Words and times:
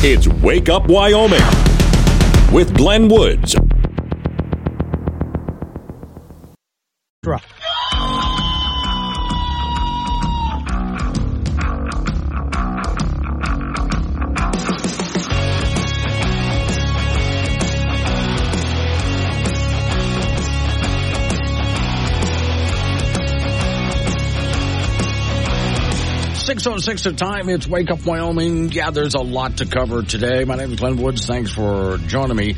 It's 0.00 0.28
Wake 0.28 0.68
Up 0.68 0.86
Wyoming 0.86 1.42
with 2.52 2.72
Glenn 2.76 3.08
Woods. 3.08 3.56
Drop. 7.24 7.42
Six 26.58 26.66
oh 26.66 26.78
six 26.78 27.06
of 27.06 27.14
time. 27.14 27.48
It's 27.48 27.68
Wake 27.68 27.88
Up 27.88 28.04
Wyoming. 28.04 28.72
Yeah, 28.72 28.90
there's 28.90 29.14
a 29.14 29.20
lot 29.20 29.58
to 29.58 29.66
cover 29.66 30.02
today. 30.02 30.42
My 30.42 30.56
name 30.56 30.72
is 30.72 30.80
Glenn 30.80 30.96
Woods. 30.96 31.24
Thanks 31.24 31.52
for 31.52 31.98
joining 31.98 32.36
me. 32.36 32.56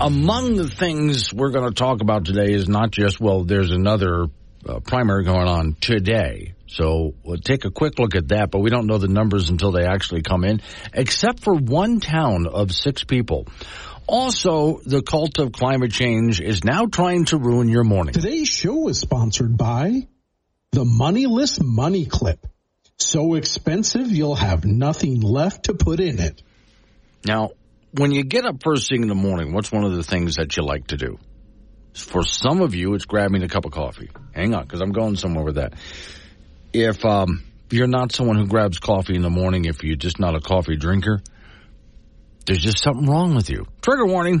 Among 0.00 0.56
the 0.56 0.68
things 0.68 1.32
we're 1.32 1.50
going 1.50 1.68
to 1.68 1.72
talk 1.72 2.00
about 2.00 2.24
today 2.24 2.52
is 2.52 2.68
not 2.68 2.90
just 2.90 3.20
well, 3.20 3.44
there's 3.44 3.70
another 3.70 4.26
uh, 4.68 4.80
primary 4.80 5.22
going 5.22 5.46
on 5.46 5.76
today. 5.80 6.54
So 6.66 7.14
we'll 7.22 7.38
take 7.38 7.64
a 7.64 7.70
quick 7.70 8.00
look 8.00 8.16
at 8.16 8.30
that, 8.30 8.50
but 8.50 8.58
we 8.58 8.70
don't 8.70 8.88
know 8.88 8.98
the 8.98 9.06
numbers 9.06 9.48
until 9.48 9.70
they 9.70 9.84
actually 9.84 10.22
come 10.22 10.42
in, 10.42 10.60
except 10.92 11.38
for 11.44 11.54
one 11.54 12.00
town 12.00 12.48
of 12.48 12.72
six 12.72 13.04
people. 13.04 13.46
Also, 14.08 14.80
the 14.84 15.02
cult 15.02 15.38
of 15.38 15.52
climate 15.52 15.92
change 15.92 16.40
is 16.40 16.64
now 16.64 16.86
trying 16.86 17.26
to 17.26 17.38
ruin 17.38 17.68
your 17.68 17.84
morning. 17.84 18.12
Today's 18.12 18.48
show 18.48 18.88
is 18.88 18.98
sponsored 18.98 19.56
by 19.56 20.08
the 20.72 20.84
Moneyless 20.84 21.60
Money 21.62 22.06
Clip. 22.06 22.44
So 23.00 23.34
expensive, 23.34 24.10
you'll 24.10 24.34
have 24.34 24.64
nothing 24.64 25.20
left 25.20 25.64
to 25.64 25.74
put 25.74 26.00
in 26.00 26.20
it. 26.20 26.42
Now, 27.24 27.50
when 27.92 28.12
you 28.12 28.22
get 28.22 28.44
up 28.44 28.62
first 28.62 28.88
thing 28.88 29.02
in 29.02 29.08
the 29.08 29.14
morning, 29.14 29.52
what's 29.52 29.72
one 29.72 29.84
of 29.84 29.92
the 29.92 30.04
things 30.04 30.36
that 30.36 30.56
you 30.56 30.62
like 30.62 30.88
to 30.88 30.96
do? 30.96 31.18
For 31.94 32.22
some 32.22 32.60
of 32.60 32.74
you, 32.74 32.94
it's 32.94 33.06
grabbing 33.06 33.42
a 33.42 33.48
cup 33.48 33.64
of 33.64 33.72
coffee. 33.72 34.10
Hang 34.32 34.54
on, 34.54 34.62
because 34.62 34.80
I'm 34.80 34.92
going 34.92 35.16
somewhere 35.16 35.44
with 35.44 35.56
that. 35.56 35.74
If 36.72 37.04
um, 37.04 37.42
you're 37.70 37.88
not 37.88 38.12
someone 38.12 38.36
who 38.36 38.46
grabs 38.46 38.78
coffee 38.78 39.16
in 39.16 39.22
the 39.22 39.30
morning, 39.30 39.64
if 39.64 39.82
you're 39.82 39.96
just 39.96 40.20
not 40.20 40.36
a 40.36 40.40
coffee 40.40 40.76
drinker, 40.76 41.20
there's 42.46 42.62
just 42.62 42.82
something 42.82 43.06
wrong 43.06 43.34
with 43.34 43.50
you. 43.50 43.66
Trigger 43.82 44.06
warning. 44.06 44.40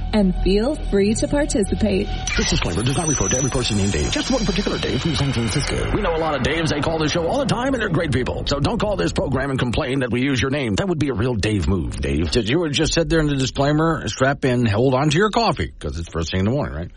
and 0.13 0.35
feel 0.43 0.75
free 0.89 1.13
to 1.15 1.27
participate. 1.27 2.07
This 2.37 2.49
disclaimer 2.49 2.83
does 2.83 2.97
not 2.97 3.07
refer 3.07 3.27
to 3.29 3.37
every 3.37 3.49
person 3.49 3.77
named 3.77 3.93
Dave, 3.93 4.11
just 4.11 4.31
one 4.31 4.45
particular 4.45 4.77
Dave 4.77 5.01
from 5.01 5.15
San 5.15 5.33
Francisco. 5.33 5.91
We 5.95 6.01
know 6.01 6.15
a 6.15 6.17
lot 6.17 6.35
of 6.35 6.43
Daves. 6.43 6.69
They 6.69 6.81
call 6.81 6.99
this 6.99 7.11
show 7.11 7.27
all 7.27 7.39
the 7.39 7.45
time, 7.45 7.73
and 7.73 7.81
they're 7.81 7.89
great 7.89 8.11
people. 8.11 8.43
So 8.45 8.59
don't 8.59 8.79
call 8.79 8.95
this 8.95 9.11
program 9.11 9.49
and 9.49 9.59
complain 9.59 9.99
that 9.99 10.11
we 10.11 10.21
use 10.21 10.41
your 10.41 10.51
name. 10.51 10.75
That 10.75 10.87
would 10.87 10.99
be 10.99 11.09
a 11.09 11.13
real 11.13 11.35
Dave 11.35 11.67
move, 11.67 11.95
Dave. 11.95 12.31
Did 12.31 12.49
you 12.49 12.59
would 12.59 12.73
just 12.73 12.93
sit 12.93 13.09
there 13.09 13.19
in 13.19 13.27
the 13.27 13.35
disclaimer, 13.35 14.07
strap 14.07 14.45
in, 14.45 14.65
hold 14.65 14.93
on 14.93 15.09
to 15.09 15.17
your 15.17 15.29
coffee, 15.29 15.67
because 15.67 15.97
it's 15.97 16.09
first 16.09 16.31
thing 16.31 16.39
in 16.39 16.45
the 16.45 16.51
morning, 16.51 16.75
right? 16.75 16.91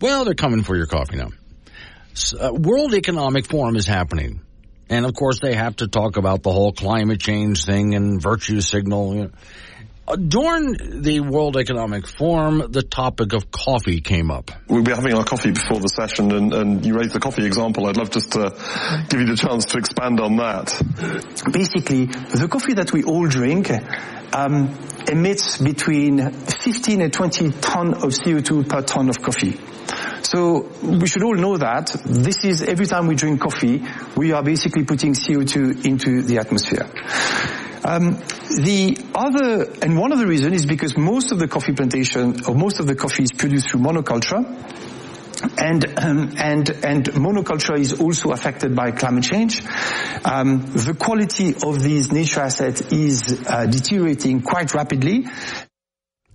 Well, 0.00 0.24
they're 0.24 0.34
coming 0.34 0.62
for 0.62 0.76
your 0.76 0.86
coffee 0.86 1.16
now. 1.16 1.28
Uh, 2.38 2.52
World 2.52 2.94
Economic 2.94 3.46
Forum 3.46 3.76
is 3.76 3.86
happening. 3.86 4.40
And 4.88 5.06
of 5.06 5.14
course, 5.14 5.38
they 5.40 5.54
have 5.54 5.76
to 5.76 5.86
talk 5.86 6.16
about 6.16 6.42
the 6.42 6.50
whole 6.50 6.72
climate 6.72 7.20
change 7.20 7.64
thing 7.64 7.94
and 7.94 8.20
virtue 8.20 8.60
signal. 8.60 9.14
You 9.14 9.22
know. 9.22 9.30
Uh, 10.10 10.16
during 10.16 11.02
the 11.02 11.20
World 11.20 11.56
Economic 11.56 12.04
Forum, 12.04 12.72
the 12.72 12.82
topic 12.82 13.32
of 13.32 13.52
coffee 13.52 14.00
came 14.00 14.32
up. 14.32 14.50
We'll 14.66 14.82
be 14.82 14.90
having 14.90 15.14
our 15.14 15.22
coffee 15.22 15.52
before 15.52 15.78
the 15.78 15.86
session, 15.86 16.32
and, 16.32 16.52
and 16.52 16.84
you 16.84 16.98
raised 16.98 17.12
the 17.12 17.20
coffee 17.20 17.46
example. 17.46 17.86
I'd 17.86 17.96
love 17.96 18.10
just 18.10 18.32
to 18.32 18.50
give 19.08 19.20
you 19.20 19.26
the 19.26 19.36
chance 19.36 19.66
to 19.66 19.78
expand 19.78 20.18
on 20.18 20.36
that. 20.38 20.74
Basically, 21.52 22.06
the 22.06 22.48
coffee 22.50 22.74
that 22.74 22.92
we 22.92 23.04
all 23.04 23.28
drink 23.28 23.70
um, 24.32 24.76
emits 25.08 25.58
between 25.58 26.32
15 26.32 27.02
and 27.02 27.12
20 27.12 27.50
ton 27.60 27.94
of 27.94 28.10
CO2 28.10 28.68
per 28.68 28.82
ton 28.82 29.10
of 29.10 29.22
coffee. 29.22 29.60
So 30.22 30.68
we 30.82 31.06
should 31.06 31.22
all 31.22 31.34
know 31.34 31.56
that 31.56 31.96
this 32.04 32.44
is 32.44 32.62
every 32.62 32.86
time 32.86 33.06
we 33.06 33.14
drink 33.14 33.40
coffee, 33.40 33.82
we 34.16 34.32
are 34.32 34.42
basically 34.42 34.84
putting 34.84 35.14
CO2 35.14 35.84
into 35.84 36.22
the 36.22 36.38
atmosphere. 36.38 36.88
Um, 37.82 38.18
the 38.62 38.98
other, 39.14 39.64
and 39.82 39.98
one 39.98 40.12
of 40.12 40.18
the 40.18 40.26
reasons 40.26 40.54
is 40.54 40.66
because 40.66 40.96
most 40.96 41.32
of 41.32 41.38
the 41.38 41.48
coffee 41.48 41.72
plantation, 41.72 42.44
or 42.46 42.54
most 42.54 42.78
of 42.78 42.86
the 42.86 42.94
coffee 42.94 43.22
is 43.22 43.32
produced 43.32 43.70
through 43.70 43.80
monoculture, 43.80 44.44
and 45.58 45.98
um, 45.98 46.34
and 46.36 46.68
and 46.68 47.04
monoculture 47.06 47.78
is 47.78 47.98
also 47.98 48.32
affected 48.32 48.76
by 48.76 48.90
climate 48.90 49.24
change. 49.24 49.62
Um, 50.24 50.60
the 50.60 50.94
quality 50.98 51.54
of 51.64 51.82
these 51.82 52.12
nature 52.12 52.40
assets 52.40 52.82
is 52.92 53.42
uh, 53.46 53.64
deteriorating 53.66 54.42
quite 54.42 54.74
rapidly. 54.74 55.26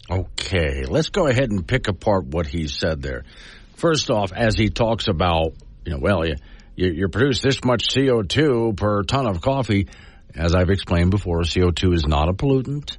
Okay, 0.09 0.85
let's 0.85 1.09
go 1.09 1.27
ahead 1.27 1.51
and 1.51 1.67
pick 1.67 1.87
apart 1.87 2.25
what 2.25 2.47
he 2.47 2.67
said 2.67 3.01
there. 3.01 3.23
First 3.75 4.09
off, 4.09 4.31
as 4.33 4.55
he 4.55 4.69
talks 4.69 5.07
about, 5.07 5.53
you 5.85 5.93
know, 5.93 5.99
well, 6.01 6.25
you, 6.25 6.35
you, 6.75 6.91
you 6.91 7.07
produce 7.09 7.41
this 7.41 7.63
much 7.63 7.87
CO2 7.87 8.75
per 8.77 9.03
ton 9.03 9.27
of 9.27 9.41
coffee. 9.41 9.87
As 10.33 10.53
I've 10.53 10.69
explained 10.69 11.11
before, 11.11 11.41
CO2 11.41 11.93
is 11.93 12.05
not 12.05 12.29
a 12.29 12.33
pollutant. 12.33 12.97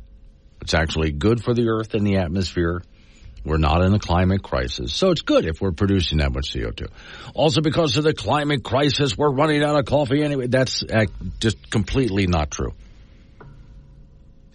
It's 0.63 0.75
actually 0.75 1.13
good 1.13 1.43
for 1.43 1.55
the 1.55 1.69
earth 1.69 1.95
and 1.95 2.07
the 2.07 2.17
atmosphere. 2.17 2.83
We're 3.45 3.59
not 3.59 3.83
in 3.83 3.95
a 3.95 3.99
climate 3.99 4.43
crisis. 4.43 4.93
So 4.93 5.11
it's 5.11 5.23
good 5.23 5.45
if 5.45 5.61
we're 5.61 5.73
producing 5.73 6.19
that 6.19 6.33
much 6.33 6.53
CO2. 6.53 6.89
Also, 7.35 7.61
because 7.61 7.97
of 7.97 8.05
the 8.05 8.13
climate 8.13 8.65
crisis, 8.65 9.17
we're 9.17 9.31
running 9.31 9.63
out 9.63 9.79
of 9.79 9.85
coffee 9.85 10.23
anyway. 10.23 10.49
That's 10.49 10.83
uh, 10.83 11.07
just 11.39 11.71
completely 11.71 12.27
not 12.27 12.51
true. 12.51 12.73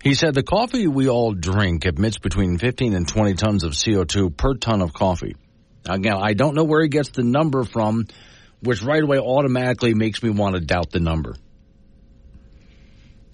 He 0.03 0.15
said 0.15 0.33
the 0.33 0.43
coffee 0.43 0.87
we 0.87 1.07
all 1.07 1.33
drink 1.33 1.85
emits 1.85 2.17
between 2.17 2.57
15 2.57 2.93
and 2.93 3.07
20 3.07 3.35
tons 3.35 3.63
of 3.63 3.73
CO2 3.73 4.35
per 4.35 4.55
ton 4.55 4.81
of 4.81 4.93
coffee. 4.93 5.35
Again, 5.87 6.17
I 6.19 6.33
don't 6.33 6.55
know 6.55 6.63
where 6.63 6.81
he 6.81 6.89
gets 6.89 7.09
the 7.09 7.23
number 7.23 7.63
from, 7.63 8.07
which 8.61 8.83
right 8.83 9.01
away 9.01 9.17
automatically 9.17 9.93
makes 9.93 10.21
me 10.21 10.29
want 10.29 10.55
to 10.55 10.61
doubt 10.61 10.91
the 10.91 10.99
number. 10.99 11.35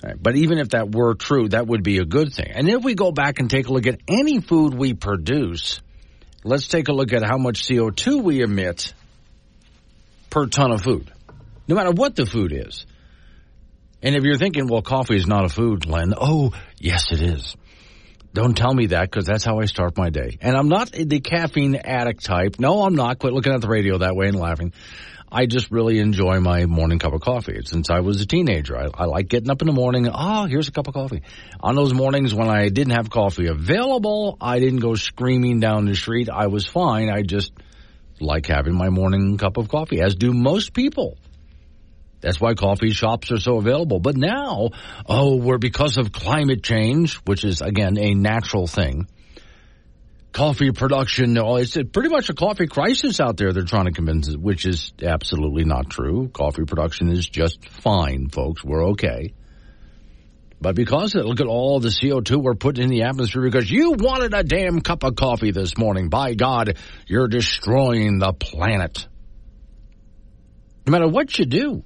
Right, 0.04 0.16
but 0.22 0.36
even 0.36 0.60
if 0.60 0.70
that 0.70 0.94
were 0.94 1.16
true, 1.16 1.50
that 1.50 1.68
would 1.68 1.84
be 1.84 1.98
a 1.98 2.06
good 2.06 2.34
thing. 2.34 2.52
And 2.54 2.70
if 2.70 2.84
we 2.84 2.94
go 2.94 3.12
back 3.12 3.40
and 3.40 3.50
take 3.50 3.68
a 3.68 3.74
look 3.74 3.88
at 3.88 4.00
any 4.08 4.40
food 4.40 4.74
we 4.74 4.94
produce, 4.94 5.82
let's 6.44 6.68
take 6.68 6.88
a 6.88 6.94
look 6.94 7.14
at 7.14 7.24
how 7.24 7.38
much 7.38 7.64
CO2 7.64 8.22
we 8.22 8.42
emit 8.42 8.94
per 10.30 10.46
ton 10.46 10.72
of 10.72 10.82
food, 10.82 11.12
no 11.68 11.76
matter 11.76 11.92
what 11.92 12.16
the 12.16 12.26
food 12.26 12.54
is. 12.54 12.86
And 14.04 14.16
if 14.16 14.24
you're 14.24 14.38
thinking, 14.38 14.68
well, 14.68 14.84
coffee 14.84 15.16
is 15.16 15.26
not 15.26 15.46
a 15.46 15.50
food, 15.50 15.82
Glenn, 15.88 16.14
oh, 16.16 16.54
yes, 16.78 17.12
it 17.12 17.22
is. 17.22 17.56
Don't 18.38 18.56
tell 18.56 18.72
me 18.72 18.86
that 18.88 19.10
because 19.10 19.26
that's 19.26 19.44
how 19.44 19.62
I 19.62 19.66
start 19.66 19.98
my 19.98 20.12
day. 20.12 20.38
And 20.42 20.56
I'm 20.56 20.70
not 20.70 20.92
the 20.92 21.20
caffeine 21.22 21.76
addict 21.76 22.24
type. 22.24 22.60
No, 22.60 22.84
I'm 22.84 22.94
not. 22.94 23.18
Quit 23.18 23.34
looking 23.34 23.52
at 23.52 23.62
the 23.62 23.68
radio 23.68 23.98
that 23.98 24.16
way 24.16 24.28
and 24.28 24.38
laughing. 24.38 24.74
I 25.32 25.48
just 25.48 25.72
really 25.72 25.98
enjoy 25.98 26.40
my 26.40 26.68
morning 26.68 27.00
cup 27.00 27.14
of 27.14 27.22
coffee. 27.22 27.62
Since 27.66 27.90
I 27.90 28.02
was 28.02 28.22
a 28.22 28.28
teenager, 28.28 28.78
I, 28.78 28.90
I 28.94 29.06
like 29.06 29.28
getting 29.28 29.50
up 29.50 29.64
in 29.64 29.66
the 29.66 29.74
morning. 29.74 30.08
Oh, 30.14 30.46
here's 30.46 30.68
a 30.68 30.72
cup 30.72 30.88
of 30.88 30.94
coffee. 30.94 31.24
On 31.62 31.74
those 31.74 31.96
mornings 31.96 32.32
when 32.32 32.48
I 32.48 32.70
didn't 32.70 32.94
have 32.94 33.10
coffee 33.10 33.48
available, 33.48 34.38
I 34.40 34.60
didn't 34.60 34.82
go 34.82 34.94
screaming 34.94 35.60
down 35.60 35.86
the 35.86 35.96
street. 35.96 36.30
I 36.30 36.46
was 36.46 36.68
fine. 36.68 37.10
I 37.10 37.24
just 37.24 37.52
like 38.20 38.46
having 38.46 38.76
my 38.76 38.90
morning 38.90 39.40
cup 39.40 39.58
of 39.58 39.68
coffee, 39.68 40.00
as 40.00 40.14
do 40.14 40.32
most 40.32 40.76
people. 40.76 41.18
That's 42.22 42.40
why 42.42 42.56
coffee 42.56 42.92
shops 42.92 43.32
are 43.32 43.40
so 43.40 43.58
available. 43.58 44.00
But 44.00 44.18
now, 44.18 44.70
oh, 45.06 45.36
we're 45.38 45.60
because 45.60 45.98
of 45.98 46.12
climate 46.12 46.64
change, 46.64 47.16
which 47.26 47.44
is 47.44 47.62
again 47.62 47.98
a 47.98 48.14
natural 48.14 48.68
thing 48.68 49.08
coffee 50.38 50.72
production. 50.72 51.36
oh, 51.40 51.56
It's 51.56 51.76
pretty 51.92 52.10
much 52.10 52.30
a 52.30 52.34
coffee 52.36 52.68
crisis 52.68 53.20
out 53.20 53.38
there. 53.38 53.54
They're 53.54 53.64
trying 53.64 53.86
to 53.86 53.92
convince 53.92 54.30
us, 54.30 54.38
which 54.38 54.68
is 54.68 54.94
absolutely 55.02 55.66
not 55.66 55.90
true. 55.90 56.30
Coffee 56.30 56.64
production 56.64 57.10
is 57.10 57.28
just 57.28 57.68
fine, 57.68 58.30
folks. 58.30 58.64
We're 58.64 58.90
okay. 58.90 59.34
But 60.62 60.76
because 60.76 61.16
of 61.16 61.22
it, 61.22 61.26
look 61.26 61.40
at 61.40 61.48
all 61.48 61.80
the 61.80 61.90
CO2 61.90 62.42
we're 62.42 62.54
putting 62.54 62.84
in 62.84 62.90
the 62.90 63.04
atmosphere 63.04 63.42
because 63.42 63.70
you 63.70 63.94
wanted 63.94 64.36
a 64.36 64.44
damn 64.44 64.82
cup 64.82 65.04
of 65.04 65.16
coffee 65.16 65.52
this 65.52 65.76
morning. 65.76 66.10
By 66.10 66.36
God, 66.36 66.78
you're 67.08 67.28
destroying 67.28 68.20
the 68.20 68.34
planet. 68.34 69.08
No 70.86 70.92
matter 70.92 71.08
what 71.08 71.38
you 71.38 71.46
do, 71.46 71.84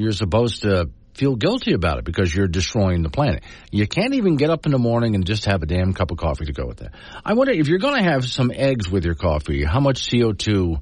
you're 0.00 0.12
supposed 0.12 0.62
to 0.62 0.90
feel 1.14 1.36
guilty 1.36 1.74
about 1.74 1.98
it 1.98 2.04
because 2.04 2.34
you're 2.34 2.48
destroying 2.48 3.02
the 3.02 3.10
planet. 3.10 3.42
You 3.70 3.86
can't 3.86 4.14
even 4.14 4.36
get 4.36 4.48
up 4.48 4.64
in 4.64 4.72
the 4.72 4.78
morning 4.78 5.14
and 5.14 5.26
just 5.26 5.44
have 5.44 5.62
a 5.62 5.66
damn 5.66 5.92
cup 5.92 6.10
of 6.10 6.16
coffee 6.16 6.46
to 6.46 6.52
go 6.52 6.66
with 6.66 6.78
that. 6.78 6.94
I 7.24 7.34
wonder 7.34 7.52
if 7.52 7.68
you're 7.68 7.78
going 7.78 8.02
to 8.02 8.10
have 8.10 8.24
some 8.24 8.50
eggs 8.54 8.90
with 8.90 9.04
your 9.04 9.14
coffee, 9.14 9.64
how 9.64 9.80
much 9.80 10.08
CO2 10.08 10.80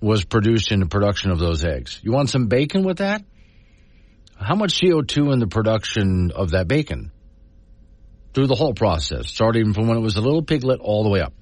was 0.00 0.24
produced 0.24 0.72
in 0.72 0.80
the 0.80 0.86
production 0.86 1.30
of 1.30 1.38
those 1.38 1.64
eggs? 1.64 2.00
You 2.02 2.12
want 2.12 2.30
some 2.30 2.46
bacon 2.46 2.82
with 2.82 2.98
that? 2.98 3.22
How 4.36 4.54
much 4.54 4.80
CO2 4.80 5.32
in 5.32 5.38
the 5.40 5.48
production 5.48 6.30
of 6.34 6.50
that 6.50 6.68
bacon? 6.68 7.12
Through 8.34 8.46
the 8.46 8.54
whole 8.54 8.74
process, 8.74 9.28
starting 9.28 9.74
from 9.74 9.88
when 9.88 9.96
it 9.96 10.00
was 10.00 10.16
a 10.16 10.20
little 10.20 10.42
piglet 10.42 10.80
all 10.80 11.02
the 11.02 11.10
way 11.10 11.20
up. 11.20 11.34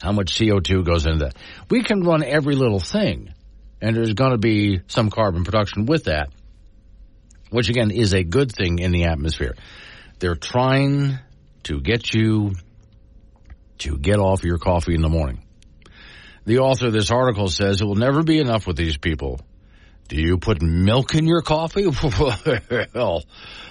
How 0.00 0.12
much 0.12 0.38
CO2 0.38 0.84
goes 0.84 1.04
into 1.06 1.26
that? 1.26 1.36
We 1.68 1.82
can 1.82 2.02
run 2.02 2.22
every 2.22 2.54
little 2.54 2.80
thing, 2.80 3.34
and 3.80 3.96
there's 3.96 4.14
going 4.14 4.32
to 4.32 4.38
be 4.38 4.80
some 4.88 5.10
carbon 5.10 5.44
production 5.44 5.86
with 5.86 6.04
that, 6.04 6.30
which 7.50 7.68
again 7.68 7.90
is 7.90 8.12
a 8.12 8.22
good 8.22 8.52
thing 8.52 8.78
in 8.78 8.92
the 8.92 9.04
atmosphere. 9.04 9.56
They're 10.18 10.36
trying 10.36 11.18
to 11.64 11.80
get 11.80 12.12
you 12.12 12.52
to 13.78 13.96
get 13.96 14.18
off 14.18 14.44
your 14.44 14.58
coffee 14.58 14.94
in 14.94 15.02
the 15.02 15.08
morning. 15.08 15.42
The 16.44 16.58
author 16.58 16.86
of 16.86 16.92
this 16.92 17.10
article 17.10 17.48
says 17.48 17.80
it 17.80 17.84
will 17.84 17.94
never 17.94 18.22
be 18.22 18.38
enough 18.38 18.66
with 18.66 18.76
these 18.76 18.96
people. 18.96 19.40
Do 20.08 20.16
you 20.16 20.38
put 20.38 20.60
milk 20.60 21.14
in 21.14 21.26
your 21.26 21.42
coffee? 21.42 21.86
well, 22.94 23.22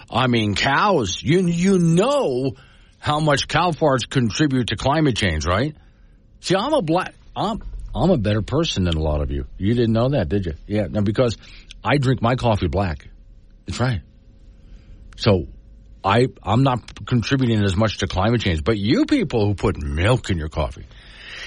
I 0.09 0.27
mean, 0.27 0.56
cows. 0.56 1.21
You 1.21 1.47
you 1.47 1.77
know 1.77 2.51
how 2.97 3.19
much 3.19 3.47
cow 3.47 3.71
farts 3.71 4.09
contribute 4.09 4.69
to 4.69 4.75
climate 4.75 5.17
change, 5.17 5.45
right? 5.45 5.75
See, 6.39 6.56
I'm 6.56 6.73
a 6.73 6.81
black. 6.81 7.13
I'm 7.35 7.61
I'm 7.99 8.11
a 8.11 8.17
better 8.17 8.41
person 8.41 8.85
than 8.85 8.95
a 8.95 9.01
lot 9.01 9.21
of 9.21 9.31
you. 9.31 9.45
You 9.57 9.73
didn't 9.73 9.93
know 9.93 10.09
that, 10.09 10.29
did 10.29 10.45
you? 10.45 10.53
Yeah, 10.67 10.87
no, 10.89 11.01
because 11.01 11.37
I 11.83 11.97
drink 11.97 12.21
my 12.21 12.35
coffee 12.35 12.67
black. 12.67 13.07
That's 13.65 13.79
right. 13.79 14.01
So 15.17 15.47
I 16.03 16.27
I'm 16.41 16.63
not 16.63 17.05
contributing 17.05 17.63
as 17.63 17.75
much 17.75 17.97
to 17.97 18.07
climate 18.07 18.41
change, 18.41 18.63
but 18.63 18.77
you 18.77 19.05
people 19.05 19.45
who 19.45 19.53
put 19.53 19.77
milk 19.77 20.29
in 20.29 20.37
your 20.37 20.49
coffee. 20.49 20.85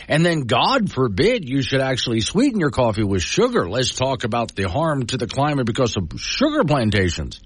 And 0.08 0.26
then 0.26 0.42
God 0.42 0.90
forbid 0.90 1.48
you 1.48 1.62
should 1.62 1.80
actually 1.80 2.20
sweeten 2.20 2.60
your 2.60 2.70
coffee 2.70 3.04
with 3.04 3.22
sugar. 3.22 3.68
Let's 3.68 3.94
talk 3.94 4.24
about 4.24 4.54
the 4.54 4.68
harm 4.68 5.06
to 5.06 5.16
the 5.16 5.26
climate 5.26 5.66
because 5.66 5.96
of 5.96 6.08
sugar 6.16 6.64
plantations. 6.64 7.40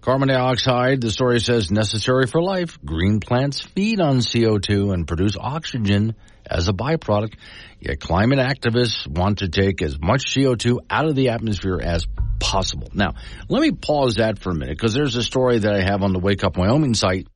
Carbon 0.00 0.28
dioxide, 0.28 1.02
the 1.02 1.10
story 1.10 1.40
says, 1.40 1.70
necessary 1.70 2.26
for 2.26 2.42
life. 2.42 2.78
Green 2.82 3.20
plants 3.20 3.60
feed 3.60 4.00
on 4.00 4.18
CO2 4.18 4.94
and 4.94 5.06
produce 5.06 5.36
oxygen 5.38 6.14
as 6.50 6.68
a 6.68 6.72
byproduct. 6.72 7.34
Yet 7.80 8.00
climate 8.00 8.38
activists 8.38 9.06
want 9.06 9.38
to 9.38 9.48
take 9.48 9.80
as 9.80 9.98
much 9.98 10.34
CO2 10.34 10.80
out 10.90 11.06
of 11.06 11.14
the 11.14 11.30
atmosphere 11.30 11.80
as 11.82 12.06
possible. 12.38 12.90
Now, 12.92 13.14
let 13.48 13.62
me 13.62 13.70
pause 13.70 14.16
that 14.16 14.38
for 14.38 14.50
a 14.50 14.54
minute 14.54 14.76
because 14.76 14.92
there's 14.92 15.16
a 15.16 15.22
story 15.22 15.60
that 15.60 15.72
I 15.72 15.82
have 15.82 16.02
on 16.02 16.12
the 16.12 16.18
Wake 16.18 16.44
Up 16.44 16.56
Wyoming 16.56 16.94
site, 16.94 17.28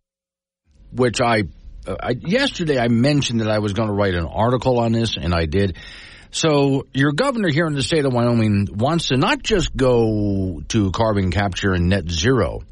which 0.92 1.20
I, 1.20 1.44
uh, 1.86 1.96
I 2.00 2.10
yesterday 2.10 2.78
I 2.78 2.88
mentioned 2.88 3.40
that 3.40 3.50
I 3.50 3.60
was 3.60 3.72
going 3.72 3.88
to 3.88 3.94
write 3.94 4.14
an 4.14 4.26
article 4.26 4.78
on 4.80 4.92
this, 4.92 5.16
and 5.16 5.32
I 5.32 5.46
did. 5.46 5.76
So 6.30 6.86
your 6.92 7.12
governor 7.12 7.48
here 7.48 7.66
in 7.66 7.74
the 7.74 7.82
state 7.82 8.04
of 8.04 8.12
Wyoming 8.12 8.68
wants 8.72 9.08
to 9.08 9.16
not 9.16 9.42
just 9.42 9.74
go 9.76 10.62
to 10.68 10.90
carbon 10.90 11.30
capture 11.30 11.72
and 11.72 11.88
net 11.88 12.10
zero. 12.10 12.62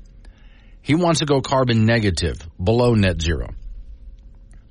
He 0.80 0.96
wants 0.96 1.20
to 1.20 1.26
go 1.26 1.40
carbon 1.40 1.86
negative, 1.86 2.38
below 2.62 2.94
net 2.94 3.22
zero. 3.22 3.50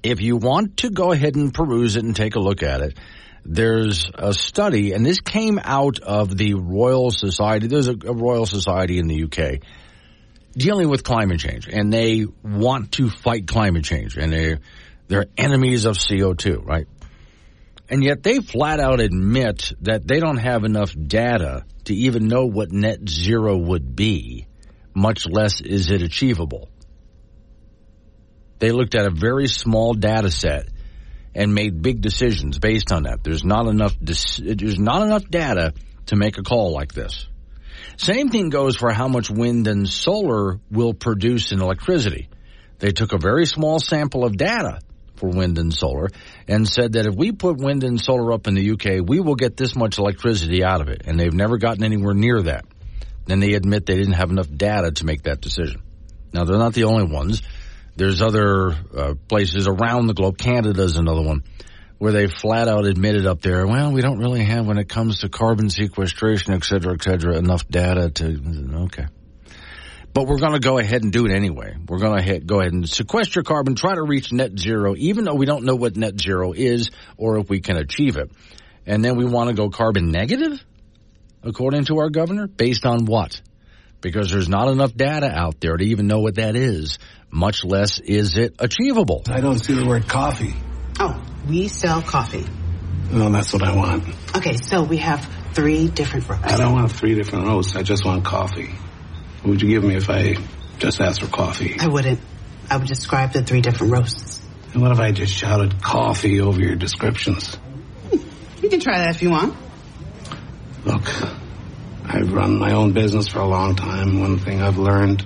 If 0.04 0.22
you 0.22 0.38
want 0.38 0.78
to 0.78 0.90
go 0.90 1.12
ahead 1.12 1.36
and 1.36 1.54
peruse 1.54 1.96
it 1.96 2.04
and 2.04 2.16
take 2.16 2.36
a 2.36 2.40
look 2.40 2.64
at 2.64 2.82
it, 2.82 2.98
there's 3.44 4.10
a 4.14 4.34
study, 4.34 4.94
and 4.94 5.06
this 5.06 5.20
came 5.20 5.60
out 5.64 6.00
of 6.00 6.36
the 6.38 6.54
Royal 6.56 7.12
Society. 7.12 7.68
There's 7.68 7.88
a, 7.88 7.96
a 8.06 8.14
Royal 8.14 8.46
Society 8.46 9.00
in 9.00 9.08
the 9.08 9.24
UK 9.24 9.62
dealing 10.54 10.90
with 10.90 11.04
climate 11.04 11.40
change, 11.40 11.68
and 11.68 11.92
they 11.92 12.26
want 12.44 12.94
to 12.94 13.10
fight 13.10 13.48
climate 13.48 13.84
change, 13.84 14.18
and 14.18 14.32
they 14.32 14.58
they're 15.08 15.26
enemies 15.38 15.86
of 15.86 15.98
CO2, 15.98 16.66
right? 16.66 16.88
And 17.90 18.04
yet 18.04 18.24
they 18.24 18.40
flat 18.40 18.80
out 18.80 19.02
admit 19.02 19.74
that 19.82 20.08
they 20.08 20.20
don't 20.20 20.38
have 20.38 20.64
enough 20.64 20.94
data 20.96 21.66
to 21.86 21.94
even 21.94 22.28
know 22.28 22.46
what 22.46 22.72
net 22.72 23.10
zero 23.10 23.58
would 23.58 23.96
be, 23.96 24.48
much 24.94 25.28
less 25.28 25.60
is 25.60 25.92
it 25.92 26.02
achievable. 26.02 26.70
They 28.62 28.72
looked 28.72 28.94
at 28.94 29.08
a 29.08 29.10
very 29.10 29.48
small 29.48 29.96
data 29.96 30.30
set 30.30 30.68
and 31.34 31.56
made 31.56 31.82
big 31.82 32.00
decisions 32.00 32.60
based 32.60 32.92
on 32.92 33.04
that. 33.04 33.24
There's 33.24 33.44
not 33.44 33.66
enough 33.66 33.96
there's 34.00 34.78
not 34.78 35.02
enough 35.02 35.28
data 35.28 35.74
to 36.06 36.16
make 36.16 36.38
a 36.38 36.44
call 36.44 36.72
like 36.72 36.94
this. 36.94 37.26
Same 37.98 38.30
thing 38.30 38.52
goes 38.52 38.76
for 38.76 38.92
how 38.92 39.08
much 39.08 39.32
wind 39.32 39.68
and 39.68 39.90
solar 39.90 40.60
will 40.70 40.94
produce 40.94 41.52
in 41.52 41.60
electricity. 41.60 42.30
They 42.78 42.92
took 42.92 43.14
a 43.14 43.18
very 43.18 43.48
small 43.48 43.80
sample 43.80 44.26
of 44.26 44.38
data 44.38 44.80
for 45.16 45.30
wind 45.30 45.58
and 45.58 45.74
solar 45.74 46.10
and 46.48 46.68
said 46.70 46.94
that 46.94 47.08
if 47.08 47.16
we 47.16 47.32
put 47.32 47.58
wind 47.58 47.84
and 47.84 48.00
solar 48.00 48.32
up 48.32 48.46
in 48.46 48.54
the 48.54 48.72
UK, 48.74 49.04
we 49.04 49.20
will 49.20 49.36
get 49.36 49.58
this 49.58 49.76
much 49.76 49.98
electricity 49.98 50.64
out 50.64 50.82
of 50.82 50.88
it. 50.88 51.02
And 51.06 51.20
they've 51.20 51.34
never 51.34 51.58
gotten 51.58 51.84
anywhere 51.84 52.14
near 52.14 52.44
that. 52.44 52.66
Then 53.26 53.40
they 53.40 53.54
admit 53.54 53.88
they 53.88 53.98
didn't 53.98 54.14
have 54.14 54.30
enough 54.30 54.50
data 54.56 54.92
to 54.92 55.06
make 55.06 55.24
that 55.24 55.42
decision. 55.42 55.82
Now, 56.32 56.44
they're 56.44 56.60
not 56.60 56.74
the 56.74 56.84
only 56.84 57.12
ones. 57.12 57.42
There's 57.96 58.22
other 58.22 58.72
uh, 58.72 59.14
places 59.28 59.68
around 59.68 60.08
the 60.08 60.14
globe. 60.14 60.38
Canada's 60.38 60.96
another 60.96 61.22
one 61.22 61.44
where 62.02 62.12
they 62.12 62.26
flat 62.26 62.68
out 62.68 62.88
admitted 62.88 63.28
up 63.28 63.42
there, 63.42 63.68
well, 63.68 63.92
we 63.92 64.02
don't 64.02 64.18
really 64.18 64.44
have 64.44 64.66
when 64.66 64.80
it 64.80 64.90
comes 64.90 65.20
to 65.20 65.30
carbon 65.30 65.70
sequestration, 65.70 66.52
et 66.52 66.64
cetera, 66.64 66.94
et 66.94 67.04
cetera, 67.04 67.38
enough 67.38 67.68
data 67.68 68.10
to, 68.10 68.42
okay. 68.86 69.06
But 70.12 70.26
we're 70.26 70.40
going 70.40 70.54
to 70.54 70.60
go 70.60 70.80
ahead 70.80 71.04
and 71.04 71.14
do 71.14 71.28
it 71.28 71.32
anyway. 71.32 71.76
We're 71.88 72.00
going 72.00 72.24
to 72.24 72.40
go 72.40 72.60
ahead 72.60 72.74
and 72.74 72.90
sequester 72.90 73.44
carbon, 73.44 73.76
try 73.76 73.94
to 73.94 74.02
reach 74.02 74.34
net 74.34 74.58
zero, 74.58 74.96
even 74.98 75.26
though 75.26 75.36
we 75.36 75.46
don't 75.46 75.64
know 75.64 75.76
what 75.76 75.96
net 75.96 76.20
zero 76.20 76.54
is 76.54 76.90
or 77.18 77.38
if 77.38 77.52
we 77.52 77.62
can 77.62 77.78
achieve 77.78 78.18
it. 78.18 78.32
And 78.88 79.06
then 79.06 79.16
we 79.16 79.26
want 79.26 79.50
to 79.50 79.56
go 79.56 79.70
carbon 79.70 80.10
negative, 80.10 80.60
according 81.44 81.86
to 81.86 82.00
our 82.00 82.10
governor, 82.10 82.48
based 82.48 82.84
on 82.84 83.06
what? 83.06 83.40
Because 84.02 84.32
there's 84.32 84.50
not 84.50 84.68
enough 84.68 84.96
data 84.96 85.28
out 85.28 85.62
there 85.62 85.78
to 85.78 85.84
even 85.84 86.08
know 86.08 86.20
what 86.20 86.36
that 86.36 86.56
is, 86.56 86.98
much 87.30 87.64
less 87.64 88.00
is 88.00 88.36
it 88.38 88.56
achievable. 88.60 89.24
I 89.30 89.42
don't 89.42 89.60
see 89.60 89.74
the 89.74 89.86
word 89.86 90.08
coffee. 90.08 90.56
Oh, 91.00 91.24
we 91.48 91.68
sell 91.68 92.02
coffee. 92.02 92.46
No, 93.12 93.30
that's 93.30 93.54
what 93.54 93.64
I 93.64 93.76
want. 93.76 94.04
Okay, 94.36 94.58
so 94.58 94.84
we 94.84 94.98
have 94.98 95.24
three 95.54 95.88
different 95.88 96.28
roasts. 96.30 96.46
I 96.46 96.58
don't 96.58 96.74
want 96.74 96.92
three 96.92 97.16
different 97.16 97.46
roasts. 97.46 97.76
I 97.76 97.84
just 97.84 98.06
want 98.06 98.24
coffee. 98.26 98.74
What 99.42 99.52
would 99.52 99.62
you 99.62 99.70
give 99.70 99.84
me 99.84 99.96
if 99.96 100.10
I 100.10 100.36
just 100.78 101.02
asked 101.02 101.22
for 101.22 101.28
coffee? 101.28 101.76
I 101.80 101.88
wouldn't. 101.88 102.20
I 102.70 102.78
would 102.78 102.88
describe 102.88 103.34
the 103.34 103.44
three 103.44 103.62
different 103.62 103.94
roasts. 103.94 104.42
And 104.74 104.82
what 104.82 104.92
if 104.92 105.00
I 105.00 105.12
just 105.12 105.34
shouted 105.34 105.82
coffee 105.82 106.40
over 106.40 106.62
your 106.62 106.76
descriptions? 106.76 107.56
Hmm, 107.56 108.64
you 108.64 108.70
can 108.70 108.80
try 108.80 109.00
that 109.00 109.16
if 109.16 109.22
you 109.22 109.32
want. 109.32 109.56
Look, 110.86 111.04
I've 112.06 112.34
run 112.34 112.58
my 112.58 112.74
own 112.74 112.94
business 112.94 113.28
for 113.28 113.40
a 113.40 113.48
long 113.48 113.76
time. 113.76 114.20
One 114.20 114.40
thing 114.40 114.62
I've 114.62 114.78
learned, 114.78 115.26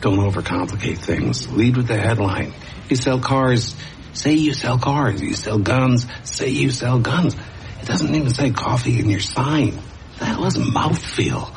don't 0.00 0.18
overcomplicate 0.18 0.98
things. 0.98 1.50
Lead 1.52 1.76
with 1.76 1.88
the 1.88 1.96
headline. 1.96 2.52
You 2.88 2.96
sell 2.96 3.18
cars, 3.20 3.74
say 4.12 4.34
you 4.34 4.54
sell 4.54 4.78
cars. 4.78 5.20
You 5.20 5.34
sell 5.34 5.58
guns, 5.58 6.06
say 6.24 6.48
you 6.48 6.70
sell 6.70 6.98
guns. 6.98 7.34
It 7.80 7.86
doesn't 7.86 8.14
even 8.14 8.30
say 8.30 8.50
coffee 8.50 8.98
in 8.98 9.10
your 9.10 9.20
sign. 9.20 9.78
That 10.20 10.38
was 10.38 10.56
mouthfeel. 10.56 11.52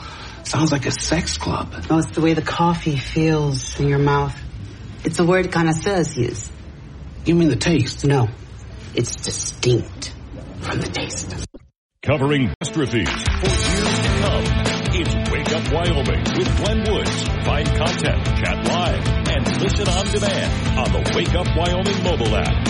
Sounds 0.45 0.72
like 0.72 0.86
a 0.86 0.91
sex 0.91 1.38
club. 1.38 1.74
Oh, 1.89 2.00
it's 2.00 2.12
the 2.12 2.22
way 2.22 2.34
the 2.34 2.41
coffee 2.41 2.98
feels 2.98 3.79
in 3.79 3.88
your 3.88 4.00
mouth. 4.00 4.36
It's 5.03 5.19
a 5.19 5.25
word 5.25 5.51
connoisseurs 5.51 6.17
use. 6.17 6.50
You 7.25 7.36
mean 7.36 7.50
the 7.50 7.55
taste? 7.55 8.05
No. 8.05 8.29
It's 8.93 9.15
distinct 9.15 10.13
from 10.62 10.79
the 10.79 10.88
taste. 10.88 11.48
Covering 12.01 12.53
catastrophes 12.62 13.75
Up 15.65 15.74
Wyoming 15.74 16.24
with 16.38 16.57
Glenn 16.57 16.91
Woods. 16.91 17.24
Find 17.45 17.67
content, 17.67 18.25
chat 18.25 18.67
live, 18.67 19.07
and 19.29 19.62
listen 19.62 19.88
on 19.88 20.05
demand 20.12 20.77
on 20.77 20.91
the 20.91 21.13
Wake 21.15 21.34
Up 21.34 21.48
Wyoming 21.55 22.03
mobile 22.03 22.36
app. 22.36 22.67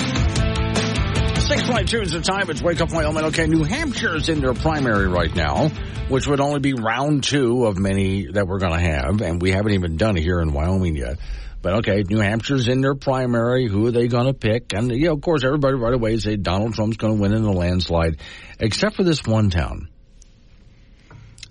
652 1.38 2.02
is 2.02 2.12
the 2.12 2.22
time. 2.22 2.50
It's 2.50 2.62
Wake 2.62 2.82
Up 2.82 2.92
Wyoming. 2.92 3.26
Okay, 3.26 3.48
New 3.48 3.64
Hampshire's 3.64 4.30
in 4.30 4.40
their 4.40 4.54
primary 4.54 5.08
right 5.08 5.34
now, 5.36 5.70
which 6.10 6.28
would 6.28 6.40
only 6.40 6.60
be 6.60 6.74
round 6.74 7.24
two 7.24 7.66
of 7.66 7.78
many 7.78 8.28
that 8.32 8.48
we're 8.48 8.60
going 8.60 8.80
to 8.80 8.92
have, 8.92 9.22
and 9.22 9.42
we 9.42 9.52
haven't 9.52 9.74
even 9.74 9.98
done 9.98 10.18
it 10.18 10.22
here 10.22 10.40
in 10.40 10.54
Wyoming 10.54 10.96
yet. 10.96 11.18
But 11.62 11.76
okay, 11.80 12.04
New 12.08 12.20
Hampshire's 12.20 12.68
in 12.68 12.82
their 12.82 12.96
primary. 12.96 13.68
Who 13.68 13.88
are 13.88 13.92
they 13.92 14.08
going 14.08 14.28
to 14.28 14.34
pick? 14.34 14.74
And, 14.74 14.92
you 14.92 15.08
know, 15.08 15.14
of 15.14 15.22
course, 15.22 15.44
everybody 15.44 15.76
right 15.76 15.94
away 15.94 16.18
say 16.18 16.38
Donald 16.38 16.76
Trump's 16.76 16.98
going 16.98 17.16
to 17.16 17.22
win 17.22 17.34
in 17.34 17.44
a 17.44 17.52
landslide, 17.52 18.22
except 18.60 18.96
for 18.96 19.04
this 19.04 19.24
one 19.26 19.50
town. 19.50 19.90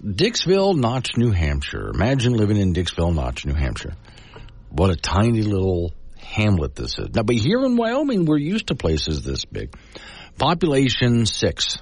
Dixville 0.05 0.77
Notch, 0.77 1.17
New 1.17 1.31
Hampshire. 1.31 1.89
Imagine 1.89 2.35
living 2.35 2.59
in 2.59 2.75
Dixville 2.75 3.15
Notch, 3.15 3.47
New 3.47 3.55
Hampshire. 3.55 3.95
What 4.69 4.91
a 4.91 4.97
tiny 4.97 5.41
little 5.41 5.95
hamlet 6.19 6.75
this 6.75 6.99
is. 6.99 7.15
Now, 7.15 7.23
but 7.23 7.37
here 7.37 7.65
in 7.65 7.77
Wyoming, 7.77 8.27
we're 8.27 8.37
used 8.37 8.67
to 8.67 8.75
places 8.75 9.23
this 9.23 9.47
big. 9.47 9.75
Population 10.37 11.25
six. 11.25 11.79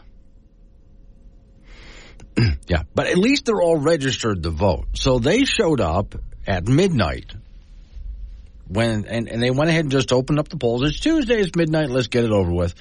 yeah, 2.68 2.84
but 2.94 3.08
at 3.08 3.18
least 3.18 3.46
they're 3.46 3.60
all 3.60 3.78
registered 3.78 4.44
to 4.44 4.50
vote. 4.50 4.86
So 4.94 5.18
they 5.18 5.44
showed 5.44 5.80
up 5.80 6.14
at 6.46 6.68
midnight 6.68 7.32
when 8.68 9.04
and, 9.06 9.28
and 9.28 9.42
they 9.42 9.50
went 9.50 9.68
ahead 9.68 9.84
and 9.84 9.90
just 9.90 10.12
opened 10.12 10.38
up 10.38 10.48
the 10.48 10.58
polls. 10.58 10.82
It's 10.82 11.00
Tuesday, 11.00 11.40
it's 11.40 11.56
midnight, 11.56 11.90
let's 11.90 12.06
get 12.06 12.24
it 12.24 12.30
over 12.30 12.52
with. 12.52 12.74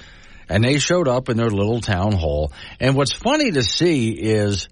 And 0.48 0.62
they 0.62 0.78
showed 0.78 1.08
up 1.08 1.28
in 1.28 1.36
their 1.36 1.50
little 1.50 1.80
town 1.80 2.12
hall. 2.12 2.52
And 2.78 2.94
what's 2.94 3.12
funny 3.12 3.50
to 3.50 3.62
see 3.62 4.10
is 4.10 4.68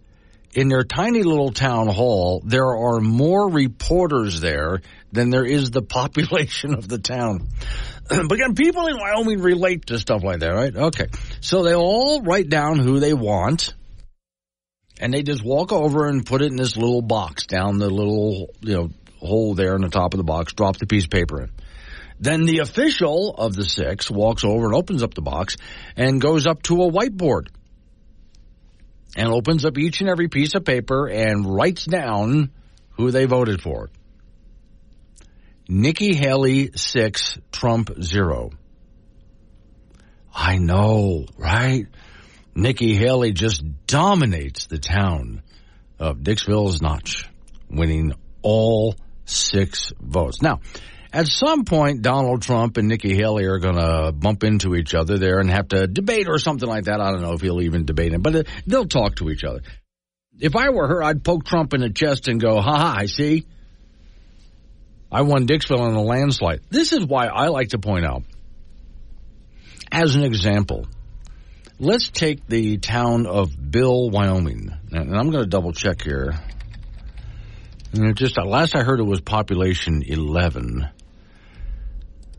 in 0.54 0.68
their 0.68 0.82
tiny 0.82 1.22
little 1.22 1.52
town 1.52 1.88
hall, 1.88 2.42
there 2.44 2.76
are 2.76 3.00
more 3.00 3.48
reporters 3.48 4.40
there 4.40 4.80
than 5.12 5.30
there 5.30 5.44
is 5.44 5.70
the 5.70 5.82
population 5.82 6.74
of 6.74 6.88
the 6.88 6.98
town. 6.98 7.48
but 8.08 8.32
again, 8.32 8.54
people 8.54 8.86
in 8.86 8.96
Wyoming 8.98 9.40
relate 9.40 9.86
to 9.86 9.98
stuff 9.98 10.22
like 10.22 10.40
that, 10.40 10.50
right? 10.50 10.74
Okay. 10.74 11.06
So 11.40 11.62
they 11.62 11.74
all 11.74 12.22
write 12.22 12.48
down 12.48 12.78
who 12.78 12.98
they 12.98 13.14
want. 13.14 13.74
And 15.02 15.14
they 15.14 15.22
just 15.22 15.42
walk 15.42 15.72
over 15.72 16.08
and 16.08 16.26
put 16.26 16.42
it 16.42 16.50
in 16.50 16.56
this 16.56 16.76
little 16.76 17.00
box 17.00 17.46
down 17.46 17.78
the 17.78 17.88
little, 17.88 18.50
you 18.60 18.74
know, 18.74 18.90
hole 19.18 19.54
there 19.54 19.74
in 19.74 19.80
the 19.80 19.88
top 19.88 20.12
of 20.12 20.18
the 20.18 20.24
box, 20.24 20.52
drop 20.52 20.76
the 20.76 20.86
piece 20.86 21.04
of 21.04 21.10
paper 21.10 21.40
in. 21.40 21.50
Then 22.18 22.44
the 22.44 22.58
official 22.58 23.34
of 23.34 23.54
the 23.54 23.64
six 23.64 24.10
walks 24.10 24.44
over 24.44 24.66
and 24.66 24.74
opens 24.74 25.02
up 25.02 25.14
the 25.14 25.22
box 25.22 25.56
and 25.96 26.20
goes 26.20 26.46
up 26.46 26.62
to 26.64 26.82
a 26.82 26.92
whiteboard 26.92 27.46
and 29.16 29.28
opens 29.28 29.64
up 29.64 29.78
each 29.78 30.00
and 30.00 30.08
every 30.08 30.28
piece 30.28 30.54
of 30.54 30.64
paper 30.64 31.08
and 31.08 31.46
writes 31.46 31.84
down 31.84 32.50
who 32.90 33.10
they 33.10 33.24
voted 33.24 33.62
for. 33.62 33.90
Nikki 35.68 36.14
Haley, 36.16 36.70
six, 36.74 37.38
Trump, 37.52 37.90
zero. 38.02 38.50
I 40.34 40.58
know, 40.58 41.26
right? 41.36 41.86
Nikki 42.54 42.96
Haley 42.96 43.32
just 43.32 43.62
dominates 43.86 44.66
the 44.66 44.78
town 44.78 45.42
of 45.98 46.18
Dixville's 46.18 46.82
Notch, 46.82 47.28
winning 47.68 48.14
all 48.42 48.96
six 49.24 49.92
votes. 50.00 50.42
Now, 50.42 50.60
at 51.12 51.26
some 51.26 51.64
point, 51.64 52.02
Donald 52.02 52.42
Trump 52.42 52.76
and 52.76 52.86
Nikki 52.86 53.14
Haley 53.16 53.44
are 53.44 53.58
going 53.58 53.76
to 53.76 54.12
bump 54.12 54.44
into 54.44 54.76
each 54.76 54.94
other 54.94 55.18
there 55.18 55.40
and 55.40 55.50
have 55.50 55.68
to 55.68 55.86
debate 55.88 56.28
or 56.28 56.38
something 56.38 56.68
like 56.68 56.84
that. 56.84 57.00
I 57.00 57.10
don't 57.10 57.22
know 57.22 57.32
if 57.32 57.40
he'll 57.40 57.62
even 57.62 57.84
debate 57.84 58.12
him, 58.12 58.22
but 58.22 58.34
uh, 58.36 58.42
they'll 58.66 58.86
talk 58.86 59.16
to 59.16 59.30
each 59.30 59.42
other. 59.42 59.62
If 60.38 60.54
I 60.54 60.70
were 60.70 60.86
her, 60.86 61.02
I'd 61.02 61.24
poke 61.24 61.44
Trump 61.44 61.74
in 61.74 61.80
the 61.80 61.90
chest 61.90 62.28
and 62.28 62.40
go, 62.40 62.60
ha 62.60 62.76
ha, 62.76 62.94
I 62.96 63.06
see. 63.06 63.44
I 65.10 65.22
won 65.22 65.48
Dixville 65.48 65.88
in 65.88 65.94
a 65.96 66.02
landslide. 66.02 66.60
This 66.70 66.92
is 66.92 67.04
why 67.04 67.26
I 67.26 67.48
like 67.48 67.70
to 67.70 67.78
point 67.78 68.04
out, 68.04 68.22
as 69.90 70.14
an 70.14 70.22
example, 70.22 70.86
let's 71.80 72.10
take 72.10 72.46
the 72.46 72.78
town 72.78 73.26
of 73.26 73.50
Bill, 73.70 74.10
Wyoming. 74.10 74.70
And 74.92 75.16
I'm 75.16 75.30
going 75.30 75.42
to 75.42 75.50
double 75.50 75.72
check 75.72 76.02
here. 76.02 76.38
just 78.14 78.38
uh, 78.38 78.44
last 78.44 78.76
I 78.76 78.84
heard 78.84 79.00
it 79.00 79.06
was 79.06 79.20
population 79.20 80.04
11. 80.06 80.88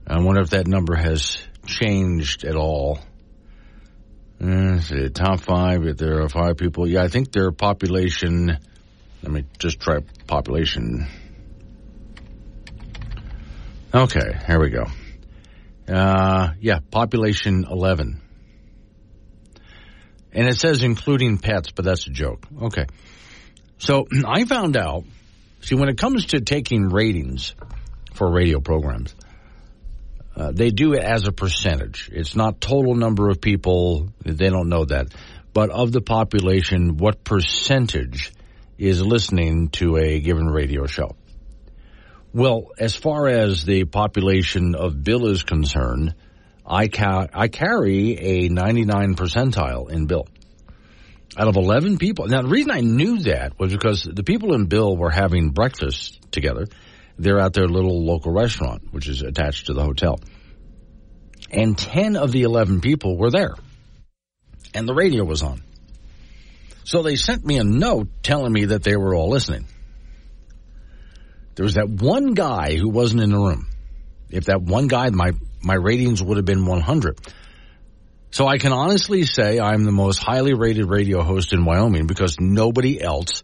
I 0.07 0.19
wonder 0.19 0.41
if 0.41 0.51
that 0.51 0.67
number 0.67 0.95
has 0.95 1.37
changed 1.65 2.43
at 2.43 2.55
all. 2.55 2.99
Uh, 4.43 4.79
see, 4.79 5.09
top 5.09 5.39
five, 5.39 5.85
if 5.85 5.97
there 5.97 6.21
are 6.21 6.29
five 6.29 6.57
people. 6.57 6.87
Yeah, 6.87 7.03
I 7.03 7.07
think 7.07 7.31
their 7.31 7.51
population, 7.51 8.57
let 9.21 9.31
me 9.31 9.45
just 9.59 9.79
try 9.79 9.99
population 10.27 11.07
Okay, 13.93 14.39
here 14.47 14.57
we 14.57 14.69
go. 14.69 14.85
Uh, 15.93 16.53
yeah, 16.61 16.79
population 16.91 17.65
11. 17.69 18.21
And 20.31 20.47
it 20.47 20.55
says 20.55 20.81
including 20.81 21.39
pets, 21.39 21.71
but 21.71 21.83
that's 21.83 22.07
a 22.07 22.09
joke. 22.09 22.45
Okay. 22.61 22.85
So 23.79 24.07
I 24.25 24.45
found 24.45 24.77
out, 24.77 25.03
see, 25.59 25.75
when 25.75 25.89
it 25.89 25.97
comes 25.97 26.27
to 26.27 26.39
taking 26.39 26.87
ratings 26.87 27.53
for 28.13 28.31
radio 28.31 28.61
programs, 28.61 29.13
uh, 30.35 30.51
they 30.51 30.69
do 30.69 30.93
it 30.93 31.03
as 31.03 31.27
a 31.27 31.31
percentage. 31.31 32.09
It's 32.11 32.35
not 32.35 32.61
total 32.61 32.95
number 32.95 33.29
of 33.29 33.41
people. 33.41 34.09
They 34.23 34.49
don't 34.49 34.69
know 34.69 34.85
that. 34.85 35.13
But 35.53 35.69
of 35.69 35.91
the 35.91 36.01
population, 36.01 36.97
what 36.97 37.23
percentage 37.23 38.31
is 38.77 39.01
listening 39.01 39.69
to 39.69 39.97
a 39.97 40.19
given 40.19 40.47
radio 40.47 40.85
show? 40.85 41.15
Well, 42.33 42.69
as 42.79 42.95
far 42.95 43.27
as 43.27 43.65
the 43.65 43.83
population 43.83 44.75
of 44.75 45.03
Bill 45.03 45.27
is 45.27 45.43
concerned, 45.43 46.15
I, 46.65 46.87
ca- 46.87 47.27
I 47.33 47.49
carry 47.49 48.45
a 48.45 48.49
99 48.49 49.15
percentile 49.15 49.91
in 49.91 50.05
Bill. 50.05 50.27
Out 51.37 51.49
of 51.49 51.57
11 51.57 51.97
people. 51.97 52.27
Now, 52.27 52.41
the 52.41 52.47
reason 52.47 52.71
I 52.71 52.79
knew 52.79 53.19
that 53.19 53.59
was 53.59 53.73
because 53.73 54.03
the 54.03 54.23
people 54.23 54.53
in 54.53 54.67
Bill 54.67 54.95
were 54.95 55.09
having 55.09 55.49
breakfast 55.49 56.19
together. 56.31 56.67
They're 57.21 57.39
at 57.39 57.53
their 57.53 57.67
little 57.67 58.03
local 58.03 58.31
restaurant, 58.31 58.91
which 58.91 59.07
is 59.07 59.21
attached 59.21 59.67
to 59.67 59.73
the 59.73 59.83
hotel. 59.83 60.19
And 61.51 61.77
10 61.77 62.15
of 62.15 62.31
the 62.31 62.41
11 62.41 62.81
people 62.81 63.15
were 63.15 63.29
there. 63.29 63.53
And 64.73 64.87
the 64.87 64.95
radio 64.95 65.23
was 65.23 65.43
on. 65.43 65.61
So 66.83 67.03
they 67.03 67.15
sent 67.15 67.45
me 67.45 67.59
a 67.59 67.63
note 67.63 68.07
telling 68.23 68.51
me 68.51 68.65
that 68.65 68.81
they 68.81 68.95
were 68.95 69.13
all 69.13 69.29
listening. 69.29 69.67
There 71.53 71.63
was 71.63 71.75
that 71.75 71.89
one 71.89 72.33
guy 72.33 72.75
who 72.75 72.89
wasn't 72.89 73.21
in 73.21 73.29
the 73.29 73.37
room. 73.37 73.67
If 74.31 74.45
that 74.45 74.63
one 74.63 74.87
guy, 74.87 75.11
my, 75.11 75.33
my 75.61 75.75
ratings 75.75 76.23
would 76.23 76.37
have 76.37 76.45
been 76.45 76.65
100. 76.65 77.19
So 78.31 78.47
I 78.47 78.57
can 78.57 78.73
honestly 78.73 79.25
say 79.25 79.59
I'm 79.59 79.83
the 79.83 79.91
most 79.91 80.17
highly 80.17 80.55
rated 80.55 80.89
radio 80.89 81.21
host 81.21 81.53
in 81.53 81.65
Wyoming 81.65 82.07
because 82.07 82.39
nobody 82.39 82.99
else 82.99 83.43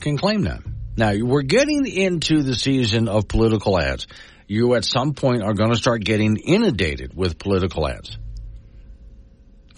can 0.00 0.18
claim 0.18 0.42
that. 0.42 0.60
Now 0.98 1.12
we're 1.16 1.42
getting 1.42 1.86
into 1.86 2.42
the 2.42 2.56
season 2.56 3.06
of 3.06 3.28
political 3.28 3.78
ads. 3.78 4.08
You 4.48 4.74
at 4.74 4.84
some 4.84 5.14
point 5.14 5.44
are 5.44 5.54
going 5.54 5.70
to 5.70 5.76
start 5.76 6.02
getting 6.02 6.38
inundated 6.38 7.14
with 7.14 7.38
political 7.38 7.86
ads 7.86 8.18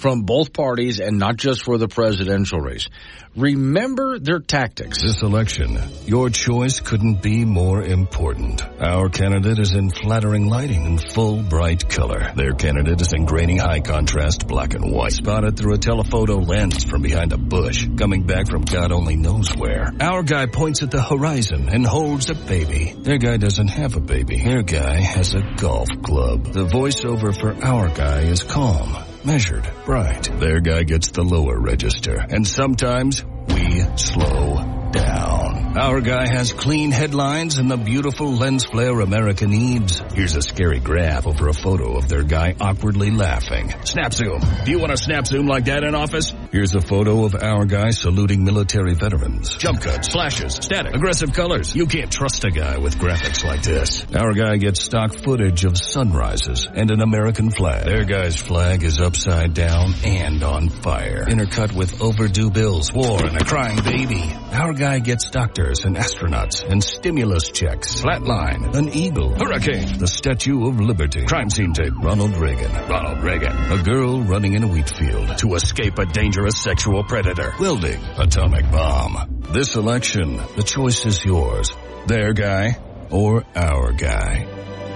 from 0.00 0.22
both 0.22 0.52
parties 0.52 0.98
and 0.98 1.18
not 1.18 1.36
just 1.36 1.62
for 1.62 1.76
the 1.76 1.88
presidential 1.88 2.58
race. 2.58 2.88
Remember 3.36 4.18
their 4.18 4.40
tactics. 4.40 5.02
This 5.02 5.22
election, 5.22 5.78
your 6.04 6.30
choice 6.30 6.80
couldn't 6.80 7.22
be 7.22 7.44
more 7.44 7.80
important. 7.80 8.60
Our 8.80 9.08
candidate 9.08 9.60
is 9.60 9.72
in 9.72 9.90
flattering 9.90 10.48
lighting 10.48 10.84
and 10.84 11.12
full 11.12 11.40
bright 11.42 11.88
color. 11.88 12.32
Their 12.34 12.54
candidate 12.54 13.00
is 13.00 13.12
in 13.12 13.26
grainy 13.26 13.58
high 13.58 13.80
contrast 13.80 14.48
black 14.48 14.74
and 14.74 14.90
white, 14.90 15.12
spotted 15.12 15.56
through 15.56 15.74
a 15.74 15.78
telephoto 15.78 16.38
lens 16.38 16.82
from 16.82 17.02
behind 17.02 17.32
a 17.32 17.38
bush, 17.38 17.86
coming 17.96 18.24
back 18.24 18.48
from 18.48 18.62
God 18.62 18.90
only 18.90 19.14
knows 19.14 19.54
where. 19.54 19.92
Our 20.00 20.24
guy 20.24 20.46
points 20.46 20.82
at 20.82 20.90
the 20.90 21.02
horizon 21.02 21.68
and 21.68 21.86
holds 21.86 22.30
a 22.30 22.34
baby. 22.34 22.94
Their 22.98 23.18
guy 23.18 23.36
doesn't 23.36 23.68
have 23.68 23.96
a 23.96 24.00
baby. 24.00 24.42
Their 24.42 24.62
guy 24.62 25.00
has 25.02 25.34
a 25.34 25.42
golf 25.56 25.88
club. 26.02 26.46
The 26.46 26.66
voiceover 26.66 27.38
for 27.38 27.54
our 27.64 27.88
guy 27.90 28.22
is 28.22 28.42
calm 28.42 29.09
measured, 29.24 29.70
bright. 29.84 30.24
Their 30.38 30.60
guy 30.60 30.82
gets 30.84 31.10
the 31.10 31.22
lower 31.22 31.58
register, 31.58 32.16
and 32.16 32.46
sometimes 32.46 33.24
we 33.48 33.82
slow 33.96 34.79
down. 34.92 35.78
Our 35.78 36.00
guy 36.00 36.26
has 36.28 36.52
clean 36.52 36.90
headlines 36.90 37.58
and 37.58 37.70
the 37.70 37.76
beautiful 37.76 38.32
lens 38.32 38.64
flare 38.64 38.98
America 39.00 39.46
needs. 39.46 40.02
Here's 40.14 40.34
a 40.34 40.42
scary 40.42 40.80
graph 40.80 41.28
over 41.28 41.48
a 41.48 41.54
photo 41.54 41.96
of 41.96 42.08
their 42.08 42.24
guy 42.24 42.56
awkwardly 42.60 43.12
laughing. 43.12 43.72
Snap 43.84 44.12
zoom. 44.12 44.40
Do 44.64 44.70
you 44.72 44.80
want 44.80 44.92
a 44.92 44.96
snap 44.96 45.28
zoom 45.28 45.46
like 45.46 45.66
that 45.66 45.84
in 45.84 45.94
office? 45.94 46.34
Here's 46.50 46.74
a 46.74 46.80
photo 46.80 47.24
of 47.24 47.36
our 47.36 47.66
guy 47.66 47.90
saluting 47.90 48.44
military 48.44 48.94
veterans. 48.94 49.56
Jump 49.56 49.80
cuts, 49.80 50.08
flashes, 50.08 50.54
static, 50.54 50.94
aggressive 50.94 51.32
colors. 51.32 51.74
You 51.74 51.86
can't 51.86 52.10
trust 52.10 52.44
a 52.44 52.50
guy 52.50 52.78
with 52.78 52.96
graphics 52.96 53.44
like 53.44 53.62
this. 53.62 54.04
Our 54.12 54.32
guy 54.32 54.56
gets 54.56 54.82
stock 54.82 55.18
footage 55.22 55.64
of 55.64 55.78
sunrises 55.78 56.66
and 56.74 56.90
an 56.90 57.00
American 57.00 57.50
flag. 57.50 57.84
Their 57.84 58.04
guy's 58.04 58.36
flag 58.36 58.82
is 58.82 59.00
upside 59.00 59.54
down 59.54 59.94
and 60.04 60.42
on 60.42 60.68
fire. 60.68 61.24
Intercut 61.26 61.72
with 61.72 62.02
overdue 62.02 62.50
bills, 62.50 62.92
war, 62.92 63.24
and 63.24 63.40
a 63.40 63.44
crying 63.44 63.78
baby. 63.84 64.32
Our 64.52 64.72
guy 64.80 64.98
gets 64.98 65.28
doctors 65.28 65.84
and 65.84 65.94
astronauts 65.94 66.66
and 66.66 66.82
stimulus 66.82 67.50
checks. 67.50 68.00
Flatline, 68.00 68.74
an 68.74 68.88
eagle, 68.88 69.34
hurricane, 69.38 69.98
the 69.98 70.08
Statue 70.08 70.66
of 70.66 70.80
Liberty, 70.80 71.26
crime 71.26 71.50
scene 71.50 71.74
tape, 71.74 71.92
Ronald 72.02 72.34
Reagan, 72.38 72.72
Ronald 72.88 73.22
Reagan, 73.22 73.54
a 73.72 73.82
girl 73.82 74.22
running 74.22 74.54
in 74.54 74.62
a 74.62 74.68
wheat 74.68 74.88
field 74.88 75.36
to 75.38 75.54
escape 75.54 75.98
a 75.98 76.06
dangerous 76.06 76.58
sexual 76.58 77.04
predator, 77.04 77.52
welding, 77.60 78.02
atomic 78.16 78.70
bomb. 78.70 79.42
This 79.52 79.76
election, 79.76 80.38
the 80.56 80.62
choice 80.62 81.04
is 81.04 81.22
yours. 81.22 81.76
Their 82.06 82.32
guy 82.32 82.78
or 83.10 83.44
our 83.54 83.92
guy. 83.92 84.46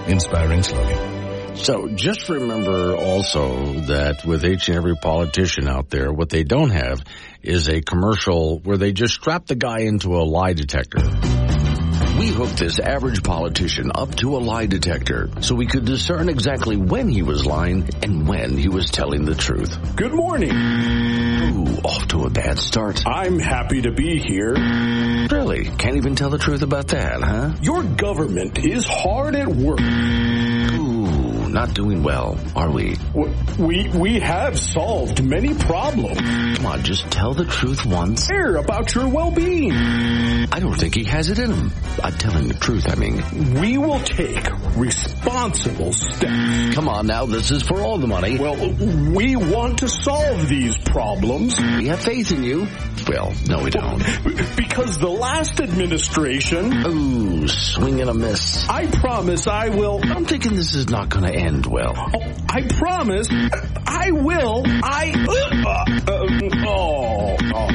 Inspiring 0.07 0.63
slogan. 0.63 1.14
So 1.55 1.87
just 1.89 2.29
remember 2.29 2.95
also 2.95 3.73
that 3.87 4.23
with 4.25 4.45
each 4.45 4.67
and 4.67 4.77
every 4.77 4.95
politician 4.95 5.67
out 5.67 5.89
there, 5.89 6.11
what 6.11 6.29
they 6.29 6.43
don't 6.43 6.69
have 6.69 7.01
is 7.41 7.67
a 7.69 7.81
commercial 7.81 8.59
where 8.59 8.77
they 8.77 8.91
just 8.91 9.13
strap 9.15 9.47
the 9.47 9.55
guy 9.55 9.79
into 9.81 10.15
a 10.15 10.23
lie 10.23 10.53
detector 10.53 10.99
We 12.19 12.27
hooked 12.27 12.57
this 12.57 12.79
average 12.79 13.23
politician 13.23 13.91
up 13.95 14.13
to 14.15 14.35
a 14.37 14.39
lie 14.39 14.65
detector 14.67 15.29
so 15.41 15.55
we 15.55 15.65
could 15.65 15.85
discern 15.85 16.29
exactly 16.29 16.77
when 16.77 17.07
he 17.09 17.21
was 17.23 17.45
lying 17.45 17.89
and 18.03 18.27
when 18.27 18.57
he 18.57 18.69
was 18.69 18.85
telling 18.91 19.25
the 19.25 19.35
truth. 19.35 19.95
Good 19.95 20.13
morning. 20.13 20.51
Ooh, 20.51 21.77
off 21.83 22.07
to 22.09 22.23
a 22.23 22.29
bad 22.29 22.59
start. 22.59 23.03
I'm 23.05 23.39
happy 23.39 23.81
to 23.83 23.91
be 23.91 24.19
here. 24.19 24.53
Really? 25.31 25.65
Can't 25.65 25.97
even 25.97 26.15
tell 26.15 26.29
the 26.29 26.37
truth 26.37 26.61
about 26.61 26.87
that, 26.89 27.21
huh? 27.21 27.53
Your 27.61 27.83
government 27.83 28.59
is 28.59 28.85
hard 28.85 29.35
at 29.35 29.47
work. 29.47 29.79
Ooh, 29.81 30.94
not 31.55 31.73
doing 31.73 32.03
well, 32.03 32.37
are 32.53 32.69
we? 32.69 32.97
We 33.57 33.89
we 33.89 34.19
have 34.19 34.59
solved 34.59 35.23
many 35.23 35.53
problems. 35.53 36.19
Come 36.57 36.65
on, 36.65 36.83
just 36.83 37.09
tell 37.09 37.33
the 37.33 37.45
truth 37.45 37.85
once. 37.85 38.27
Care 38.27 38.57
about 38.57 38.93
your 38.93 39.07
well-being. 39.07 39.71
I 39.71 40.59
don't 40.59 40.75
think 40.75 40.95
he 40.95 41.05
has 41.05 41.29
it 41.29 41.39
in 41.39 41.51
him. 41.51 41.71
I'm 42.03 42.13
telling 42.13 42.49
the 42.49 42.55
truth, 42.55 42.89
I 42.89 42.95
mean. 42.95 43.23
We 43.61 43.77
will 43.77 44.01
take 44.01 44.45
responsible 44.75 45.93
steps. 45.93 46.75
Come 46.75 46.89
on 46.89 47.07
now, 47.07 47.25
this 47.25 47.51
is 47.51 47.63
for 47.63 47.81
all 47.81 47.99
the 47.99 48.07
money. 48.07 48.37
Well, 48.37 48.57
we 49.15 49.37
want 49.37 49.79
to 49.79 49.87
solve 49.87 50.49
these 50.49 50.77
problems. 50.77 51.57
We 51.57 51.87
have 51.87 52.01
faith 52.01 52.31
in 52.33 52.43
you. 52.43 52.67
Well, 53.07 53.33
no, 53.47 53.63
we 53.63 53.69
don't. 53.69 53.99
Because 54.57 54.97
the 54.97 55.09
last 55.09 55.61
administration. 55.61 56.73
Ooh, 56.85 57.47
swing 57.47 58.01
and 58.01 58.09
a 58.09 58.13
miss. 58.13 58.67
I 58.67 58.87
promise 58.87 59.47
I 59.47 59.69
will. 59.69 60.01
I'm 60.03 60.25
thinking 60.25 60.55
this 60.55 60.75
is 60.75 60.89
not 60.89 61.09
going 61.09 61.25
to 61.25 61.33
end 61.33 61.44
well. 61.67 61.93
Oh, 61.97 62.33
I 62.49 62.61
promise 62.67 63.27
I 63.29 64.11
will. 64.11 64.63
I. 64.65 65.13
Uh, 65.27 65.31
uh, 65.69 65.85
oh. 66.65 67.37
oh. 67.53 67.67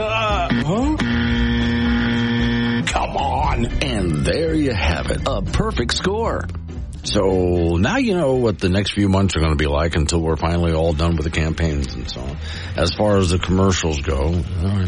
Uh, 0.00 0.48
huh? 0.64 0.96
Come 2.86 3.16
on. 3.16 3.66
And 3.82 4.24
there 4.24 4.54
you 4.54 4.72
have 4.72 5.10
it. 5.10 5.22
A 5.26 5.42
perfect 5.42 5.94
score. 5.96 6.46
So 7.02 7.76
now 7.76 7.96
you 7.96 8.14
know 8.14 8.34
what 8.34 8.58
the 8.58 8.68
next 8.68 8.92
few 8.92 9.08
months 9.08 9.34
are 9.36 9.40
going 9.40 9.52
to 9.52 9.56
be 9.56 9.66
like 9.66 9.96
until 9.96 10.20
we're 10.20 10.36
finally 10.36 10.72
all 10.72 10.92
done 10.92 11.16
with 11.16 11.24
the 11.24 11.30
campaigns 11.30 11.94
and 11.94 12.10
so 12.10 12.20
on. 12.20 12.36
As 12.76 12.92
far 12.94 13.16
as 13.16 13.30
the 13.30 13.38
commercials 13.38 14.00
go, 14.02 14.32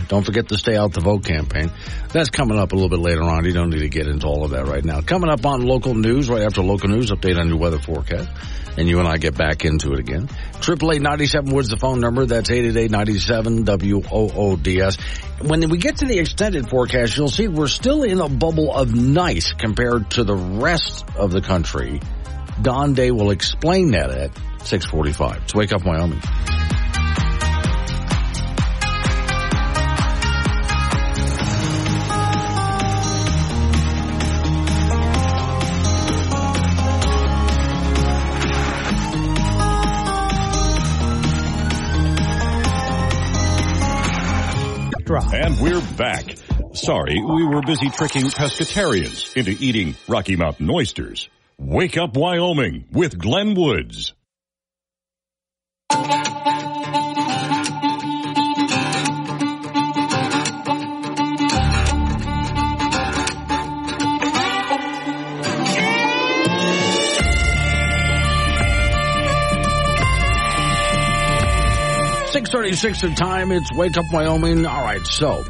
don't 0.09 0.23
forget 0.23 0.49
to 0.49 0.59
stay 0.59 0.77
out 0.77 0.93
the 0.93 1.01
vote 1.01 1.25
campaign. 1.25 1.73
That's 2.13 2.29
coming 2.29 2.59
up 2.59 2.73
a 2.73 2.75
little 2.75 2.91
bit 2.91 2.99
later 2.99 3.23
on. 3.23 3.45
You 3.45 3.53
don't 3.53 3.71
need 3.71 3.81
to 3.81 3.89
get 3.89 4.07
into 4.07 4.27
all 4.27 4.45
of 4.45 4.51
that 4.51 4.67
right 4.67 4.85
now. 4.85 5.01
Coming 5.01 5.31
up 5.31 5.45
on 5.47 5.63
local 5.63 5.95
news, 5.95 6.29
right 6.29 6.43
after 6.43 6.63
local 6.63 6.91
news, 6.91 7.11
update 7.11 7.39
on 7.39 7.49
your 7.49 7.59
weather 7.59 7.79
forecast. 7.79 8.29
And 8.77 8.89
you 8.89 8.99
and 9.01 9.09
I 9.09 9.19
get 9.19 9.37
back 9.37 9.65
into 9.65 9.93
it 9.93 10.01
again. 10.01 10.29
Triple 10.61 10.93
eight 10.93 11.03
ninety 11.03 11.27
seven 11.27 11.55
Woods 11.55 11.69
the 11.69 11.77
phone 11.77 12.01
number. 12.01 12.25
That's 12.25 12.51
eight 12.51 12.65
eight 12.65 12.77
eight 12.77 12.91
ninety 12.91 13.19
seven 13.19 13.65
W 13.65 14.03
O 14.11 14.31
O 14.35 14.57
D 14.57 14.81
S. 14.81 14.97
When 15.41 15.69
we 15.69 15.79
get 15.79 15.99
to 15.99 16.07
the 16.07 16.19
extended 16.19 16.71
forecast, 16.71 17.17
you'll 17.17 17.29
see 17.29 17.49
we're 17.49 17.67
still 17.67 18.03
in 18.03 18.21
a 18.21 18.29
bubble 18.29 18.75
of 18.75 18.95
nice 18.95 19.53
compared 19.53 20.11
to 20.13 20.25
the 20.25 20.37
rest 20.37 21.05
of 21.17 21.33
the 21.33 21.43
country. 21.43 22.01
Don 22.61 22.95
Day 22.95 23.11
will 23.11 23.31
explain 23.31 23.91
that 23.93 24.11
at 24.11 24.31
645. 24.67 25.43
It's 25.43 25.55
Wake 25.55 25.73
Up 25.73 25.85
Wyoming. 25.85 26.21
And 45.21 45.61
we're 45.61 45.83
back. 45.99 46.25
Sorry, 46.73 47.21
we 47.21 47.47
were 47.47 47.61
busy 47.61 47.91
tricking 47.91 48.23
pescatarians 48.23 49.37
into 49.37 49.51
eating 49.63 49.95
Rocky 50.09 50.37
Mountain 50.37 50.71
oysters. 50.71 51.29
Wake 51.59 51.99
Up 51.99 52.17
Wyoming 52.17 52.87
with 52.91 53.19
Glenn 53.19 53.55
Woods. 53.55 54.15
Six 72.43 72.51
thirty-six 72.51 73.01
the 73.03 73.11
time. 73.11 73.53
It's 73.53 73.71
Wake 73.73 73.97
Up 73.97 74.05
Wyoming. 74.13 74.67
All 74.67 74.83
right, 74.83 75.07
so 75.07 75.45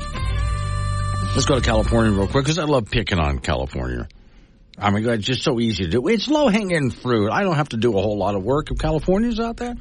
let's 1.34 1.46
go 1.46 1.54
to 1.54 1.62
California 1.62 2.12
real 2.12 2.28
quick 2.28 2.44
because 2.44 2.58
I 2.58 2.64
love 2.64 2.90
picking 2.90 3.18
on 3.18 3.38
California. 3.38 4.06
I 4.76 4.90
mean, 4.90 5.08
it's 5.08 5.24
just 5.24 5.40
so 5.40 5.58
easy 5.58 5.84
to 5.84 5.90
do. 5.90 6.06
It's 6.08 6.28
low 6.28 6.48
hanging 6.48 6.90
fruit. 6.90 7.30
I 7.30 7.44
don't 7.44 7.54
have 7.54 7.70
to 7.70 7.78
do 7.78 7.96
a 7.96 8.02
whole 8.02 8.18
lot 8.18 8.34
of 8.34 8.42
work 8.42 8.70
if 8.70 8.78
California's 8.78 9.40
out 9.40 9.56
there. 9.56 9.74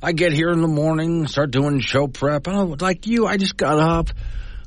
I 0.00 0.12
get 0.12 0.32
here 0.32 0.50
in 0.50 0.60
the 0.60 0.68
morning, 0.68 1.26
start 1.26 1.50
doing 1.50 1.80
show 1.80 2.06
prep. 2.06 2.46
And 2.46 2.80
like 2.80 3.08
you, 3.08 3.26
I 3.26 3.36
just 3.36 3.56
got 3.56 3.80
up. 3.80 4.10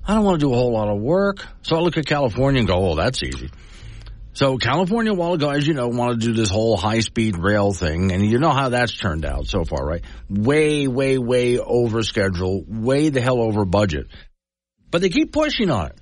I 0.06 0.16
don't 0.16 0.26
want 0.26 0.42
to 0.42 0.46
do 0.46 0.52
a 0.52 0.58
whole 0.58 0.74
lot 0.74 0.90
of 0.90 1.00
work. 1.00 1.46
So 1.62 1.78
I 1.78 1.80
look 1.80 1.96
at 1.96 2.06
California 2.06 2.60
and 2.60 2.68
go, 2.68 2.76
oh, 2.76 2.96
that's 2.96 3.24
easy. 3.24 3.50
So 4.38 4.60
California, 4.60 5.14
a 5.14 5.16
while 5.16 5.34
ago, 5.34 5.50
as 5.50 5.66
you 5.66 5.74
know, 5.74 5.88
wanted 5.88 6.22
to 6.22 6.28
do 6.28 6.34
this 6.34 6.52
whole 6.52 6.78
high 6.78 7.00
speed 7.00 7.40
rail 7.40 7.74
thing. 7.74 8.12
And 8.12 8.24
you 8.24 8.38
know 8.38 8.52
how 8.52 8.70
that's 8.70 8.96
turned 8.96 9.26
out 9.26 9.48
so 9.48 9.64
far, 9.64 9.84
right? 9.84 10.04
Way, 10.30 10.88
way, 10.88 11.18
way 11.18 11.58
over 11.58 12.04
schedule, 12.04 12.64
way 12.68 13.10
the 13.10 13.20
hell 13.20 13.42
over 13.42 13.66
budget. 13.66 14.06
But 14.92 15.02
they 15.02 15.10
keep 15.10 15.32
pushing 15.32 15.72
on 15.72 15.88
it. 15.88 15.98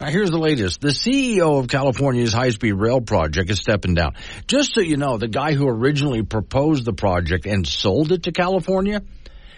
Now, 0.00 0.06
here's 0.06 0.30
the 0.30 0.38
latest. 0.38 0.80
The 0.80 0.90
CEO 0.90 1.58
of 1.58 1.66
California's 1.66 2.32
high 2.32 2.50
speed 2.50 2.74
rail 2.74 3.00
project 3.00 3.50
is 3.50 3.58
stepping 3.58 3.94
down. 3.94 4.14
Just 4.46 4.72
so 4.72 4.80
you 4.80 4.96
know, 4.96 5.18
the 5.18 5.26
guy 5.26 5.52
who 5.52 5.66
originally 5.66 6.22
proposed 6.22 6.84
the 6.84 6.92
project 6.92 7.44
and 7.44 7.66
sold 7.66 8.12
it 8.12 8.22
to 8.22 8.30
California 8.30 9.02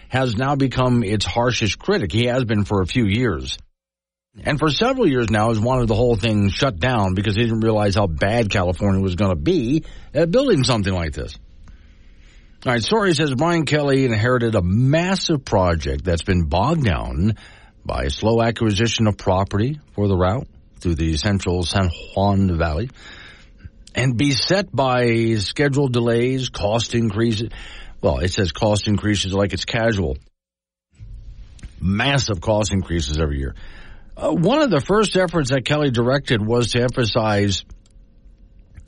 has 0.07 0.35
now 0.35 0.55
become 0.55 1.03
its 1.03 1.23
harshest 1.23 1.77
critic. 1.77 2.11
He 2.11 2.25
has 2.25 2.45
been 2.45 2.65
for 2.65 2.81
a 2.81 2.87
few 2.87 3.05
years. 3.05 3.59
And 4.43 4.57
for 4.57 4.69
several 4.69 5.07
years 5.07 5.29
now 5.29 5.49
has 5.49 5.59
wanted 5.59 5.87
the 5.87 5.95
whole 5.95 6.15
thing 6.15 6.49
shut 6.49 6.79
down 6.79 7.13
because 7.13 7.35
he 7.35 7.43
didn't 7.43 7.61
realize 7.61 7.95
how 7.95 8.07
bad 8.07 8.49
California 8.49 9.01
was 9.01 9.15
going 9.15 9.31
to 9.31 9.41
be 9.41 9.83
at 10.13 10.31
building 10.31 10.63
something 10.63 10.93
like 10.93 11.13
this. 11.13 11.37
All 12.65 12.73
right, 12.73 12.81
story 12.81 13.13
says 13.13 13.33
Brian 13.35 13.65
Kelly 13.65 14.05
inherited 14.05 14.55
a 14.55 14.61
massive 14.61 15.45
project 15.45 16.03
that's 16.03 16.23
been 16.23 16.43
bogged 16.43 16.83
down 16.83 17.35
by 17.85 18.09
slow 18.09 18.41
acquisition 18.41 19.07
of 19.07 19.17
property 19.17 19.79
for 19.93 20.07
the 20.07 20.15
route 20.15 20.47
through 20.79 20.95
the 20.95 21.15
central 21.17 21.63
San 21.63 21.89
Joaquin 22.15 22.57
Valley 22.57 22.89
and 23.95 24.17
beset 24.17 24.73
by 24.73 25.35
schedule 25.35 25.87
delays, 25.87 26.49
cost 26.49 26.95
increases. 26.95 27.49
Well, 28.01 28.19
it 28.19 28.31
says 28.31 28.51
cost 28.51 28.87
increases 28.87 29.33
like 29.33 29.53
it's 29.53 29.65
casual. 29.65 30.17
Massive 31.81 32.41
cost 32.41 32.71
increases 32.71 33.19
every 33.19 33.39
year. 33.39 33.55
Uh, 34.19 34.33
one 34.33 34.61
of 34.61 34.69
the 34.69 34.81
first 34.81 35.15
efforts 35.15 35.49
that 35.49 35.63
Kelly 35.63 35.91
directed 35.91 36.45
was 36.45 36.71
to 36.71 36.81
emphasize 36.81 37.63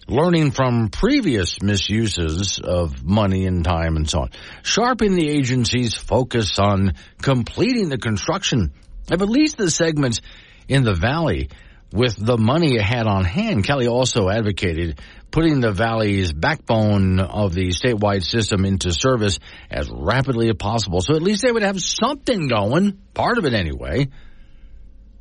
learning 0.08 0.52
from 0.52 0.90
previous 0.90 1.62
misuses 1.62 2.60
of 2.62 3.06
money 3.06 3.46
and 3.46 3.64
time 3.64 3.96
and 3.96 4.10
so 4.10 4.24
on, 4.24 4.32
sharpen 4.62 5.16
the 5.16 5.30
agency's 5.30 5.96
focus 5.96 6.60
on 6.60 6.96
completing 7.22 7.88
the 7.88 7.98
construction 7.98 8.74
of 9.10 9.22
at 9.22 9.30
least 9.30 9.56
the 9.56 9.72
segments 9.72 10.20
in 10.68 10.84
the 10.84 10.96
valley 10.96 11.48
with 11.94 12.18
the 12.18 12.38
money 12.38 12.76
it 12.76 12.82
had 12.82 13.08
on 13.08 13.24
hand. 13.24 13.64
Kelly 13.64 13.88
also 13.88 14.28
advocated 14.30 15.00
putting 15.30 15.62
the 15.62 15.72
valley's 15.72 16.34
backbone 16.34 17.22
of 17.22 17.54
the 17.54 17.70
statewide 17.70 18.26
system 18.26 18.66
into 18.66 18.92
service 18.92 19.40
as 19.70 19.90
rapidly 19.90 20.50
as 20.50 20.56
possible. 20.60 21.00
So 21.00 21.16
at 21.16 21.22
least 21.22 21.42
they 21.42 21.54
would 21.54 21.64
have 21.64 21.80
something 21.80 22.50
going, 22.50 23.00
part 23.14 23.38
of 23.38 23.46
it 23.46 23.54
anyway, 23.54 24.10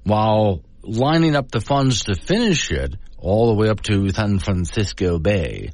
while 0.05 0.63
lining 0.83 1.37
up 1.37 1.51
the 1.51 1.61
funds 1.61 2.05
to 2.05 2.15
finish 2.15 2.71
it 2.71 2.95
all 3.19 3.49
the 3.49 3.55
way 3.55 3.69
up 3.69 3.83
to 3.83 4.09
San 4.11 4.39
Francisco 4.39 5.19
Bay. 5.19 5.71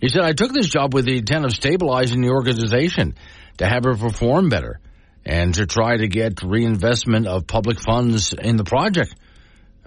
He 0.00 0.08
said, 0.08 0.22
I 0.22 0.32
took 0.32 0.52
this 0.52 0.68
job 0.68 0.94
with 0.94 1.04
the 1.04 1.18
intent 1.18 1.44
of 1.44 1.52
stabilizing 1.52 2.22
the 2.22 2.30
organization 2.30 3.14
to 3.58 3.66
have 3.66 3.86
it 3.86 3.98
perform 3.98 4.48
better 4.48 4.80
and 5.24 5.54
to 5.54 5.66
try 5.66 5.96
to 5.96 6.08
get 6.08 6.42
reinvestment 6.42 7.26
of 7.26 7.46
public 7.46 7.78
funds 7.80 8.32
in 8.32 8.56
the 8.56 8.64
project. 8.64 9.14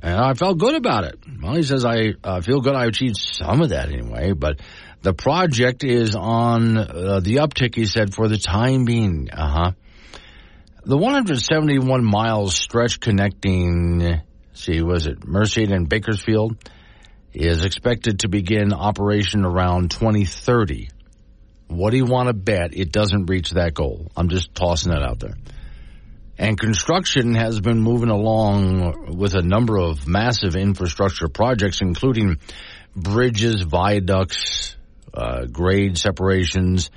And 0.02 0.16
I 0.16 0.34
felt 0.34 0.58
good 0.58 0.76
about 0.76 1.06
it. 1.06 1.20
Well, 1.42 1.56
he 1.56 1.64
says, 1.64 1.84
I 1.84 2.14
uh, 2.24 2.42
feel 2.42 2.62
good 2.62 2.76
I 2.76 2.86
achieved 2.86 3.18
some 3.18 3.62
of 3.62 3.70
that 3.70 3.90
anyway, 3.90 4.34
but 4.34 4.62
the 5.02 5.14
project 5.14 5.84
is 5.84 6.16
on 6.16 6.78
uh, 6.78 7.20
the 7.22 7.38
uptick, 7.38 7.76
he 7.76 7.86
said, 7.86 8.14
for 8.14 8.28
the 8.28 8.38
time 8.38 8.86
being. 8.86 9.30
Uh 9.32 9.48
huh. 9.48 9.72
The 10.88 10.98
171 10.98 12.06
miles 12.06 12.56
stretch 12.56 13.00
connecting, 13.00 14.22
see, 14.54 14.84
was 14.84 15.08
it 15.08 15.26
Merced 15.26 15.58
and 15.58 15.90
Bakersfield, 15.90 16.58
is 17.34 17.66
expected 17.66 18.20
to 18.20 18.28
begin 18.28 18.72
operation 18.72 19.46
around 19.46 19.90
2030. 19.90 20.90
What 21.70 21.90
do 21.90 21.98
you 21.98 22.06
want 22.06 22.28
to 22.28 22.34
bet 22.34 22.78
it 22.78 22.92
doesn't 22.92 23.26
reach 23.26 23.50
that 23.54 23.74
goal? 23.74 24.12
I'm 24.16 24.30
just 24.30 24.54
tossing 24.54 24.92
that 24.92 25.02
out 25.02 25.20
there. 25.20 25.34
And 26.38 26.56
construction 26.56 27.34
has 27.34 27.60
been 27.60 27.82
moving 27.82 28.10
along 28.10 29.18
with 29.18 29.34
a 29.34 29.42
number 29.42 29.80
of 29.80 30.08
massive 30.08 30.56
infrastructure 30.56 31.30
projects, 31.30 31.82
including 31.82 32.38
bridges, 32.96 33.64
viaducts, 33.64 34.76
uh, 35.16 35.46
grade 35.46 35.98
separations, 35.98 36.92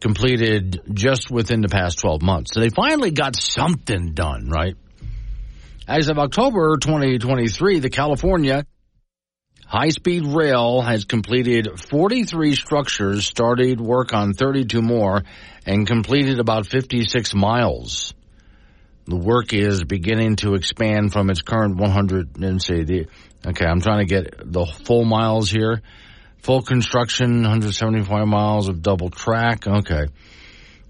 completed 0.00 0.80
just 0.92 1.30
within 1.30 1.60
the 1.60 1.68
past 1.68 1.98
12 1.98 2.22
months. 2.22 2.50
So 2.54 2.60
they 2.60 2.70
finally 2.70 3.10
got 3.10 3.36
something 3.36 4.12
done, 4.12 4.48
right? 4.48 4.76
As 5.88 6.08
of 6.08 6.18
October 6.18 6.76
2023, 6.78 7.78
the 7.80 7.90
California 7.90 8.64
High 9.68 9.88
Speed 9.88 10.26
Rail 10.26 10.80
has 10.80 11.04
completed 11.04 11.80
43 11.80 12.54
structures, 12.54 13.26
started 13.26 13.80
work 13.80 14.14
on 14.14 14.32
32 14.32 14.80
more, 14.80 15.24
and 15.66 15.84
completed 15.84 16.38
about 16.38 16.66
56 16.66 17.34
miles. 17.34 18.14
The 19.06 19.16
work 19.16 19.52
is 19.52 19.82
beginning 19.82 20.36
to 20.36 20.54
expand 20.54 21.12
from 21.12 21.30
its 21.30 21.42
current 21.42 21.78
100 21.78 22.36
and 22.38 22.62
say 22.62 22.84
the 22.84 23.06
okay, 23.44 23.66
I'm 23.66 23.80
trying 23.80 24.06
to 24.06 24.14
get 24.14 24.52
the 24.52 24.66
full 24.66 25.04
miles 25.04 25.50
here. 25.50 25.82
Full 26.46 26.62
construction, 26.62 27.42
175 27.42 28.28
miles 28.28 28.68
of 28.68 28.80
double 28.80 29.10
track. 29.10 29.66
Okay. 29.66 30.04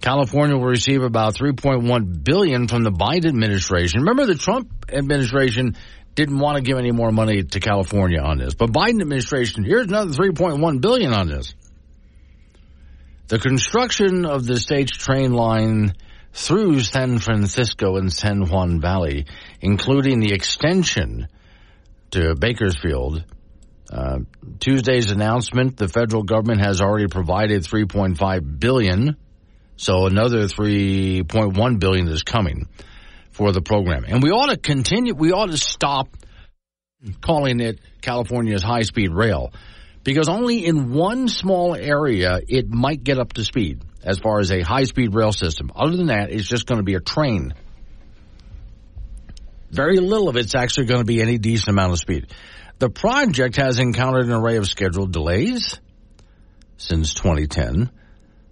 California 0.03 0.55
will 0.55 0.67
receive 0.67 1.03
about 1.03 1.35
3.1 1.35 2.23
billion 2.23 2.69
from 2.69 2.83
the 2.83 2.91
Biden 2.91 3.29
administration. 3.29 4.01
Remember 4.01 4.27
the 4.27 4.35
Trump 4.35 4.69
administration 4.93 5.75
didn't 6.15 6.41
want 6.41 6.59
to 6.59 6.63
give 6.63 6.77
any 6.77 6.93
more 6.93 7.11
money 7.11 7.43
to 7.43 7.59
California 7.59 8.21
on 8.21 8.37
this, 8.37 8.53
but 8.53 8.71
Biden 8.71 9.01
administration, 9.01 9.65
here's 9.65 9.87
another 9.87 10.11
3.1 10.11 10.83
billion 10.83 11.15
on 11.15 11.27
this. 11.27 11.55
The 13.29 13.39
construction 13.39 14.27
of 14.27 14.45
the 14.45 14.61
stage 14.61 14.99
train 14.99 15.33
line 15.33 15.95
through 16.35 16.81
San 16.81 17.19
Francisco 17.19 17.97
and 17.97 18.13
San 18.13 18.41
Joaquin 18.41 18.79
Valley, 18.83 19.25
including 19.63 20.21
the 20.21 20.35
extension 20.35 21.29
to 22.11 22.35
Bakersfield. 22.35 23.25
Uh, 23.91 24.19
Tuesday's 24.59 25.11
announcement, 25.11 25.77
the 25.77 25.89
federal 25.89 26.23
government 26.23 26.61
has 26.61 26.81
already 26.81 27.07
provided 27.07 27.63
3.5 27.63 28.59
billion, 28.59 29.17
so 29.77 30.07
another 30.07 30.47
3.1 30.47 31.79
billion 31.79 32.09
is 32.09 32.23
coming 32.23 32.69
for 33.31 33.53
the 33.53 33.61
program. 33.61 34.05
And 34.07 34.23
we 34.23 34.31
ought 34.31 34.51
to 34.51 34.57
continue, 34.57 35.15
we 35.15 35.33
ought 35.33 35.51
to 35.51 35.59
stop 35.59 36.09
calling 37.21 37.61
it 37.61 37.79
California's 38.01 38.63
high 38.63 38.83
speed 38.83 39.13
rail 39.13 39.53
because 40.03 40.29
only 40.29 40.65
in 40.65 40.93
one 40.93 41.29
small 41.29 41.75
area 41.75 42.41
it 42.49 42.69
might 42.69 43.03
get 43.03 43.19
up 43.19 43.33
to 43.35 43.45
speed 43.45 43.83
as 44.03 44.19
far 44.19 44.39
as 44.39 44.53
a 44.53 44.63
high 44.63 44.85
speed 44.85 45.15
rail 45.15 45.33
system. 45.33 45.71
Other 45.75 45.97
than 45.97 46.07
that, 46.07 46.31
it's 46.31 46.47
just 46.47 46.67
going 46.67 46.79
to 46.79 46.85
be 46.85 46.95
a 46.95 47.01
train. 47.01 47.53
Very 49.71 49.97
little 49.97 50.29
of 50.29 50.37
it's 50.37 50.55
actually 50.55 50.87
going 50.87 51.01
to 51.01 51.05
be 51.05 51.21
any 51.21 51.39
decent 51.39 51.69
amount 51.71 51.93
of 51.93 51.99
speed. 51.99 52.29
The 52.79 52.91
project 52.91 53.57
has 53.57 53.79
encountered 53.79 54.27
an 54.27 54.33
array 54.33 54.57
of 54.57 54.69
scheduled 54.69 55.11
delays 55.11 55.81
since 56.77 57.15
2010. 57.15 57.91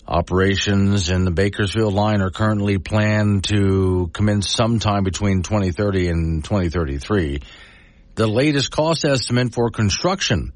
Operations 0.07 1.11
in 1.11 1.25
the 1.25 1.31
Bakersfield 1.31 1.93
line 1.93 2.23
are 2.23 2.31
currently 2.31 2.79
planned 2.79 3.45
to 3.45 4.11
commence 4.15 4.49
sometime 4.49 5.05
between 5.05 5.43
2030 5.43 6.09
and 6.09 6.45
2033. 6.45 7.41
The 8.15 8.27
latest 8.27 8.71
cost 8.71 9.05
estimate 9.05 9.53
for 9.53 9.69
construction 9.71 10.55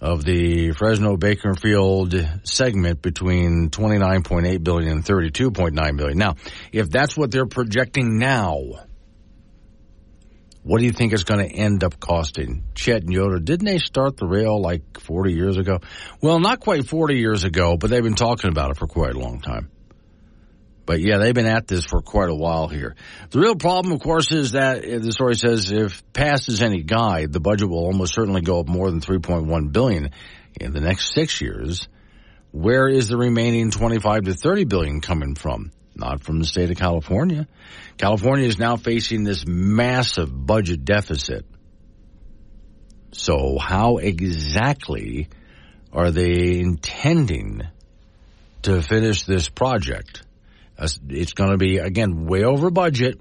of 0.00 0.24
the 0.24 0.72
Fresno 0.72 1.18
Bakersfield 1.18 2.14
segment 2.44 3.02
between 3.02 3.68
29.8 3.68 4.64
billion 4.64 4.92
and 4.92 5.04
32.9 5.04 5.96
billion. 5.96 6.16
Now, 6.16 6.36
if 6.72 6.88
that's 6.88 7.14
what 7.14 7.30
they're 7.30 7.46
projecting 7.46 8.18
now, 8.18 8.87
what 10.62 10.80
do 10.80 10.84
you 10.84 10.92
think 10.92 11.12
it's 11.12 11.24
going 11.24 11.48
to 11.48 11.54
end 11.54 11.84
up 11.84 11.98
costing? 11.98 12.64
Chet 12.74 13.02
and 13.02 13.12
Yoder, 13.12 13.38
didn't 13.38 13.66
they 13.66 13.78
start 13.78 14.16
the 14.16 14.26
rail 14.26 14.60
like 14.60 15.00
40 15.00 15.32
years 15.32 15.56
ago? 15.56 15.80
Well, 16.20 16.40
not 16.40 16.60
quite 16.60 16.86
40 16.86 17.16
years 17.16 17.44
ago, 17.44 17.76
but 17.76 17.90
they've 17.90 18.02
been 18.02 18.14
talking 18.14 18.50
about 18.50 18.70
it 18.72 18.76
for 18.76 18.86
quite 18.86 19.14
a 19.14 19.18
long 19.18 19.40
time. 19.40 19.70
But 20.88 21.00
yeah, 21.00 21.18
they've 21.18 21.34
been 21.34 21.46
at 21.46 21.68
this 21.68 21.84
for 21.84 22.00
quite 22.00 22.30
a 22.30 22.34
while 22.34 22.66
here. 22.66 22.96
The 23.28 23.40
real 23.40 23.56
problem, 23.56 23.92
of 23.92 24.00
course, 24.00 24.32
is 24.32 24.52
that 24.52 24.78
uh, 24.78 24.98
the 24.98 25.12
story 25.12 25.36
says 25.36 25.70
if 25.70 26.02
past 26.14 26.48
is 26.48 26.62
any 26.62 26.82
guide, 26.82 27.30
the 27.30 27.40
budget 27.40 27.68
will 27.68 27.84
almost 27.84 28.14
certainly 28.14 28.40
go 28.40 28.60
up 28.60 28.68
more 28.68 28.90
than 28.90 29.02
3.1 29.02 29.70
billion 29.70 30.12
in 30.58 30.72
the 30.72 30.80
next 30.80 31.12
six 31.12 31.42
years. 31.42 31.88
Where 32.52 32.88
is 32.88 33.08
the 33.08 33.18
remaining 33.18 33.70
25 33.70 34.24
to 34.24 34.34
30 34.34 34.64
billion 34.64 35.00
coming 35.02 35.34
from? 35.34 35.72
Not 35.98 36.22
from 36.22 36.38
the 36.38 36.46
state 36.46 36.70
of 36.70 36.76
California. 36.76 37.48
California 37.96 38.46
is 38.46 38.58
now 38.58 38.76
facing 38.76 39.24
this 39.24 39.44
massive 39.46 40.30
budget 40.46 40.84
deficit. 40.84 41.44
So 43.10 43.58
how 43.58 43.96
exactly 43.96 45.28
are 45.92 46.10
they 46.10 46.60
intending 46.60 47.62
to 48.62 48.80
finish 48.82 49.24
this 49.24 49.48
project? 49.48 50.22
It's 50.78 51.32
going 51.32 51.50
to 51.50 51.56
be, 51.56 51.78
again, 51.78 52.26
way 52.26 52.44
over 52.44 52.70
budget 52.70 53.20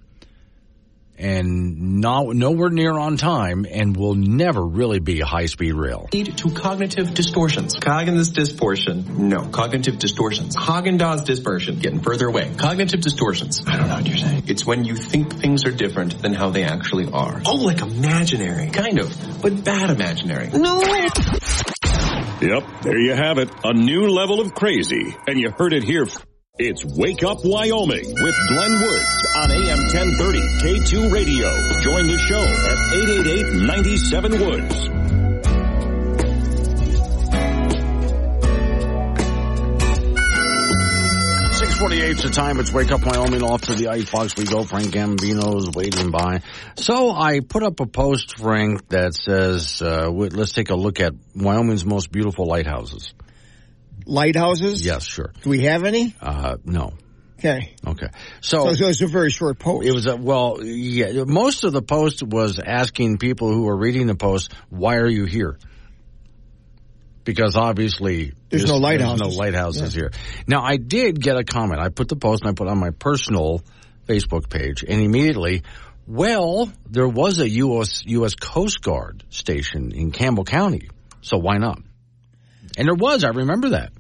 and 1.18 2.02
not, 2.02 2.28
nowhere 2.28 2.70
near 2.70 2.94
on 2.94 3.18
time 3.18 3.66
and 3.70 3.96
will 3.96 4.16
never 4.16 4.64
really 4.64 5.00
be 5.00 5.22
a 5.22 5.26
high 5.26 5.48
speed 5.48 5.74
rail. 5.74 6.08
Lead 6.14 6.38
to 6.38 6.50
cognitive 6.52 7.14
distortions. 7.14 7.76
Cognitive 7.78 8.34
distortion. 8.34 9.30
No. 9.30 9.48
Cognitive 9.48 10.00
distortions. 10.00 10.56
Haagen-Dazs 10.56 11.26
dispersion. 11.26 11.80
Getting 11.80 12.02
further 12.02 12.28
away. 12.28 12.52
Cognitive 12.58 13.02
distortions. 13.02 13.64
I 13.66 13.78
don't 13.78 13.88
know 13.88 13.96
what 13.96 14.08
you're 14.08 14.18
saying. 14.18 14.44
It's 14.48 14.66
when 14.66 14.86
you 14.86 14.96
think 14.96 15.34
things 15.34 15.66
are 15.66 15.72
different 15.72 16.22
than 16.22 16.34
how 16.34 16.50
they 16.50 16.64
actually 16.64 17.12
are. 17.12 17.42
Oh, 17.46 17.56
like 17.56 17.82
imaginary. 17.82 18.70
Kind 18.70 19.00
of, 19.00 19.42
but 19.42 19.64
bad 19.64 19.90
imaginary. 19.90 20.50
No. 20.50 20.82
Yep, 22.40 22.82
there 22.84 23.00
you 23.00 23.14
have 23.14 23.40
it. 23.40 23.50
A 23.64 23.74
new 23.74 24.08
level 24.10 24.42
of 24.42 24.54
crazy. 24.54 25.16
And 25.28 25.40
you 25.40 25.50
heard 25.50 25.74
it 25.74 25.84
here. 25.84 26.06
It's 26.60 26.84
Wake 26.84 27.24
Up 27.24 27.46
Wyoming 27.46 28.16
with 28.20 28.36
Glenn 28.48 28.82
Woods 28.82 29.28
on 29.36 29.52
AM 29.52 29.78
1030 29.78 30.40
K2 30.58 31.12
Radio. 31.12 31.48
Join 31.82 32.08
the 32.08 32.18
show 32.18 32.42
at 32.42 32.78
888-97 32.98 34.40
Woods. 34.44 34.88
648 41.60 42.18
the 42.18 42.30
time. 42.30 42.60
It's 42.60 42.72
Wake 42.74 42.92
Up 42.92 43.06
Wyoming. 43.06 43.44
Off 43.44 43.62
to 43.62 43.76
the 43.76 43.90
icebox 43.90 44.36
we 44.36 44.46
go. 44.46 44.64
Frank 44.64 44.88
Gambino's 44.88 45.70
waiting 45.76 46.10
by. 46.10 46.42
So 46.76 47.12
I 47.12 47.42
put 47.42 47.62
up 47.62 47.80
a 47.82 47.86
post, 47.86 48.40
Frank, 48.40 48.90
that 48.90 49.14
says, 49.14 49.80
uh, 49.80 50.10
let's 50.10 50.54
take 50.54 50.72
a 50.72 50.76
look 50.76 51.00
at 51.02 51.14
Wyoming's 51.36 51.86
most 51.86 52.12
beautiful 52.12 52.48
lighthouses. 52.48 53.14
Lighthouses? 54.08 54.86
Yes, 54.86 55.04
sure. 55.04 55.34
Do 55.42 55.50
we 55.50 55.64
have 55.64 55.84
any? 55.84 56.16
Uh, 56.22 56.58
no. 56.64 56.94
Okay. 57.40 57.76
Okay. 57.86 58.08
So, 58.42 58.74
so, 58.74 58.86
it 58.86 58.88
was 58.88 59.02
a 59.02 59.08
very 59.08 59.30
short 59.30 59.60
post. 59.60 59.86
It 59.86 59.92
was 59.92 60.08
a, 60.08 60.16
well, 60.16 60.64
yeah, 60.64 61.24
most 61.26 61.64
of 61.66 61.74
the 61.74 61.84
post 61.84 62.24
was 62.24 62.60
asking 62.60 63.20
people 63.20 63.52
who 63.52 63.64
were 63.64 63.78
reading 63.78 64.08
the 64.08 64.16
post, 64.16 64.54
why 64.70 64.96
are 64.96 65.08
you 65.08 65.26
here? 65.26 65.60
Because 67.24 67.56
obviously 67.56 68.34
there's, 68.50 68.66
no 68.66 68.78
lighthouses. 68.78 69.20
There's 69.20 69.38
no 69.38 69.44
lighthouses 69.44 69.94
yeah. 69.94 70.02
here. 70.02 70.12
Now 70.48 70.64
I 70.64 70.78
did 70.78 71.22
get 71.22 71.36
a 71.36 71.44
comment. 71.44 71.80
I 71.80 71.90
put 71.90 72.08
the 72.08 72.16
post 72.16 72.44
and 72.44 72.50
I 72.50 72.54
put 72.54 72.68
on 72.68 72.80
my 72.80 72.92
personal 72.92 73.62
Facebook 74.08 74.50
page 74.50 74.84
and 74.88 75.02
immediately, 75.02 75.64
well, 76.08 76.72
there 76.90 77.08
was 77.08 77.40
a 77.40 77.50
U.S. 77.50 78.04
U.S. 78.06 78.34
Coast 78.36 78.82
Guard 78.82 79.26
station 79.30 79.92
in 79.92 80.12
Campbell 80.12 80.46
County. 80.46 80.90
So 81.22 81.38
why 81.38 81.58
not? 81.58 81.80
And 82.78 82.88
there 82.88 82.96
was, 82.96 83.24
I 83.24 83.30
remember 83.30 83.70
that. 83.72 83.92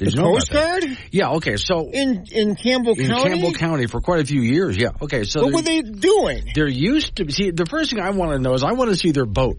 Did 0.00 0.08
the 0.08 0.12
you 0.12 0.22
know 0.22 0.32
Coast 0.32 0.50
Guard? 0.50 0.84
Yeah. 1.10 1.32
Okay. 1.32 1.56
So 1.56 1.90
in 1.90 2.24
in 2.32 2.56
Campbell 2.56 2.96
County. 2.96 3.08
in 3.08 3.14
County, 3.14 3.30
Campbell 3.30 3.52
County 3.52 3.86
for 3.86 4.00
quite 4.00 4.20
a 4.20 4.24
few 4.24 4.40
years. 4.40 4.76
Yeah. 4.76 4.90
Okay. 5.00 5.24
So 5.24 5.44
what 5.44 5.52
were 5.52 5.62
they 5.62 5.82
doing? 5.82 6.52
There 6.54 6.66
used 6.66 7.16
to. 7.16 7.30
See, 7.30 7.50
the 7.50 7.66
first 7.66 7.90
thing 7.90 8.00
I 8.00 8.10
want 8.10 8.32
to 8.32 8.38
know 8.38 8.54
is 8.54 8.64
I 8.64 8.72
want 8.72 8.90
to 8.90 8.96
see 8.96 9.12
their 9.12 9.26
boat 9.26 9.58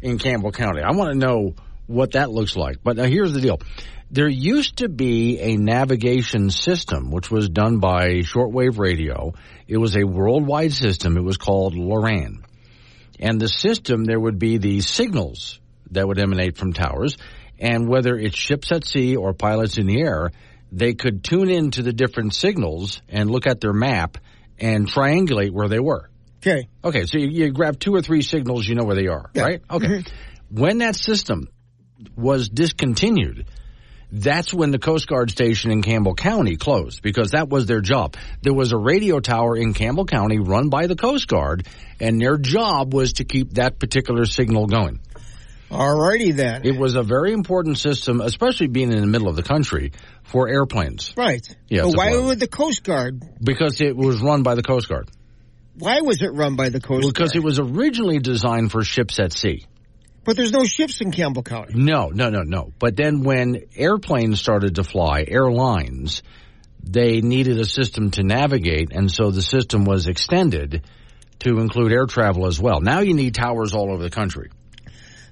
in 0.00 0.18
Campbell 0.18 0.52
County. 0.52 0.82
I 0.82 0.92
want 0.92 1.12
to 1.12 1.18
know 1.18 1.54
what 1.88 2.12
that 2.12 2.30
looks 2.30 2.56
like. 2.56 2.76
But 2.84 2.96
now 2.96 3.04
here's 3.04 3.32
the 3.32 3.40
deal. 3.40 3.58
There 4.12 4.28
used 4.28 4.76
to 4.76 4.88
be 4.88 5.40
a 5.40 5.56
navigation 5.56 6.50
system 6.50 7.10
which 7.10 7.30
was 7.30 7.48
done 7.48 7.78
by 7.78 8.20
shortwave 8.20 8.78
radio. 8.78 9.32
It 9.66 9.78
was 9.78 9.96
a 9.96 10.04
worldwide 10.04 10.72
system. 10.72 11.16
It 11.16 11.24
was 11.24 11.38
called 11.38 11.74
Loran. 11.74 12.44
And 13.18 13.40
the 13.40 13.48
system, 13.48 14.04
there 14.04 14.20
would 14.20 14.38
be 14.38 14.58
the 14.58 14.80
signals 14.80 15.58
that 15.90 16.06
would 16.06 16.18
emanate 16.18 16.56
from 16.56 16.72
towers 16.72 17.16
and 17.62 17.88
whether 17.88 18.18
it's 18.18 18.36
ships 18.36 18.72
at 18.72 18.84
sea 18.84 19.14
or 19.14 19.32
pilots 19.32 19.78
in 19.78 19.86
the 19.86 20.00
air, 20.00 20.32
they 20.72 20.94
could 20.94 21.22
tune 21.22 21.48
into 21.48 21.82
the 21.82 21.92
different 21.92 22.34
signals 22.34 23.00
and 23.08 23.30
look 23.30 23.46
at 23.46 23.60
their 23.60 23.72
map 23.72 24.18
and 24.58 24.88
triangulate 24.88 25.52
where 25.52 25.68
they 25.68 25.78
were. 25.78 26.10
Okay. 26.38 26.68
Okay, 26.84 27.06
so 27.06 27.18
you, 27.18 27.28
you 27.28 27.52
grab 27.52 27.78
two 27.78 27.94
or 27.94 28.02
three 28.02 28.22
signals, 28.22 28.66
you 28.66 28.74
know 28.74 28.84
where 28.84 28.96
they 28.96 29.06
are, 29.06 29.30
yeah. 29.32 29.42
right? 29.42 29.62
Okay. 29.70 29.86
Mm-hmm. 29.86 30.60
When 30.60 30.78
that 30.78 30.96
system 30.96 31.48
was 32.16 32.48
discontinued, 32.48 33.46
That's 34.14 34.52
when 34.52 34.72
the 34.72 34.78
Coast 34.78 35.06
Guard 35.06 35.30
station 35.30 35.70
in 35.70 35.80
Campbell 35.80 36.14
County 36.14 36.56
closed 36.56 37.00
because 37.00 37.30
that 37.30 37.48
was 37.48 37.64
their 37.64 37.80
job. 37.80 38.16
There 38.42 38.52
was 38.52 38.72
a 38.72 38.76
radio 38.76 39.20
tower 39.20 39.56
in 39.56 39.72
Campbell 39.72 40.04
County 40.04 40.38
run 40.38 40.68
by 40.68 40.86
the 40.86 40.96
Coast 40.96 41.28
Guard 41.28 41.66
and 41.98 42.20
their 42.20 42.36
job 42.36 42.92
was 42.92 43.14
to 43.14 43.24
keep 43.24 43.54
that 43.54 43.78
particular 43.78 44.26
signal 44.26 44.66
going. 44.66 45.00
Alrighty 45.72 46.34
then. 46.34 46.62
It 46.64 46.78
was 46.78 46.94
a 46.94 47.02
very 47.02 47.32
important 47.32 47.78
system, 47.78 48.20
especially 48.20 48.68
being 48.68 48.92
in 48.92 49.00
the 49.00 49.06
middle 49.06 49.28
of 49.28 49.36
the 49.36 49.42
country 49.42 49.92
for 50.22 50.48
airplanes. 50.48 51.14
Right. 51.16 51.46
Yeah. 51.68 51.82
But 51.82 51.96
why 51.96 52.16
would 52.16 52.38
the 52.40 52.48
Coast 52.48 52.84
Guard? 52.84 53.22
Because 53.42 53.80
it 53.80 53.96
was 53.96 54.20
run 54.20 54.42
by 54.42 54.54
the 54.54 54.62
Coast 54.62 54.88
Guard. 54.88 55.10
Why 55.78 56.02
was 56.02 56.20
it 56.20 56.34
run 56.34 56.56
by 56.56 56.68
the 56.68 56.80
Coast 56.80 57.00
Because 57.00 57.12
Guard? 57.12 57.14
Because 57.14 57.36
it 57.36 57.42
was 57.42 57.58
originally 57.58 58.18
designed 58.18 58.70
for 58.70 58.84
ships 58.84 59.18
at 59.18 59.32
sea. 59.32 59.64
But 60.24 60.36
there's 60.36 60.52
no 60.52 60.64
ships 60.64 61.00
in 61.00 61.10
Campbell 61.10 61.42
County. 61.42 61.74
No, 61.74 62.08
no, 62.08 62.30
no, 62.30 62.42
no. 62.42 62.72
But 62.78 62.94
then 62.94 63.22
when 63.22 63.64
airplanes 63.74 64.40
started 64.40 64.76
to 64.76 64.84
fly, 64.84 65.24
airlines, 65.26 66.22
they 66.82 67.20
needed 67.20 67.58
a 67.58 67.64
system 67.64 68.10
to 68.12 68.22
navigate, 68.22 68.92
and 68.92 69.10
so 69.10 69.30
the 69.30 69.42
system 69.42 69.84
was 69.84 70.06
extended 70.06 70.84
to 71.40 71.58
include 71.58 71.92
air 71.92 72.06
travel 72.06 72.46
as 72.46 72.60
well. 72.60 72.80
Now 72.80 73.00
you 73.00 73.14
need 73.14 73.34
towers 73.34 73.74
all 73.74 73.92
over 73.92 74.02
the 74.02 74.10
country. 74.10 74.50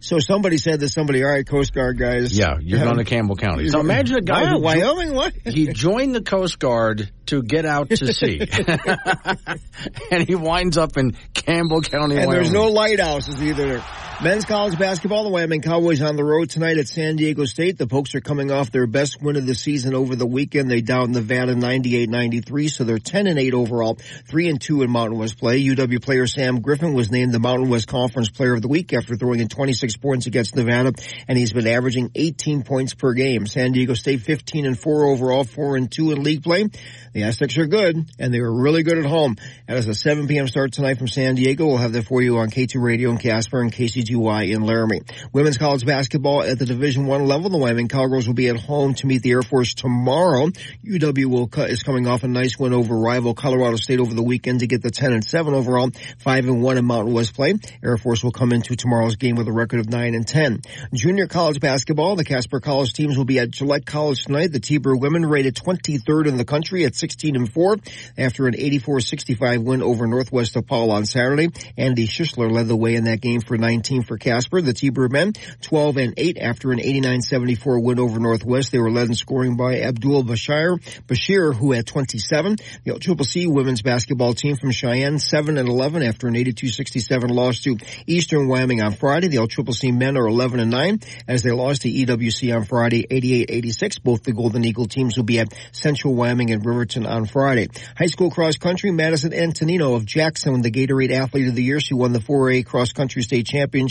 So 0.01 0.19
somebody 0.19 0.57
said 0.57 0.81
to 0.81 0.89
somebody, 0.89 1.23
all 1.23 1.31
right, 1.31 1.47
Coast 1.47 1.75
Guard 1.75 1.99
guys. 1.99 2.37
Yeah, 2.37 2.55
you're 2.61 2.81
going 2.83 2.97
to 2.97 3.05
Campbell 3.05 3.37
County. 3.37 3.69
So 3.69 3.81
imagine 3.81 4.17
a 4.17 4.23
guy 4.23 4.45
Wow, 4.45 4.51
who 4.53 4.61
Wyoming, 4.61 5.15
what? 5.15 5.35
he 5.45 5.67
joined 5.67 6.15
the 6.15 6.23
Coast 6.23 6.59
Guard 6.59 7.11
to 7.27 7.43
get 7.43 7.67
out 7.67 7.91
to 7.91 8.13
sea, 8.13 8.41
and 10.11 10.27
he 10.27 10.35
winds 10.35 10.79
up 10.79 10.97
in 10.97 11.13
Campbell 11.35 11.83
County. 11.83 12.17
And 12.17 12.33
there's 12.33 12.51
no 12.51 12.69
lighthouses 12.69 13.43
either. 13.43 13.83
Men's 14.23 14.45
college 14.45 14.79
basketball, 14.79 15.25
the 15.25 15.31
Wyoming 15.31 15.63
Cowboys 15.63 16.03
on 16.03 16.15
the 16.15 16.23
road 16.23 16.51
tonight 16.51 16.77
at 16.77 16.87
San 16.87 17.17
Diego 17.17 17.47
State. 17.47 17.79
The 17.79 17.87
Pokes 17.87 18.15
are 18.15 18.21
coming 18.21 18.51
off 18.51 18.71
their 18.71 18.87
best 18.87 19.23
win 19.23 19.37
of 19.37 19.47
the 19.47 19.55
season 19.55 19.95
over 19.95 20.15
the 20.15 20.27
weekend. 20.27 20.71
They 20.71 20.83
downed 20.83 21.15
Nevada 21.15 21.55
98-93, 21.55 22.71
so 22.71 22.85
they're 22.85 22.99
10 22.99 23.29
and 23.29 23.39
8 23.39 23.55
overall, 23.55 23.97
3 24.29 24.51
and 24.51 24.61
2 24.61 24.83
in 24.83 24.91
Mountain 24.91 25.19
West 25.19 25.39
play. 25.39 25.65
UW 25.65 26.03
player 26.03 26.27
Sam 26.27 26.61
Griffin 26.61 26.93
was 26.93 27.11
named 27.11 27.33
the 27.33 27.39
Mountain 27.39 27.71
West 27.71 27.89
Conference 27.89 28.29
Player 28.29 28.53
of 28.53 28.61
the 28.61 28.69
Week 28.69 28.93
after 28.93 29.17
throwing 29.17 29.41
in 29.41 29.49
26 29.49 29.97
points 29.97 30.27
against 30.27 30.55
Nevada, 30.55 30.93
and 31.27 31.39
he's 31.39 31.55
been 31.55 31.67
averaging 31.67 32.11
18 32.15 32.63
points 32.63 32.93
per 32.93 33.15
game. 33.15 33.47
San 33.47 33.73
Diego 33.73 33.95
State 33.95 34.21
15 34.21 34.67
and 34.67 34.79
4 34.79 35.07
overall, 35.07 35.45
4 35.45 35.77
and 35.77 35.91
2 35.91 36.13
in 36.13 36.23
league 36.23 36.43
play. 36.43 36.69
The 37.15 37.23
Aztecs 37.23 37.57
are 37.57 37.67
good, 37.67 37.97
and 38.19 38.35
they 38.35 38.41
were 38.41 38.53
really 38.53 38.83
good 38.83 38.99
at 38.99 39.07
home. 39.07 39.37
That 39.67 39.79
is 39.79 39.89
a 39.89 39.95
7 39.95 40.29
p.m. 40.29 40.47
start 40.47 40.75
tonight 40.75 40.99
from 40.99 41.09
San 41.09 41.37
Diego. 41.37 41.67
We'll 41.67 41.79
have 41.79 41.95
that 41.95 42.05
for 42.05 42.21
you 42.21 42.37
on 42.37 42.51
K2 42.51 42.83
Radio 42.83 43.11
in 43.11 43.17
Casper 43.17 43.63
and 43.63 43.73
KCGY 44.11 44.55
in 44.55 44.63
Laramie. 44.63 45.03
Women's 45.33 45.59
college 45.59 45.87
basketball 45.87 46.43
at 46.43 46.59
the 46.59 46.67
Division 46.67 47.07
One 47.07 47.27
level. 47.27 47.51
The 47.51 47.59
Wyoming 47.59 47.89
Cowgirls 47.89 48.27
will 48.27 48.35
be 48.35 48.49
at 48.49 48.57
home 48.57 48.95
to 48.95 49.07
meet 49.07 49.23
the 49.23 49.33
Air 49.33 49.43
Force 49.43 49.75
tomorrow. 49.75 50.49
UW 50.85 51.27
will 51.27 51.49
is 51.65 51.83
coming 51.83 52.07
off 52.07 52.25
a 52.25 52.29
nice 52.29 52.59
win 52.59 52.73
over 52.73 52.97
rival 52.97 53.35
Colorado 53.35 53.77
State 53.77 54.01
over 54.01 54.15
the 54.15 54.23
weekend 54.23 54.61
to 54.61 54.67
get 54.67 54.83
the 54.83 54.91
10 54.91 55.13
and 55.13 55.25
7 55.25 55.55
overall, 55.55 55.91
5 56.19 56.45
and 56.47 56.63
1 56.63 56.79
in 56.79 56.85
Mountain 56.85 57.15
West 57.15 57.35
play. 57.35 57.55
Air 57.83 57.97
Force 57.97 58.23
will 58.23 58.33
come 58.33 58.53
into 58.53 58.77
tomorrow's 58.77 59.17
game 59.17 59.37
with 59.37 59.49
a 59.49 59.53
record 59.53 59.81
of 59.81 59.89
9 59.89 60.15
and 60.15 60.27
10. 60.27 60.63
Junior 60.95 61.27
college 61.27 61.61
basketball, 61.61 62.17
the 62.17 62.25
Casper 62.25 62.61
College 62.61 62.93
teams 62.93 63.17
will 63.17 63.25
be 63.25 63.39
at 63.39 63.51
Gillette 63.51 63.87
College 63.87 64.25
tonight. 64.25 64.53
The 64.53 64.61
T-Birds 64.61 65.01
women 65.01 65.27
rated 65.27 65.55
23rd 65.55 66.27
in 66.27 66.37
the 66.37 66.45
country 66.45 66.85
at 66.85 66.95
16 66.95 67.37
and 67.37 67.53
4 67.53 67.77
after 68.19 68.47
an 68.47 68.55
84-65 68.55 69.63
win 69.63 69.83
over 69.83 70.07
Northwest 70.07 70.55
DePaul 70.55 70.91
on 70.91 71.07
Saturday. 71.07 71.49
Andy 71.77 72.07
Schischler 72.07 72.51
led 72.51 72.69
the 72.69 72.77
way 72.77 72.95
in 72.95 73.05
that 73.05 73.21
game 73.21 73.41
for 73.41 73.57
19 73.57 74.00
for 74.03 74.17
Casper. 74.17 74.63
The 74.63 74.73
T-Birds 74.73 75.11
men 75.11 75.33
12 75.63 75.97
and 75.97 76.15
8 76.17 76.39
after 76.39 76.71
an 76.71 76.79
89-74 76.79 77.83
win 77.83 77.99
over 77.99 78.21
Northwest. 78.21 78.71
They 78.71 78.79
were 78.79 78.91
led 78.91 79.09
in 79.09 79.15
scoring 79.15 79.57
by 79.57 79.81
Abdul 79.81 80.25
Bashir, 80.25 80.79
Bashir 81.07 81.55
who 81.55 81.73
had 81.73 81.87
27. 81.87 82.57
The 82.85 82.93
LCCC 82.93 83.53
women's 83.53 83.83
basketball 83.83 84.35
team 84.35 84.57
from 84.57 84.71
Cheyenne 84.71 85.19
7 85.19 85.59
and 85.59 85.69
11 85.69 86.03
after 86.03 86.29
an 86.29 86.35
82-67 86.35 87.31
loss 87.31 87.61
to 87.63 87.77
Eastern 88.07 88.47
Wyoming 88.47 88.83
on 88.83 88.93
Friday. 88.93 89.29
The 89.29 89.39
LCCC 89.39 89.93
men 89.97 90.17
are 90.17 90.29
11 90.29 90.61
and 90.61 90.71
9 90.71 91.01
as 91.27 91.43
they 91.43 91.51
lost 91.51 91.83
to 91.83 91.91
EWC 91.91 92.55
on 92.55 92.65
Friday 92.65 93.07
88-86. 93.11 94.03
Both 94.03 94.23
the 94.23 94.33
Golden 94.33 94.65
Eagle 94.65 94.87
teams 94.87 95.17
will 95.17 95.25
be 95.25 95.41
at 95.41 95.53
Central 95.73 96.15
Wyoming 96.15 96.53
and 96.53 96.65
Riverton 96.65 97.07
on 97.07 97.27
Friday. 97.27 97.69
High 97.99 98.07
school 98.07 98.31
cross 98.31 98.57
country, 98.57 98.93
Madison 98.93 99.33
Antonino 99.33 99.95
of 99.95 100.05
Jackson 100.05 100.61
the 100.63 100.71
Gatorade 100.71 101.13
Athlete 101.13 101.49
of 101.49 101.55
the 101.55 101.63
Year. 101.63 101.81
She 101.81 101.95
won 101.95 102.13
the 102.13 102.19
4A 102.19 102.67
cross 102.67 102.93
country 102.93 103.23
state 103.23 103.47
championship 103.47 103.90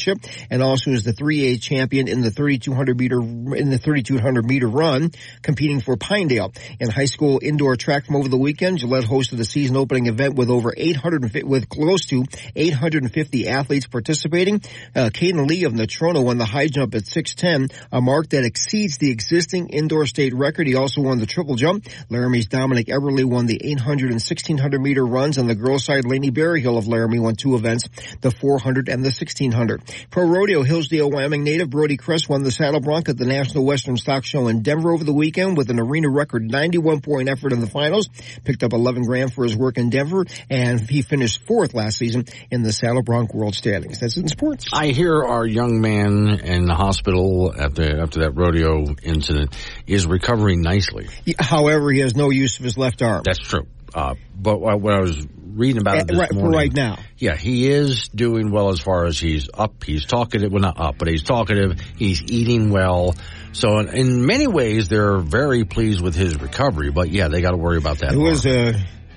and 0.49 0.61
also 0.61 0.91
is 0.91 1.03
the 1.03 1.13
3A 1.13 1.61
champion 1.61 2.07
in 2.07 2.21
the 2.21 2.31
3200 2.31 2.97
meter 2.97 3.19
in 3.19 3.69
the 3.69 3.77
3200 3.77 4.45
meter 4.45 4.67
run, 4.67 5.11
competing 5.41 5.81
for 5.81 5.97
Pinedale. 5.97 6.53
In 6.79 6.89
high 6.89 7.05
school 7.05 7.39
indoor 7.41 7.75
track 7.75 8.05
from 8.05 8.15
over 8.15 8.27
the 8.27 8.37
weekend, 8.37 8.79
Gillette 8.79 9.05
hosted 9.05 9.37
the 9.37 9.45
season 9.45 9.75
opening 9.75 10.07
event 10.07 10.35
with 10.35 10.49
over 10.49 10.73
800 10.75 11.43
with 11.43 11.69
close 11.69 12.05
to 12.07 12.23
850 12.55 13.47
athletes 13.47 13.87
participating. 13.87 14.61
Uh, 14.95 15.09
Caden 15.09 15.47
Lee 15.47 15.63
of 15.63 15.73
Natrona 15.73 16.23
won 16.23 16.37
the 16.37 16.45
high 16.45 16.67
jump 16.67 16.95
at 16.95 17.05
610, 17.05 17.77
a 17.91 18.01
mark 18.01 18.29
that 18.29 18.45
exceeds 18.45 18.97
the 18.97 19.11
existing 19.11 19.69
indoor 19.69 20.05
state 20.05 20.33
record. 20.33 20.67
He 20.67 20.75
also 20.75 21.01
won 21.01 21.19
the 21.19 21.25
triple 21.25 21.55
jump. 21.55 21.85
Laramie's 22.09 22.47
Dominic 22.47 22.87
Everly 22.87 23.25
won 23.25 23.45
the 23.45 23.59
800 23.63 24.11
and 24.11 24.21
1600 24.21 24.81
meter 24.81 25.05
runs. 25.05 25.37
On 25.37 25.47
the 25.47 25.55
girls 25.55 25.85
side, 25.85 26.05
Laney 26.05 26.29
Berryhill 26.29 26.77
of 26.77 26.87
Laramie 26.87 27.19
won 27.19 27.35
two 27.35 27.55
events, 27.55 27.87
the 28.21 28.31
400 28.31 28.89
and 28.89 29.03
the 29.03 29.07
1600. 29.07 29.81
Pro 30.09 30.27
Rodeo 30.27 30.63
Hillsdale, 30.63 31.09
Wyoming 31.09 31.43
native 31.43 31.69
Brody 31.69 31.97
Cress 31.97 32.27
won 32.27 32.43
the 32.43 32.51
saddle 32.51 32.79
bronc 32.79 33.09
at 33.09 33.17
the 33.17 33.25
National 33.25 33.65
Western 33.65 33.97
Stock 33.97 34.23
Show 34.25 34.47
in 34.47 34.61
Denver 34.61 34.91
over 34.91 35.03
the 35.03 35.13
weekend 35.13 35.57
with 35.57 35.69
an 35.69 35.79
arena 35.79 36.09
record 36.09 36.43
91 36.43 37.01
point 37.01 37.29
effort 37.29 37.53
in 37.53 37.59
the 37.59 37.67
finals. 37.67 38.09
Picked 38.43 38.63
up 38.63 38.73
11 38.73 39.03
grand 39.03 39.33
for 39.33 39.43
his 39.43 39.55
work 39.55 39.77
in 39.77 39.89
Denver 39.89 40.25
and 40.49 40.79
he 40.79 41.01
finished 41.01 41.45
fourth 41.45 41.73
last 41.73 41.97
season 41.97 42.25
in 42.51 42.63
the 42.63 42.71
saddle 42.71 43.03
bronc 43.03 43.33
world 43.33 43.55
standings. 43.55 43.99
That's 43.99 44.17
in 44.17 44.27
sports. 44.27 44.65
I 44.73 44.87
hear 44.87 45.23
our 45.23 45.45
young 45.45 45.81
man 45.81 46.39
in 46.39 46.65
the 46.65 46.75
hospital 46.75 47.53
after 47.57 48.01
after 48.01 48.21
that 48.21 48.31
rodeo 48.31 48.95
incident 49.03 49.55
is 49.87 50.05
recovering 50.05 50.61
nicely. 50.61 51.07
However, 51.39 51.91
he 51.91 51.99
has 51.99 52.15
no 52.15 52.29
use 52.29 52.59
of 52.59 52.65
his 52.65 52.77
left 52.77 53.01
arm. 53.01 53.23
That's 53.25 53.39
true. 53.39 53.67
Uh, 53.93 54.15
but 54.35 54.59
what 54.59 54.79
what 54.81 54.93
I 54.93 55.01
was 55.01 55.27
reading 55.55 55.81
about 55.81 55.97
it 55.97 56.07
this 56.07 56.17
right, 56.17 56.33
morning, 56.33 56.53
right 56.53 56.73
now. 56.73 56.97
yeah, 57.17 57.35
he 57.35 57.69
is 57.69 58.07
doing 58.09 58.51
well 58.51 58.69
as 58.69 58.79
far 58.79 59.05
as 59.05 59.19
he's 59.19 59.49
up. 59.53 59.83
He's 59.83 60.05
talkative. 60.05 60.51
Well, 60.51 60.61
not 60.61 60.79
up, 60.79 60.97
but 60.97 61.07
he's 61.07 61.23
talkative. 61.23 61.79
He's 61.97 62.21
eating 62.23 62.69
well. 62.69 63.15
So 63.51 63.79
in, 63.79 63.89
in 63.89 64.25
many 64.25 64.47
ways, 64.47 64.87
they're 64.87 65.17
very 65.17 65.65
pleased 65.65 66.01
with 66.01 66.15
his 66.15 66.39
recovery. 66.39 66.91
But 66.91 67.09
yeah, 67.09 67.27
they 67.27 67.41
got 67.41 67.51
to 67.51 67.57
worry 67.57 67.77
about 67.77 67.99
that. 67.99 68.13
It 68.13 68.17
was 68.17 68.45
uh, 68.45 68.73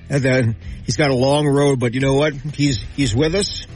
and 0.08 0.22
then 0.22 0.56
he's 0.84 0.96
got 0.96 1.10
a 1.10 1.14
long 1.14 1.46
road, 1.46 1.80
but 1.80 1.94
you 1.94 2.00
know 2.00 2.14
what? 2.14 2.34
He's 2.34 2.78
he's 2.96 3.14
with 3.14 3.34
us. 3.34 3.66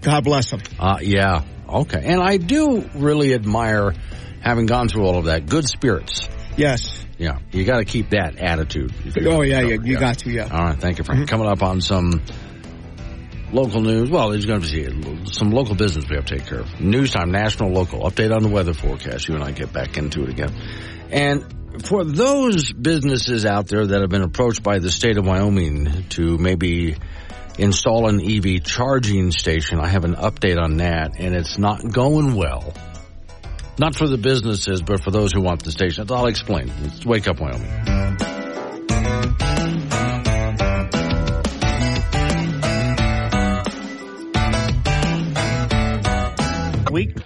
God 0.00 0.24
bless 0.24 0.50
him. 0.50 0.60
Uh, 0.78 0.98
yeah. 1.00 1.44
Okay. 1.68 2.02
And 2.02 2.22
I 2.22 2.36
do 2.36 2.88
really 2.94 3.34
admire 3.34 3.94
having 4.40 4.66
gone 4.66 4.88
through 4.88 5.06
all 5.06 5.18
of 5.18 5.24
that. 5.26 5.46
Good 5.46 5.66
spirits. 5.66 6.28
Yes. 6.56 7.04
Yeah. 7.18 7.38
You 7.52 7.64
got 7.64 7.78
to 7.78 7.84
keep 7.84 8.10
that 8.10 8.36
attitude. 8.36 8.92
Oh 9.24 9.42
yeah, 9.42 9.60
yeah, 9.60 9.76
you 9.82 9.98
got 9.98 10.18
to, 10.18 10.30
yeah. 10.30 10.48
All 10.50 10.64
right. 10.64 10.78
Thank 10.78 10.98
you, 10.98 11.04
Frank. 11.04 11.22
Mm-hmm. 11.22 11.28
Coming 11.28 11.48
up 11.48 11.62
on 11.62 11.80
some 11.80 12.22
local 13.52 13.80
news. 13.80 14.10
Well, 14.10 14.30
there's 14.30 14.46
going 14.46 14.60
to 14.60 14.70
be 14.70 15.32
some 15.32 15.50
local 15.50 15.74
business 15.74 16.08
we 16.08 16.16
have 16.16 16.26
to 16.26 16.36
take 16.38 16.46
care 16.46 16.60
of. 16.60 16.80
News 16.80 17.12
time, 17.12 17.30
national, 17.30 17.70
local. 17.70 18.00
Update 18.00 18.34
on 18.34 18.42
the 18.42 18.48
weather 18.48 18.74
forecast. 18.74 19.28
You 19.28 19.34
and 19.34 19.44
I 19.44 19.52
get 19.52 19.72
back 19.72 19.96
into 19.96 20.24
it 20.24 20.30
again. 20.30 20.52
And 21.10 21.84
for 21.86 22.04
those 22.04 22.72
businesses 22.72 23.46
out 23.46 23.68
there 23.68 23.86
that 23.86 24.00
have 24.00 24.10
been 24.10 24.22
approached 24.22 24.62
by 24.62 24.78
the 24.78 24.90
state 24.90 25.18
of 25.18 25.26
Wyoming 25.26 26.04
to 26.10 26.38
maybe 26.38 26.96
install 27.58 28.08
an 28.08 28.20
EV 28.20 28.64
charging 28.64 29.30
station, 29.30 29.78
I 29.80 29.88
have 29.88 30.04
an 30.04 30.14
update 30.14 30.60
on 30.60 30.78
that, 30.78 31.18
and 31.18 31.34
it's 31.34 31.58
not 31.58 31.80
going 31.88 32.34
well. 32.34 32.74
Not 33.76 33.96
for 33.96 34.06
the 34.06 34.18
businesses, 34.18 34.82
but 34.82 35.02
for 35.02 35.10
those 35.10 35.32
who 35.32 35.40
want 35.40 35.64
the 35.64 35.72
station. 35.72 36.06
I'll 36.10 36.26
explain. 36.26 36.72
It's 36.84 37.04
Wake 37.04 37.26
Up 37.26 37.40
Wyoming. 37.40 37.70
Week. 46.92 47.16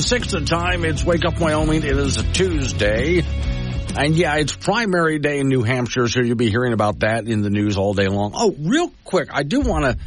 Seven 0.00 0.22
oh 0.22 0.26
six 0.26 0.32
the 0.32 0.40
time. 0.46 0.84
It's 0.84 1.04
Wake 1.04 1.24
Up 1.26 1.38
Wyoming. 1.38 1.82
It 1.82 1.96
is 1.96 2.16
a 2.16 2.22
Tuesday. 2.32 3.22
And 3.96 4.14
yeah, 4.14 4.36
it's 4.36 4.54
primary 4.56 5.18
day 5.18 5.40
in 5.40 5.48
New 5.48 5.62
Hampshire, 5.62 6.08
so 6.08 6.20
you'll 6.22 6.36
be 6.36 6.48
hearing 6.48 6.72
about 6.72 7.00
that 7.00 7.26
in 7.26 7.42
the 7.42 7.50
news 7.50 7.76
all 7.76 7.92
day 7.92 8.06
long. 8.08 8.32
Oh, 8.34 8.54
real 8.58 8.92
quick, 9.04 9.28
I 9.32 9.42
do 9.42 9.60
want 9.60 9.84
to 9.84 9.98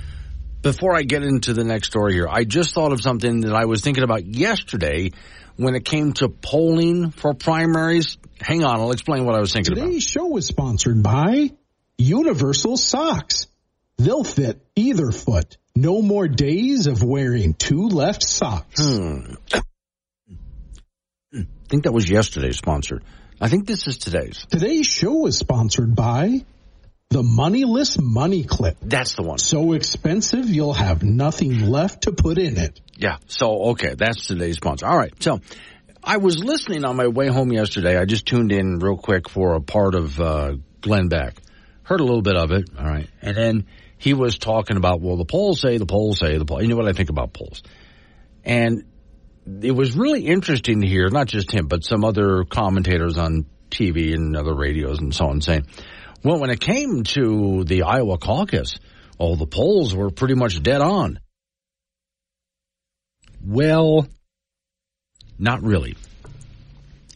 Before 0.61 0.95
I 0.95 1.03
get 1.03 1.23
into 1.23 1.53
the 1.53 1.63
next 1.63 1.87
story 1.87 2.13
here, 2.13 2.27
I 2.27 2.43
just 2.43 2.73
thought 2.73 2.91
of 2.91 3.01
something 3.01 3.41
that 3.41 3.53
I 3.53 3.65
was 3.65 3.81
thinking 3.81 4.03
about 4.03 4.25
yesterday 4.25 5.11
when 5.57 5.75
it 5.75 5.85
came 5.85 6.13
to 6.13 6.29
polling 6.29 7.11
for 7.11 7.33
primaries. 7.33 8.17
Hang 8.41 8.63
on, 8.63 8.79
I'll 8.79 8.91
explain 8.91 9.25
what 9.25 9.35
I 9.35 9.39
was 9.41 9.53
thinking 9.53 9.75
Today's 9.75 10.11
about. 10.15 10.23
show 10.29 10.37
is 10.37 10.47
sponsored 10.47 11.03
by 11.03 11.51
Universal 11.97 12.77
Socks. 12.77 13.47
They'll 13.97 14.23
fit 14.23 14.59
either 14.75 15.11
foot. 15.11 15.57
No 15.75 16.01
more 16.01 16.27
days 16.27 16.87
of 16.87 17.03
wearing 17.03 17.53
two 17.53 17.89
left 17.89 18.23
socks. 18.23 18.81
Hmm. 18.81 19.35
I 21.63 21.67
think 21.69 21.83
that 21.83 21.93
was 21.93 22.09
yesterday's 22.09 22.57
sponsor. 22.57 23.01
I 23.41 23.49
think 23.49 23.67
this 23.67 23.87
is 23.87 23.97
today's. 23.97 24.45
Today's 24.49 24.87
show 24.87 25.25
is 25.27 25.37
sponsored 25.37 25.95
by 25.95 26.45
the 27.09 27.23
Moneyless 27.23 27.99
Money 27.99 28.43
Clip. 28.43 28.77
That's 28.81 29.15
the 29.15 29.23
one. 29.23 29.37
So 29.37 29.73
expensive 29.73 30.49
you'll 30.49 30.73
have 30.73 31.03
nothing 31.03 31.59
left 31.61 32.03
to 32.03 32.11
put 32.11 32.37
in 32.37 32.57
it. 32.57 32.79
Yeah. 32.95 33.17
So, 33.27 33.71
okay, 33.71 33.95
that's 33.95 34.27
today's 34.27 34.57
sponsor. 34.57 34.87
All 34.87 34.97
right. 34.97 35.13
So, 35.21 35.39
I 36.03 36.17
was 36.17 36.43
listening 36.43 36.83
on 36.83 36.97
my 36.97 37.07
way 37.07 37.27
home 37.27 37.51
yesterday. 37.51 37.97
I 37.97 38.05
just 38.05 38.25
tuned 38.25 38.51
in 38.51 38.79
real 38.79 38.97
quick 38.97 39.29
for 39.29 39.53
a 39.53 39.61
part 39.61 39.95
of 39.95 40.19
uh, 40.19 40.55
Glenn 40.81 41.07
Beck. 41.07 41.35
Heard 41.83 42.01
a 42.01 42.03
little 42.03 42.21
bit 42.21 42.35
of 42.35 42.51
it. 42.51 42.69
All 42.77 42.85
right. 42.85 43.09
And 43.21 43.37
then 43.37 43.67
he 43.97 44.13
was 44.13 44.37
talking 44.37 44.75
about, 44.75 44.99
well, 44.99 45.15
the 45.15 45.25
polls 45.25 45.61
say, 45.61 45.77
the 45.77 45.85
polls 45.85 46.19
say, 46.19 46.37
the 46.37 46.45
polls. 46.45 46.61
You 46.61 46.67
know 46.67 46.75
what 46.75 46.89
I 46.89 46.93
think 46.93 47.09
about 47.09 47.31
polls. 47.31 47.63
And 48.43 48.83
it 49.45 49.71
was 49.71 49.95
really 49.95 50.25
interesting 50.25 50.81
to 50.81 50.87
hear, 50.87 51.09
not 51.09 51.27
just 51.27 51.51
him, 51.51 51.67
but 51.67 51.83
some 51.83 52.05
other 52.05 52.43
commentators 52.45 53.17
on 53.17 53.45
TV 53.69 54.13
and 54.13 54.35
other 54.35 54.55
radios 54.55 54.99
and 54.99 55.13
so 55.13 55.27
on 55.27 55.41
saying, 55.41 55.65
well, 56.23 56.39
when 56.39 56.49
it 56.49 56.59
came 56.59 57.03
to 57.03 57.63
the 57.65 57.83
Iowa 57.83 58.17
caucus, 58.17 58.77
all 59.17 59.35
the 59.35 59.47
polls 59.47 59.95
were 59.95 60.09
pretty 60.09 60.35
much 60.35 60.61
dead 60.61 60.81
on. 60.81 61.19
Well, 63.45 64.07
not 65.37 65.61
really. 65.63 65.95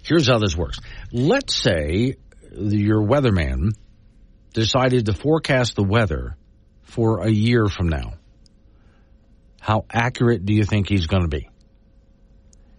Here's 0.04 0.28
how 0.28 0.40
this 0.40 0.56
works. 0.56 0.80
Let's 1.12 1.56
say 1.56 2.16
your 2.52 3.02
weatherman 3.02 3.72
decided 4.54 5.06
to 5.06 5.14
forecast 5.14 5.76
the 5.76 5.84
weather 5.84 6.36
for 6.84 7.22
a 7.22 7.30
year 7.30 7.68
from 7.68 7.90
now. 7.90 8.14
How 9.62 9.86
accurate 9.92 10.46
do 10.46 10.54
you 10.54 10.64
think 10.64 10.90
he's 10.90 11.08
going 11.08 11.24
to 11.24 11.30
be? 11.30 11.50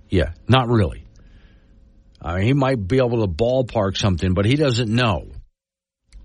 Yeah, 0.08 0.32
not 0.48 0.68
really. 0.68 1.04
I 2.20 2.36
mean, 2.36 2.44
he 2.44 2.52
might 2.52 2.86
be 2.86 2.98
able 2.98 3.26
to 3.26 3.28
ballpark 3.32 3.96
something, 3.96 4.34
but 4.34 4.44
he 4.44 4.56
doesn't 4.56 4.88
know. 4.88 5.28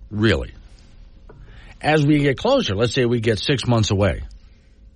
Really. 0.10 0.54
As 1.82 2.06
we 2.06 2.20
get 2.20 2.38
closer, 2.38 2.76
let's 2.76 2.94
say 2.94 3.06
we 3.06 3.20
get 3.20 3.40
six 3.40 3.68
months 3.68 3.92
away. 3.92 4.24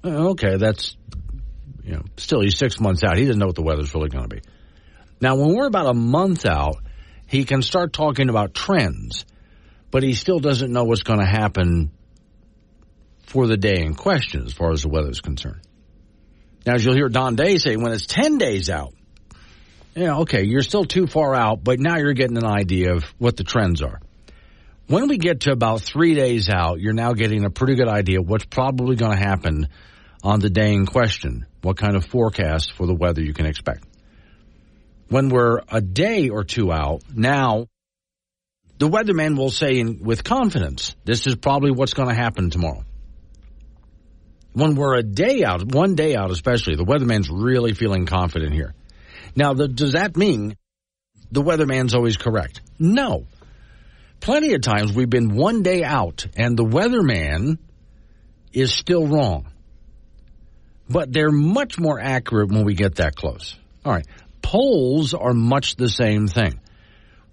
Uh, 0.04 0.30
Okay, 0.30 0.58
that's, 0.58 0.96
you 1.84 1.94
know, 1.94 2.04
still 2.18 2.42
he's 2.42 2.58
six 2.58 2.80
months 2.80 3.04
out. 3.04 3.18
He 3.18 3.26
doesn't 3.26 3.40
know 3.40 3.48
what 3.48 3.56
the 3.56 3.62
weather's 3.62 3.94
really 3.94 4.10
going 4.10 4.28
to 4.28 4.36
be. 4.36 4.42
Now, 5.20 5.36
when 5.36 5.56
we're 5.56 5.68
about 5.68 5.88
a 5.88 5.94
month 5.94 6.46
out, 6.46 6.78
he 7.28 7.44
can 7.44 7.62
start 7.62 7.92
talking 7.94 8.30
about 8.30 8.54
trends, 8.54 9.26
but 9.92 10.04
he 10.04 10.14
still 10.14 10.40
doesn't 10.40 10.72
know 10.72 10.86
what's 10.86 11.04
going 11.04 11.20
to 11.20 11.26
happen 11.26 11.92
for 13.24 13.48
the 13.48 13.58
day 13.58 13.82
in 13.84 13.94
question 13.96 14.46
as 14.46 14.54
far 14.54 14.72
as 14.72 14.84
the 14.84 14.90
weather 14.90 15.10
is 15.10 15.20
concerned. 15.22 15.62
Now, 16.68 16.74
as 16.74 16.84
you'll 16.84 16.96
hear 16.96 17.08
Don 17.08 17.38
Day 17.38 17.60
say, 17.60 17.78
when 17.78 17.94
it's 17.94 18.08
10 18.08 18.40
days 18.40 18.70
out, 18.70 18.94
yeah, 19.96 20.18
okay, 20.18 20.44
you're 20.44 20.62
still 20.62 20.84
too 20.84 21.08
far 21.08 21.34
out, 21.34 21.64
but 21.64 21.80
now 21.80 21.96
you're 21.96 22.12
getting 22.12 22.36
an 22.36 22.46
idea 22.46 22.94
of 22.94 23.06
what 23.18 23.38
the 23.38 23.46
trends 23.46 23.82
are. 23.82 24.02
When 24.88 25.08
we 25.08 25.18
get 25.18 25.42
to 25.42 25.54
about 25.54 25.80
three 25.80 26.14
days 26.14 26.50
out, 26.50 26.82
you're 26.82 26.92
now 26.92 27.14
getting 27.14 27.46
a 27.46 27.50
pretty 27.50 27.76
good 27.76 27.88
idea 27.88 28.20
of 28.20 28.28
what's 28.28 28.44
probably 28.44 28.98
going 28.98 29.18
to 29.18 29.18
happen 29.18 29.70
on 30.24 30.42
the 30.42 30.50
day 30.50 30.74
in 30.74 30.86
question, 30.86 31.46
what 31.62 31.78
kind 31.78 31.96
of 31.96 32.04
forecast 32.04 32.74
for 32.74 32.86
the 32.86 32.94
weather 32.94 33.22
you 33.22 33.34
can 33.34 33.46
expect. 33.46 33.86
When 35.08 35.30
we're 35.30 35.62
a 35.70 35.80
day 35.80 36.28
or 36.28 36.44
two 36.44 36.74
out, 36.74 37.02
now 37.16 37.68
the 38.78 38.90
weatherman 38.90 39.38
will 39.38 39.52
say 39.52 39.80
in, 39.80 40.04
with 40.04 40.26
confidence, 40.26 40.98
this 41.06 41.28
is 41.28 41.38
probably 41.38 41.72
what's 41.72 41.94
going 41.94 42.10
to 42.10 42.16
happen 42.16 42.50
tomorrow. 42.50 42.84
When 44.58 44.74
we're 44.74 44.96
a 44.96 45.04
day 45.04 45.44
out, 45.44 45.72
one 45.72 45.94
day 45.94 46.16
out 46.16 46.32
especially, 46.32 46.76
the 46.78 46.84
weatherman's 46.84 47.30
really 47.30 47.76
feeling 47.76 48.08
confident 48.08 48.56
here. 48.56 48.74
Now, 49.36 49.54
the, 49.54 49.68
does 49.68 49.92
that 49.92 50.18
mean 50.18 50.58
the 51.32 51.44
weatherman's 51.44 51.94
always 51.94 52.18
correct? 52.18 52.62
No. 52.80 53.28
Plenty 54.20 54.56
of 54.56 54.62
times 54.62 54.94
we've 54.94 55.12
been 55.12 55.36
one 55.36 55.62
day 55.62 55.84
out 55.84 56.26
and 56.36 56.58
the 56.58 56.64
weatherman 56.64 57.60
is 58.52 58.74
still 58.74 59.06
wrong. 59.06 59.46
But 60.90 61.14
they're 61.14 61.30
much 61.30 61.78
more 61.78 62.00
accurate 62.00 62.50
when 62.50 62.66
we 62.66 62.74
get 62.74 62.96
that 62.96 63.16
close. 63.16 63.56
All 63.86 63.94
right. 63.94 64.08
Polls 64.42 65.14
are 65.14 65.36
much 65.36 65.76
the 65.76 65.88
same 65.88 66.28
thing. 66.28 66.60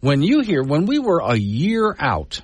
When 0.00 0.22
you 0.22 0.40
hear, 0.40 0.62
when 0.62 0.84
we 0.84 0.98
were 0.98 1.20
a 1.20 1.36
year 1.36 1.96
out 1.98 2.42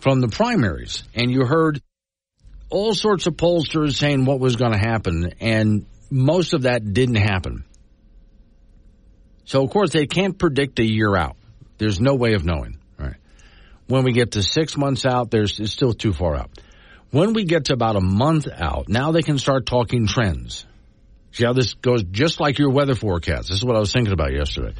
from 0.00 0.20
the 0.20 0.26
primaries 0.26 1.04
and 1.14 1.30
you 1.30 1.44
heard 1.44 1.80
all 2.70 2.94
sorts 2.94 3.26
of 3.26 3.34
pollsters 3.34 3.94
saying 3.94 4.24
what 4.24 4.40
was 4.40 4.56
going 4.56 4.72
to 4.72 4.78
happen 4.78 5.32
and 5.40 5.86
most 6.10 6.54
of 6.54 6.62
that 6.62 6.92
didn't 6.92 7.16
happen. 7.16 7.64
So 9.44 9.62
of 9.64 9.70
course 9.70 9.90
they 9.90 10.06
can't 10.06 10.38
predict 10.38 10.78
a 10.78 10.84
year 10.84 11.16
out. 11.16 11.36
There's 11.78 12.00
no 12.00 12.14
way 12.14 12.34
of 12.34 12.44
knowing. 12.44 12.78
Right. 12.98 13.16
When 13.86 14.04
we 14.04 14.12
get 14.12 14.32
to 14.32 14.42
six 14.42 14.76
months 14.76 15.04
out, 15.06 15.30
there's 15.30 15.58
it's 15.58 15.72
still 15.72 15.92
too 15.92 16.12
far 16.12 16.36
out. 16.36 16.50
When 17.10 17.32
we 17.32 17.44
get 17.44 17.66
to 17.66 17.72
about 17.72 17.96
a 17.96 18.00
month 18.00 18.46
out, 18.52 18.88
now 18.88 19.10
they 19.10 19.22
can 19.22 19.38
start 19.38 19.66
talking 19.66 20.06
trends. 20.06 20.66
See 21.32 21.44
how 21.44 21.52
this 21.52 21.74
goes 21.74 22.04
just 22.04 22.40
like 22.40 22.58
your 22.58 22.70
weather 22.70 22.94
forecast. 22.94 23.48
This 23.48 23.58
is 23.58 23.64
what 23.64 23.76
I 23.76 23.80
was 23.80 23.92
thinking 23.92 24.12
about 24.12 24.32
yesterday. 24.32 24.74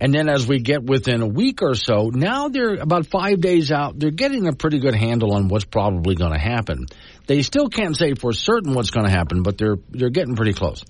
And 0.00 0.14
then 0.14 0.28
as 0.28 0.46
we 0.46 0.60
get 0.60 0.84
within 0.84 1.22
a 1.22 1.26
week 1.26 1.60
or 1.60 1.74
so, 1.74 2.10
now 2.14 2.48
they're 2.48 2.76
about 2.76 3.06
five 3.06 3.40
days 3.40 3.72
out, 3.72 3.98
they're 3.98 4.12
getting 4.12 4.46
a 4.46 4.52
pretty 4.52 4.78
good 4.78 4.94
handle 4.94 5.34
on 5.34 5.48
what's 5.48 5.64
probably 5.64 6.14
going 6.14 6.32
to 6.32 6.38
happen. 6.38 6.86
They 7.26 7.42
still 7.42 7.68
can't 7.68 7.96
say 7.96 8.14
for 8.14 8.32
certain 8.32 8.74
what's 8.74 8.90
going 8.90 9.06
to 9.06 9.12
happen, 9.12 9.42
but 9.42 9.58
they're, 9.58 9.76
they're 9.90 10.10
getting 10.10 10.36
pretty 10.36 10.52
close. 10.52 10.84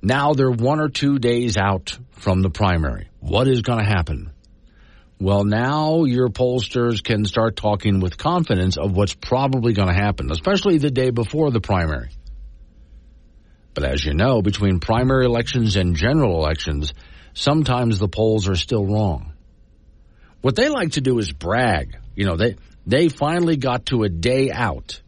Now 0.00 0.34
they're 0.34 0.50
one 0.50 0.78
or 0.80 0.88
two 0.88 1.18
days 1.18 1.56
out 1.56 1.98
from 2.12 2.42
the 2.42 2.50
primary. 2.50 3.08
What 3.18 3.48
is 3.48 3.62
going 3.62 3.80
to 3.80 3.84
happen? 3.84 4.30
Well, 5.18 5.44
now 5.44 6.04
your 6.04 6.28
pollsters 6.28 7.02
can 7.02 7.24
start 7.24 7.56
talking 7.56 8.00
with 8.00 8.18
confidence 8.18 8.76
of 8.76 8.92
what's 8.94 9.14
probably 9.14 9.72
going 9.72 9.88
to 9.88 9.94
happen, 9.94 10.30
especially 10.30 10.78
the 10.78 10.90
day 10.90 11.10
before 11.10 11.50
the 11.50 11.60
primary. 11.60 12.10
But 13.74 13.84
as 13.84 14.04
you 14.04 14.14
know, 14.14 14.42
between 14.42 14.78
primary 14.78 15.24
elections 15.24 15.76
and 15.76 15.96
general 15.96 16.36
elections, 16.36 16.92
sometimes 17.36 17.98
the 17.98 18.08
polls 18.08 18.48
are 18.48 18.56
still 18.56 18.84
wrong. 18.84 19.34
What 20.40 20.56
they 20.56 20.68
like 20.68 20.92
to 20.92 21.00
do 21.00 21.18
is 21.18 21.30
brag. 21.30 21.98
You 22.14 22.24
know, 22.24 22.36
they, 22.36 22.56
they 22.86 23.08
finally 23.08 23.56
got 23.56 23.86
to 23.86 24.02
a 24.02 24.08
day 24.08 24.50
out 24.50 25.00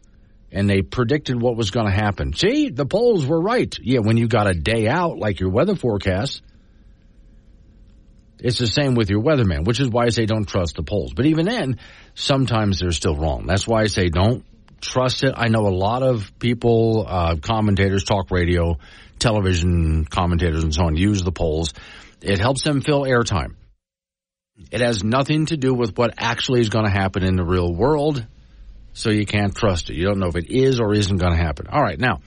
and 0.51 0.69
they 0.69 0.81
predicted 0.81 1.41
what 1.41 1.57
was 1.57 1.71
going 1.71 1.87
to 1.87 1.91
happen. 1.91 2.33
See, 2.33 2.69
the 2.69 2.85
polls 2.85 3.25
were 3.25 3.41
right. 3.41 3.75
Yeah, 3.81 3.99
when 3.99 4.17
you 4.17 4.27
got 4.27 4.47
a 4.49 4.53
day 4.53 4.87
out, 4.87 5.17
like 5.17 5.39
your 5.39 5.49
weather 5.49 5.75
forecast, 5.75 6.41
it's 8.39 8.59
the 8.59 8.67
same 8.67 8.95
with 8.95 9.09
your 9.09 9.21
weatherman, 9.21 9.65
which 9.65 9.79
is 9.79 9.89
why 9.89 10.05
I 10.05 10.09
say 10.09 10.25
don't 10.25 10.47
trust 10.47 10.75
the 10.75 10.83
polls. 10.83 11.13
But 11.13 11.25
even 11.25 11.45
then, 11.45 11.79
sometimes 12.13 12.79
they're 12.79 12.91
still 12.91 13.15
wrong. 13.15 13.45
That's 13.47 13.67
why 13.67 13.81
I 13.81 13.87
say 13.87 14.09
don't 14.09 14.45
trust 14.81 15.23
it. 15.23 15.33
I 15.35 15.47
know 15.47 15.67
a 15.67 15.75
lot 15.75 16.03
of 16.03 16.31
people, 16.39 17.05
uh, 17.07 17.35
commentators, 17.41 18.03
talk 18.03 18.31
radio, 18.31 18.77
television 19.19 20.05
commentators, 20.05 20.63
and 20.63 20.73
so 20.73 20.85
on 20.85 20.95
use 20.95 21.21
the 21.21 21.31
polls. 21.31 21.73
It 22.21 22.39
helps 22.39 22.63
them 22.63 22.81
fill 22.81 23.03
airtime. 23.03 23.55
It 24.71 24.81
has 24.81 25.03
nothing 25.03 25.47
to 25.47 25.57
do 25.57 25.73
with 25.73 25.97
what 25.97 26.15
actually 26.17 26.61
is 26.61 26.69
going 26.69 26.85
to 26.85 26.91
happen 26.91 27.23
in 27.23 27.35
the 27.35 27.45
real 27.45 27.73
world, 27.73 28.25
so 28.93 29.09
you 29.09 29.25
can't 29.25 29.55
trust 29.55 29.89
it. 29.89 29.95
You 29.95 30.05
don't 30.05 30.19
know 30.19 30.27
if 30.27 30.35
it 30.35 30.49
is 30.49 30.79
or 30.79 30.93
isn't 30.93 31.17
going 31.17 31.31
to 31.31 31.37
happen. 31.37 31.67
All 31.67 31.81
right, 31.81 31.99
now, 31.99 32.19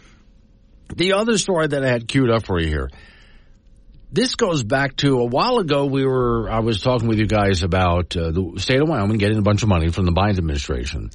the 0.95 1.15
other 1.15 1.37
story 1.37 1.69
that 1.69 1.85
I 1.85 1.89
had 1.89 2.09
queued 2.09 2.31
up 2.31 2.45
for 2.45 2.61
you 2.61 2.69
here. 2.69 2.91
This 4.11 4.35
goes 4.35 4.63
back 4.63 4.97
to 4.97 5.21
a 5.21 5.25
while 5.25 5.57
ago. 5.57 5.87
We 5.87 6.05
were 6.05 6.51
I 6.51 6.61
was 6.61 6.83
talking 6.83 7.09
with 7.09 7.19
you 7.19 7.27
guys 7.27 7.63
about 7.63 8.15
uh, 8.15 8.31
the 8.31 8.55
state 8.59 8.83
of 8.83 8.89
Wyoming 8.89 9.17
getting 9.17 9.39
a 9.39 9.43
bunch 9.43 9.63
of 9.63 9.71
money 9.71 9.91
from 9.91 10.05
the 10.05 10.13
Biden 10.13 10.37
administration, 10.37 11.11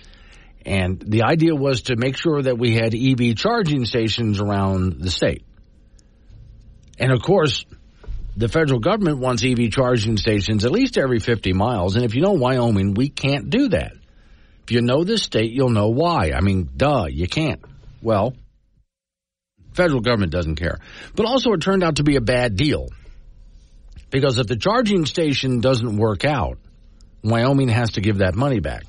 and 0.66 1.00
the 1.00 1.24
idea 1.24 1.54
was 1.54 1.84
to 1.84 1.96
make 1.96 2.18
sure 2.18 2.42
that 2.42 2.58
we 2.58 2.74
had 2.74 2.96
EV 2.96 3.36
charging 3.36 3.86
stations 3.86 4.40
around 4.40 5.00
the 5.00 5.12
state. 5.12 5.46
And 6.98 7.12
of 7.12 7.22
course, 7.22 7.66
the 8.38 8.48
federal 8.48 8.80
government 8.80 9.18
wants 9.18 9.44
EV 9.44 9.72
charging 9.72 10.16
stations 10.16 10.64
at 10.64 10.72
least 10.72 10.98
every 10.98 11.20
50 11.20 11.54
miles. 11.54 11.96
And 11.96 12.06
if 12.06 12.14
you 12.14 12.22
know 12.22 12.34
Wyoming, 12.34 12.94
we 12.94 13.10
can't 13.10 13.50
do 13.50 13.70
that. 13.70 13.94
If 14.64 14.72
you 14.72 14.82
know 14.82 15.04
this 15.04 15.24
state, 15.24 15.52
you'll 15.52 15.72
know 15.72 15.88
why. 15.88 16.32
I 16.36 16.42
mean, 16.42 16.70
duh, 16.78 17.08
you 17.10 17.28
can't. 17.28 17.66
Well, 18.00 18.36
federal 19.74 20.02
government 20.02 20.32
doesn't 20.32 20.58
care. 20.58 20.78
But 21.16 21.26
also 21.26 21.52
it 21.54 21.62
turned 21.62 21.84
out 21.84 21.96
to 21.96 22.04
be 22.04 22.16
a 22.16 22.22
bad 22.22 22.56
deal. 22.56 22.90
Because 24.12 24.38
if 24.38 24.46
the 24.46 24.56
charging 24.56 25.08
station 25.08 25.60
doesn't 25.60 25.98
work 25.98 26.24
out, 26.24 26.60
Wyoming 27.24 27.70
has 27.70 27.94
to 27.94 28.02
give 28.02 28.20
that 28.20 28.36
money 28.36 28.60
back. 28.60 28.84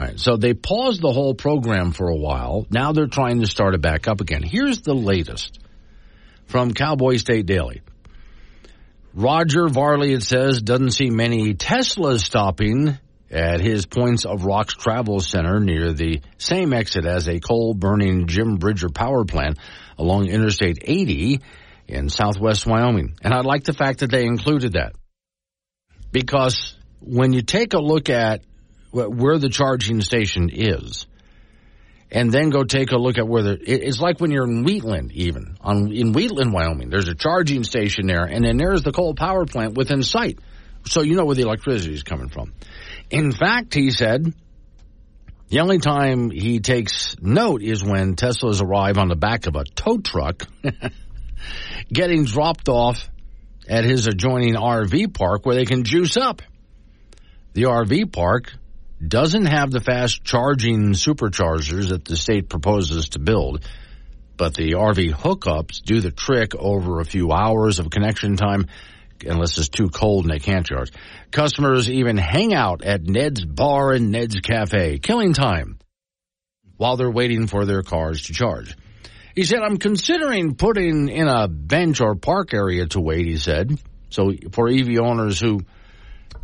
All 0.00 0.06
right, 0.06 0.18
so 0.18 0.36
they 0.36 0.52
paused 0.52 1.00
the 1.00 1.12
whole 1.12 1.34
program 1.34 1.92
for 1.92 2.08
a 2.08 2.16
while. 2.16 2.66
Now 2.70 2.90
they're 2.90 3.06
trying 3.06 3.40
to 3.40 3.46
start 3.46 3.74
it 3.74 3.80
back 3.80 4.08
up 4.08 4.20
again. 4.20 4.42
Here's 4.42 4.80
the 4.80 4.94
latest 4.94 5.61
from 6.46 6.72
Cowboy 6.72 7.16
State 7.16 7.46
Daily. 7.46 7.82
Roger 9.14 9.68
Varley, 9.68 10.12
it 10.12 10.22
says, 10.22 10.62
doesn't 10.62 10.92
see 10.92 11.10
many 11.10 11.54
Teslas 11.54 12.20
stopping 12.20 12.98
at 13.30 13.60
his 13.60 13.86
Points 13.86 14.24
of 14.24 14.44
Rocks 14.44 14.74
Travel 14.74 15.20
Center 15.20 15.60
near 15.60 15.92
the 15.92 16.20
same 16.38 16.72
exit 16.72 17.06
as 17.06 17.28
a 17.28 17.40
coal 17.40 17.74
burning 17.74 18.26
Jim 18.26 18.56
Bridger 18.56 18.88
power 18.90 19.24
plant 19.24 19.58
along 19.98 20.28
Interstate 20.28 20.78
80 20.82 21.40
in 21.88 22.08
southwest 22.08 22.66
Wyoming. 22.66 23.14
And 23.22 23.34
I 23.34 23.40
like 23.40 23.64
the 23.64 23.72
fact 23.72 24.00
that 24.00 24.10
they 24.10 24.24
included 24.24 24.74
that 24.74 24.94
because 26.10 26.74
when 27.00 27.32
you 27.32 27.42
take 27.42 27.74
a 27.74 27.80
look 27.80 28.10
at 28.10 28.42
where 28.92 29.38
the 29.38 29.48
charging 29.48 30.02
station 30.02 30.50
is, 30.52 31.06
and 32.12 32.30
then 32.30 32.50
go 32.50 32.62
take 32.62 32.92
a 32.92 32.98
look 32.98 33.16
at 33.16 33.26
where 33.26 33.42
the 33.42 33.58
it's 33.64 33.98
like 33.98 34.20
when 34.20 34.30
you're 34.30 34.44
in 34.44 34.64
Wheatland 34.64 35.12
even. 35.12 35.56
On 35.62 35.90
in 35.90 36.12
Wheatland 36.12 36.52
Wyoming 36.52 36.90
there's 36.90 37.08
a 37.08 37.14
charging 37.14 37.64
station 37.64 38.06
there 38.06 38.24
and 38.24 38.44
then 38.44 38.58
there's 38.58 38.82
the 38.82 38.92
coal 38.92 39.14
power 39.14 39.46
plant 39.46 39.76
within 39.76 40.02
sight. 40.02 40.38
So 40.84 41.00
you 41.00 41.16
know 41.16 41.24
where 41.24 41.34
the 41.34 41.42
electricity 41.42 41.94
is 41.94 42.02
coming 42.02 42.28
from. 42.28 42.52
In 43.10 43.32
fact 43.32 43.72
he 43.72 43.90
said 43.90 44.32
the 45.48 45.60
only 45.60 45.78
time 45.78 46.30
he 46.30 46.60
takes 46.60 47.16
note 47.20 47.62
is 47.62 47.82
when 47.82 48.14
Teslas 48.14 48.62
arrive 48.62 48.98
on 48.98 49.08
the 49.08 49.16
back 49.16 49.46
of 49.46 49.56
a 49.56 49.64
tow 49.64 49.98
truck 49.98 50.46
getting 51.92 52.24
dropped 52.24 52.68
off 52.68 53.08
at 53.66 53.84
his 53.84 54.06
adjoining 54.06 54.54
RV 54.54 55.14
park 55.14 55.46
where 55.46 55.54
they 55.54 55.64
can 55.64 55.84
juice 55.84 56.16
up. 56.16 56.42
The 57.54 57.64
RV 57.64 58.12
park 58.12 58.52
doesn't 59.06 59.46
have 59.46 59.70
the 59.70 59.80
fast 59.80 60.24
charging 60.24 60.92
superchargers 60.92 61.88
that 61.88 62.04
the 62.04 62.16
state 62.16 62.48
proposes 62.48 63.10
to 63.10 63.18
build, 63.18 63.64
but 64.36 64.54
the 64.54 64.72
RV 64.72 65.12
hookups 65.14 65.82
do 65.82 66.00
the 66.00 66.10
trick 66.10 66.54
over 66.54 67.00
a 67.00 67.04
few 67.04 67.32
hours 67.32 67.78
of 67.78 67.90
connection 67.90 68.36
time 68.36 68.66
unless 69.24 69.58
it's 69.58 69.68
too 69.68 69.88
cold 69.88 70.24
and 70.24 70.34
they 70.34 70.38
can't 70.38 70.66
charge. 70.66 70.90
Customers 71.30 71.88
even 71.88 72.16
hang 72.16 72.54
out 72.54 72.82
at 72.84 73.02
Ned's 73.02 73.44
Bar 73.44 73.92
and 73.92 74.10
Ned's 74.10 74.40
Cafe, 74.40 74.98
killing 74.98 75.32
time 75.32 75.78
while 76.76 76.96
they're 76.96 77.10
waiting 77.10 77.46
for 77.46 77.64
their 77.64 77.82
cars 77.82 78.22
to 78.22 78.32
charge. 78.32 78.76
He 79.34 79.44
said, 79.44 79.60
I'm 79.60 79.78
considering 79.78 80.56
putting 80.56 81.08
in 81.08 81.28
a 81.28 81.48
bench 81.48 82.00
or 82.00 82.16
park 82.16 82.52
area 82.52 82.86
to 82.88 83.00
wait, 83.00 83.26
he 83.26 83.36
said. 83.36 83.78
So 84.10 84.32
for 84.52 84.68
EV 84.68 84.98
owners 85.00 85.40
who 85.40 85.60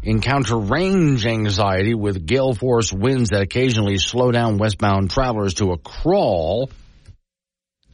encounter 0.03 0.57
range 0.57 1.27
anxiety 1.27 1.95
with 1.95 2.27
gale 2.27 2.55
force 2.55 2.93
winds 2.93 3.31
that 3.31 3.43
occasionally 3.43 3.99
slow 3.99 4.31
down 4.31 4.59
westbound 4.59 5.11
travelers 5.11 5.55
to 5.55 5.73
a 5.73 5.79
crawl, 5.79 6.71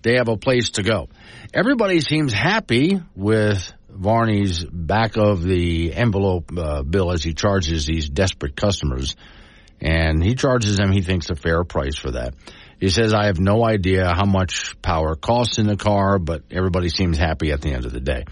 they 0.03 0.17
have 0.17 0.29
a 0.29 0.37
place 0.37 0.71
to 0.71 0.83
go. 0.83 1.09
Everybody 1.53 2.01
seems 2.01 2.33
happy 2.33 3.01
with 3.17 3.73
Varney's 3.89 4.65
back 4.65 5.17
of 5.17 5.43
the 5.43 5.95
envelope 5.95 6.51
uh, 6.57 6.83
bill 6.83 7.13
as 7.13 7.23
he 7.23 7.33
charges 7.33 7.87
these 7.87 8.09
desperate 8.09 8.57
customers. 8.57 9.17
And 9.81 10.23
he 10.23 10.35
charges 10.35 10.77
them, 10.77 10.93
he 10.93 11.03
thinks, 11.03 11.31
a 11.31 11.35
fair 11.35 11.65
price 11.65 11.97
for 11.97 12.13
that. 12.13 12.35
He 12.81 12.89
says, 12.89 13.15
I 13.15 13.27
have 13.27 13.39
no 13.39 13.65
idea 13.65 14.13
how 14.15 14.25
much 14.25 14.81
power 14.83 15.15
costs 15.15 15.59
in 15.59 15.67
the 15.67 15.77
car, 15.77 16.19
but 16.19 16.43
everybody 16.51 16.89
seems 16.89 17.17
happy 17.17 17.53
at 17.53 17.61
the 17.61 17.73
end 17.73 17.87
of 17.87 17.93
the 17.93 18.01
day. 18.01 18.25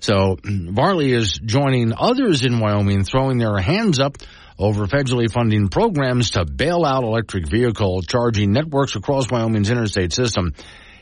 So 0.00 0.38
Varley 0.44 1.12
is 1.12 1.32
joining 1.32 1.92
others 1.96 2.44
in 2.44 2.58
Wyoming 2.58 3.04
throwing 3.04 3.38
their 3.38 3.58
hands 3.58 4.00
up 4.00 4.18
over 4.58 4.86
federally 4.86 5.30
funding 5.30 5.68
programs 5.68 6.32
to 6.32 6.44
bail 6.44 6.84
out 6.84 7.04
electric 7.04 7.48
vehicle 7.48 8.02
charging 8.02 8.52
networks 8.52 8.94
across 8.94 9.30
Wyoming's 9.30 9.70
interstate 9.70 10.12
system. 10.12 10.54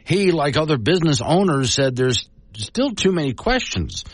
He, 0.05 0.31
like 0.31 0.57
other 0.57 0.79
business 0.79 1.21
owners, 1.21 1.75
said 1.75 1.97
there's 1.97 2.29
still 2.57 2.91
too 2.91 3.13
many 3.13 3.35
questions 3.35 4.05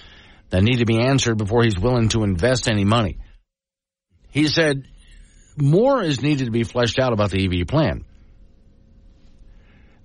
that 0.51 0.63
need 0.63 0.79
to 0.79 0.87
be 0.87 1.01
answered 1.01 1.37
before 1.37 1.63
he's 1.63 1.79
willing 1.79 2.09
to 2.11 2.25
invest 2.25 2.71
any 2.71 2.85
money. 2.85 3.19
He 4.31 4.49
said 4.49 4.85
more 5.57 6.03
is 6.03 6.23
needed 6.23 6.47
to 6.47 6.51
be 6.51 6.65
fleshed 6.65 6.99
out 6.99 7.13
about 7.13 7.31
the 7.31 7.45
EV 7.45 7.67
plan. 7.67 8.05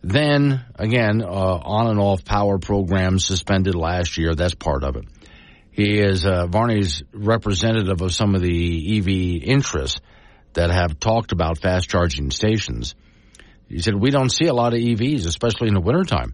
Then 0.01 0.65
again, 0.75 1.21
uh, 1.21 1.27
on 1.27 1.87
and 1.87 1.99
off 1.99 2.23
power 2.23 2.57
program 2.57 3.19
suspended 3.19 3.75
last 3.75 4.17
year. 4.17 4.33
That's 4.33 4.55
part 4.55 4.83
of 4.83 4.95
it. 4.95 5.05
He 5.71 5.99
is 5.99 6.25
uh, 6.25 6.47
Varney's 6.47 7.03
representative 7.13 8.01
of 8.01 8.13
some 8.13 8.35
of 8.35 8.41
the 8.41 8.97
EV 8.97 9.43
interests 9.43 9.99
that 10.53 10.71
have 10.71 10.99
talked 10.99 11.31
about 11.31 11.59
fast 11.59 11.89
charging 11.89 12.31
stations. 12.31 12.95
He 13.67 13.79
said 13.79 13.95
we 13.95 14.09
don't 14.09 14.31
see 14.31 14.47
a 14.47 14.53
lot 14.53 14.73
of 14.73 14.79
EVs, 14.79 15.27
especially 15.27 15.67
in 15.67 15.75
the 15.75 15.81
wintertime, 15.81 16.33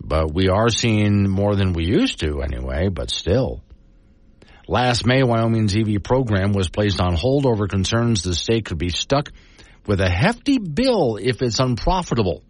but 0.00 0.32
we 0.32 0.48
are 0.48 0.70
seeing 0.70 1.28
more 1.28 1.54
than 1.54 1.72
we 1.72 1.84
used 1.84 2.20
to 2.20 2.42
anyway. 2.42 2.88
But 2.88 3.10
still. 3.10 3.62
Last 4.66 5.06
May, 5.06 5.22
Wyoming's 5.22 5.74
EV 5.74 6.02
program 6.02 6.52
was 6.52 6.68
placed 6.68 7.00
on 7.00 7.14
hold 7.14 7.46
over 7.46 7.68
concerns 7.68 8.22
the 8.22 8.34
state 8.34 8.66
could 8.66 8.76
be 8.76 8.90
stuck 8.90 9.30
with 9.86 10.00
a 10.00 10.10
hefty 10.10 10.58
bill 10.58 11.16
if 11.16 11.40
it's 11.40 11.58
unprofitable. 11.58 12.42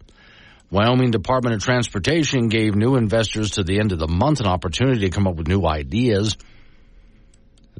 Wyoming 0.71 1.09
Department 1.09 1.55
of 1.55 1.63
Transportation 1.63 2.47
gave 2.47 2.75
new 2.75 2.95
investors 2.95 3.51
to 3.51 3.63
the 3.63 3.79
end 3.79 3.91
of 3.91 3.97
the 3.97 4.07
month 4.07 4.39
an 4.39 4.45
opportunity 4.45 5.01
to 5.01 5.09
come 5.09 5.25
up 5.25 5.35
with 5.35 5.47
new 5.47 5.65
ideas. 5.65 6.37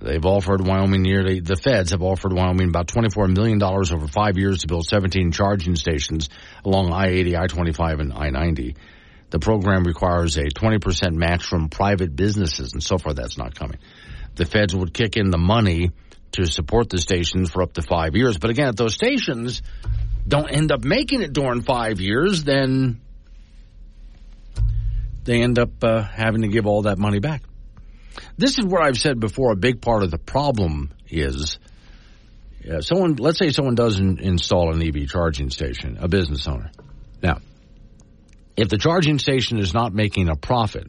They've 0.02 0.26
offered 0.26 0.66
Wyoming 0.66 1.04
nearly, 1.04 1.40
the 1.40 1.56
feds 1.56 1.92
have 1.92 2.02
offered 2.02 2.34
Wyoming 2.34 2.70
about 2.70 2.88
$24 2.88 3.36
million 3.36 3.62
over 3.62 4.08
five 4.08 4.38
years 4.38 4.60
to 4.60 4.68
build 4.68 4.88
17 4.88 5.32
charging 5.32 5.76
stations 5.76 6.30
along 6.66 6.92
I-80, 6.92 7.38
I-25, 7.38 8.00
and 8.00 8.14
I-90. 8.14 8.76
The 9.30 9.40
program 9.40 9.84
requires 9.84 10.38
a 10.38 10.46
20% 10.46 11.14
match 11.14 11.44
from 11.44 11.70
private 11.70 12.16
businesses, 12.16 12.74
and 12.74 12.82
so 12.82 12.98
far 12.98 13.14
that's 13.14 13.38
not 13.38 13.54
coming. 13.54 13.78
The 14.36 14.46
feds 14.46 14.76
would 14.76 14.94
kick 14.94 15.16
in 15.16 15.30
the 15.30 15.38
money 15.38 15.92
to 16.32 16.46
support 16.46 16.90
the 16.90 16.98
stations 16.98 17.52
for 17.52 17.62
up 17.62 17.74
to 17.74 17.82
five 17.84 18.16
years. 18.16 18.40
But 18.40 18.50
again, 18.50 18.70
at 18.70 18.78
those 18.78 18.94
stations, 18.94 19.62
don't 20.28 20.50
end 20.50 20.72
up 20.72 20.84
making 20.84 21.22
it 21.22 21.34
during 21.34 21.62
five 21.62 22.00
years, 22.00 22.44
then 22.44 23.02
they 25.24 25.42
end 25.42 25.60
up 25.60 25.84
uh, 25.84 26.02
having 26.02 26.42
to 26.42 26.48
give 26.48 26.66
all 26.66 26.84
that 26.84 26.98
money 26.98 27.20
back. 27.20 27.44
This 28.38 28.58
is 28.58 28.66
where 28.66 28.82
I've 28.82 28.98
said 28.98 29.20
before 29.20 29.52
a 29.52 29.56
big 29.56 29.82
part 29.82 30.04
of 30.04 30.12
the 30.12 30.18
problem 30.18 30.92
is 31.08 31.60
uh, 32.70 32.82
someone, 32.82 33.16
let's 33.16 33.40
say 33.40 33.50
someone 33.52 33.76
doesn't 33.76 34.20
install 34.20 34.74
an 34.74 34.82
EV 34.82 35.08
charging 35.08 35.50
station, 35.50 35.98
a 36.00 36.08
business 36.08 36.48
owner. 36.48 36.72
Now, 37.22 37.40
if 38.58 38.70
the 38.70 38.78
charging 38.78 39.20
station 39.20 39.60
is 39.60 39.74
not 39.74 39.94
making 39.94 40.30
a 40.30 40.36
profit 40.36 40.88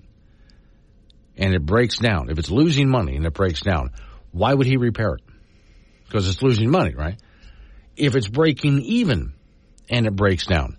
and 1.36 1.54
it 1.54 1.64
breaks 1.64 1.98
down, 1.98 2.30
if 2.30 2.38
it's 2.38 2.50
losing 2.50 2.88
money 2.88 3.16
and 3.16 3.24
it 3.24 3.34
breaks 3.34 3.60
down, 3.60 3.90
why 4.32 4.52
would 4.52 4.66
he 4.66 4.76
repair 4.76 5.14
it? 5.14 5.22
Because 6.06 6.28
it's 6.28 6.42
losing 6.42 6.70
money, 6.70 6.94
right? 6.94 7.16
If 8.00 8.16
it's 8.16 8.28
breaking 8.28 8.80
even 8.80 9.34
and 9.88 10.06
it 10.06 10.16
breaks 10.16 10.46
down. 10.46 10.76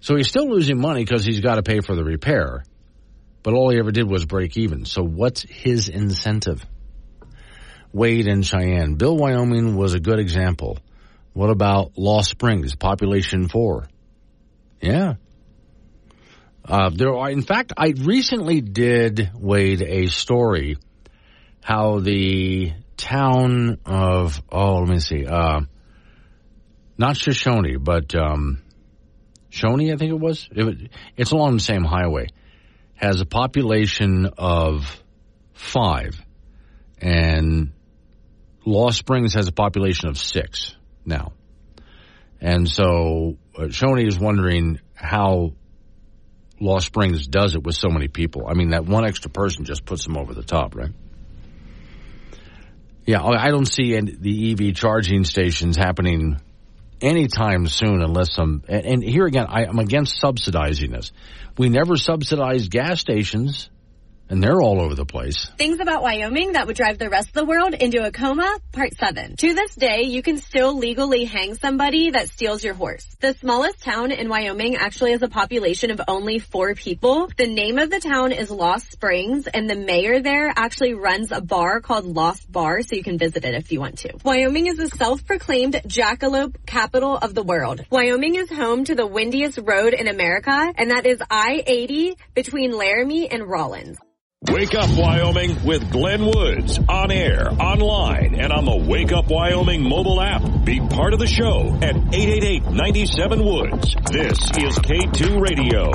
So 0.00 0.16
he's 0.16 0.28
still 0.28 0.48
losing 0.48 0.80
money 0.80 1.04
because 1.04 1.24
he's 1.24 1.40
got 1.40 1.56
to 1.56 1.62
pay 1.62 1.80
for 1.80 1.94
the 1.94 2.04
repair, 2.04 2.64
but 3.42 3.54
all 3.54 3.70
he 3.70 3.78
ever 3.78 3.90
did 3.90 4.08
was 4.08 4.24
break 4.24 4.56
even. 4.56 4.84
So 4.84 5.02
what's 5.02 5.42
his 5.42 5.88
incentive? 5.88 6.64
Wade 7.92 8.28
and 8.28 8.46
Cheyenne. 8.46 8.94
Bill, 8.94 9.16
Wyoming 9.16 9.76
was 9.76 9.94
a 9.94 10.00
good 10.00 10.18
example. 10.18 10.78
What 11.32 11.50
about 11.50 11.92
Lost 11.96 12.30
Springs, 12.30 12.76
population 12.76 13.48
four? 13.48 13.88
Yeah. 14.80 15.14
Uh, 16.64 16.90
there 16.94 17.14
are, 17.16 17.30
in 17.30 17.42
fact, 17.42 17.72
I 17.76 17.94
recently 17.96 18.60
did, 18.60 19.30
Wade, 19.34 19.82
a 19.82 20.06
story 20.06 20.76
how 21.62 21.98
the 22.00 22.72
town 23.00 23.78
of 23.86 24.40
oh, 24.50 24.80
let 24.80 24.88
me 24.88 25.00
see, 25.00 25.26
uh, 25.26 25.60
not 26.98 27.16
Shoshone, 27.16 27.76
but 27.78 28.14
um, 28.14 28.62
Shawnee, 29.48 29.92
I 29.92 29.96
think 29.96 30.10
it 30.10 30.20
was. 30.20 30.48
It, 30.52 30.90
it's 31.16 31.32
along 31.32 31.54
the 31.54 31.62
same 31.62 31.84
highway. 31.84 32.28
Has 32.94 33.20
a 33.20 33.26
population 33.26 34.28
of 34.36 35.02
five, 35.54 36.20
and 37.00 37.72
Lost 38.66 38.98
Springs 38.98 39.34
has 39.34 39.48
a 39.48 39.52
population 39.52 40.08
of 40.08 40.18
six 40.18 40.76
now. 41.04 41.32
And 42.40 42.68
so 42.68 43.36
uh, 43.58 43.68
Shawnee 43.70 44.06
is 44.06 44.18
wondering 44.18 44.80
how 44.94 45.54
Lost 46.60 46.86
Springs 46.86 47.26
does 47.26 47.54
it 47.54 47.62
with 47.64 47.74
so 47.74 47.88
many 47.88 48.08
people. 48.08 48.46
I 48.46 48.54
mean, 48.54 48.70
that 48.70 48.84
one 48.84 49.06
extra 49.06 49.30
person 49.30 49.64
just 49.64 49.84
puts 49.84 50.04
them 50.04 50.16
over 50.16 50.34
the 50.34 50.42
top, 50.42 50.74
right? 50.74 50.90
Yeah, 53.10 53.24
I 53.24 53.50
don't 53.50 53.66
see 53.66 53.96
any, 53.96 54.12
the 54.12 54.52
EV 54.52 54.76
charging 54.76 55.24
stations 55.24 55.76
happening 55.76 56.40
anytime 57.00 57.66
soon 57.66 58.02
unless 58.02 58.32
some, 58.32 58.62
and, 58.68 58.86
and 58.86 59.02
here 59.02 59.26
again, 59.26 59.46
I, 59.48 59.64
am 59.64 59.80
against 59.80 60.20
subsidizing 60.20 60.92
this. 60.92 61.10
We 61.58 61.70
never 61.70 61.96
subsidized 61.96 62.70
gas 62.70 63.00
stations 63.00 63.68
and 64.30 64.42
they're 64.42 64.62
all 64.62 64.80
over 64.80 64.94
the 64.94 65.04
place. 65.04 65.50
Things 65.58 65.80
about 65.80 66.02
Wyoming 66.02 66.52
that 66.52 66.66
would 66.66 66.76
drive 66.76 66.98
the 66.98 67.10
rest 67.10 67.28
of 67.28 67.34
the 67.34 67.44
world 67.44 67.74
into 67.74 68.04
a 68.04 68.12
coma, 68.12 68.58
part 68.72 68.96
7. 68.96 69.36
To 69.36 69.54
this 69.54 69.74
day, 69.74 70.04
you 70.04 70.22
can 70.22 70.38
still 70.38 70.78
legally 70.78 71.24
hang 71.24 71.56
somebody 71.56 72.10
that 72.10 72.28
steals 72.28 72.62
your 72.62 72.74
horse. 72.74 73.04
The 73.20 73.34
smallest 73.34 73.82
town 73.82 74.12
in 74.12 74.28
Wyoming 74.28 74.76
actually 74.76 75.10
has 75.12 75.22
a 75.22 75.28
population 75.28 75.90
of 75.90 76.00
only 76.06 76.38
four 76.38 76.74
people. 76.74 77.28
The 77.36 77.48
name 77.48 77.78
of 77.78 77.90
the 77.90 78.00
town 78.00 78.30
is 78.32 78.50
Lost 78.50 78.92
Springs, 78.92 79.48
and 79.48 79.68
the 79.68 79.74
mayor 79.74 80.20
there 80.22 80.52
actually 80.54 80.94
runs 80.94 81.32
a 81.32 81.40
bar 81.40 81.80
called 81.80 82.04
Lost 82.04 82.50
Bar, 82.50 82.82
so 82.82 82.94
you 82.94 83.02
can 83.02 83.18
visit 83.18 83.44
it 83.44 83.54
if 83.54 83.72
you 83.72 83.80
want 83.80 83.98
to. 83.98 84.16
Wyoming 84.24 84.68
is 84.68 84.76
the 84.76 84.88
self-proclaimed 84.88 85.74
jackalope 85.86 86.54
capital 86.66 87.16
of 87.16 87.34
the 87.34 87.42
world. 87.42 87.84
Wyoming 87.90 88.36
is 88.36 88.50
home 88.50 88.84
to 88.84 88.94
the 88.94 89.06
windiest 89.06 89.58
road 89.58 89.92
in 89.92 90.06
America, 90.06 90.72
and 90.76 90.92
that 90.92 91.04
is 91.04 91.20
I-80 91.28 92.16
between 92.34 92.70
Laramie 92.70 93.28
and 93.28 93.46
Rawlins. 93.48 93.98
Wake 94.48 94.74
Up 94.74 94.88
Wyoming 94.96 95.64
with 95.66 95.90
Glenn 95.90 96.24
Woods 96.24 96.80
on 96.88 97.10
air, 97.10 97.50
online, 97.60 98.40
and 98.40 98.50
on 98.50 98.64
the 98.64 98.74
Wake 98.74 99.12
Up 99.12 99.28
Wyoming 99.28 99.86
mobile 99.86 100.18
app. 100.18 100.64
Be 100.64 100.80
part 100.80 101.12
of 101.12 101.18
the 101.18 101.26
show 101.26 101.78
at 101.82 101.94
888-97 101.94 103.44
Woods. 103.44 103.94
This 104.10 104.38
is 104.56 104.78
K2 104.78 105.42
Radio. 105.42 105.92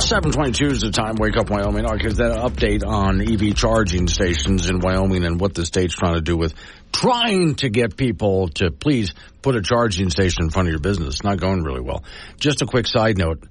722 0.00 0.66
is 0.68 0.80
the 0.80 0.90
time, 0.90 1.16
Wake 1.16 1.36
Up 1.36 1.50
Wyoming. 1.50 1.84
Because 1.92 2.16
that 2.16 2.38
update 2.38 2.82
on 2.82 3.20
EV 3.20 3.54
charging 3.54 4.08
stations 4.08 4.70
in 4.70 4.80
Wyoming 4.80 5.24
and 5.26 5.38
what 5.38 5.52
the 5.52 5.66
state's 5.66 5.94
trying 5.94 6.14
to 6.14 6.22
do 6.22 6.38
with 6.38 6.54
trying 6.92 7.56
to 7.56 7.68
get 7.68 7.98
people 7.98 8.48
to 8.48 8.70
please 8.70 9.12
put 9.42 9.54
a 9.54 9.60
charging 9.60 10.08
station 10.08 10.44
in 10.44 10.50
front 10.50 10.68
of 10.68 10.72
your 10.72 10.80
business. 10.80 11.16
It's 11.16 11.24
not 11.24 11.38
going 11.38 11.62
really 11.62 11.82
well. 11.82 12.04
Just 12.40 12.62
a 12.62 12.66
quick 12.66 12.86
side 12.86 13.18
note 13.18 13.44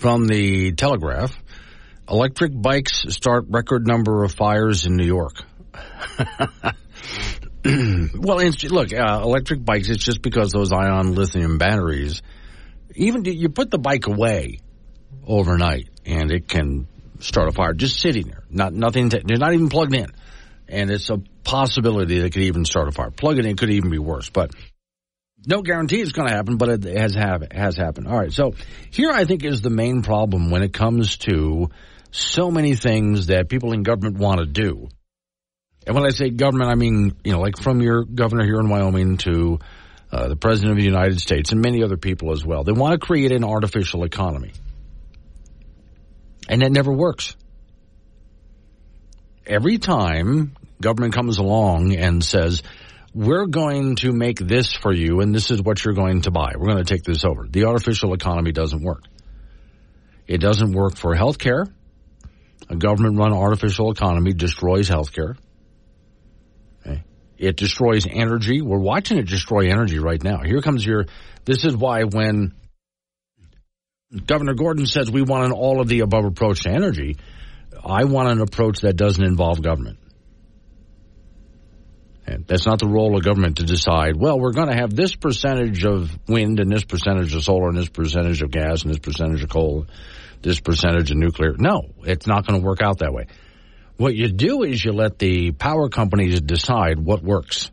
from 0.00 0.26
the 0.26 0.72
Telegraph. 0.72 1.36
Electric 2.08 2.52
bikes 2.54 3.04
start 3.10 3.44
record 3.48 3.86
number 3.86 4.24
of 4.24 4.32
fires 4.32 4.86
in 4.86 4.96
New 4.96 5.06
York. 5.06 5.44
well, 7.64 8.40
look, 8.70 8.92
uh, 8.94 9.20
electric 9.22 9.62
bikes, 9.62 9.90
it's 9.90 10.02
just 10.02 10.22
because 10.22 10.50
those 10.52 10.72
ion 10.72 11.14
lithium 11.14 11.58
batteries, 11.58 12.22
even 12.96 13.24
you 13.26 13.50
put 13.50 13.70
the 13.70 13.78
bike 13.78 14.06
away 14.06 14.60
overnight 15.26 15.88
and 16.06 16.32
it 16.32 16.48
can 16.48 16.88
start 17.20 17.48
a 17.48 17.52
fire 17.52 17.74
just 17.74 18.00
sitting 18.00 18.26
there. 18.26 18.44
Not 18.48 18.72
nothing. 18.72 19.10
To, 19.10 19.20
they're 19.22 19.36
not 19.36 19.52
even 19.52 19.68
plugged 19.68 19.94
in, 19.94 20.10
and 20.66 20.90
it's 20.90 21.10
a 21.10 21.18
possibility 21.44 22.20
that 22.20 22.32
could 22.32 22.42
even 22.42 22.64
start 22.64 22.88
a 22.88 22.92
fire. 22.92 23.10
Plug 23.10 23.38
it 23.38 23.44
in 23.44 23.56
could 23.56 23.70
even 23.70 23.90
be 23.90 23.98
worse, 23.98 24.30
but 24.30 24.50
no 25.46 25.62
guarantee 25.62 26.00
it's 26.00 26.12
going 26.12 26.28
to 26.28 26.34
happen. 26.34 26.56
But 26.56 26.86
it 26.86 26.96
has 26.96 27.14
have 27.14 27.44
has 27.50 27.76
happened. 27.76 28.08
All 28.08 28.18
right. 28.18 28.32
So 28.32 28.54
here, 28.90 29.10
I 29.10 29.24
think 29.24 29.44
is 29.44 29.60
the 29.60 29.70
main 29.70 30.02
problem 30.02 30.50
when 30.50 30.62
it 30.62 30.72
comes 30.72 31.18
to 31.18 31.70
so 32.10 32.50
many 32.50 32.74
things 32.74 33.26
that 33.26 33.48
people 33.48 33.72
in 33.72 33.82
government 33.82 34.18
want 34.18 34.40
to 34.40 34.46
do. 34.46 34.88
And 35.86 35.94
when 35.94 36.04
I 36.04 36.10
say 36.10 36.30
government, 36.30 36.70
I 36.70 36.74
mean 36.74 37.16
you 37.24 37.32
know 37.32 37.40
like 37.40 37.60
from 37.60 37.80
your 37.80 38.04
governor 38.04 38.44
here 38.44 38.60
in 38.60 38.68
Wyoming 38.68 39.16
to 39.18 39.58
uh, 40.12 40.28
the 40.28 40.36
president 40.36 40.72
of 40.72 40.78
the 40.78 40.84
United 40.84 41.20
States 41.20 41.52
and 41.52 41.60
many 41.60 41.82
other 41.82 41.96
people 41.96 42.32
as 42.32 42.44
well. 42.44 42.64
They 42.64 42.72
want 42.72 43.00
to 43.00 43.06
create 43.06 43.32
an 43.32 43.44
artificial 43.44 44.04
economy. 44.04 44.52
And 46.48 46.62
that 46.62 46.72
never 46.72 46.92
works. 46.92 47.36
Every 49.46 49.78
time 49.78 50.56
government 50.80 51.14
comes 51.14 51.38
along 51.38 51.94
and 51.94 52.24
says, 52.24 52.62
we're 53.14 53.46
going 53.46 53.96
to 53.96 54.12
make 54.12 54.38
this 54.38 54.72
for 54.72 54.92
you 54.92 55.20
and 55.20 55.34
this 55.34 55.50
is 55.50 55.62
what 55.62 55.84
you're 55.84 55.94
going 55.94 56.22
to 56.22 56.30
buy. 56.30 56.52
We're 56.56 56.70
going 56.70 56.84
to 56.84 56.92
take 56.92 57.02
this 57.02 57.24
over. 57.24 57.46
The 57.48 57.64
artificial 57.64 58.14
economy 58.14 58.52
doesn't 58.52 58.82
work. 58.82 59.04
It 60.26 60.38
doesn't 60.38 60.72
work 60.72 60.96
for 60.96 61.14
healthcare. 61.14 61.66
A 62.68 62.76
government 62.76 63.18
run 63.18 63.32
artificial 63.32 63.90
economy 63.90 64.32
destroys 64.32 64.88
healthcare. 64.88 65.36
Okay. 66.86 67.02
It 67.36 67.56
destroys 67.56 68.06
energy. 68.08 68.60
We're 68.60 68.78
watching 68.78 69.18
it 69.18 69.26
destroy 69.26 69.70
energy 69.70 69.98
right 69.98 70.22
now. 70.22 70.42
Here 70.44 70.60
comes 70.60 70.86
your, 70.86 71.06
this 71.44 71.64
is 71.64 71.76
why 71.76 72.04
when 72.04 72.54
Governor 74.26 74.54
Gordon 74.54 74.86
says 74.86 75.10
we 75.10 75.22
want 75.22 75.46
an 75.46 75.52
all 75.52 75.80
of 75.80 75.88
the 75.88 76.00
above 76.00 76.24
approach 76.24 76.62
to 76.62 76.70
energy. 76.70 77.16
I 77.84 78.04
want 78.04 78.28
an 78.28 78.40
approach 78.40 78.80
that 78.80 78.96
doesn't 78.96 79.24
involve 79.24 79.62
government. 79.62 79.98
And 82.26 82.46
that's 82.46 82.66
not 82.66 82.78
the 82.78 82.86
role 82.86 83.16
of 83.16 83.24
government 83.24 83.56
to 83.56 83.64
decide, 83.64 84.16
well, 84.16 84.38
we're 84.38 84.52
going 84.52 84.68
to 84.68 84.76
have 84.76 84.94
this 84.94 85.14
percentage 85.14 85.84
of 85.84 86.10
wind 86.28 86.60
and 86.60 86.70
this 86.70 86.84
percentage 86.84 87.34
of 87.34 87.42
solar 87.42 87.68
and 87.68 87.76
this 87.76 87.88
percentage 87.88 88.42
of 88.42 88.50
gas 88.50 88.82
and 88.82 88.90
this 88.90 88.98
percentage 88.98 89.42
of 89.42 89.48
coal, 89.48 89.86
this 90.42 90.60
percentage 90.60 91.10
of 91.10 91.16
nuclear. 91.16 91.54
No, 91.58 91.90
it's 92.04 92.26
not 92.26 92.46
going 92.46 92.60
to 92.60 92.64
work 92.64 92.82
out 92.82 92.98
that 92.98 93.12
way. 93.12 93.26
What 93.96 94.14
you 94.14 94.28
do 94.28 94.62
is 94.62 94.84
you 94.84 94.92
let 94.92 95.18
the 95.18 95.52
power 95.52 95.88
companies 95.88 96.40
decide 96.40 96.98
what 96.98 97.22
works. 97.22 97.70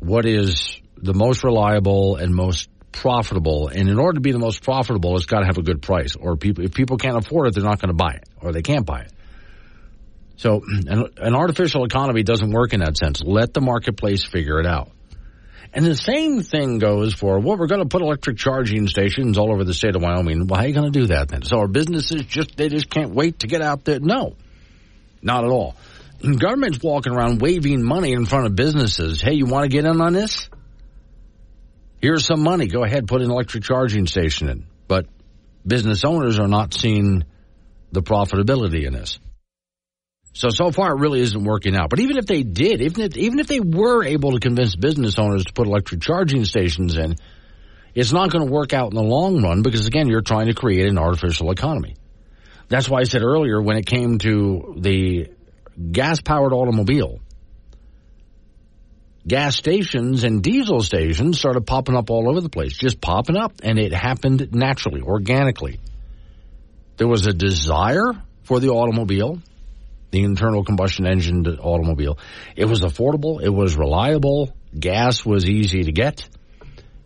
What 0.00 0.26
is 0.26 0.78
the 0.96 1.14
most 1.14 1.44
reliable 1.44 2.16
and 2.16 2.34
most 2.34 2.68
profitable. 2.96 3.68
And 3.68 3.88
in 3.88 3.98
order 3.98 4.14
to 4.14 4.20
be 4.20 4.32
the 4.32 4.38
most 4.38 4.62
profitable, 4.62 5.16
it's 5.16 5.26
got 5.26 5.40
to 5.40 5.46
have 5.46 5.58
a 5.58 5.62
good 5.62 5.82
price. 5.82 6.16
Or 6.16 6.36
people, 6.36 6.64
if 6.64 6.72
people 6.72 6.96
can't 6.96 7.16
afford 7.16 7.48
it, 7.48 7.54
they're 7.54 7.64
not 7.64 7.80
going 7.80 7.90
to 7.90 7.94
buy 7.94 8.14
it, 8.14 8.28
or 8.40 8.52
they 8.52 8.62
can't 8.62 8.86
buy 8.86 9.00
it. 9.02 9.12
So 10.36 10.62
an, 10.86 11.06
an 11.16 11.34
artificial 11.34 11.84
economy 11.84 12.22
doesn't 12.22 12.50
work 12.50 12.72
in 12.72 12.80
that 12.80 12.96
sense. 12.96 13.22
Let 13.22 13.54
the 13.54 13.60
marketplace 13.60 14.24
figure 14.24 14.60
it 14.60 14.66
out. 14.66 14.90
And 15.72 15.84
the 15.84 15.96
same 15.96 16.42
thing 16.42 16.78
goes 16.78 17.12
for, 17.12 17.38
well, 17.38 17.56
we're 17.56 17.66
going 17.66 17.82
to 17.82 17.88
put 17.88 18.00
electric 18.00 18.38
charging 18.38 18.86
stations 18.86 19.36
all 19.36 19.52
over 19.52 19.64
the 19.64 19.74
state 19.74 19.94
of 19.94 20.02
Wyoming. 20.02 20.46
Well, 20.46 20.58
how 20.58 20.64
are 20.64 20.68
you 20.68 20.74
going 20.74 20.90
to 20.90 20.98
do 20.98 21.06
that 21.08 21.28
then? 21.28 21.42
So 21.42 21.58
our 21.58 21.68
businesses 21.68 22.22
just, 22.22 22.56
they 22.56 22.68
just 22.68 22.88
can't 22.88 23.14
wait 23.14 23.40
to 23.40 23.46
get 23.46 23.62
out 23.62 23.84
there? 23.84 24.00
No, 24.00 24.36
not 25.22 25.44
at 25.44 25.50
all. 25.50 25.74
And 26.22 26.40
government's 26.40 26.82
walking 26.82 27.12
around 27.12 27.42
waving 27.42 27.82
money 27.82 28.12
in 28.12 28.24
front 28.24 28.46
of 28.46 28.56
businesses. 28.56 29.20
Hey, 29.20 29.34
you 29.34 29.44
want 29.44 29.64
to 29.64 29.68
get 29.68 29.84
in 29.84 30.00
on 30.00 30.12
this? 30.12 30.48
Here's 32.00 32.24
some 32.24 32.42
money. 32.42 32.68
Go 32.68 32.84
ahead, 32.84 33.06
put 33.06 33.20
an 33.20 33.30
electric 33.30 33.64
charging 33.64 34.06
station 34.06 34.48
in. 34.48 34.66
But 34.88 35.06
business 35.66 36.04
owners 36.04 36.38
are 36.38 36.48
not 36.48 36.72
seeing 36.72 37.24
the 37.92 38.02
profitability 38.02 38.86
in 38.86 38.92
this. 38.92 39.18
So, 40.36 40.50
so 40.50 40.70
far 40.70 40.92
it 40.92 41.00
really 41.00 41.20
isn't 41.20 41.44
working 41.44 41.74
out. 41.74 41.88
But 41.88 42.00
even 42.00 42.18
if 42.18 42.26
they 42.26 42.42
did, 42.42 42.82
even 42.82 43.00
if, 43.00 43.16
even 43.16 43.38
if 43.38 43.46
they 43.46 43.58
were 43.58 44.04
able 44.04 44.32
to 44.32 44.38
convince 44.38 44.76
business 44.76 45.18
owners 45.18 45.46
to 45.46 45.52
put 45.54 45.66
electric 45.66 46.02
charging 46.02 46.44
stations 46.44 46.94
in, 46.98 47.16
it's 47.94 48.12
not 48.12 48.30
going 48.30 48.46
to 48.46 48.52
work 48.52 48.74
out 48.74 48.92
in 48.92 48.96
the 48.96 49.02
long 49.02 49.42
run 49.42 49.62
because 49.62 49.86
again, 49.86 50.08
you're 50.08 50.20
trying 50.20 50.48
to 50.48 50.54
create 50.54 50.88
an 50.88 50.98
artificial 50.98 51.50
economy. 51.52 51.96
That's 52.68 52.86
why 52.86 53.00
I 53.00 53.04
said 53.04 53.22
earlier 53.22 53.62
when 53.62 53.78
it 53.78 53.86
came 53.86 54.18
to 54.18 54.74
the 54.78 55.30
gas 55.90 56.20
powered 56.20 56.52
automobile, 56.52 57.20
gas 59.26 59.56
stations 59.56 60.22
and 60.22 60.42
diesel 60.42 60.82
stations 60.82 61.38
started 61.38 61.66
popping 61.66 61.96
up 61.96 62.10
all 62.10 62.28
over 62.28 62.42
the 62.42 62.50
place, 62.50 62.76
just 62.76 63.00
popping 63.00 63.38
up. 63.38 63.54
And 63.62 63.78
it 63.78 63.94
happened 63.94 64.50
naturally, 64.52 65.00
organically. 65.00 65.80
There 66.98 67.08
was 67.08 67.26
a 67.26 67.32
desire 67.32 68.12
for 68.42 68.60
the 68.60 68.68
automobile, 68.68 69.40
the 70.10 70.22
internal 70.22 70.64
combustion 70.64 71.06
engine 71.06 71.46
automobile. 71.60 72.18
It 72.56 72.66
was 72.66 72.80
affordable. 72.80 73.42
It 73.42 73.50
was 73.50 73.76
reliable. 73.76 74.54
Gas 74.78 75.24
was 75.24 75.46
easy 75.46 75.82
to 75.82 75.92
get. 75.92 76.28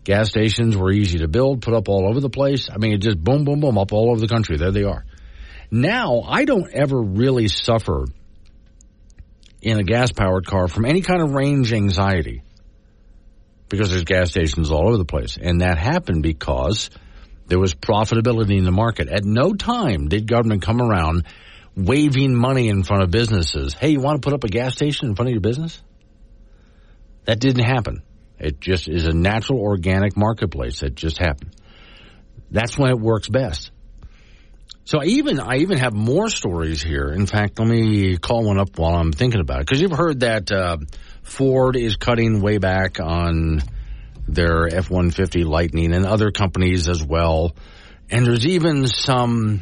Gas 0.03 0.29
stations 0.29 0.75
were 0.75 0.91
easy 0.91 1.19
to 1.19 1.27
build, 1.27 1.61
put 1.61 1.75
up 1.75 1.87
all 1.87 2.09
over 2.09 2.19
the 2.19 2.29
place. 2.29 2.69
I 2.71 2.77
mean, 2.77 2.93
it 2.93 3.01
just 3.01 3.23
boom, 3.23 3.45
boom, 3.45 3.59
boom, 3.59 3.77
up 3.77 3.93
all 3.93 4.11
over 4.11 4.19
the 4.19 4.27
country. 4.27 4.57
There 4.57 4.71
they 4.71 4.83
are. 4.83 5.05
Now, 5.69 6.21
I 6.21 6.45
don't 6.45 6.71
ever 6.73 6.99
really 6.99 7.47
suffer 7.47 8.05
in 9.61 9.79
a 9.79 9.83
gas 9.83 10.11
powered 10.11 10.45
car 10.45 10.67
from 10.67 10.85
any 10.85 11.01
kind 11.01 11.21
of 11.21 11.31
range 11.31 11.71
anxiety 11.71 12.41
because 13.69 13.89
there's 13.89 14.03
gas 14.03 14.31
stations 14.31 14.71
all 14.71 14.87
over 14.87 14.97
the 14.97 15.05
place. 15.05 15.37
And 15.41 15.61
that 15.61 15.77
happened 15.77 16.23
because 16.23 16.89
there 17.47 17.59
was 17.59 17.73
profitability 17.73 18.57
in 18.57 18.65
the 18.65 18.71
market. 18.71 19.07
At 19.07 19.23
no 19.23 19.53
time 19.53 20.07
did 20.07 20.27
government 20.27 20.63
come 20.63 20.81
around 20.81 21.25
waving 21.75 22.35
money 22.35 22.69
in 22.69 22.83
front 22.83 23.03
of 23.03 23.11
businesses. 23.11 23.73
Hey, 23.73 23.89
you 23.89 23.99
want 23.99 24.21
to 24.21 24.25
put 24.25 24.33
up 24.33 24.43
a 24.43 24.49
gas 24.49 24.73
station 24.73 25.09
in 25.09 25.15
front 25.15 25.29
of 25.29 25.33
your 25.33 25.41
business? 25.41 25.81
That 27.25 27.39
didn't 27.39 27.63
happen. 27.63 28.03
It 28.39 28.59
just 28.59 28.87
is 28.87 29.05
a 29.05 29.13
natural 29.13 29.59
organic 29.59 30.17
marketplace 30.17 30.79
that 30.79 30.95
just 30.95 31.17
happened. 31.17 31.55
That's 32.49 32.77
when 32.77 32.89
it 32.89 32.99
works 32.99 33.29
best. 33.29 33.71
So 34.83 34.99
I 34.99 35.05
even 35.05 35.39
I 35.39 35.57
even 35.57 35.77
have 35.77 35.93
more 35.93 36.27
stories 36.27 36.81
here. 36.81 37.09
In 37.09 37.27
fact, 37.27 37.59
let 37.59 37.67
me 37.67 38.17
call 38.17 38.43
one 38.45 38.59
up 38.59 38.77
while 38.77 38.95
I'm 38.95 39.11
thinking 39.11 39.39
about 39.39 39.61
it 39.61 39.67
because 39.67 39.79
you've 39.79 39.91
heard 39.91 40.21
that 40.21 40.51
uh, 40.51 40.77
Ford 41.21 41.75
is 41.75 41.95
cutting 41.95 42.41
way 42.41 42.57
back 42.57 42.99
on 42.99 43.61
their 44.27 44.67
F-150 44.67 45.45
Lightning 45.45 45.93
and 45.93 46.05
other 46.05 46.31
companies 46.31 46.89
as 46.89 47.03
well. 47.03 47.55
And 48.09 48.25
there's 48.25 48.45
even 48.45 48.87
some 48.87 49.61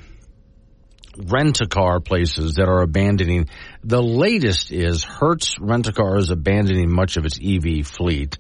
rent-a-car 1.31 1.99
places 1.99 2.55
that 2.55 2.67
are 2.67 2.81
abandoning. 2.81 3.49
The 3.83 4.01
latest 4.01 4.71
is 4.71 5.03
Hertz 5.03 5.57
Rent-A-Car 5.59 6.17
is 6.17 6.29
abandoning 6.29 6.91
much 6.91 7.17
of 7.17 7.25
its 7.25 7.39
EV 7.41 7.85
fleet. 7.85 8.37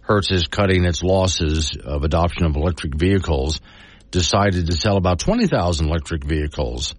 Hertz 0.00 0.30
is 0.30 0.46
cutting 0.46 0.84
its 0.84 1.02
losses 1.02 1.76
of 1.84 2.02
adoption 2.02 2.46
of 2.46 2.56
electric 2.56 2.94
vehicles 2.94 3.60
decided 4.10 4.66
to 4.66 4.72
sell 4.72 4.96
about 4.96 5.18
20,000 5.18 5.86
electric 5.86 6.24
vehicles, 6.24 6.94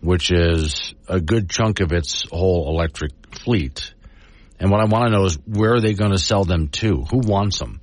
which 0.00 0.30
is 0.30 0.94
a 1.08 1.20
good 1.20 1.48
chunk 1.48 1.80
of 1.80 1.92
its 1.92 2.24
whole 2.30 2.68
electric 2.68 3.12
fleet. 3.34 3.94
And 4.60 4.70
what 4.70 4.80
I 4.80 4.84
want 4.84 5.06
to 5.06 5.10
know 5.10 5.24
is 5.24 5.38
where 5.46 5.74
are 5.74 5.80
they 5.80 5.94
going 5.94 6.12
to 6.12 6.18
sell 6.18 6.44
them 6.44 6.68
to? 6.68 7.04
Who 7.10 7.18
wants 7.18 7.58
them? 7.58 7.80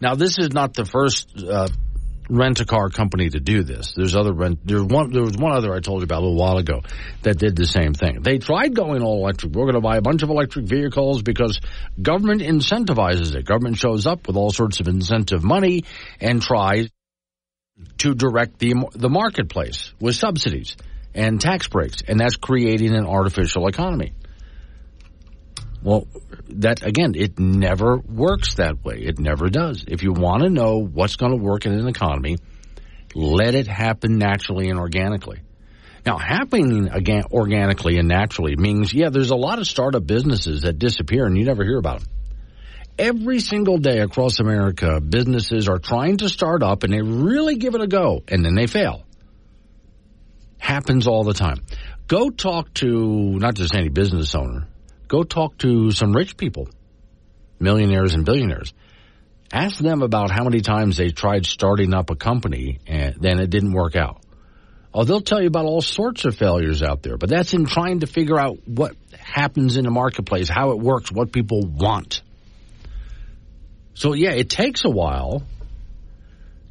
Now, 0.00 0.14
this 0.14 0.38
is 0.38 0.52
not 0.52 0.74
the 0.74 0.84
first 0.84 1.28
uh, 1.36 1.68
rent 2.28 2.60
a 2.60 2.64
car 2.64 2.90
company 2.90 3.28
to 3.30 3.40
do 3.40 3.62
this. 3.62 3.92
There's 3.96 4.14
other 4.14 4.32
rent. 4.32 4.60
There's 4.64 4.82
one. 4.82 5.12
There 5.12 5.22
was 5.22 5.36
one 5.36 5.52
other 5.52 5.74
I 5.74 5.80
told 5.80 6.00
you 6.00 6.04
about 6.04 6.22
a 6.22 6.26
little 6.26 6.36
while 6.36 6.58
ago 6.58 6.82
that 7.22 7.38
did 7.38 7.56
the 7.56 7.66
same 7.66 7.94
thing. 7.94 8.22
They 8.22 8.38
tried 8.38 8.74
going 8.74 9.02
all 9.02 9.18
electric. 9.18 9.52
We're 9.52 9.64
going 9.64 9.74
to 9.74 9.80
buy 9.80 9.96
a 9.96 10.02
bunch 10.02 10.22
of 10.22 10.30
electric 10.30 10.66
vehicles 10.66 11.22
because 11.22 11.60
government 12.00 12.42
incentivizes 12.42 13.34
it. 13.34 13.44
Government 13.44 13.76
shows 13.76 14.06
up 14.06 14.26
with 14.26 14.36
all 14.36 14.50
sorts 14.50 14.80
of 14.80 14.88
incentive 14.88 15.42
money 15.42 15.84
and 16.20 16.42
tries 16.42 16.88
to 17.98 18.14
direct 18.14 18.58
the 18.58 18.74
the 18.94 19.08
marketplace 19.08 19.92
with 20.00 20.16
subsidies 20.16 20.76
and 21.14 21.40
tax 21.40 21.68
breaks, 21.68 22.02
and 22.06 22.20
that's 22.20 22.36
creating 22.36 22.94
an 22.94 23.06
artificial 23.06 23.66
economy. 23.66 24.12
Well, 25.82 26.06
that 26.56 26.82
again, 26.82 27.14
it 27.14 27.38
never 27.38 27.98
works 27.98 28.54
that 28.54 28.84
way. 28.84 28.98
It 28.98 29.18
never 29.18 29.48
does. 29.48 29.84
If 29.86 30.02
you 30.02 30.12
want 30.12 30.42
to 30.42 30.50
know 30.50 30.78
what's 30.78 31.16
going 31.16 31.32
to 31.32 31.42
work 31.42 31.66
in 31.66 31.72
an 31.72 31.88
economy, 31.88 32.38
let 33.14 33.54
it 33.54 33.66
happen 33.66 34.18
naturally 34.18 34.68
and 34.68 34.78
organically. 34.78 35.40
Now, 36.06 36.18
happening 36.18 36.88
again 36.88 37.24
organically 37.30 37.98
and 37.98 38.08
naturally 38.08 38.56
means, 38.56 38.94
yeah, 38.94 39.10
there's 39.10 39.30
a 39.30 39.36
lot 39.36 39.58
of 39.58 39.66
startup 39.66 40.06
businesses 40.06 40.62
that 40.62 40.78
disappear 40.78 41.26
and 41.26 41.36
you 41.36 41.44
never 41.44 41.64
hear 41.64 41.78
about 41.78 42.00
them. 42.00 42.08
Every 42.98 43.40
single 43.40 43.78
day 43.78 43.98
across 43.98 44.40
America, 44.40 45.00
businesses 45.00 45.68
are 45.68 45.78
trying 45.78 46.18
to 46.18 46.28
start 46.28 46.62
up 46.62 46.82
and 46.82 46.92
they 46.92 47.02
really 47.02 47.56
give 47.56 47.74
it 47.74 47.80
a 47.80 47.86
go 47.86 48.22
and 48.28 48.44
then 48.44 48.54
they 48.54 48.66
fail. 48.66 49.04
Happens 50.58 51.06
all 51.06 51.24
the 51.24 51.34
time. 51.34 51.64
Go 52.06 52.30
talk 52.30 52.72
to 52.74 52.86
not 53.38 53.54
just 53.54 53.74
any 53.74 53.88
business 53.88 54.34
owner, 54.34 54.67
Go 55.08 55.22
talk 55.24 55.58
to 55.58 55.90
some 55.90 56.12
rich 56.12 56.36
people, 56.36 56.68
millionaires 57.58 58.14
and 58.14 58.24
billionaires. 58.24 58.72
Ask 59.50 59.78
them 59.78 60.02
about 60.02 60.30
how 60.30 60.44
many 60.44 60.60
times 60.60 60.98
they 60.98 61.10
tried 61.10 61.46
starting 61.46 61.94
up 61.94 62.10
a 62.10 62.14
company 62.14 62.80
and 62.86 63.16
then 63.18 63.40
it 63.40 63.48
didn't 63.48 63.72
work 63.72 63.96
out. 63.96 64.22
Oh, 64.92 65.04
they'll 65.04 65.22
tell 65.22 65.40
you 65.40 65.48
about 65.48 65.64
all 65.64 65.80
sorts 65.80 66.24
of 66.26 66.36
failures 66.36 66.82
out 66.82 67.02
there, 67.02 67.16
but 67.16 67.30
that's 67.30 67.54
in 67.54 67.64
trying 67.64 68.00
to 68.00 68.06
figure 68.06 68.38
out 68.38 68.58
what 68.66 68.94
happens 69.18 69.76
in 69.76 69.84
the 69.84 69.90
marketplace, 69.90 70.48
how 70.48 70.72
it 70.72 70.78
works, 70.78 71.10
what 71.10 71.32
people 71.32 71.62
want. 71.62 72.22
So 73.94 74.12
yeah, 74.12 74.32
it 74.32 74.50
takes 74.50 74.84
a 74.84 74.90
while 74.90 75.42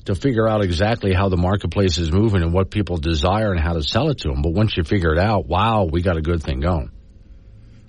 to 0.05 0.15
figure 0.15 0.47
out 0.47 0.63
exactly 0.63 1.13
how 1.13 1.29
the 1.29 1.37
marketplace 1.37 1.97
is 1.97 2.11
moving 2.11 2.41
and 2.41 2.53
what 2.53 2.69
people 2.69 2.97
desire 2.97 3.51
and 3.51 3.59
how 3.59 3.73
to 3.73 3.83
sell 3.83 4.09
it 4.09 4.19
to 4.19 4.29
them. 4.29 4.41
But 4.41 4.53
once 4.53 4.77
you 4.77 4.83
figure 4.83 5.13
it 5.13 5.19
out, 5.19 5.47
wow, 5.47 5.87
we 5.91 6.01
got 6.01 6.17
a 6.17 6.21
good 6.21 6.41
thing 6.41 6.59
going. 6.59 6.91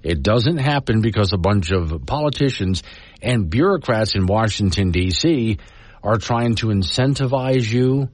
It 0.03 0.22
doesn't 0.22 0.59
happen 0.59 1.01
because 1.01 1.32
a 1.32 1.38
bunch 1.38 1.70
of 1.70 2.07
politicians 2.07 2.82
and 3.20 3.51
bureaucrats 3.51 4.14
in 4.14 4.26
Washington, 4.26 4.90
D.C. 4.90 5.59
are 6.03 6.18
trying 6.18 6.55
to 6.57 6.66
incentivize 6.68 7.70
you 7.70 8.09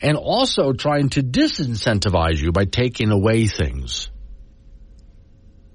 and 0.00 0.16
also 0.16 0.72
trying 0.72 1.10
to 1.10 1.22
disincentivize 1.22 2.40
you 2.40 2.52
by 2.52 2.64
taking 2.64 3.10
away 3.10 3.46
things. 3.46 4.08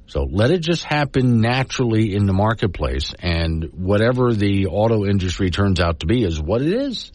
So 0.08 0.24
let 0.24 0.52
it 0.52 0.60
just 0.60 0.84
happen 0.84 1.40
naturally 1.40 2.14
in 2.14 2.26
the 2.26 2.34
marketplace, 2.34 3.14
and 3.18 3.70
whatever 3.72 4.34
the 4.34 4.66
auto 4.66 5.06
industry 5.06 5.52
turns 5.52 5.80
out 5.80 6.02
to 6.02 6.06
be 6.06 6.26
is 6.26 6.42
what 6.42 6.62
it 6.62 6.74
is. 6.74 7.14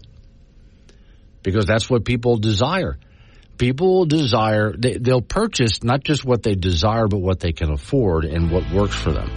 Because 1.42 1.66
that's 1.66 1.90
what 1.90 2.06
people 2.06 2.38
desire 2.38 2.98
people 3.58 4.04
desire 4.04 4.72
they, 4.76 4.98
will 5.00 5.22
purchase 5.22 5.82
not 5.82 6.02
just 6.02 6.24
what 6.24 6.42
they 6.42 6.54
desire 6.54 7.06
but 7.08 7.18
what 7.18 7.40
they 7.40 7.52
can 7.52 7.70
afford 7.70 8.24
and 8.24 8.50
what 8.50 8.70
works 8.70 8.94
for 8.94 9.12
them. 9.12 9.30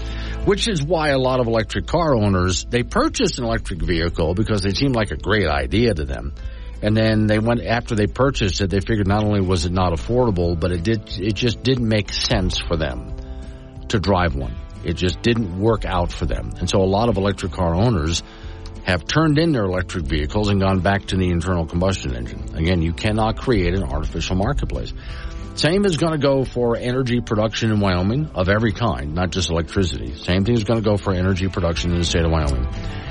Which 0.46 0.68
is 0.68 0.82
why 0.82 1.10
a 1.10 1.18
lot 1.18 1.40
of 1.40 1.48
electric 1.48 1.88
car 1.88 2.16
owners 2.16 2.66
they 2.66 2.84
purchase 2.84 3.38
an 3.38 3.44
electric 3.44 3.82
vehicle 3.82 4.34
because 4.34 4.64
they 4.64 4.72
seem 4.72 4.94
like 4.94 5.12
a 5.12 5.18
great 5.18 5.48
idea 5.48 5.94
to 5.94 6.06
them. 6.06 6.34
And 6.82 6.96
then 6.96 7.28
they 7.28 7.40
went 7.40 7.62
after 7.62 7.96
they 7.96 8.08
purchased 8.08 8.62
it 8.62 8.70
they 8.70 8.80
figured 8.80 9.08
not 9.08 9.24
only 9.24 9.42
was 9.42 9.66
it 9.66 9.72
not 9.72 9.94
affordable 9.94 10.60
but 10.60 10.72
it 10.72 10.84
did 10.84 11.10
it 11.20 11.34
just 11.36 11.64
didn't 11.64 11.88
make 11.88 12.12
sense 12.12 12.58
for 12.60 12.78
them 12.78 13.16
to 13.90 14.00
drive 14.00 14.36
one. 14.36 14.56
It 14.84 14.94
just 14.94 15.22
didn't 15.22 15.60
work 15.60 15.84
out 15.86 16.12
for 16.12 16.26
them. 16.26 16.52
And 16.58 16.70
so 16.70 16.82
a 16.82 16.86
lot 16.86 17.10
of 17.10 17.18
electric 17.18 17.52
car 17.52 17.76
owners 17.76 18.24
have 18.90 19.06
turned 19.06 19.38
in 19.38 19.52
their 19.52 19.66
electric 19.66 20.06
vehicles 20.06 20.50
and 20.50 20.60
gone 20.60 20.80
back 20.80 21.06
to 21.08 21.18
the 21.18 21.30
internal 21.30 21.66
combustion 21.66 22.16
engine. 22.16 22.56
Again, 22.56 22.82
you 22.82 22.94
cannot 22.94 23.38
create 23.38 23.74
an 23.74 23.84
artificial 23.84 24.36
marketplace. 24.36 24.94
Same 25.56 25.86
is 25.86 25.98
going 25.98 26.14
to 26.14 26.18
go 26.18 26.46
for 26.46 26.78
energy 26.78 27.20
production 27.20 27.72
in 27.72 27.80
Wyoming 27.80 28.32
of 28.34 28.48
every 28.48 28.72
kind, 28.72 29.14
not 29.14 29.32
just 29.32 29.50
electricity. 29.50 30.16
Same 30.16 30.46
thing 30.46 30.56
is 30.56 30.64
going 30.64 30.82
to 30.82 30.90
go 30.90 30.96
for 30.96 31.14
energy 31.14 31.48
production 31.50 31.92
in 31.92 32.00
the 32.00 32.06
state 32.06 32.24
of 32.24 32.32
Wyoming. 32.32 32.66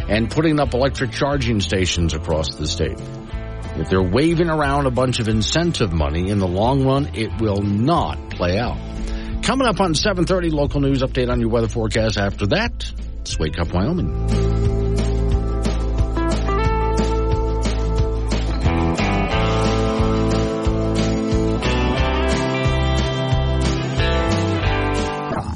And 0.09 0.31
putting 0.31 0.59
up 0.59 0.73
electric 0.73 1.13
charging 1.13 1.61
stations 1.61 2.15
across 2.15 2.55
the 2.55 2.67
state. 2.67 2.99
If 3.77 3.91
they're 3.91 4.03
waving 4.03 4.49
around 4.49 4.87
a 4.87 4.91
bunch 4.91 5.21
of 5.21 5.29
incentive 5.29 5.93
money 5.93 6.31
in 6.31 6.39
the 6.39 6.49
long 6.49 6.85
run, 6.85 7.15
it 7.15 7.41
will 7.41 7.61
not 7.61 8.31
play 8.31 8.59
out. 8.59 8.79
Coming 9.43 9.67
up 9.67 9.81
on 9.81 9.95
730 9.95 10.51
local 10.51 10.81
news 10.81 11.03
update 11.03 11.31
on 11.31 11.41
your 11.41 11.51
weather 11.51 11.69
forecast 11.69 12.17
after 12.17 12.47
that, 12.49 12.91
it's 13.21 13.39
Wake 13.39 13.59
Up 13.59 13.73
Wyoming. 13.73 14.78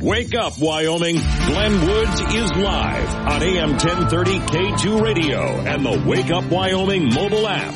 Wake 0.02 0.34
up, 0.34 0.58
Wyoming. 0.58 1.14
Glenn 1.14 1.86
Woods 1.86 2.20
is 2.34 2.50
live 2.56 3.14
on 3.14 3.40
AM 3.40 3.70
1030 3.70 4.38
K2 4.40 5.00
Radio 5.00 5.40
and 5.40 5.86
the 5.86 6.04
Wake 6.04 6.28
Up 6.28 6.42
Wyoming 6.50 7.04
mobile 7.14 7.46
app. 7.46 7.72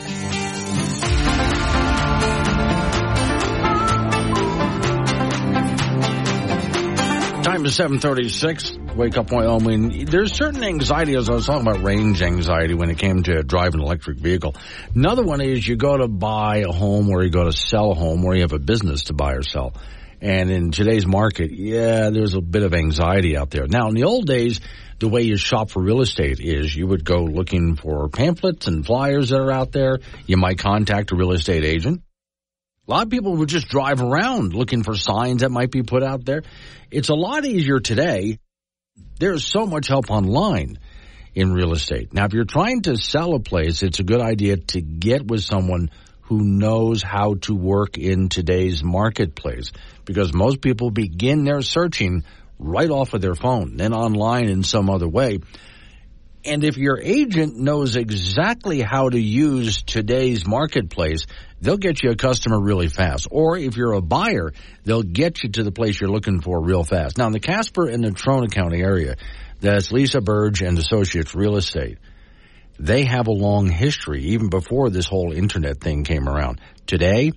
Time 7.44 7.64
is 7.64 7.76
736. 7.76 8.76
Wake 8.96 9.16
up 9.16 9.30
Wyoming. 9.30 10.06
There's 10.06 10.32
certain 10.32 10.64
anxiety, 10.64 11.14
as 11.14 11.30
I 11.30 11.34
was 11.34 11.46
talking 11.46 11.64
about 11.64 11.84
range 11.84 12.22
anxiety 12.22 12.74
when 12.74 12.90
it 12.90 12.98
came 12.98 13.22
to 13.22 13.44
driving 13.44 13.78
an 13.80 13.86
electric 13.86 14.18
vehicle. 14.18 14.56
Another 14.96 15.22
one 15.22 15.40
is 15.40 15.66
you 15.66 15.76
go 15.76 15.96
to 15.96 16.08
buy 16.08 16.64
a 16.68 16.72
home 16.72 17.08
or 17.08 17.22
you 17.22 17.30
go 17.30 17.44
to 17.44 17.52
sell 17.52 17.92
a 17.92 17.94
home 17.94 18.24
or 18.24 18.34
you 18.34 18.40
have 18.40 18.52
a 18.52 18.58
business 18.58 19.04
to 19.04 19.12
buy 19.12 19.34
or 19.34 19.44
sell. 19.44 19.74
And 20.20 20.50
in 20.50 20.70
today's 20.70 21.06
market, 21.06 21.50
yeah, 21.52 22.10
there's 22.10 22.34
a 22.34 22.40
bit 22.40 22.62
of 22.62 22.74
anxiety 22.74 23.36
out 23.36 23.50
there. 23.50 23.66
Now, 23.66 23.88
in 23.88 23.94
the 23.94 24.04
old 24.04 24.26
days, 24.26 24.60
the 24.98 25.08
way 25.08 25.22
you 25.22 25.36
shop 25.36 25.70
for 25.70 25.82
real 25.82 26.00
estate 26.00 26.40
is 26.40 26.74
you 26.74 26.86
would 26.86 27.04
go 27.04 27.24
looking 27.24 27.76
for 27.76 28.08
pamphlets 28.08 28.66
and 28.66 28.84
flyers 28.84 29.28
that 29.28 29.40
are 29.40 29.52
out 29.52 29.72
there. 29.72 29.98
You 30.26 30.38
might 30.38 30.58
contact 30.58 31.12
a 31.12 31.16
real 31.16 31.32
estate 31.32 31.64
agent. 31.64 32.02
A 32.88 32.90
lot 32.90 33.02
of 33.02 33.10
people 33.10 33.36
would 33.36 33.48
just 33.48 33.68
drive 33.68 34.00
around 34.00 34.54
looking 34.54 34.84
for 34.84 34.94
signs 34.94 35.42
that 35.42 35.50
might 35.50 35.70
be 35.70 35.82
put 35.82 36.02
out 36.02 36.24
there. 36.24 36.42
It's 36.90 37.08
a 37.08 37.14
lot 37.14 37.44
easier 37.44 37.80
today. 37.80 38.38
There's 39.18 39.44
so 39.44 39.66
much 39.66 39.88
help 39.88 40.10
online 40.10 40.78
in 41.34 41.52
real 41.52 41.72
estate. 41.72 42.14
Now, 42.14 42.24
if 42.24 42.32
you're 42.32 42.44
trying 42.44 42.82
to 42.82 42.96
sell 42.96 43.34
a 43.34 43.40
place, 43.40 43.82
it's 43.82 43.98
a 43.98 44.04
good 44.04 44.20
idea 44.20 44.56
to 44.56 44.80
get 44.80 45.26
with 45.26 45.42
someone 45.42 45.90
who 46.26 46.42
knows 46.42 47.02
how 47.02 47.34
to 47.42 47.54
work 47.54 47.98
in 47.98 48.28
today's 48.28 48.82
marketplace 48.82 49.70
because 50.04 50.34
most 50.34 50.60
people 50.60 50.90
begin 50.90 51.44
their 51.44 51.62
searching 51.62 52.24
right 52.58 52.90
off 52.90 53.14
of 53.14 53.20
their 53.20 53.34
phone, 53.34 53.76
then 53.76 53.92
online 53.92 54.48
in 54.48 54.62
some 54.64 54.90
other 54.90 55.08
way. 55.08 55.38
And 56.44 56.62
if 56.62 56.76
your 56.76 57.00
agent 57.00 57.56
knows 57.56 57.96
exactly 57.96 58.80
how 58.80 59.08
to 59.08 59.18
use 59.18 59.82
today's 59.82 60.46
marketplace, 60.46 61.26
they'll 61.60 61.76
get 61.76 62.02
you 62.02 62.10
a 62.10 62.16
customer 62.16 62.60
really 62.60 62.88
fast. 62.88 63.26
Or 63.30 63.56
if 63.56 63.76
you're 63.76 63.94
a 63.94 64.00
buyer, 64.00 64.52
they'll 64.84 65.02
get 65.02 65.42
you 65.42 65.50
to 65.50 65.64
the 65.64 65.72
place 65.72 66.00
you're 66.00 66.10
looking 66.10 66.40
for 66.40 66.60
real 66.60 66.84
fast. 66.84 67.18
Now 67.18 67.26
in 67.26 67.32
the 67.32 67.40
Casper 67.40 67.86
and 67.88 68.04
Natrona 68.04 68.50
County 68.50 68.80
area, 68.80 69.16
that's 69.60 69.90
Lisa 69.90 70.20
Burge 70.20 70.62
and 70.62 70.78
Associates 70.78 71.34
Real 71.34 71.56
Estate. 71.56 71.98
They 72.78 73.04
have 73.04 73.26
a 73.26 73.32
long 73.32 73.68
history 73.68 74.22
even 74.26 74.48
before 74.48 74.90
this 74.90 75.06
whole 75.06 75.32
internet 75.32 75.80
thing 75.80 76.04
came 76.04 76.28
around. 76.28 76.60
Today, 76.86 77.32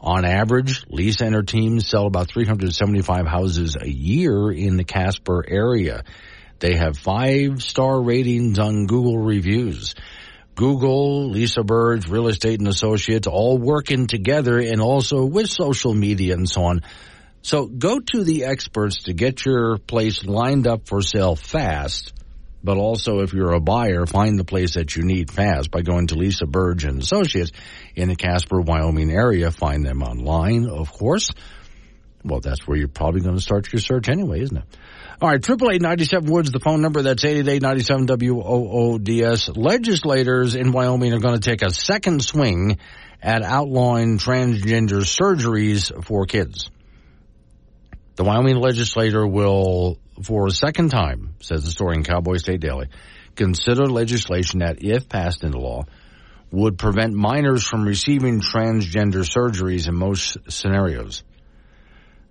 on 0.00 0.24
average, 0.24 0.84
Lisa 0.88 1.26
and 1.26 1.34
her 1.34 1.42
team 1.42 1.80
sell 1.80 2.06
about 2.06 2.28
375 2.28 3.26
houses 3.26 3.76
a 3.78 3.88
year 3.88 4.50
in 4.50 4.76
the 4.76 4.84
Casper 4.84 5.44
area. 5.46 6.04
They 6.58 6.76
have 6.76 6.96
five 6.96 7.62
star 7.62 8.00
ratings 8.00 8.58
on 8.58 8.86
Google 8.86 9.18
reviews. 9.18 9.94
Google, 10.54 11.30
Lisa 11.30 11.62
Burge, 11.62 12.08
Real 12.08 12.28
Estate 12.28 12.60
and 12.60 12.68
Associates, 12.68 13.26
all 13.26 13.56
working 13.58 14.06
together 14.06 14.58
and 14.58 14.80
also 14.80 15.24
with 15.24 15.48
social 15.48 15.94
media 15.94 16.34
and 16.34 16.48
so 16.48 16.64
on. 16.64 16.82
So 17.42 17.66
go 17.66 18.00
to 18.00 18.24
the 18.24 18.44
experts 18.44 19.04
to 19.04 19.14
get 19.14 19.44
your 19.46 19.78
place 19.78 20.24
lined 20.24 20.66
up 20.66 20.86
for 20.86 21.00
sale 21.00 21.36
fast 21.36 22.12
But 22.62 22.76
also, 22.76 23.20
if 23.20 23.32
you're 23.32 23.52
a 23.52 23.60
buyer, 23.60 24.04
find 24.04 24.38
the 24.38 24.44
place 24.44 24.74
that 24.74 24.94
you 24.94 25.02
need 25.02 25.30
fast 25.30 25.70
by 25.70 25.80
going 25.80 26.08
to 26.08 26.16
Lisa 26.16 26.46
Burge 26.46 26.84
and 26.84 27.02
Associates 27.02 27.52
in 27.94 28.08
the 28.08 28.16
Casper, 28.16 28.60
Wyoming 28.60 29.10
area. 29.10 29.50
Find 29.50 29.84
them 29.84 30.02
online, 30.02 30.68
of 30.68 30.92
course. 30.92 31.30
Well, 32.22 32.40
that's 32.40 32.66
where 32.66 32.76
you're 32.76 32.88
probably 32.88 33.22
going 33.22 33.36
to 33.36 33.40
start 33.40 33.72
your 33.72 33.80
search 33.80 34.10
anyway, 34.10 34.42
isn't 34.42 34.56
it? 34.58 34.64
All 35.22 35.28
right, 35.28 35.42
triple 35.42 35.70
eight 35.70 35.82
ninety 35.82 36.04
seven 36.04 36.30
Woods, 36.30 36.50
the 36.50 36.60
phone 36.60 36.82
number. 36.82 37.02
That's 37.02 37.24
eight 37.24 37.38
eight 37.38 37.48
eight 37.48 37.62
ninety 37.62 37.82
seven 37.82 38.06
W 38.06 38.40
O 38.40 38.68
O 38.70 38.98
D 38.98 39.22
S. 39.22 39.48
Legislators 39.48 40.54
in 40.54 40.72
Wyoming 40.72 41.14
are 41.14 41.18
going 41.18 41.38
to 41.38 41.40
take 41.40 41.62
a 41.62 41.70
second 41.70 42.22
swing 42.22 42.78
at 43.22 43.42
outlawing 43.42 44.18
transgender 44.18 45.00
surgeries 45.00 45.92
for 46.04 46.26
kids. 46.26 46.70
The 48.16 48.24
Wyoming 48.24 48.56
legislator 48.56 49.26
will, 49.26 49.98
for 50.22 50.46
a 50.46 50.50
second 50.50 50.90
time, 50.90 51.34
says 51.40 51.64
the 51.64 51.70
story 51.70 51.96
in 51.96 52.04
Cowboy 52.04 52.36
State 52.36 52.60
Daily, 52.60 52.88
consider 53.36 53.86
legislation 53.86 54.60
that, 54.60 54.82
if 54.82 55.08
passed 55.08 55.44
into 55.44 55.58
law, 55.58 55.84
would 56.50 56.78
prevent 56.78 57.14
minors 57.14 57.64
from 57.64 57.84
receiving 57.84 58.40
transgender 58.40 59.24
surgeries 59.24 59.88
in 59.88 59.94
most 59.94 60.36
scenarios. 60.48 61.22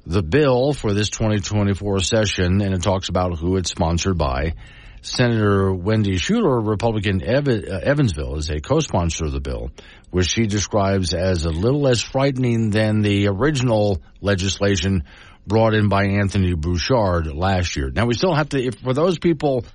The 0.05 0.23
bill 0.23 0.73
for 0.73 0.93
this 0.93 1.09
2024 1.09 1.99
session, 1.99 2.61
and 2.61 2.73
it 2.73 2.81
talks 2.81 3.09
about 3.09 3.37
who 3.37 3.57
it's 3.57 3.69
sponsored 3.69 4.17
by, 4.17 4.55
Senator 5.01 5.73
Wendy 5.73 6.17
Schuler, 6.17 6.59
Republican 6.59 7.23
Ev- 7.23 7.47
uh, 7.47 7.79
Evansville, 7.83 8.35
is 8.35 8.49
a 8.49 8.59
co-sponsor 8.59 9.25
of 9.25 9.31
the 9.31 9.39
bill, 9.39 9.71
which 10.11 10.27
she 10.27 10.45
describes 10.45 11.13
as 11.13 11.45
a 11.45 11.51
little 11.51 11.81
less 11.81 12.01
frightening 12.01 12.71
than 12.71 13.01
the 13.01 13.27
original 13.27 14.01
legislation 14.19 15.05
brought 15.49 15.73
in 15.73 15.89
by 15.89 16.05
Anthony 16.05 16.53
Bouchard 16.53 17.27
last 17.27 17.75
year. 17.75 17.91
Now 17.93 18.05
we 18.05 18.13
still 18.13 18.33
have 18.33 18.49
to, 18.49 18.63
if, 18.63 18.75
for 18.75 18.93
those 18.93 19.19
people, 19.19 19.65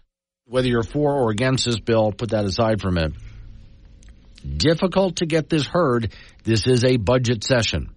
whether 0.47 0.69
you're 0.69 0.83
for 0.83 1.13
or 1.13 1.31
against 1.31 1.67
this 1.67 1.79
bill, 1.79 2.13
put 2.13 2.31
that 2.31 2.47
aside 2.47 2.81
for 2.81 2.89
a 2.89 2.93
minute. 2.93 3.13
Difficult 4.57 5.17
to 5.17 5.27
get 5.27 5.51
this 5.51 5.67
heard. 5.67 6.15
This 6.45 6.67
is 6.67 6.85
a 6.85 6.97
budget 6.97 7.45
session. 7.45 7.91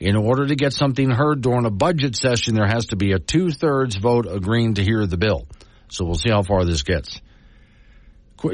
In 0.00 0.16
order 0.16 0.46
to 0.46 0.56
get 0.56 0.72
something 0.72 1.10
heard 1.10 1.42
during 1.42 1.66
a 1.66 1.70
budget 1.70 2.16
session, 2.16 2.54
there 2.54 2.66
has 2.66 2.86
to 2.86 2.96
be 2.96 3.12
a 3.12 3.18
two 3.18 3.50
thirds 3.50 3.96
vote 3.96 4.26
agreeing 4.26 4.74
to 4.74 4.82
hear 4.82 5.06
the 5.06 5.18
bill. 5.18 5.46
So 5.88 6.04
we'll 6.04 6.14
see 6.14 6.30
how 6.30 6.42
far 6.42 6.64
this 6.64 6.82
gets. 6.82 7.20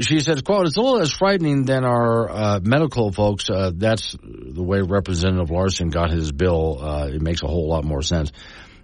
She 0.00 0.18
says, 0.18 0.42
quote, 0.42 0.66
it's 0.66 0.76
a 0.76 0.80
little 0.80 0.98
less 0.98 1.12
frightening 1.12 1.64
than 1.64 1.84
our 1.84 2.28
uh, 2.28 2.60
medical 2.60 3.12
folks. 3.12 3.48
Uh, 3.48 3.70
that's 3.72 4.16
the 4.20 4.62
way 4.62 4.80
Representative 4.80 5.50
Larson 5.50 5.90
got 5.90 6.10
his 6.10 6.32
bill. 6.32 6.78
Uh, 6.80 7.06
it 7.06 7.22
makes 7.22 7.42
a 7.42 7.46
whole 7.46 7.68
lot 7.68 7.84
more 7.84 8.02
sense. 8.02 8.32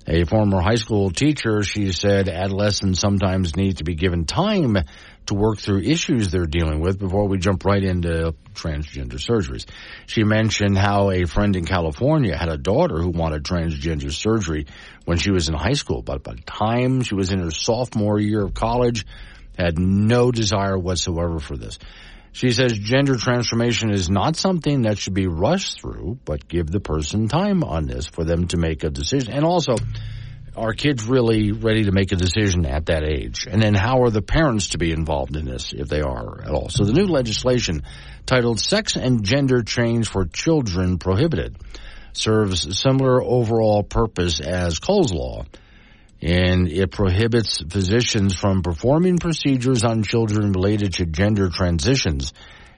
A 0.06 0.24
former 0.24 0.60
high 0.60 0.76
school 0.76 1.10
teacher, 1.10 1.62
she 1.62 1.92
said 1.92 2.28
adolescents 2.28 3.00
sometimes 3.00 3.56
need 3.56 3.78
to 3.78 3.84
be 3.84 3.94
given 3.94 4.26
time 4.26 4.76
to 5.26 5.34
work 5.34 5.58
through 5.58 5.82
issues 5.82 6.30
they're 6.30 6.46
dealing 6.46 6.80
with 6.80 6.98
before 6.98 7.28
we 7.28 7.38
jump 7.38 7.64
right 7.64 7.82
into 7.82 8.34
transgender 8.54 9.14
surgeries. 9.14 9.66
She 10.06 10.24
mentioned 10.24 10.76
how 10.76 11.10
a 11.10 11.24
friend 11.24 11.54
in 11.54 11.64
California 11.64 12.36
had 12.36 12.48
a 12.48 12.58
daughter 12.58 13.00
who 13.00 13.10
wanted 13.10 13.44
transgender 13.44 14.12
surgery 14.12 14.66
when 15.04 15.18
she 15.18 15.30
was 15.30 15.48
in 15.48 15.54
high 15.54 15.74
school, 15.74 16.02
but 16.02 16.24
by 16.24 16.34
the 16.34 16.42
time 16.42 17.02
she 17.02 17.14
was 17.14 17.30
in 17.30 17.38
her 17.38 17.52
sophomore 17.52 18.18
year 18.18 18.42
of 18.42 18.54
college, 18.54 19.06
had 19.58 19.78
no 19.78 20.30
desire 20.30 20.78
whatsoever 20.78 21.38
for 21.38 21.56
this. 21.56 21.78
She 22.32 22.50
says 22.52 22.72
gender 22.72 23.16
transformation 23.16 23.90
is 23.90 24.08
not 24.08 24.36
something 24.36 24.82
that 24.82 24.98
should 24.98 25.12
be 25.12 25.26
rushed 25.26 25.80
through, 25.80 26.18
but 26.24 26.48
give 26.48 26.66
the 26.70 26.80
person 26.80 27.28
time 27.28 27.62
on 27.62 27.86
this 27.86 28.06
for 28.06 28.24
them 28.24 28.46
to 28.48 28.56
make 28.56 28.84
a 28.84 28.90
decision. 28.90 29.34
And 29.34 29.44
also, 29.44 29.76
are 30.56 30.72
kids 30.72 31.04
really 31.04 31.52
ready 31.52 31.84
to 31.84 31.92
make 31.92 32.12
a 32.12 32.16
decision 32.16 32.64
at 32.64 32.86
that 32.86 33.04
age? 33.04 33.46
And 33.50 33.62
then 33.62 33.74
how 33.74 34.02
are 34.02 34.10
the 34.10 34.22
parents 34.22 34.68
to 34.70 34.78
be 34.78 34.92
involved 34.92 35.36
in 35.36 35.44
this, 35.44 35.74
if 35.74 35.88
they 35.88 36.00
are 36.00 36.42
at 36.42 36.50
all? 36.50 36.70
So 36.70 36.84
the 36.84 36.92
new 36.92 37.06
legislation 37.06 37.82
titled 38.24 38.60
Sex 38.60 38.96
and 38.96 39.24
Gender 39.24 39.62
Change 39.62 40.08
for 40.08 40.24
Children 40.24 40.98
Prohibited 40.98 41.56
serves 42.14 42.78
similar 42.78 43.22
overall 43.22 43.82
purpose 43.82 44.40
as 44.40 44.78
Cole's 44.78 45.12
Law 45.12 45.44
and 46.22 46.68
it 46.68 46.92
prohibits 46.92 47.60
physicians 47.68 48.36
from 48.36 48.62
performing 48.62 49.18
procedures 49.18 49.82
on 49.82 50.04
children 50.04 50.52
related 50.52 50.94
to 50.94 51.06
gender 51.06 51.50
transitions 51.50 52.32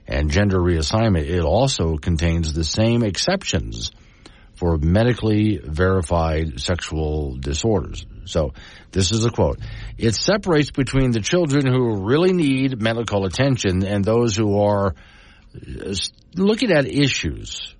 and 0.07 0.31
gender 0.31 0.57
reassignment. 0.57 1.29
It 1.29 1.43
also 1.43 1.97
contains 1.97 2.53
the 2.53 2.63
same 2.63 3.03
exceptions 3.03 3.91
for 4.55 4.77
medically 4.77 5.59
verified 5.63 6.59
sexual 6.59 7.35
disorders. 7.37 8.05
So 8.25 8.53
this 8.91 9.11
is 9.11 9.25
a 9.25 9.29
quote. 9.29 9.59
It 9.97 10.15
separates 10.15 10.71
between 10.71 11.11
the 11.11 11.19
children 11.19 11.67
who 11.67 12.03
really 12.03 12.33
need 12.33 12.81
medical 12.81 13.25
attention 13.25 13.85
and 13.85 14.03
those 14.03 14.35
who 14.35 14.59
are 14.59 14.95
uh, 15.55 15.93
looking 16.35 16.71
at 16.71 16.87
issues, 16.87 17.75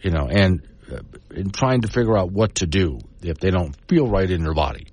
you 0.00 0.10
know, 0.10 0.26
and 0.30 0.66
uh, 0.90 1.00
in 1.34 1.50
trying 1.50 1.82
to 1.82 1.88
figure 1.88 2.16
out 2.16 2.30
what 2.30 2.56
to 2.56 2.66
do 2.66 3.00
if 3.24 3.38
they 3.38 3.50
don't 3.50 3.76
feel 3.88 4.06
right 4.06 4.30
in 4.30 4.42
their 4.42 4.54
body. 4.54 4.86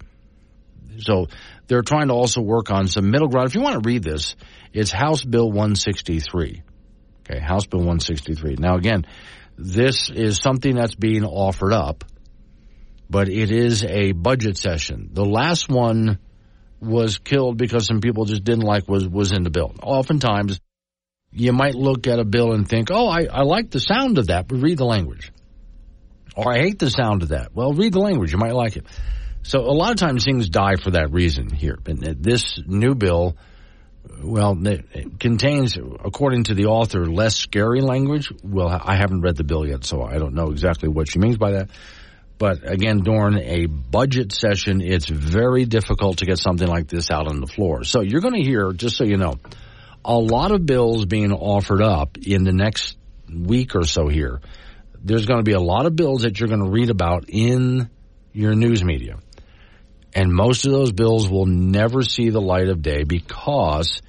So 0.99 1.27
they're 1.67 1.82
trying 1.82 2.07
to 2.07 2.13
also 2.13 2.41
work 2.41 2.71
on 2.71 2.88
some 2.88 3.09
middle 3.11 3.27
ground. 3.27 3.49
If 3.49 3.55
you 3.55 3.61
want 3.61 3.82
to 3.82 3.88
read 3.88 4.03
this, 4.03 4.36
it's 4.73 4.91
House 4.91 5.23
Bill 5.23 5.47
163. 5.47 6.63
Okay, 7.21 7.39
House 7.39 7.65
Bill 7.65 7.79
163. 7.79 8.55
Now 8.59 8.75
again, 8.75 9.05
this 9.57 10.09
is 10.09 10.38
something 10.38 10.75
that's 10.75 10.95
being 10.95 11.23
offered 11.23 11.73
up, 11.73 12.03
but 13.09 13.29
it 13.29 13.51
is 13.51 13.84
a 13.84 14.11
budget 14.11 14.57
session. 14.57 15.09
The 15.13 15.25
last 15.25 15.69
one 15.69 16.19
was 16.79 17.19
killed 17.19 17.57
because 17.57 17.86
some 17.86 18.01
people 18.01 18.25
just 18.25 18.43
didn't 18.43 18.63
like 18.63 18.88
was 18.88 19.07
was 19.07 19.32
in 19.32 19.43
the 19.43 19.51
bill. 19.51 19.73
Oftentimes, 19.84 20.59
you 21.32 21.53
might 21.53 21.75
look 21.75 22.07
at 22.07 22.19
a 22.19 22.25
bill 22.25 22.53
and 22.53 22.67
think, 22.67 22.89
"Oh, 22.91 23.07
I, 23.07 23.27
I 23.32 23.43
like 23.43 23.69
the 23.69 23.79
sound 23.79 24.17
of 24.17 24.27
that," 24.27 24.47
but 24.47 24.57
read 24.57 24.77
the 24.77 24.86
language. 24.86 25.32
Or 26.36 26.53
I 26.53 26.59
hate 26.59 26.79
the 26.79 26.89
sound 26.89 27.23
of 27.23 27.29
that. 27.29 27.53
Well, 27.53 27.73
read 27.73 27.93
the 27.93 27.99
language. 27.99 28.32
You 28.32 28.38
might 28.38 28.55
like 28.55 28.77
it. 28.77 28.86
So 29.43 29.59
a 29.59 29.73
lot 29.73 29.91
of 29.91 29.97
times 29.97 30.23
things 30.23 30.49
die 30.49 30.75
for 30.75 30.91
that 30.91 31.11
reason 31.11 31.49
here. 31.49 31.77
But 31.84 32.21
this 32.21 32.59
new 32.65 32.95
bill, 32.95 33.36
well, 34.23 34.55
it 34.67 35.19
contains, 35.19 35.77
according 35.77 36.45
to 36.45 36.53
the 36.53 36.65
author, 36.65 37.05
less 37.05 37.36
scary 37.36 37.82
language. 37.82 38.32
Well, 38.43 38.69
I 38.69 38.95
haven't 38.95 39.21
read 39.21 39.36
the 39.36 39.43
bill 39.43 39.67
yet, 39.67 39.84
so 39.84 40.03
I 40.03 40.19
don't 40.19 40.36
know 40.36 40.51
exactly 40.51 40.89
what 40.89 41.09
she 41.09 41.19
means 41.19 41.38
by 41.38 41.51
that. 41.51 41.69
But 42.38 42.69
again, 42.69 42.99
during 42.99 43.38
a 43.38 43.65
budget 43.67 44.32
session, 44.32 44.82
it's 44.82 45.07
very 45.07 45.65
difficult 45.65 46.19
to 46.19 46.25
get 46.25 46.39
something 46.39 46.67
like 46.67 46.88
this 46.88 47.11
out 47.11 47.27
on 47.27 47.39
the 47.39 47.47
floor. 47.47 47.84
So 47.84 48.01
you're 48.01 48.21
going 48.21 48.34
to 48.36 48.41
hear, 48.41 48.71
just 48.73 48.97
so 48.97 49.03
you 49.03 49.17
know, 49.17 49.36
a 50.03 50.17
lot 50.17 50.51
of 50.51 50.65
bills 50.65 51.05
being 51.05 51.32
offered 51.34 51.84
up 51.84 52.17
in 52.17 52.43
the 52.43 52.51
next 52.51 52.97
week 53.32 53.75
or 53.75 53.84
so 53.84 54.07
here 54.07 54.41
there's 55.04 55.26
going 55.26 55.39
to 55.39 55.43
be 55.43 55.54
a 55.54 55.60
lot 55.60 55.86
of 55.86 55.95
bills 55.95 56.22
that 56.22 56.39
you're 56.39 56.49
going 56.49 56.64
to 56.64 56.70
read 56.70 56.89
about 56.89 57.26
in 57.28 57.89
your 58.34 58.54
news 58.56 58.84
media. 58.84 59.18
And 60.14 60.32
most 60.32 60.66
of 60.66 60.72
those 60.72 60.91
bills 60.91 61.30
will 61.30 61.45
never 61.45 62.02
see 62.02 62.30
the 62.30 62.41
light 62.41 62.68
of 62.68 62.82
day 62.82 63.04
because 63.04 64.02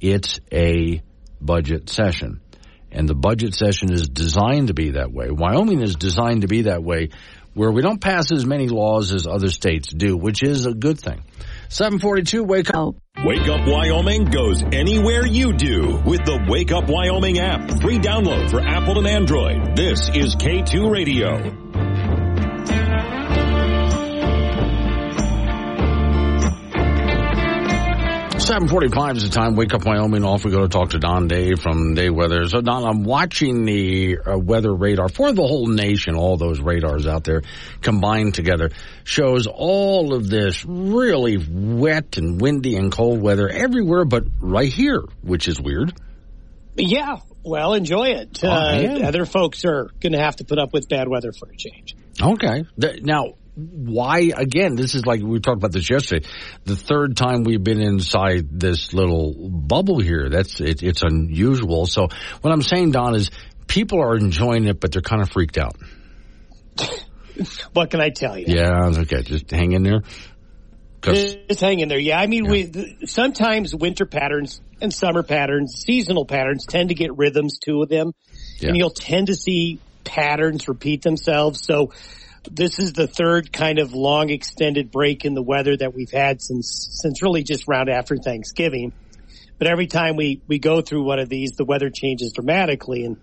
it's 0.00 0.40
a 0.50 1.02
budget 1.40 1.88
session. 1.90 2.40
And 2.90 3.08
the 3.08 3.14
budget 3.14 3.54
session 3.54 3.92
is 3.92 4.08
designed 4.08 4.68
to 4.68 4.74
be 4.74 4.92
that 4.92 5.12
way. 5.12 5.30
Wyoming 5.30 5.82
is 5.82 5.96
designed 5.96 6.42
to 6.42 6.48
be 6.48 6.62
that 6.62 6.82
way 6.82 7.10
where 7.54 7.70
we 7.70 7.82
don't 7.82 8.00
pass 8.00 8.32
as 8.32 8.46
many 8.46 8.68
laws 8.68 9.12
as 9.12 9.26
other 9.26 9.50
states 9.50 9.92
do, 9.92 10.16
which 10.16 10.42
is 10.42 10.66
a 10.66 10.72
good 10.72 10.98
thing. 10.98 11.22
742, 11.72 12.44
wake 12.44 12.74
up. 12.74 12.96
Wake 13.24 13.48
Up 13.48 13.66
Wyoming 13.66 14.26
goes 14.26 14.62
anywhere 14.62 15.24
you 15.24 15.54
do 15.54 16.02
with 16.04 16.22
the 16.26 16.44
Wake 16.46 16.70
Up 16.70 16.84
Wyoming 16.86 17.38
app. 17.38 17.80
Free 17.80 17.98
download 17.98 18.50
for 18.50 18.60
Apple 18.60 18.98
and 18.98 19.06
Android. 19.06 19.74
This 19.74 20.10
is 20.10 20.36
K2 20.36 20.90
Radio. 20.90 21.38
745 28.42 29.18
is 29.18 29.22
the 29.22 29.28
time. 29.28 29.54
Wake 29.54 29.72
up 29.72 29.84
Wyoming. 29.84 30.24
Off 30.24 30.44
we 30.44 30.50
go 30.50 30.62
to 30.62 30.68
talk 30.68 30.90
to 30.90 30.98
Don 30.98 31.28
Day 31.28 31.54
from 31.54 31.94
Day 31.94 32.10
Weather. 32.10 32.48
So 32.48 32.60
Don, 32.60 32.82
I'm 32.82 33.04
watching 33.04 33.64
the 33.64 34.18
uh, 34.18 34.36
weather 34.36 34.74
radar 34.74 35.08
for 35.08 35.30
the 35.30 35.42
whole 35.42 35.68
nation. 35.68 36.16
All 36.16 36.36
those 36.36 36.60
radars 36.60 37.06
out 37.06 37.22
there 37.22 37.42
combined 37.82 38.34
together 38.34 38.70
shows 39.04 39.46
all 39.46 40.12
of 40.12 40.28
this 40.28 40.64
really 40.64 41.38
wet 41.38 42.16
and 42.16 42.40
windy 42.40 42.74
and 42.74 42.90
cold 42.90 43.22
weather 43.22 43.48
everywhere, 43.48 44.04
but 44.04 44.24
right 44.40 44.72
here, 44.72 45.04
which 45.22 45.46
is 45.46 45.60
weird. 45.60 45.92
Yeah. 46.74 47.18
Well, 47.44 47.74
enjoy 47.74 48.08
it. 48.08 48.40
Oh, 48.42 48.48
uh, 48.48 49.02
other 49.04 49.24
folks 49.24 49.64
are 49.64 49.88
going 50.00 50.14
to 50.14 50.20
have 50.20 50.36
to 50.36 50.44
put 50.44 50.58
up 50.58 50.72
with 50.72 50.88
bad 50.88 51.06
weather 51.06 51.30
for 51.32 51.48
a 51.48 51.56
change. 51.56 51.94
Okay. 52.20 52.64
Now, 53.02 53.34
why 53.54 54.30
again 54.34 54.76
this 54.76 54.94
is 54.94 55.04
like 55.04 55.20
we 55.22 55.38
talked 55.38 55.58
about 55.58 55.72
this 55.72 55.88
yesterday 55.90 56.26
the 56.64 56.76
third 56.76 57.16
time 57.16 57.44
we've 57.44 57.62
been 57.62 57.82
inside 57.82 58.48
this 58.58 58.94
little 58.94 59.34
bubble 59.50 60.00
here 60.00 60.30
that's 60.30 60.60
it, 60.60 60.82
it's 60.82 61.02
unusual 61.02 61.84
so 61.86 62.08
what 62.40 62.50
i'm 62.52 62.62
saying 62.62 62.92
don 62.92 63.14
is 63.14 63.30
people 63.66 64.00
are 64.00 64.16
enjoying 64.16 64.64
it 64.64 64.80
but 64.80 64.90
they're 64.90 65.02
kind 65.02 65.20
of 65.20 65.30
freaked 65.30 65.58
out 65.58 65.76
what 67.74 67.90
can 67.90 68.00
i 68.00 68.08
tell 68.08 68.38
you 68.38 68.46
yeah 68.48 68.90
okay 68.98 69.22
just 69.22 69.50
hang 69.50 69.72
in 69.72 69.82
there 69.82 70.02
It's 71.04 71.60
hanging 71.60 71.88
there. 71.88 71.98
Yeah. 71.98 72.20
I 72.20 72.28
mean, 72.28 72.48
we, 72.48 72.66
th- 72.70 73.10
sometimes 73.10 73.74
winter 73.74 74.06
patterns 74.06 74.60
and 74.80 74.94
summer 74.94 75.24
patterns, 75.24 75.82
seasonal 75.84 76.26
patterns 76.26 76.64
tend 76.64 76.90
to 76.90 76.94
get 76.94 77.16
rhythms 77.18 77.58
to 77.64 77.84
them 77.86 78.12
Yeah. 78.60 78.68
and 78.68 78.76
you'll 78.76 78.90
tend 78.90 79.26
to 79.26 79.34
see 79.34 79.80
patterns 80.04 80.68
repeat 80.68 81.02
themselves. 81.02 81.60
So 81.64 81.90
this 82.50 82.78
is 82.78 82.92
the 82.92 83.06
third 83.06 83.52
kind 83.52 83.78
of 83.78 83.92
long 83.92 84.30
extended 84.30 84.90
break 84.90 85.24
in 85.24 85.34
the 85.34 85.42
weather 85.42 85.76
that 85.76 85.94
we've 85.94 86.10
had 86.10 86.42
since, 86.42 86.88
since 87.00 87.22
really 87.22 87.42
just 87.42 87.68
round 87.68 87.88
after 87.88 88.16
Thanksgiving. 88.16 88.92
But 89.58 89.68
every 89.68 89.86
time 89.86 90.16
we, 90.16 90.40
we 90.48 90.58
go 90.58 90.80
through 90.80 91.04
one 91.04 91.18
of 91.18 91.28
these, 91.28 91.52
the 91.52 91.64
weather 91.64 91.90
changes 91.90 92.32
dramatically 92.32 93.04
and 93.04 93.16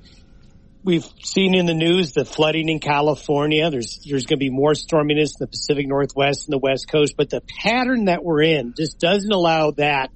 we've 0.84 1.06
seen 1.24 1.56
in 1.56 1.66
the 1.66 1.74
news 1.74 2.14
the 2.14 2.26
flooding 2.26 2.70
in 2.70 2.80
California. 2.80 3.70
There's 3.70 4.00
there's 4.08 4.26
going 4.26 4.40
to 4.40 4.44
be 4.44 4.50
more 4.50 4.74
storminess 4.74 5.32
in 5.36 5.40
the 5.40 5.48
Pacific 5.48 5.88
Northwest 5.88 6.48
and 6.48 6.54
the 6.54 6.60
West 6.60 6.88
Coast, 6.90 7.16
but 7.18 7.30
the 7.30 7.42
pattern 7.42 8.06
that 8.06 8.24
we're 8.24 8.42
in 8.42 8.74
just 8.76 9.00
doesn't 9.00 9.32
allow 9.32 9.72
that 9.72 10.12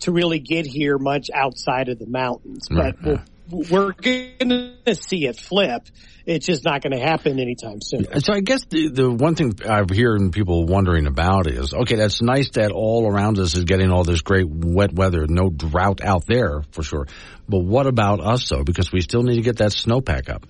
to 0.00 0.12
really 0.12 0.38
get 0.38 0.66
here 0.66 0.98
much 0.98 1.30
outside 1.34 1.88
of 1.88 1.98
the 1.98 2.06
mountains. 2.06 2.68
But 2.70 3.02
we'll, 3.02 3.20
we're 3.50 3.92
going 3.92 4.76
to 4.84 4.94
see 4.94 5.26
it 5.26 5.38
flip. 5.38 5.82
It's 6.24 6.46
just 6.46 6.64
not 6.64 6.82
going 6.82 6.92
to 6.92 6.98
happen 6.98 7.38
anytime 7.38 7.80
soon. 7.80 8.20
So 8.20 8.32
I 8.32 8.40
guess 8.40 8.64
the, 8.64 8.88
the 8.88 9.10
one 9.10 9.36
thing 9.36 9.52
I'm 9.68 9.88
hearing 9.88 10.32
people 10.32 10.66
wondering 10.66 11.06
about 11.06 11.46
is, 11.46 11.72
okay, 11.72 11.94
that's 11.94 12.20
nice 12.20 12.50
that 12.54 12.72
all 12.72 13.08
around 13.08 13.38
us 13.38 13.56
is 13.56 13.64
getting 13.64 13.92
all 13.92 14.02
this 14.02 14.22
great 14.22 14.48
wet 14.48 14.92
weather, 14.92 15.26
no 15.28 15.50
drought 15.50 16.00
out 16.02 16.24
there 16.26 16.62
for 16.72 16.82
sure. 16.82 17.06
But 17.48 17.60
what 17.60 17.86
about 17.86 18.20
us 18.20 18.48
though? 18.48 18.64
Because 18.64 18.90
we 18.90 19.00
still 19.00 19.22
need 19.22 19.36
to 19.36 19.42
get 19.42 19.58
that 19.58 19.70
snowpack 19.70 20.28
up. 20.28 20.46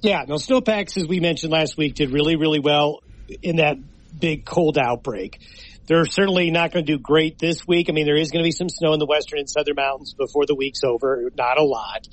Yeah, 0.00 0.24
no, 0.26 0.38
snowpacks, 0.38 0.96
as 0.96 1.06
we 1.06 1.20
mentioned 1.20 1.52
last 1.52 1.76
week, 1.76 1.94
did 1.94 2.10
really, 2.10 2.36
really 2.36 2.60
well 2.60 3.00
in 3.42 3.56
that 3.56 3.76
big 4.18 4.44
cold 4.44 4.78
outbreak. 4.78 5.40
They're 5.90 6.04
certainly 6.04 6.52
not 6.52 6.70
going 6.70 6.86
to 6.86 6.92
do 6.92 7.00
great 7.00 7.40
this 7.40 7.66
week. 7.66 7.88
I 7.88 7.92
mean, 7.92 8.06
there 8.06 8.16
is 8.16 8.30
going 8.30 8.44
to 8.44 8.46
be 8.46 8.52
some 8.52 8.68
snow 8.68 8.92
in 8.92 9.00
the 9.00 9.06
western 9.06 9.40
and 9.40 9.50
southern 9.50 9.74
mountains 9.74 10.14
before 10.14 10.46
the 10.46 10.54
week's 10.54 10.84
over. 10.84 11.28
Not 11.36 11.58
a 11.58 11.64
lot. 11.64 12.06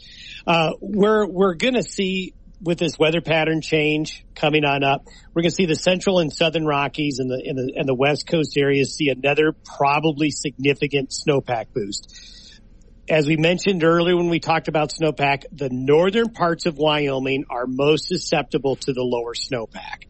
Uh, 0.48 0.72
we're, 0.82 1.28
we're 1.28 1.54
going 1.54 1.76
to 1.76 1.84
see 1.84 2.34
with 2.60 2.80
this 2.80 2.98
weather 2.98 3.22
pattern 3.22 3.62
change 3.62 4.26
coming 4.34 4.66
on 4.66 4.84
up, 4.84 5.06
we're 5.32 5.44
going 5.44 5.52
to 5.52 5.56
see 5.56 5.68
the 5.68 5.76
central 5.76 6.18
and 6.18 6.34
southern 6.34 6.66
Rockies 6.66 7.20
and 7.20 7.30
the, 7.30 7.40
and 7.46 7.56
the, 7.56 7.74
and 7.76 7.88
the 7.88 7.94
west 7.94 8.26
coast 8.26 8.58
areas 8.58 8.96
see 8.96 9.10
another 9.10 9.54
probably 9.78 10.32
significant 10.32 11.12
snowpack 11.12 11.68
boost. 11.72 12.60
As 13.08 13.28
we 13.28 13.38
mentioned 13.38 13.84
earlier 13.84 14.18
when 14.18 14.30
we 14.30 14.40
talked 14.40 14.70
about 14.70 14.90
snowpack, 14.90 15.44
the 15.52 15.70
northern 15.72 16.30
parts 16.30 16.66
of 16.66 16.78
Wyoming 16.78 17.46
are 17.52 17.68
most 17.68 18.08
susceptible 18.08 18.76
to 18.78 18.92
the 18.92 19.04
lower 19.04 19.36
snowpack. 19.36 20.06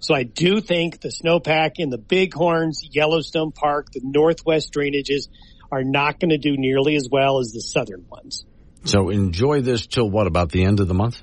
So 0.00 0.14
I 0.14 0.22
do 0.24 0.60
think 0.60 1.00
the 1.00 1.08
snowpack 1.08 1.72
in 1.76 1.90
the 1.90 1.98
Bighorns, 1.98 2.80
Yellowstone 2.90 3.52
Park, 3.52 3.92
the 3.92 4.00
northwest 4.02 4.72
drainages 4.72 5.28
are 5.70 5.84
not 5.84 6.20
going 6.20 6.30
to 6.30 6.38
do 6.38 6.56
nearly 6.56 6.96
as 6.96 7.08
well 7.10 7.38
as 7.40 7.52
the 7.52 7.60
southern 7.60 8.06
ones. 8.08 8.44
So 8.84 9.08
enjoy 9.08 9.62
this 9.62 9.86
till 9.86 10.08
what 10.08 10.26
about 10.26 10.50
the 10.50 10.64
end 10.64 10.80
of 10.80 10.88
the 10.88 10.94
month? 10.94 11.20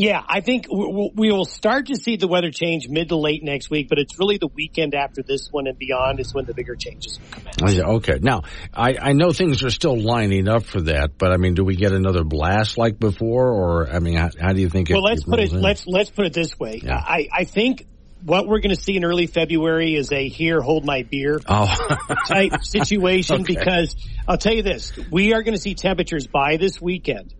Yeah, 0.00 0.22
I 0.28 0.42
think 0.42 0.66
we 0.70 1.32
will 1.32 1.44
start 1.44 1.86
to 1.86 1.96
see 1.96 2.14
the 2.14 2.28
weather 2.28 2.52
change 2.52 2.88
mid 2.88 3.08
to 3.08 3.16
late 3.16 3.42
next 3.42 3.68
week, 3.68 3.88
but 3.88 3.98
it's 3.98 4.16
really 4.16 4.38
the 4.38 4.46
weekend 4.46 4.94
after 4.94 5.24
this 5.24 5.48
one 5.50 5.66
and 5.66 5.76
beyond 5.76 6.20
is 6.20 6.32
when 6.32 6.44
the 6.44 6.54
bigger 6.54 6.76
changes 6.76 7.18
will 7.18 7.28
come 7.30 7.68
in. 7.68 7.80
Oh, 7.84 7.94
okay. 7.96 8.20
Now, 8.22 8.42
I, 8.72 8.94
I 9.00 9.12
know 9.12 9.32
things 9.32 9.64
are 9.64 9.70
still 9.70 10.00
lining 10.00 10.46
up 10.46 10.62
for 10.66 10.82
that, 10.82 11.18
but 11.18 11.32
I 11.32 11.36
mean, 11.36 11.54
do 11.54 11.64
we 11.64 11.74
get 11.74 11.90
another 11.90 12.22
blast 12.22 12.78
like 12.78 13.00
before, 13.00 13.50
or 13.50 13.90
I 13.90 13.98
mean, 13.98 14.14
how, 14.14 14.30
how 14.40 14.52
do 14.52 14.60
you 14.60 14.68
think? 14.68 14.88
Well, 14.88 15.02
let's 15.02 15.24
put 15.24 15.40
it 15.40 15.52
in? 15.52 15.60
let's 15.60 15.84
let's 15.84 16.10
put 16.10 16.26
it 16.26 16.32
this 16.32 16.56
way. 16.56 16.80
I 16.88 17.26
I 17.32 17.42
think 17.42 17.84
what 18.22 18.46
we're 18.46 18.60
going 18.60 18.76
to 18.76 18.80
see 18.80 18.96
in 18.96 19.04
early 19.04 19.26
February 19.26 19.96
is 19.96 20.12
a 20.12 20.28
here 20.28 20.60
hold 20.60 20.84
my 20.84 21.02
beer 21.02 21.40
Oh, 21.48 21.74
type 22.28 22.62
situation 22.62 23.42
Okay. 23.42 23.54
because 23.56 23.96
I'll 24.28 24.38
tell 24.38 24.54
you 24.54 24.62
this, 24.62 24.92
we 25.10 25.34
are 25.34 25.42
going 25.42 25.54
to 25.54 25.60
see 25.60 25.74
temperatures 25.74 26.28
by 26.28 26.56
this 26.56 26.80
weekend 26.80 27.34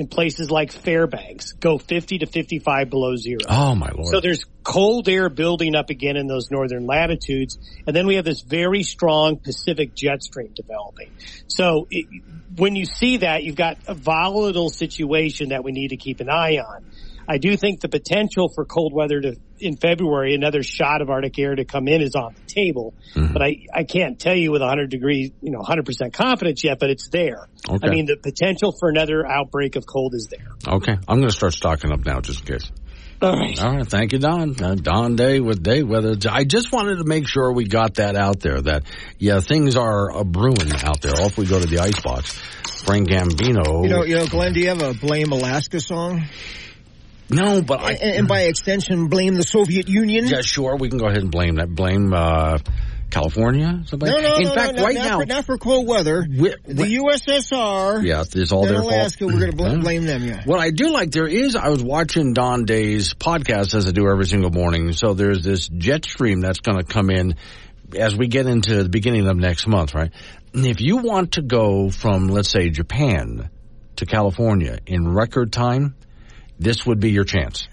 in 0.00 0.08
places 0.08 0.50
like 0.50 0.72
Fairbanks 0.72 1.52
go 1.52 1.78
50 1.78 2.18
to 2.18 2.26
55 2.26 2.90
below 2.90 3.14
zero. 3.16 3.38
oh 3.48 3.74
my 3.74 3.90
lord! 3.90 4.08
So 4.08 4.20
there's 4.20 4.44
cold 4.64 5.08
air 5.08 5.28
building 5.28 5.74
up 5.74 5.90
again 5.90 6.16
in 6.16 6.26
those 6.26 6.50
northern 6.50 6.86
latitudes. 6.86 7.58
And 7.86 7.94
then 7.94 8.06
we 8.06 8.16
have 8.16 8.24
this 8.24 8.40
very 8.40 8.82
strong 8.82 9.36
Pacific 9.36 9.94
jet 9.94 10.22
stream 10.22 10.52
developing. 10.54 11.10
So 11.48 11.86
it, 11.90 12.06
when 12.56 12.76
you 12.76 12.84
see 12.84 13.18
that, 13.18 13.44
you've 13.44 13.56
got 13.56 13.78
a 13.86 13.94
volatile 13.94 14.70
situation 14.70 15.50
that 15.50 15.64
we 15.64 15.72
need 15.72 15.88
to 15.88 15.96
keep 15.96 16.20
an 16.20 16.28
eye 16.28 16.58
on. 16.58 16.84
I 17.30 17.38
do 17.38 17.56
think 17.56 17.80
the 17.80 17.88
potential 17.88 18.48
for 18.52 18.64
cold 18.64 18.92
weather 18.92 19.20
to, 19.20 19.36
in 19.60 19.76
February, 19.76 20.34
another 20.34 20.64
shot 20.64 21.00
of 21.00 21.10
Arctic 21.10 21.38
air 21.38 21.54
to 21.54 21.64
come 21.64 21.86
in 21.86 22.02
is 22.02 22.16
on 22.16 22.34
the 22.34 22.52
table. 22.52 22.92
But 23.14 23.40
I, 23.40 23.66
I 23.72 23.84
can't 23.84 24.18
tell 24.18 24.34
you 24.34 24.50
with 24.50 24.62
100 24.62 24.90
degrees, 24.90 25.30
you 25.40 25.52
know, 25.52 25.60
100% 25.60 26.12
confidence 26.12 26.64
yet, 26.64 26.80
but 26.80 26.90
it's 26.90 27.08
there. 27.08 27.46
Okay. 27.68 27.86
I 27.86 27.90
mean, 27.90 28.06
the 28.06 28.16
potential 28.16 28.74
for 28.76 28.88
another 28.88 29.24
outbreak 29.24 29.76
of 29.76 29.86
cold 29.86 30.14
is 30.16 30.26
there. 30.28 30.74
okay, 30.74 30.96
I'm 31.06 31.18
going 31.18 31.28
to 31.28 31.34
start 31.34 31.52
stocking 31.52 31.92
up 31.92 32.04
now 32.04 32.20
just 32.20 32.40
in 32.40 32.58
case. 32.58 32.68
All 33.22 33.36
right. 33.36 33.62
All 33.62 33.76
right. 33.76 33.86
Thank 33.86 34.12
you, 34.12 34.18
Don. 34.18 34.56
Uh, 34.60 34.74
Don 34.74 35.14
Day 35.14 35.38
with 35.40 35.62
Day 35.62 35.84
Weather. 35.84 36.16
I 36.28 36.44
just 36.44 36.72
wanted 36.72 36.96
to 36.96 37.04
make 37.04 37.28
sure 37.28 37.52
we 37.52 37.66
got 37.68 37.94
that 37.96 38.16
out 38.16 38.40
there 38.40 38.60
that, 38.62 38.84
yeah, 39.18 39.40
things 39.40 39.76
are 39.76 40.10
uh, 40.10 40.24
brewing 40.24 40.72
out 40.82 41.00
there. 41.02 41.12
Off 41.12 41.36
we 41.36 41.46
go 41.46 41.60
to 41.60 41.66
the 41.66 41.78
icebox. 41.78 42.32
Frank 42.82 43.08
Gambino. 43.08 43.84
You 43.84 43.90
know, 43.90 44.04
you 44.04 44.16
know, 44.16 44.26
Glenn, 44.26 44.54
do 44.54 44.60
you 44.60 44.68
have 44.68 44.82
a 44.82 44.94
Blame 44.94 45.32
Alaska 45.32 45.80
song? 45.80 46.24
No, 47.30 47.62
but 47.62 47.80
I. 47.80 47.92
And, 47.92 48.16
and 48.16 48.28
by 48.28 48.42
extension, 48.42 49.08
blame 49.08 49.34
the 49.34 49.42
Soviet 49.42 49.88
Union? 49.88 50.26
Yeah, 50.26 50.40
sure. 50.42 50.76
We 50.76 50.88
can 50.88 50.98
go 50.98 51.06
ahead 51.06 51.22
and 51.22 51.30
blame 51.30 51.56
that. 51.56 51.68
Blame, 51.74 52.12
uh, 52.12 52.58
California? 53.10 53.82
Somebody? 53.86 54.12
No, 54.12 54.20
no, 54.20 54.36
In 54.36 54.42
no, 54.44 54.54
fact, 54.54 54.76
no, 54.76 54.84
right 54.84 54.94
not 54.94 55.04
now. 55.04 55.18
For, 55.20 55.26
not 55.26 55.44
for 55.44 55.58
cold 55.58 55.86
weather. 55.88 56.24
the 56.28 56.56
USSR. 56.66 58.04
yeah, 58.04 58.22
it's 58.32 58.52
all 58.52 58.64
their 58.66 58.80
Alaska, 58.80 59.24
fault. 59.24 59.32
we're 59.32 59.40
going 59.40 59.50
to 59.52 59.56
Yeah. 59.56 59.68
blame, 59.68 59.80
blame 59.80 60.04
them, 60.04 60.24
yeah. 60.24 60.42
What 60.44 60.60
I 60.60 60.70
do 60.70 60.90
like 60.92 61.10
there 61.10 61.26
is 61.26 61.56
I 61.56 61.68
was 61.68 61.82
watching 61.82 62.34
Don 62.34 62.64
Day's 62.64 63.14
podcast 63.14 63.74
as 63.74 63.86
I 63.86 63.90
do 63.90 64.08
every 64.08 64.26
single 64.26 64.50
morning. 64.50 64.92
So 64.92 65.14
there's 65.14 65.42
this 65.42 65.68
jet 65.68 66.04
stream 66.04 66.40
that's 66.40 66.60
going 66.60 66.78
to 66.78 66.84
come 66.84 67.10
in 67.10 67.34
as 67.98 68.14
we 68.16 68.28
get 68.28 68.46
into 68.46 68.82
the 68.84 68.88
beginning 68.88 69.26
of 69.26 69.36
next 69.36 69.66
month, 69.66 69.94
right? 69.94 70.12
If 70.54 70.80
you 70.80 70.98
want 70.98 71.32
to 71.32 71.42
go 71.42 71.90
from 71.90 72.28
let's 72.28 72.50
say 72.50 72.70
Japan 72.70 73.50
to 73.96 74.06
California 74.06 74.78
in 74.86 75.08
record 75.12 75.52
time, 75.52 75.96
this 76.60 76.86
would 76.86 77.00
be 77.00 77.10
your 77.10 77.24
chance. 77.24 77.66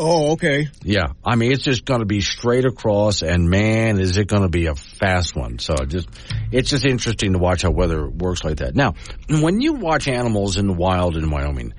Oh, 0.00 0.32
okay. 0.32 0.68
Yeah, 0.84 1.08
I 1.24 1.34
mean 1.34 1.50
it's 1.50 1.64
just 1.64 1.84
going 1.84 2.00
to 2.00 2.06
be 2.06 2.20
straight 2.20 2.64
across, 2.64 3.22
and 3.22 3.50
man, 3.50 3.98
is 3.98 4.16
it 4.16 4.28
going 4.28 4.42
to 4.42 4.48
be 4.48 4.66
a 4.66 4.76
fast 4.76 5.34
one. 5.34 5.58
So 5.58 5.74
just 5.86 6.08
it's 6.52 6.70
just 6.70 6.86
interesting 6.86 7.32
to 7.32 7.38
watch 7.40 7.62
how 7.62 7.70
weather 7.72 8.08
works 8.08 8.44
like 8.44 8.58
that. 8.58 8.76
Now, 8.76 8.94
when 9.28 9.60
you 9.60 9.72
watch 9.74 10.06
animals 10.06 10.56
in 10.56 10.68
the 10.68 10.72
wild 10.72 11.16
in 11.16 11.28
Wyoming, 11.30 11.74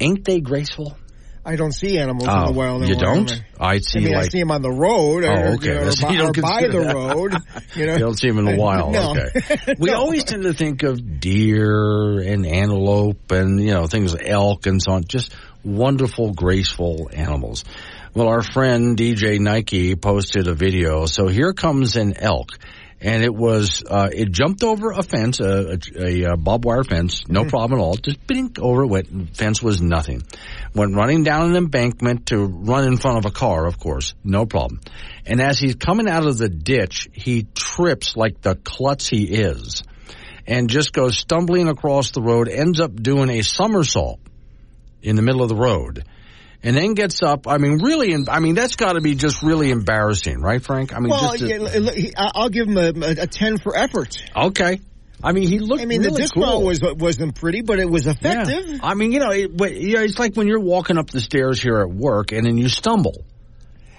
ain't 0.00 0.24
they 0.24 0.40
graceful? 0.40 0.96
I 1.44 1.56
don't 1.56 1.72
see 1.72 1.98
animals 1.98 2.24
in 2.24 2.30
Oh, 2.30 2.46
the 2.46 2.52
wild. 2.52 2.82
in 2.82 2.88
you 2.88 2.96
don't? 2.96 3.42
I 3.58 3.78
see 3.78 4.00
I 4.00 4.02
mean, 4.04 4.14
I 4.16 4.28
see 4.28 4.38
them 4.38 4.50
on 4.50 4.60
the 4.60 4.70
road. 4.70 5.24
Oh, 5.24 5.28
or, 5.28 5.46
Oh, 5.46 5.52
okay. 5.54 5.68
You 5.68 5.74
know, 5.76 5.86
or 5.88 5.92
So 5.92 6.06
by, 6.06 6.12
you 6.12 6.18
don't 6.18 6.40
by 6.42 6.60
the 6.60 6.78
that. 6.80 6.94
road. 6.94 7.34
You 7.74 7.86
know, 7.86 7.92
you 7.94 7.98
don't 8.00 8.18
see 8.18 8.28
them 8.28 8.38
in 8.38 8.44
the 8.44 8.56
wild. 8.56 8.92
No. 8.92 9.10
Okay. 9.16 9.74
We 9.78 9.90
always 9.90 10.24
tend 10.24 10.42
to 10.42 10.52
think 10.52 10.82
of 10.82 11.20
deer 11.20 12.18
and 12.20 12.44
antelope 12.46 13.30
and 13.30 13.62
you 13.62 13.72
know 13.72 13.86
things 13.86 14.12
like 14.14 14.26
elk 14.26 14.66
and 14.66 14.82
so 14.82 14.92
on. 14.92 15.04
Just 15.04 15.34
wonderful, 15.76 16.32
graceful 16.32 17.10
animals. 17.12 17.64
Well, 18.14 18.28
our 18.28 18.42
friend 18.42 18.96
DJ 18.96 19.38
Nike 19.38 19.94
posted 19.94 20.48
a 20.48 20.54
video. 20.54 21.06
So 21.06 21.28
here 21.28 21.52
comes 21.52 21.96
an 21.96 22.14
elk. 22.16 22.58
And 23.00 23.22
it 23.22 23.32
was, 23.32 23.84
uh, 23.88 24.08
it 24.12 24.32
jumped 24.32 24.64
over 24.64 24.90
a 24.90 25.04
fence, 25.04 25.38
a, 25.38 25.78
a, 25.96 26.22
a 26.32 26.36
barbed 26.36 26.64
wire 26.64 26.82
fence, 26.82 27.22
no 27.28 27.44
problem 27.44 27.78
at 27.78 27.82
all. 27.82 27.94
Just 27.94 28.26
blink 28.26 28.58
over 28.58 28.82
it 28.82 28.88
went, 28.88 29.36
fence 29.36 29.62
was 29.62 29.80
nothing. 29.80 30.24
Went 30.74 30.96
running 30.96 31.22
down 31.22 31.50
an 31.50 31.56
embankment 31.56 32.26
to 32.26 32.38
run 32.38 32.88
in 32.88 32.96
front 32.96 33.18
of 33.18 33.24
a 33.24 33.30
car, 33.30 33.66
of 33.66 33.78
course, 33.78 34.14
no 34.24 34.46
problem. 34.46 34.80
And 35.26 35.40
as 35.40 35.60
he's 35.60 35.76
coming 35.76 36.08
out 36.08 36.26
of 36.26 36.38
the 36.38 36.48
ditch, 36.48 37.08
he 37.12 37.46
trips 37.54 38.16
like 38.16 38.40
the 38.40 38.56
klutz 38.56 39.06
he 39.06 39.26
is 39.26 39.84
and 40.48 40.68
just 40.68 40.92
goes 40.92 41.16
stumbling 41.18 41.68
across 41.68 42.10
the 42.10 42.22
road, 42.22 42.48
ends 42.48 42.80
up 42.80 42.94
doing 42.94 43.30
a 43.30 43.42
somersault 43.42 44.18
in 45.02 45.16
the 45.16 45.22
middle 45.22 45.42
of 45.42 45.48
the 45.48 45.56
road. 45.56 46.04
And 46.62 46.76
then 46.76 46.94
gets 46.94 47.22
up. 47.22 47.46
I 47.46 47.58
mean, 47.58 47.78
really, 47.80 48.14
I 48.28 48.40
mean, 48.40 48.56
that's 48.56 48.74
got 48.74 48.94
to 48.94 49.00
be 49.00 49.14
just 49.14 49.42
really 49.44 49.70
embarrassing, 49.70 50.40
right, 50.40 50.60
Frank? 50.60 50.92
I 50.92 50.98
mean, 50.98 51.10
well, 51.10 51.36
just 51.36 51.38
to- 51.38 51.48
yeah, 51.48 51.54
l- 51.56 51.68
l- 51.88 51.94
he- 51.94 52.12
I- 52.16 52.32
I'll 52.34 52.48
give 52.48 52.66
him 52.66 52.76
a, 52.76 52.88
a, 53.06 53.22
a 53.22 53.26
10 53.28 53.58
for 53.58 53.76
effort. 53.76 54.16
okay. 54.34 54.80
I 55.22 55.32
mean, 55.32 55.48
he 55.48 55.58
looked 55.58 55.82
I 55.82 55.84
mean, 55.84 56.00
really 56.00 56.12
the 56.12 56.18
disc 56.18 56.34
cool. 56.34 56.44
ball 56.44 56.64
was, 56.64 56.80
uh, 56.82 56.94
wasn't 56.96 57.34
pretty, 57.34 57.62
but 57.62 57.78
it 57.80 57.90
was 57.90 58.06
effective. 58.06 58.68
Yeah. 58.68 58.78
I 58.82 58.94
mean, 58.94 59.10
you 59.12 59.18
know, 59.18 59.30
it, 59.30 59.56
but, 59.56 59.74
you 59.74 59.94
know, 59.94 60.02
it's 60.02 60.18
like 60.18 60.34
when 60.34 60.46
you're 60.46 60.60
walking 60.60 60.96
up 60.96 61.10
the 61.10 61.20
stairs 61.20 61.60
here 61.60 61.78
at 61.80 61.90
work 61.90 62.30
and 62.32 62.44
then 62.46 62.56
you 62.56 62.68
stumble. 62.68 63.24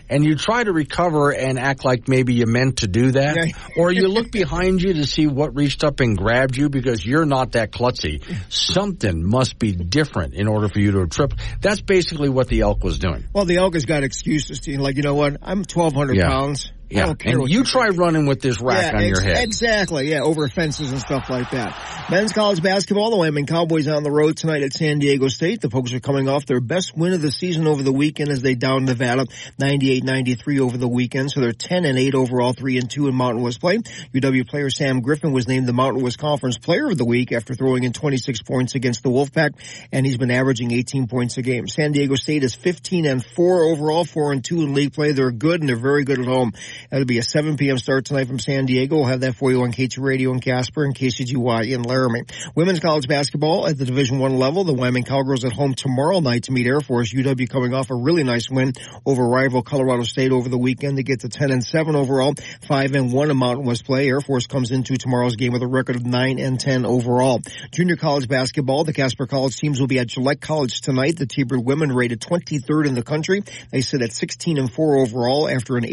And 0.09 0.25
you 0.25 0.35
try 0.35 0.63
to 0.63 0.71
recover 0.73 1.31
and 1.31 1.59
act 1.59 1.85
like 1.85 2.07
maybe 2.07 2.33
you 2.33 2.45
meant 2.45 2.77
to 2.79 2.87
do 2.87 3.11
that. 3.11 3.53
or 3.77 3.91
you 3.91 4.07
look 4.07 4.31
behind 4.31 4.81
you 4.81 4.93
to 4.93 5.05
see 5.05 5.27
what 5.27 5.55
reached 5.55 5.83
up 5.83 5.99
and 5.99 6.17
grabbed 6.17 6.57
you 6.57 6.69
because 6.69 7.05
you're 7.05 7.25
not 7.25 7.51
that 7.53 7.71
klutzy. 7.71 8.23
Something 8.49 9.23
must 9.23 9.59
be 9.59 9.71
different 9.73 10.33
in 10.33 10.47
order 10.47 10.67
for 10.67 10.79
you 10.79 10.91
to 10.93 11.07
trip. 11.07 11.33
That's 11.61 11.81
basically 11.81 12.29
what 12.29 12.47
the 12.47 12.61
elk 12.61 12.83
was 12.83 12.99
doing. 12.99 13.25
Well, 13.33 13.45
the 13.45 13.57
elk 13.57 13.75
has 13.75 13.85
got 13.85 14.03
excuses. 14.03 14.61
To, 14.61 14.71
you, 14.71 14.79
like, 14.79 14.95
you 14.97 15.03
know 15.03 15.15
what? 15.15 15.37
I'm 15.41 15.59
1,200 15.59 16.15
Yeah. 16.17 16.27
pounds. 16.29 16.71
Yeah, 16.89 17.05
don't 17.05 17.19
care 17.19 17.47
you 17.47 17.63
try 17.63 17.89
running 17.89 18.25
with 18.25 18.41
this 18.41 18.59
rack 18.61 18.93
yeah, 18.93 18.99
on 18.99 19.05
your 19.07 19.21
head. 19.21 19.43
Exactly. 19.43 20.09
Yeah, 20.09 20.21
over 20.21 20.47
fences 20.47 20.91
and 20.91 20.99
stuff 20.99 21.29
like 21.29 21.51
that. 21.51 22.07
Men's 22.09 22.33
college 22.33 22.63
basketball, 22.63 23.11
the 23.11 23.17
Wyoming 23.17 23.45
Cowboys 23.45 23.87
on 23.87 24.01
the 24.01 24.09
road 24.09 24.37
tonight 24.37 24.63
at 24.63 24.73
San 24.73 24.97
Diego 24.97 25.27
State. 25.27 25.61
The 25.61 25.69
Pokes 25.69 25.93
are 25.93 25.99
coming 25.99 26.27
off 26.27 26.47
their 26.47 26.59
best 26.59 26.97
win 26.97 27.13
of 27.13 27.21
the 27.21 27.31
season 27.31 27.67
over 27.67 27.83
the 27.83 27.91
weekend 27.91 28.29
as 28.29 28.41
they 28.41 28.55
downed 28.55 28.87
Nevada 28.87 29.25
98-93 29.61 30.59
over 30.59 30.77
the 30.77 30.87
weekend. 30.87 31.31
So 31.31 31.41
they're 31.41 31.51
10 31.51 31.85
and 31.85 31.99
8 31.99 32.15
overall, 32.15 32.53
3 32.53 32.79
and 32.79 32.89
2 32.89 33.07
in 33.07 33.13
Mountain 33.13 33.43
West 33.43 33.61
play. 33.61 33.77
UW 33.77 34.47
player 34.47 34.71
Sam 34.71 35.01
Griffin 35.01 35.31
was 35.31 35.47
named 35.47 35.67
the 35.67 35.73
Mountain 35.73 36.01
West 36.01 36.17
Conference 36.17 36.57
Player 36.57 36.87
of 36.87 36.97
the 36.97 37.05
Week 37.05 37.31
after 37.31 37.53
throwing 37.53 37.83
in 37.83 37.93
26 37.93 38.41
points 38.41 38.73
against 38.73 39.03
the 39.03 39.09
Wolfpack, 39.09 39.51
and 39.91 40.05
he's 40.05 40.17
been 40.17 40.31
averaging 40.31 40.71
18 40.71 41.07
points 41.07 41.37
a 41.37 41.43
game. 41.43 41.67
San 41.67 41.91
Diego 41.91 42.15
State 42.15 42.43
is 42.43 42.55
15 42.55 43.05
and 43.05 43.23
4 43.23 43.63
overall, 43.65 44.03
4 44.03 44.31
and 44.31 44.43
2 44.43 44.61
in 44.61 44.73
league 44.73 44.93
play. 44.93 45.11
They're 45.11 45.31
good 45.31 45.59
and 45.59 45.69
they're 45.69 45.75
very 45.75 46.03
good 46.03 46.19
at 46.19 46.25
home. 46.25 46.53
That'll 46.89 47.05
be 47.05 47.17
a 47.17 47.23
7 47.23 47.57
p.m. 47.57 47.77
start 47.77 48.05
tonight 48.05 48.27
from 48.27 48.39
San 48.39 48.65
Diego. 48.65 48.97
We'll 48.97 49.05
have 49.05 49.21
that 49.21 49.35
for 49.35 49.51
you 49.51 49.63
on 49.63 49.71
K2 49.71 50.01
Radio 50.01 50.31
in 50.31 50.39
Casper 50.39 50.83
and 50.83 50.95
KCGY 50.95 51.71
in 51.71 51.83
Laramie. 51.83 52.23
Women's 52.55 52.79
college 52.79 53.07
basketball 53.07 53.67
at 53.67 53.77
the 53.77 53.85
Division 53.85 54.19
One 54.19 54.37
level. 54.37 54.63
The 54.63 54.73
Wyoming 54.73 55.03
Cowgirls 55.03 55.45
at 55.45 55.51
home 55.51 55.73
tomorrow 55.73 56.19
night 56.19 56.43
to 56.43 56.51
meet 56.51 56.67
Air 56.67 56.81
Force. 56.81 57.13
UW 57.13 57.49
coming 57.49 57.73
off 57.73 57.89
a 57.89 57.95
really 57.95 58.23
nice 58.23 58.49
win 58.49 58.73
over 59.05 59.27
rival 59.27 59.61
Colorado 59.61 60.03
State 60.03 60.31
over 60.31 60.49
the 60.49 60.57
weekend 60.57 60.97
to 60.97 61.03
get 61.03 61.21
to 61.21 61.29
10 61.29 61.51
and 61.51 61.63
7 61.63 61.95
overall, 61.95 62.33
5 62.67 62.95
and 62.95 63.13
1 63.13 63.31
in 63.31 63.37
Mountain 63.37 63.65
West 63.65 63.85
play. 63.85 64.07
Air 64.07 64.21
Force 64.21 64.47
comes 64.47 64.71
into 64.71 64.95
tomorrow's 64.95 65.35
game 65.35 65.53
with 65.53 65.61
a 65.61 65.67
record 65.67 65.95
of 65.95 66.05
9 66.05 66.39
and 66.39 66.59
10 66.59 66.85
overall. 66.85 67.41
Junior 67.71 67.95
college 67.95 68.27
basketball. 68.27 68.83
The 68.83 68.93
Casper 68.93 69.27
College 69.27 69.57
teams 69.57 69.79
will 69.79 69.87
be 69.87 69.99
at 69.99 70.07
Gillette 70.07 70.41
College 70.41 70.81
tonight. 70.81 71.17
The 71.17 71.25
T-Bird 71.25 71.63
women 71.63 71.91
rated 71.91 72.21
23rd 72.21 72.87
in 72.87 72.95
the 72.95 73.03
country. 73.03 73.43
They 73.71 73.81
sit 73.81 74.01
at 74.01 74.11
16 74.11 74.57
and 74.57 74.71
4 74.71 74.97
overall 74.97 75.49
after 75.49 75.77
an 75.77 75.85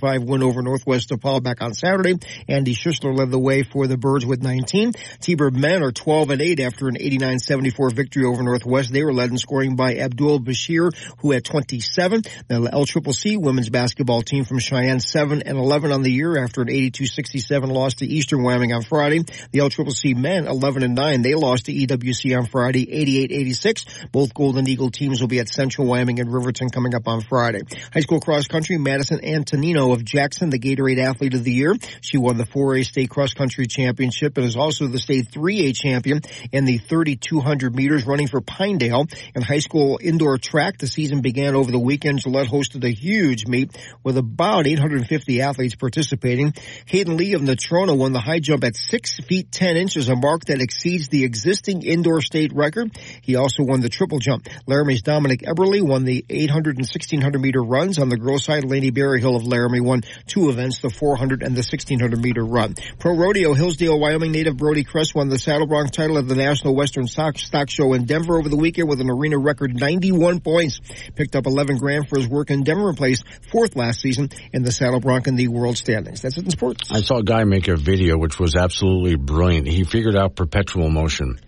84-65 0.00 0.26
win 0.26 0.42
over 0.42 0.62
Northwest 0.62 1.10
DePaul 1.10 1.42
back 1.42 1.62
on 1.62 1.74
Saturday. 1.74 2.18
Andy 2.48 2.74
Schussler 2.74 3.16
led 3.16 3.30
the 3.30 3.38
way 3.38 3.62
for 3.62 3.86
the 3.86 3.96
Birds 3.96 4.26
with 4.26 4.42
19. 4.42 4.92
T-Bird 5.20 5.54
men 5.54 5.82
are 5.82 5.92
12 5.92 6.30
and 6.30 6.42
8 6.42 6.60
after 6.60 6.88
an 6.88 6.96
89-74 6.96 7.92
victory 7.92 8.24
over 8.24 8.42
Northwest. 8.42 8.92
They 8.92 9.04
were 9.04 9.12
led 9.12 9.30
in 9.30 9.38
scoring 9.38 9.76
by 9.76 9.96
Abdul 9.96 10.40
Bashir, 10.40 10.94
who 11.18 11.32
had 11.32 11.44
27. 11.44 12.22
The 12.48 12.60
LCCC 12.60 13.40
women's 13.40 13.70
basketball 13.70 14.22
team 14.22 14.44
from 14.44 14.58
Cheyenne 14.58 15.00
7 15.00 15.42
and 15.42 15.58
11 15.58 15.92
on 15.92 16.02
the 16.02 16.12
year 16.12 16.42
after 16.42 16.62
an 16.62 16.68
82-67 16.68 17.70
loss 17.70 17.94
to 17.94 18.06
Eastern 18.06 18.42
Wyoming 18.42 18.72
on 18.72 18.82
Friday. 18.82 19.20
The 19.52 19.60
LCCC 19.60 20.16
men 20.16 20.46
11 20.46 20.82
and 20.82 20.94
9. 20.94 21.22
They 21.22 21.34
lost 21.34 21.66
to 21.66 21.72
EWC 21.72 22.36
on 22.36 22.46
Friday 22.46 22.86
88-86. 22.86 24.10
Both 24.12 24.34
Golden 24.34 24.68
Eagle 24.68 24.90
teams 24.90 25.20
will 25.20 25.28
be 25.28 25.40
at 25.40 25.48
Central 25.48 25.86
Wyoming 25.86 26.20
and 26.20 26.32
Riverton 26.32 26.70
coming 26.70 26.94
up 26.94 27.06
on 27.06 27.20
Friday. 27.20 27.62
High 27.92 28.00
school 28.00 28.20
cross 28.20 28.46
country, 28.46 28.78
Madison 28.78 29.24
Antonino 29.24 29.89
of 29.92 30.04
Jackson, 30.04 30.50
the 30.50 30.58
Gatorade 30.58 30.98
Athlete 30.98 31.34
of 31.34 31.44
the 31.44 31.52
Year. 31.52 31.74
She 32.00 32.18
won 32.18 32.36
the 32.36 32.44
4A 32.44 32.84
state 32.84 33.10
cross 33.10 33.34
country 33.34 33.66
championship 33.66 34.36
and 34.36 34.46
is 34.46 34.56
also 34.56 34.86
the 34.86 34.98
state 34.98 35.30
3A 35.30 35.74
champion 35.74 36.20
in 36.52 36.64
the 36.64 36.78
3200 36.78 37.74
meters 37.74 38.06
running 38.06 38.28
for 38.28 38.40
Pinedale. 38.40 39.06
In 39.34 39.42
high 39.42 39.58
school 39.58 39.98
indoor 40.02 40.38
track, 40.38 40.78
the 40.78 40.86
season 40.86 41.20
began 41.20 41.54
over 41.54 41.70
the 41.70 41.78
weekend. 41.78 42.20
Gillette 42.20 42.48
hosted 42.48 42.84
a 42.84 42.90
huge 42.90 43.46
meet 43.46 43.76
with 44.02 44.16
about 44.16 44.66
850 44.66 45.40
athletes 45.40 45.74
participating. 45.74 46.54
Hayden 46.86 47.16
Lee 47.16 47.34
of 47.34 47.42
Natrona 47.42 47.96
won 47.96 48.12
the 48.12 48.20
high 48.20 48.40
jump 48.40 48.64
at 48.64 48.76
6 48.76 49.20
feet 49.20 49.50
10 49.50 49.76
inches, 49.76 50.08
a 50.08 50.16
mark 50.16 50.44
that 50.46 50.60
exceeds 50.60 51.08
the 51.08 51.24
existing 51.24 51.82
indoor 51.82 52.20
state 52.20 52.52
record. 52.54 52.96
He 53.22 53.36
also 53.36 53.62
won 53.62 53.80
the 53.80 53.88
triple 53.88 54.18
jump. 54.18 54.48
Laramie's 54.66 55.02
Dominic 55.02 55.40
Eberly 55.42 55.82
won 55.82 56.04
the 56.04 56.24
800 56.28 56.76
and 56.76 56.86
1600 56.86 57.40
meter 57.40 57.62
runs. 57.62 57.98
On 57.98 58.08
the 58.08 58.16
girls 58.16 58.44
side, 58.44 58.64
Laney 58.64 58.90
Berryhill 58.90 59.36
of 59.36 59.46
Laramie 59.46 59.79
won 59.80 60.02
two 60.26 60.50
events, 60.50 60.80
the 60.80 60.90
400 60.90 61.42
and 61.42 61.54
the 61.54 61.60
1600 61.60 62.20
meter 62.20 62.44
run. 62.44 62.74
Pro 62.98 63.16
Rodeo, 63.16 63.54
Hillsdale, 63.54 63.98
Wyoming 63.98 64.32
native 64.32 64.56
Brody 64.56 64.84
Cress 64.84 65.14
won 65.14 65.28
the 65.28 65.38
Saddle 65.38 65.66
Bronc 65.66 65.92
title 65.92 66.18
at 66.18 66.28
the 66.28 66.34
National 66.34 66.74
Western 66.74 67.06
Stock, 67.06 67.38
Stock 67.38 67.70
Show 67.70 67.92
in 67.94 68.04
Denver 68.04 68.38
over 68.38 68.48
the 68.48 68.56
weekend 68.56 68.88
with 68.88 69.00
an 69.00 69.10
arena 69.10 69.38
record 69.38 69.74
91 69.74 70.40
points. 70.40 70.80
Picked 71.14 71.36
up 71.36 71.46
11 71.46 71.78
grand 71.78 72.08
for 72.08 72.16
his 72.16 72.28
work 72.28 72.50
in 72.50 72.62
Denver 72.62 72.88
and 72.88 72.96
placed 72.96 73.24
fourth 73.50 73.76
last 73.76 74.00
season 74.00 74.30
in 74.52 74.62
the 74.62 74.72
Saddle 74.72 75.00
Bronc 75.00 75.26
in 75.26 75.36
the 75.36 75.48
world 75.48 75.76
standings. 75.76 76.22
That's 76.22 76.38
it 76.38 76.44
in 76.44 76.50
sports. 76.50 76.90
I 76.90 77.00
saw 77.00 77.18
a 77.18 77.22
guy 77.22 77.44
make 77.44 77.68
a 77.68 77.76
video 77.76 78.18
which 78.18 78.38
was 78.38 78.54
absolutely 78.54 79.16
brilliant. 79.16 79.66
He 79.66 79.84
figured 79.84 80.16
out 80.16 80.36
perpetual 80.36 80.90
motion. 80.90 81.38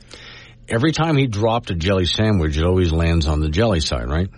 Every 0.68 0.93
time 0.93 1.16
he 1.16 1.26
dropped 1.26 1.70
a 1.70 1.74
jelly 1.74 2.07
sandwich, 2.07 2.57
it 2.57 2.64
always 2.64 2.93
lands 2.93 3.26
on 3.26 3.41
the 3.41 3.49
jelly 3.49 3.80
side, 3.80 4.09
right? 4.09 4.28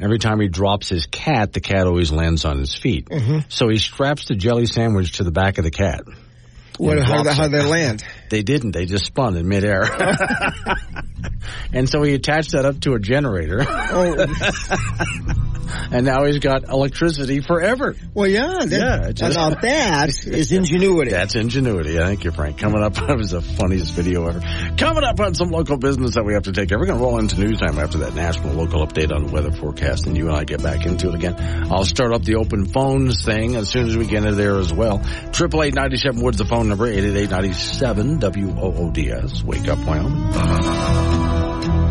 Every 0.00 0.18
time 0.18 0.40
he 0.40 0.48
drops 0.48 0.88
his 0.88 1.06
cat, 1.06 1.52
the 1.52 1.60
cat 1.60 1.86
always 1.86 2.10
lands 2.10 2.44
on 2.44 2.58
his 2.58 2.74
feet. 2.74 3.08
Mm-hmm. 3.08 3.40
So 3.48 3.68
he 3.68 3.78
straps 3.78 4.26
the 4.26 4.34
jelly 4.34 4.66
sandwich 4.66 5.18
to 5.18 5.24
the 5.24 5.30
back 5.30 5.58
of 5.58 5.64
the 5.64 5.70
cat. 5.70 6.02
What, 6.78 6.98
how, 6.98 7.22
how 7.24 7.48
they 7.48 7.62
land? 7.62 8.02
They 8.30 8.42
didn't. 8.42 8.72
They 8.72 8.86
just 8.86 9.06
spun 9.06 9.36
in 9.36 9.46
midair. 9.46 9.84
and 11.72 11.88
so 11.88 12.02
he 12.02 12.14
attached 12.14 12.50
that 12.52 12.64
up 12.64 12.80
to 12.80 12.94
a 12.94 12.98
generator. 12.98 13.58
and 15.68 16.04
now 16.06 16.24
he's 16.24 16.38
got 16.38 16.68
electricity 16.68 17.40
forever. 17.40 17.94
Well, 18.12 18.28
yeah. 18.28 18.64
That, 18.64 18.70
Yeah, 18.70 19.28
now 19.34 19.50
that 19.62 20.08
is 20.26 20.52
ingenuity. 20.52 21.10
That's 21.14 21.34
ingenuity. 21.34 21.96
Thank 21.96 22.24
you, 22.24 22.30
Frank. 22.30 22.58
Coming 22.58 22.82
up, 22.82 22.94
that 23.06 23.16
was 23.16 23.30
the 23.30 23.40
funniest 23.42 23.92
video 23.92 24.26
ever. 24.26 24.40
Coming 24.76 25.04
up 25.04 25.18
on 25.20 25.34
some 25.34 25.50
local 25.50 25.76
business 25.76 26.14
that 26.14 26.24
we 26.24 26.34
have 26.34 26.44
to 26.44 26.52
take 26.52 26.68
care. 26.68 26.78
We're 26.78 26.86
going 26.86 26.98
to 26.98 27.04
roll 27.04 27.18
into 27.18 27.38
news 27.38 27.58
time 27.58 27.78
after 27.78 27.98
that 27.98 28.14
national 28.14 28.54
local 28.54 28.86
update 28.86 29.12
on 29.12 29.26
the 29.26 29.32
weather 29.32 29.52
forecast, 29.52 30.06
and 30.06 30.16
you 30.16 30.28
and 30.28 30.36
I 30.36 30.44
get 30.44 30.62
back 30.62 30.86
into 30.86 31.08
it 31.08 31.14
again. 31.14 31.34
I'll 31.70 31.84
start 31.84 32.12
up 32.12 32.22
the 32.22 32.36
open 32.36 32.66
phones 32.66 33.24
thing 33.24 33.56
as 33.56 33.68
soon 33.70 33.86
as 33.88 33.96
we 33.96 34.06
get 34.06 34.24
into 34.24 34.34
there 34.34 34.56
as 34.58 34.72
well. 34.72 35.02
Triple 35.32 35.62
eight 35.62 35.74
ninety 35.74 35.96
seven 35.96 36.22
Woods, 36.22 36.38
the 36.38 36.44
phone 36.44 36.68
number 36.68 36.86
eight 36.86 37.04
eight 37.04 37.16
eight 37.16 37.30
ninety 37.30 37.52
seven 37.52 38.18
W 38.18 38.50
O 38.58 38.72
O 38.74 38.90
D 38.90 39.10
S. 39.10 39.42
Wake 39.42 39.68
up, 39.68 39.78
Wyoming. 39.86 41.83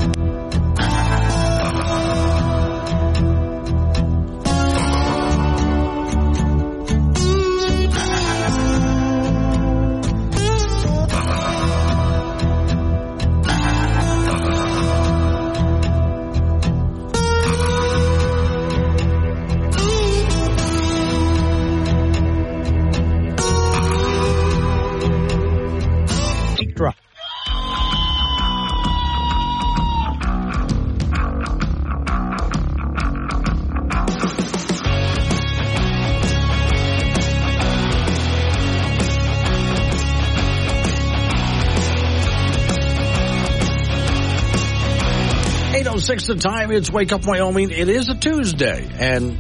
It's 46.73 46.91
Wake 46.91 47.11
Up 47.11 47.23
Wyoming. 47.27 47.69
It 47.69 47.87
is 47.87 48.09
a 48.09 48.15
Tuesday 48.15 48.89
and 48.97 49.37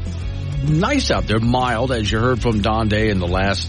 nice 0.69 1.09
out 1.09 1.25
there, 1.25 1.39
mild 1.39 1.91
as 1.91 2.11
you 2.11 2.19
heard 2.19 2.39
from 2.39 2.61
Don 2.61 2.89
Day 2.89 3.09
in 3.09 3.17
the 3.17 3.27
last 3.27 3.67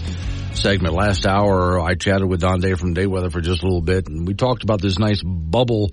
segment, 0.53 0.93
last 0.93 1.25
hour. 1.25 1.79
I 1.79 1.95
chatted 1.95 2.29
with 2.29 2.41
Don 2.41 2.59
Day 2.59 2.75
from 2.75 2.93
Day 2.93 3.07
Weather 3.07 3.31
for 3.31 3.41
just 3.41 3.63
a 3.63 3.65
little 3.65 3.81
bit, 3.81 4.07
and 4.07 4.27
we 4.27 4.35
talked 4.35 4.61
about 4.61 4.81
this 4.81 4.99
nice 4.99 5.23
bubble 5.23 5.89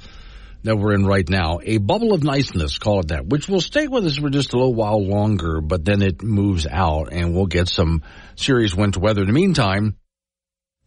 that 0.64 0.77
we're 0.77 0.93
in 0.93 1.07
right 1.07 1.27
now. 1.27 1.61
A 1.62 1.79
bubble 1.79 2.12
of 2.12 2.23
niceness, 2.23 2.77
call 2.77 3.01
it 3.01 3.09
that, 3.09 3.25
which 3.27 3.49
will 3.49 3.62
stay 3.62 3.89
with 3.89 4.05
us 4.05 4.18
for 4.18 4.29
just 4.29 4.53
a 4.53 4.59
little 4.59 4.75
while 4.75 5.03
longer, 5.03 5.62
but 5.62 5.83
then 5.83 6.03
it 6.03 6.23
moves 6.23 6.66
out 6.66 7.11
and 7.11 7.35
we'll 7.35 7.47
get 7.47 7.68
some 7.68 8.03
serious 8.37 8.75
winter 8.75 9.01
weather. 9.01 9.23
In 9.23 9.29
the 9.29 9.33
meantime, 9.33 9.97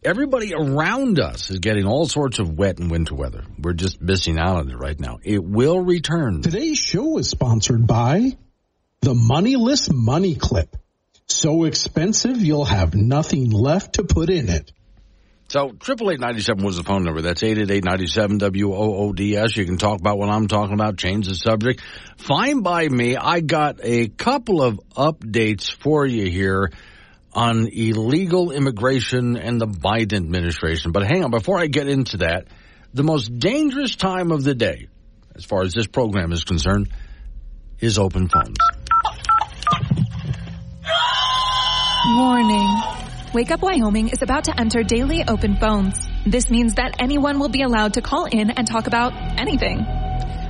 everybody 0.06 0.54
around 0.54 1.18
us 1.18 1.50
is 1.50 1.58
getting 1.58 1.84
all 1.84 2.06
sorts 2.06 2.38
of 2.38 2.56
wet 2.56 2.78
and 2.78 2.90
winter 2.90 3.14
weather. 3.14 3.42
We're 3.58 3.72
just 3.72 4.00
missing 4.00 4.38
out 4.38 4.58
on 4.58 4.70
it 4.70 4.76
right 4.76 4.98
now. 4.98 5.18
It 5.22 5.42
will 5.42 5.80
return. 5.80 6.42
Today's 6.42 6.78
show 6.78 7.18
is 7.18 7.28
sponsored 7.28 7.86
by 7.86 8.36
the 9.00 9.14
Moneyless 9.14 9.92
Money 9.92 10.36
Clip. 10.36 10.76
So 11.26 11.64
expensive 11.64 12.40
you'll 12.40 12.64
have 12.64 12.94
nothing 12.94 13.50
left 13.50 13.94
to 13.94 14.04
put 14.04 14.30
in 14.30 14.48
it. 14.48 14.70
So 15.48 15.72
triple 15.72 16.10
eight 16.12 16.20
ninety 16.20 16.40
seven 16.40 16.64
was 16.64 16.76
the 16.76 16.84
phone 16.84 17.02
number. 17.04 17.20
That's 17.22 17.42
eight 17.42 17.58
eight 17.58 17.70
eight 17.70 17.84
ninety 17.84 18.06
seven 18.06 18.38
W 18.38 18.72
O 18.74 18.94
O 18.94 19.12
D 19.12 19.36
S. 19.36 19.56
You 19.56 19.64
can 19.64 19.76
talk 19.76 19.98
about 19.98 20.18
what 20.18 20.28
I'm 20.28 20.46
talking 20.46 20.74
about, 20.74 20.98
change 20.98 21.26
the 21.26 21.34
subject. 21.34 21.82
Fine 22.16 22.60
by 22.60 22.88
me. 22.88 23.16
I 23.16 23.40
got 23.40 23.80
a 23.82 24.08
couple 24.08 24.62
of 24.62 24.80
updates 24.96 25.70
for 25.70 26.06
you 26.06 26.30
here 26.30 26.70
on 27.36 27.68
illegal 27.70 28.50
immigration 28.50 29.36
and 29.36 29.60
the 29.60 29.66
Biden 29.66 30.14
administration. 30.14 30.90
But 30.90 31.06
hang 31.06 31.22
on, 31.22 31.30
before 31.30 31.60
I 31.60 31.66
get 31.66 31.86
into 31.86 32.16
that, 32.18 32.48
the 32.94 33.02
most 33.02 33.38
dangerous 33.38 33.94
time 33.94 34.32
of 34.32 34.42
the 34.42 34.54
day, 34.54 34.88
as 35.34 35.44
far 35.44 35.62
as 35.62 35.74
this 35.74 35.86
program 35.86 36.32
is 36.32 36.44
concerned, 36.44 36.88
is 37.78 37.98
open 37.98 38.28
phones. 38.28 38.56
Warning. 42.06 42.82
Wake 43.34 43.50
Up 43.50 43.60
Wyoming 43.60 44.08
is 44.08 44.22
about 44.22 44.44
to 44.44 44.58
enter 44.58 44.82
daily 44.82 45.22
open 45.28 45.58
phones. 45.58 46.08
This 46.24 46.48
means 46.50 46.76
that 46.76 46.96
anyone 47.00 47.38
will 47.38 47.50
be 47.50 47.60
allowed 47.60 47.94
to 47.94 48.00
call 48.00 48.24
in 48.24 48.50
and 48.50 48.66
talk 48.66 48.86
about 48.86 49.12
anything. 49.38 49.84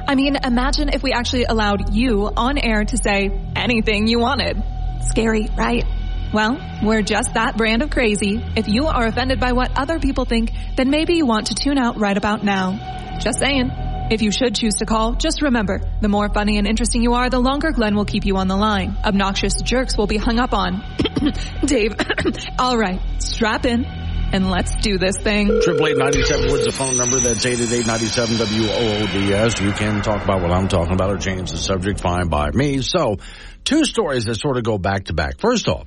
I 0.08 0.14
mean, 0.14 0.36
imagine 0.36 0.90
if 0.90 1.02
we 1.02 1.12
actually 1.12 1.44
allowed 1.44 1.96
you 1.96 2.30
on 2.36 2.58
air 2.58 2.84
to 2.84 2.96
say 2.96 3.28
anything 3.56 4.06
you 4.06 4.20
wanted. 4.20 4.62
Scary, 5.02 5.48
right? 5.58 5.84
Well, 6.32 6.58
we're 6.82 7.02
just 7.02 7.34
that 7.34 7.56
brand 7.56 7.82
of 7.82 7.90
crazy. 7.90 8.42
If 8.56 8.68
you 8.68 8.86
are 8.86 9.06
offended 9.06 9.40
by 9.40 9.52
what 9.52 9.78
other 9.78 9.98
people 9.98 10.24
think, 10.24 10.50
then 10.76 10.90
maybe 10.90 11.14
you 11.14 11.26
want 11.26 11.48
to 11.48 11.54
tune 11.54 11.78
out 11.78 11.98
right 11.98 12.16
about 12.16 12.44
now. 12.44 13.18
Just 13.20 13.38
saying. 13.38 13.70
If 14.08 14.22
you 14.22 14.30
should 14.30 14.54
choose 14.54 14.74
to 14.74 14.86
call, 14.86 15.14
just 15.14 15.42
remember, 15.42 15.80
the 16.00 16.08
more 16.08 16.28
funny 16.28 16.58
and 16.58 16.66
interesting 16.66 17.02
you 17.02 17.14
are, 17.14 17.28
the 17.28 17.40
longer 17.40 17.72
Glenn 17.72 17.96
will 17.96 18.04
keep 18.04 18.24
you 18.24 18.36
on 18.36 18.46
the 18.46 18.54
line. 18.54 18.96
Obnoxious 19.04 19.60
jerks 19.62 19.98
will 19.98 20.06
be 20.06 20.16
hung 20.16 20.38
up 20.38 20.54
on. 20.54 20.80
Dave, 21.64 21.96
all 22.58 22.78
right, 22.78 23.00
strap 23.18 23.66
in 23.66 23.84
and 24.32 24.50
let's 24.50 24.74
do 24.76 24.98
this 24.98 25.16
thing. 25.16 25.48
Triple 25.62 25.88
eight 25.88 25.96
ninety 25.96 26.22
seven 26.22 26.50
was 26.50 26.64
the 26.64 26.72
phone 26.72 26.96
number. 26.96 27.18
That's 27.20 27.44
eight 27.46 27.60
eight 27.60 27.72
eight 27.72 27.86
ninety 27.86 28.06
seven 28.06 28.36
W 28.38 28.68
O 28.68 29.02
O 29.02 29.06
D 29.06 29.32
S. 29.32 29.60
You 29.60 29.72
can 29.72 30.02
talk 30.02 30.22
about 30.22 30.40
what 30.40 30.50
I'm 30.50 30.68
talking 30.68 30.94
about 30.94 31.10
or 31.10 31.18
change 31.18 31.50
the 31.50 31.58
subject. 31.58 32.00
Fine 32.00 32.28
by 32.28 32.50
me. 32.50 32.82
So, 32.82 33.18
two 33.64 33.84
stories 33.84 34.24
that 34.24 34.36
sort 34.36 34.56
of 34.56 34.64
go 34.64 34.78
back 34.78 35.04
to 35.04 35.14
back. 35.14 35.38
First 35.38 35.68
off, 35.68 35.86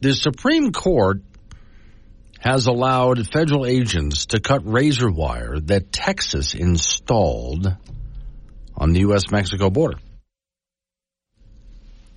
the 0.00 0.14
Supreme 0.14 0.72
Court 0.72 1.22
has 2.38 2.66
allowed 2.66 3.26
federal 3.28 3.66
agents 3.66 4.26
to 4.26 4.40
cut 4.40 4.62
razor 4.64 5.10
wire 5.10 5.58
that 5.60 5.90
Texas 5.90 6.54
installed 6.54 7.74
on 8.76 8.92
the 8.92 9.00
U.S. 9.00 9.30
Mexico 9.30 9.70
border. 9.70 9.98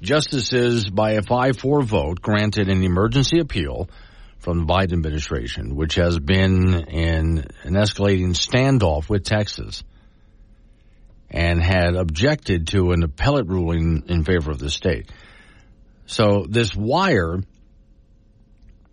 Justices, 0.02 0.90
by 0.90 1.12
a 1.14 1.22
5 1.22 1.58
4 1.58 1.82
vote, 1.84 2.22
granted 2.22 2.70
an 2.70 2.84
emergency 2.84 3.40
appeal 3.40 3.90
from 4.40 4.60
the 4.60 4.66
Biden 4.66 4.94
administration, 4.94 5.76
which 5.76 5.96
has 5.96 6.18
been 6.20 6.74
in 6.74 7.46
an 7.64 7.74
escalating 7.74 8.30
standoff 8.30 9.10
with 9.10 9.24
Texas 9.24 9.84
and 11.30 11.62
had 11.62 11.96
objected 11.96 12.68
to 12.68 12.92
an 12.92 13.04
appellate 13.04 13.48
ruling 13.48 14.04
in 14.08 14.24
favor 14.24 14.52
of 14.52 14.60
the 14.60 14.70
state. 14.70 15.12
So 16.06 16.46
this 16.50 16.76
wire, 16.76 17.40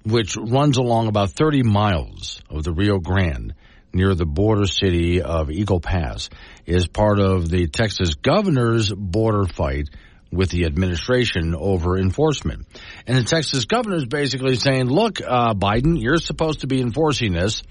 which 0.07 0.37
runs 0.37 0.77
along 0.77 1.09
about 1.09 1.31
30 1.31 1.65
miles 1.65 2.41
of 2.49 2.63
the 2.63 2.73
Rio 2.73 2.99
Grande 2.99 3.55
near 3.93 4.15
the 4.15 4.27
border 4.27 4.67
city 4.67 5.21
of 5.21 5.51
Eagle 5.51 5.81
Pass, 5.81 6.31
is 6.65 6.87
part 6.87 7.19
of 7.19 7.49
the 7.49 7.67
Texas 7.67 8.15
governor's 8.15 8.93
border 8.93 9.47
fight 9.47 9.89
with 10.31 10.51
the 10.51 10.67
administration 10.67 11.55
over 11.55 11.99
enforcement. 11.99 12.67
And 13.07 13.17
the 13.17 13.25
Texas 13.25 13.65
governor 13.65 13.97
is 13.97 14.07
basically 14.07 14.57
saying, 14.57 14.87
look, 14.87 15.21
uh, 15.21 15.55
Biden, 15.55 16.01
you're 16.01 16.19
supposed 16.19 16.61
to 16.61 16.67
be 16.67 16.81
enforcing 16.81 17.33
this. 17.33 17.63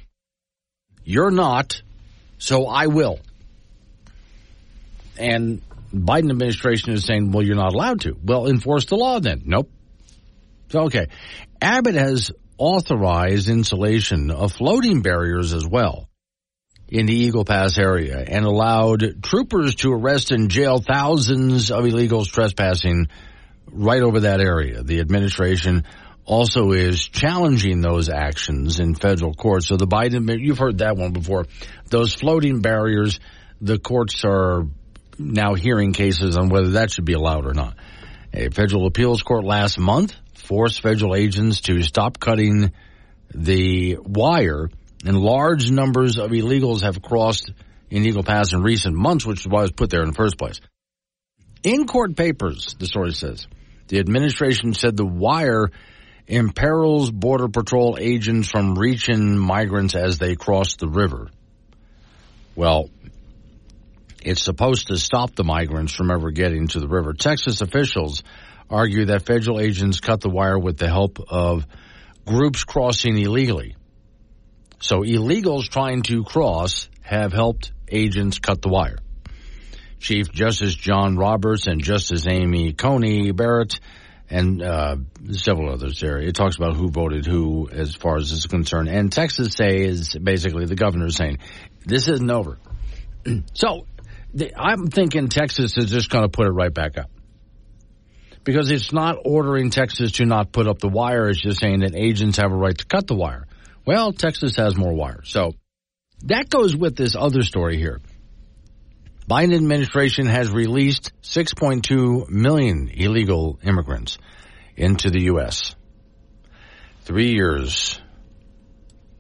You're 1.04 1.32
not, 1.32 1.82
so 2.38 2.66
I 2.66 2.88
will. 2.88 3.20
And 5.18 5.62
Biden 5.94 6.32
administration 6.32 6.94
is 6.94 7.06
saying, 7.06 7.32
well, 7.32 7.46
you're 7.46 7.56
not 7.56 7.74
allowed 7.74 8.02
to. 8.02 8.18
Well, 8.24 8.48
enforce 8.48 8.86
the 8.86 8.96
law 8.96 9.20
then. 9.20 9.44
Nope. 9.46 9.70
Okay. 10.74 11.08
Abbott 11.62 11.96
has 11.96 12.32
authorized 12.58 13.50
installation 13.50 14.32
of 14.32 14.54
floating 14.54 15.02
barriers 15.02 15.54
as 15.54 15.66
well 15.66 16.10
in 16.88 17.06
the 17.06 17.16
Eagle 17.16 17.46
Pass 17.46 17.78
area 17.78 18.24
and 18.26 18.46
allowed 18.46 19.24
troopers 19.24 19.76
to 19.76 19.92
arrest 19.92 20.32
and 20.32 20.50
jail 20.50 20.80
thousands 20.80 21.72
of 21.72 21.84
illegals 21.84 22.28
trespassing 22.28 23.08
right 23.68 24.02
over 24.02 24.22
that 24.22 24.40
area. 24.40 24.84
The 24.84 25.00
administration 25.00 25.86
also 26.26 26.72
is 26.72 27.08
challenging 27.08 27.82
those 27.82 28.10
actions 28.10 28.80
in 28.80 28.96
federal 28.96 29.34
court. 29.34 29.64
So 29.64 29.78
the 29.78 29.88
Biden, 29.88 30.40
you've 30.40 30.58
heard 30.58 30.80
that 30.80 30.98
one 30.98 31.12
before. 31.12 31.46
Those 31.90 32.14
floating 32.14 32.62
barriers, 32.62 33.20
the 33.62 33.78
courts 33.78 34.24
are 34.26 34.66
now 35.18 35.54
hearing 35.54 35.94
cases 35.94 36.38
on 36.38 36.50
whether 36.50 36.72
that 36.72 36.92
should 36.92 37.06
be 37.06 37.14
allowed 37.14 37.46
or 37.46 37.54
not. 37.54 37.76
A 38.34 38.50
federal 38.50 38.86
appeals 38.86 39.22
court 39.22 39.46
last 39.46 39.80
month 39.80 40.16
forced 40.46 40.82
federal 40.82 41.16
agents 41.16 41.62
to 41.62 41.82
stop 41.84 42.20
cutting 42.20 42.72
the 43.34 43.98
wire 44.02 44.70
and 45.06 45.20
large 45.20 45.70
numbers 45.70 46.18
of 46.18 46.32
illegals 46.32 46.82
have 46.82 47.02
crossed 47.02 47.52
in 47.90 48.06
Eagle 48.06 48.24
Pass 48.24 48.54
in 48.54 48.62
recent 48.62 48.96
months, 48.96 49.26
which 49.26 49.42
is 49.42 49.48
why 49.48 49.60
it 49.60 49.64
was 49.64 49.72
put 49.72 49.90
there 49.90 50.02
in 50.02 50.10
the 50.10 50.16
first 50.16 50.38
place. 50.38 50.60
In 51.64 51.86
court 51.88 52.16
papers, 52.16 52.76
the 52.80 52.88
story 52.88 53.12
says, 53.14 53.48
the 53.88 54.00
administration 54.00 54.74
said 54.74 54.98
the 54.98 55.06
wire 55.06 55.70
imperils 56.28 57.12
Border 57.12 57.48
Patrol 57.48 57.98
agents 58.00 58.50
from 58.50 58.76
reaching 58.76 59.38
migrants 59.38 59.96
as 59.96 60.18
they 60.18 60.36
cross 60.36 60.76
the 60.76 60.88
river. 60.88 61.30
Well, 62.56 62.90
it's 64.24 64.42
supposed 64.42 64.88
to 64.88 64.98
stop 64.98 65.36
the 65.36 65.44
migrants 65.44 65.94
from 65.94 66.10
ever 66.10 66.32
getting 66.32 66.68
to 66.70 66.80
the 66.80 66.88
river. 66.88 67.14
Texas 67.14 67.62
officials 67.62 68.24
argue 68.70 69.06
that 69.06 69.26
federal 69.26 69.60
agents 69.60 70.00
cut 70.00 70.22
the 70.22 70.30
wire 70.30 70.58
with 70.58 70.78
the 70.78 70.88
help 70.88 71.20
of 71.30 71.66
groups 72.26 72.64
crossing 72.64 73.18
illegally. 73.18 73.76
So 74.80 75.02
illegals 75.02 75.70
trying 75.70 76.04
to 76.04 76.24
cross 76.24 76.90
have 77.02 77.32
helped 77.32 77.72
agents 77.88 78.40
cut 78.40 78.62
the 78.62 78.70
wire. 78.70 78.98
Chief 80.00 80.32
Justice 80.32 80.76
John 80.76 81.18
Roberts 81.18 81.68
and 81.68 81.82
Justice 81.82 82.28
Amy 82.28 82.74
Coney 82.74 83.32
Barrett 83.32 83.80
and 84.30 84.62
uh, 84.62 84.98
several 85.32 85.72
others 85.72 86.00
there. 86.00 86.18
It 86.18 86.36
talks 86.36 86.56
about 86.58 86.76
who 86.76 86.90
voted 86.90 87.26
who 87.26 87.70
as 87.72 87.96
far 87.96 88.18
as 88.18 88.30
this 88.30 88.40
is 88.40 88.46
concerned. 88.48 88.90
And 88.90 89.12
Texas 89.12 89.54
say 89.54 89.84
is 89.84 90.16
basically 90.16 90.66
the 90.66 90.76
governor 90.76 91.10
saying 91.10 91.40
this 91.86 92.08
isn't 92.08 92.30
over. 92.30 92.58
so 93.54 93.86
I'm 94.56 94.88
thinking 94.88 95.30
Texas 95.30 95.78
is 95.78 95.92
just 95.92 96.10
going 96.10 96.24
to 96.24 96.30
put 96.30 96.48
it 96.48 96.52
right 96.52 96.74
back 96.74 96.98
up 96.98 97.10
because 98.46 98.70
it's 98.72 98.94
not 98.94 99.18
ordering 99.26 99.72
Texas 99.72 100.14
to 100.14 100.26
not 100.26 100.52
put 100.54 100.68
up 100.68 100.80
the 100.80 100.88
wire. 100.88 101.28
It's 101.30 101.42
just 101.42 101.60
saying 101.60 101.80
that 101.82 101.96
agents 101.96 102.38
have 102.38 102.52
a 102.52 102.56
right 102.56 102.78
to 102.78 102.86
cut 102.86 103.08
the 103.08 103.16
wire. 103.16 103.48
Well, 103.86 104.14
Texas 104.14 104.56
has 104.56 104.78
more 104.78 104.94
wire. 104.94 105.22
So 105.26 105.54
that 106.24 106.50
goes 106.50 106.76
with 106.76 106.96
this 106.96 107.16
other 107.16 107.42
story 107.42 107.78
here. 107.78 108.00
Biden 109.30 109.56
administration 109.56 110.28
has 110.28 110.52
released 110.52 111.12
6.2 111.24 112.30
million 112.30 112.90
illegal 112.94 113.60
immigrants 113.64 114.20
into 114.78 115.10
the 115.10 115.24
U.S. 115.24 115.76
Three 117.02 117.34
years, 117.34 118.00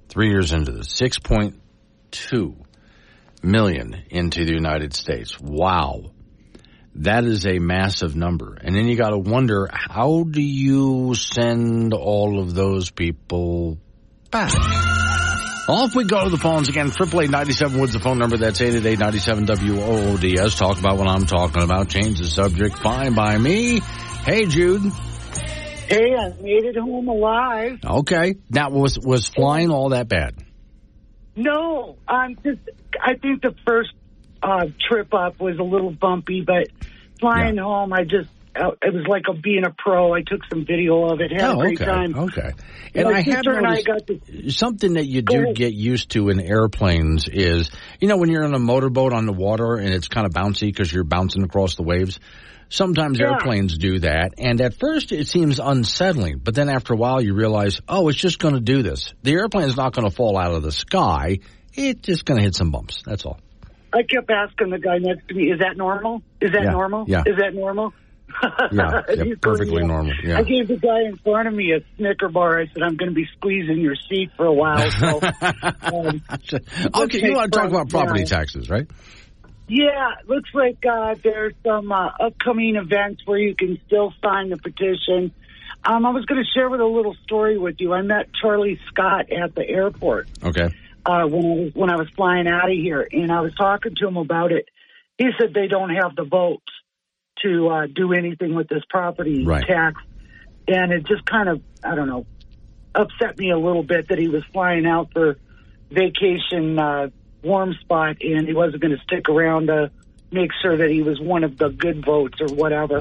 three 0.09 0.29
years 0.29 0.51
into 0.51 0.71
this, 0.71 0.89
6.2 0.89 2.55
million 3.41 4.03
into 4.11 4.45
the 4.45 4.53
United 4.53 4.93
States. 4.93 5.39
Wow. 5.39 6.11
That 6.99 7.25
is 7.25 7.45
a 7.45 7.59
massive 7.59 8.15
number. 8.15 8.57
And 8.61 8.75
then 8.75 8.87
you 8.87 8.95
got 8.95 9.09
to 9.09 9.17
wonder, 9.17 9.67
how 9.71 10.23
do 10.23 10.41
you 10.41 11.13
send 11.13 11.93
all 11.93 12.39
of 12.39 12.55
those 12.55 12.89
people 12.89 13.77
back? 14.31 14.53
Off 15.67 15.95
we 15.95 16.05
go 16.05 16.23
to 16.23 16.29
the 16.29 16.37
phones 16.37 16.69
again. 16.69 16.91
Triple 16.91 17.21
eight 17.21 17.31
ninety 17.31 17.51
seven 17.53 17.81
Woods 17.81 17.93
the 17.93 17.99
phone 17.99 18.19
number. 18.19 18.37
That's 18.37 18.61
eight 18.61 18.75
eight 18.75 18.85
eight 18.85 18.99
ninety 18.99 19.17
seven 19.17 19.45
W 19.45 19.81
O 19.81 20.13
O 20.13 20.17
D 20.17 20.37
S. 20.39 20.55
Talk 20.55 20.77
about 20.77 20.97
what 20.97 21.07
I'm 21.07 21.25
talking 21.25 21.63
about. 21.63 21.89
Change 21.89 22.19
the 22.19 22.27
subject. 22.27 22.77
Fine 22.77 23.15
by 23.15 23.37
me. 23.37 23.79
Hey 23.79 24.45
Jude. 24.45 24.83
Hey, 25.87 26.15
I 26.15 26.29
made 26.39 26.65
it 26.65 26.77
home 26.77 27.07
alive. 27.07 27.79
Okay. 27.83 28.35
Now 28.49 28.69
was 28.69 28.99
was 28.99 29.27
flying 29.27 29.71
all 29.71 29.89
that 29.89 30.07
bad? 30.07 30.35
No, 31.35 31.97
I'm 32.07 32.35
just. 32.35 32.59
I 33.01 33.15
think 33.15 33.41
the 33.41 33.55
first 33.65 33.89
uh, 34.41 34.65
trip 34.89 35.13
up 35.13 35.39
was 35.39 35.57
a 35.57 35.63
little 35.63 35.91
bumpy, 35.91 36.41
but 36.41 36.67
flying 37.19 37.55
yeah. 37.55 37.63
home, 37.63 37.93
I 37.93 38.03
just 38.03 38.29
uh, 38.55 38.71
it 38.81 38.93
was 38.93 39.05
like 39.07 39.23
a, 39.29 39.33
being 39.33 39.65
a 39.65 39.71
pro. 39.71 40.13
I 40.13 40.21
took 40.21 40.41
some 40.49 40.65
video 40.65 41.05
of 41.05 41.19
it. 41.19 41.31
Had 41.31 41.49
oh, 41.49 41.59
a 41.59 41.63
great 41.63 41.81
okay. 41.81 41.85
time. 41.85 42.15
Okay. 42.15 42.51
And 42.93 43.09
My 43.09 43.17
I 43.17 43.21
have 43.21 43.45
and 43.45 43.67
I 43.67 43.81
got 43.81 44.07
to 44.07 44.49
something 44.49 44.93
that 44.93 45.05
you 45.05 45.21
do 45.21 45.53
get 45.53 45.73
used 45.73 46.11
to 46.11 46.29
in 46.29 46.39
airplanes 46.39 47.27
is, 47.27 47.69
you 47.99 48.07
know, 48.07 48.17
when 48.17 48.29
you're 48.29 48.45
in 48.45 48.53
a 48.53 48.59
motorboat 48.59 49.11
on 49.11 49.25
the 49.25 49.33
water 49.33 49.75
and 49.75 49.93
it's 49.93 50.07
kind 50.07 50.25
of 50.25 50.31
bouncy 50.31 50.67
because 50.67 50.91
you're 50.91 51.03
bouncing 51.03 51.43
across 51.43 51.75
the 51.75 51.83
waves. 51.83 52.19
Sometimes 52.69 53.19
Yeah. 53.19 53.33
airplanes 53.33 53.77
do 53.77 53.99
that, 53.99 54.33
and 54.39 54.59
at 54.59 54.73
first 54.79 55.11
it 55.11 55.27
seems 55.27 55.59
unsettling, 55.59 56.39
but 56.43 56.55
then 56.55 56.67
after 56.67 56.93
a 56.93 56.97
while 56.97 57.21
you 57.21 57.35
realize, 57.35 57.79
oh, 57.87 58.07
it's 58.07 58.17
just 58.17 58.39
going 58.39 58.55
to 58.55 58.59
do 58.59 58.81
this. 58.81 59.13
The 59.21 59.33
airplane's 59.33 59.77
not 59.77 59.93
going 59.93 60.09
to 60.09 60.15
fall 60.15 60.35
out 60.35 60.51
of 60.51 60.63
the 60.63 60.71
sky. 60.71 61.39
It's 61.75 62.01
just 62.01 62.25
going 62.25 62.37
to 62.39 62.43
hit 62.43 62.55
some 62.55 62.71
bumps. 62.71 63.03
That's 63.05 63.23
all. 63.23 63.39
I 63.95 64.03
kept 64.03 64.29
asking 64.29 64.71
the 64.71 64.79
guy 64.79 64.97
next 64.97 65.27
to 65.29 65.33
me, 65.35 65.45
"Is 65.51 65.59
that 65.59 65.77
normal? 65.77 66.21
Is 66.41 66.51
that 66.51 66.63
Yeah, 66.63 66.71
normal? 66.71 67.05
yeah. 67.07 67.23
Is 67.25 67.37
that 67.37 67.53
normal?" 67.55 67.93
Yeah, 68.43 69.01
yeah, 69.15 69.33
perfectly 69.41 69.75
going, 69.75 69.87
normal. 69.87 70.13
Yeah. 70.21 70.39
I 70.39 70.43
gave 70.43 70.67
the 70.67 70.75
guy 70.77 71.03
in 71.07 71.15
front 71.17 71.47
of 71.47 71.53
me 71.53 71.71
a 71.71 71.79
Snicker 71.95 72.27
bar. 72.27 72.59
I 72.59 72.65
said, 72.67 72.83
"I'm 72.83 72.97
going 72.97 73.09
to 73.09 73.15
be 73.15 73.25
squeezing 73.37 73.79
your 73.79 73.95
seat 74.09 74.31
for 74.35 74.45
a 74.45 74.53
while." 74.53 74.91
So, 74.91 75.21
um, 75.83 76.21
Okay, 77.03 77.21
you 77.27 77.33
want 77.35 77.53
to 77.53 77.57
talk 77.59 77.69
about 77.69 77.89
property 77.89 78.21
Yeah. 78.21 78.25
taxes, 78.25 78.69
right? 78.69 78.87
Yeah, 79.67 80.09
looks 80.27 80.49
like 80.53 80.77
uh, 80.85 81.15
there's 81.23 81.53
some 81.65 81.91
uh, 81.91 82.09
upcoming 82.19 82.75
events 82.75 83.21
where 83.25 83.39
you 83.39 83.55
can 83.55 83.79
still 83.87 84.13
sign 84.23 84.49
the 84.49 84.57
petition. 84.57 85.31
Um, 85.83 86.05
I 86.05 86.09
was 86.11 86.25
going 86.25 86.43
to 86.43 86.49
share 86.53 86.69
with 86.69 86.81
a 86.81 86.85
little 86.85 87.15
story 87.23 87.57
with 87.57 87.75
you. 87.79 87.93
I 87.93 88.01
met 88.01 88.27
Charlie 88.41 88.79
Scott 88.87 89.31
at 89.31 89.55
the 89.55 89.67
airport 89.67 90.27
Okay. 90.43 90.69
Uh, 91.05 91.25
when 91.27 91.45
I 91.45 91.55
was 91.55 91.71
when 91.73 91.89
I 91.89 91.95
was 91.97 92.07
flying 92.15 92.47
out 92.47 92.69
of 92.69 92.75
here, 92.75 93.07
and 93.11 93.31
I 93.31 93.41
was 93.41 93.53
talking 93.55 93.93
to 93.95 94.07
him 94.07 94.17
about 94.17 94.51
it. 94.51 94.67
He 95.17 95.29
said 95.39 95.53
they 95.53 95.67
don't 95.67 95.91
have 95.95 96.15
the 96.15 96.23
votes 96.25 96.65
to 97.43 97.69
uh, 97.69 97.87
do 97.87 98.13
anything 98.13 98.55
with 98.55 98.67
this 98.67 98.83
property 98.89 99.45
Right. 99.45 99.65
tax, 99.67 100.01
and 100.67 100.91
it 100.91 101.05
just 101.05 101.25
kind 101.25 101.49
of 101.49 101.61
I 101.83 101.95
don't 101.95 102.07
know 102.07 102.25
upset 102.95 103.37
me 103.37 103.51
a 103.51 103.57
little 103.57 103.83
bit 103.83 104.07
that 104.09 104.17
he 104.17 104.29
was 104.29 104.43
flying 104.53 104.85
out 104.85 105.09
for 105.11 105.37
vacation 105.91 106.79
uh, 106.79 107.09
warm 107.43 107.73
spot 107.81 108.17
and 108.21 108.47
he 108.47 108.53
wasn't 108.53 108.81
going 108.81 108.95
to 108.95 109.03
stick 109.03 109.29
around 109.29 109.67
to 109.67 109.91
make 110.31 110.49
sure 110.61 110.77
that 110.77 110.89
he 110.89 111.01
was 111.01 111.19
one 111.19 111.43
of 111.43 111.57
the 111.57 111.69
good 111.69 112.03
votes 112.03 112.39
or 112.41 112.47
whatever. 112.47 112.99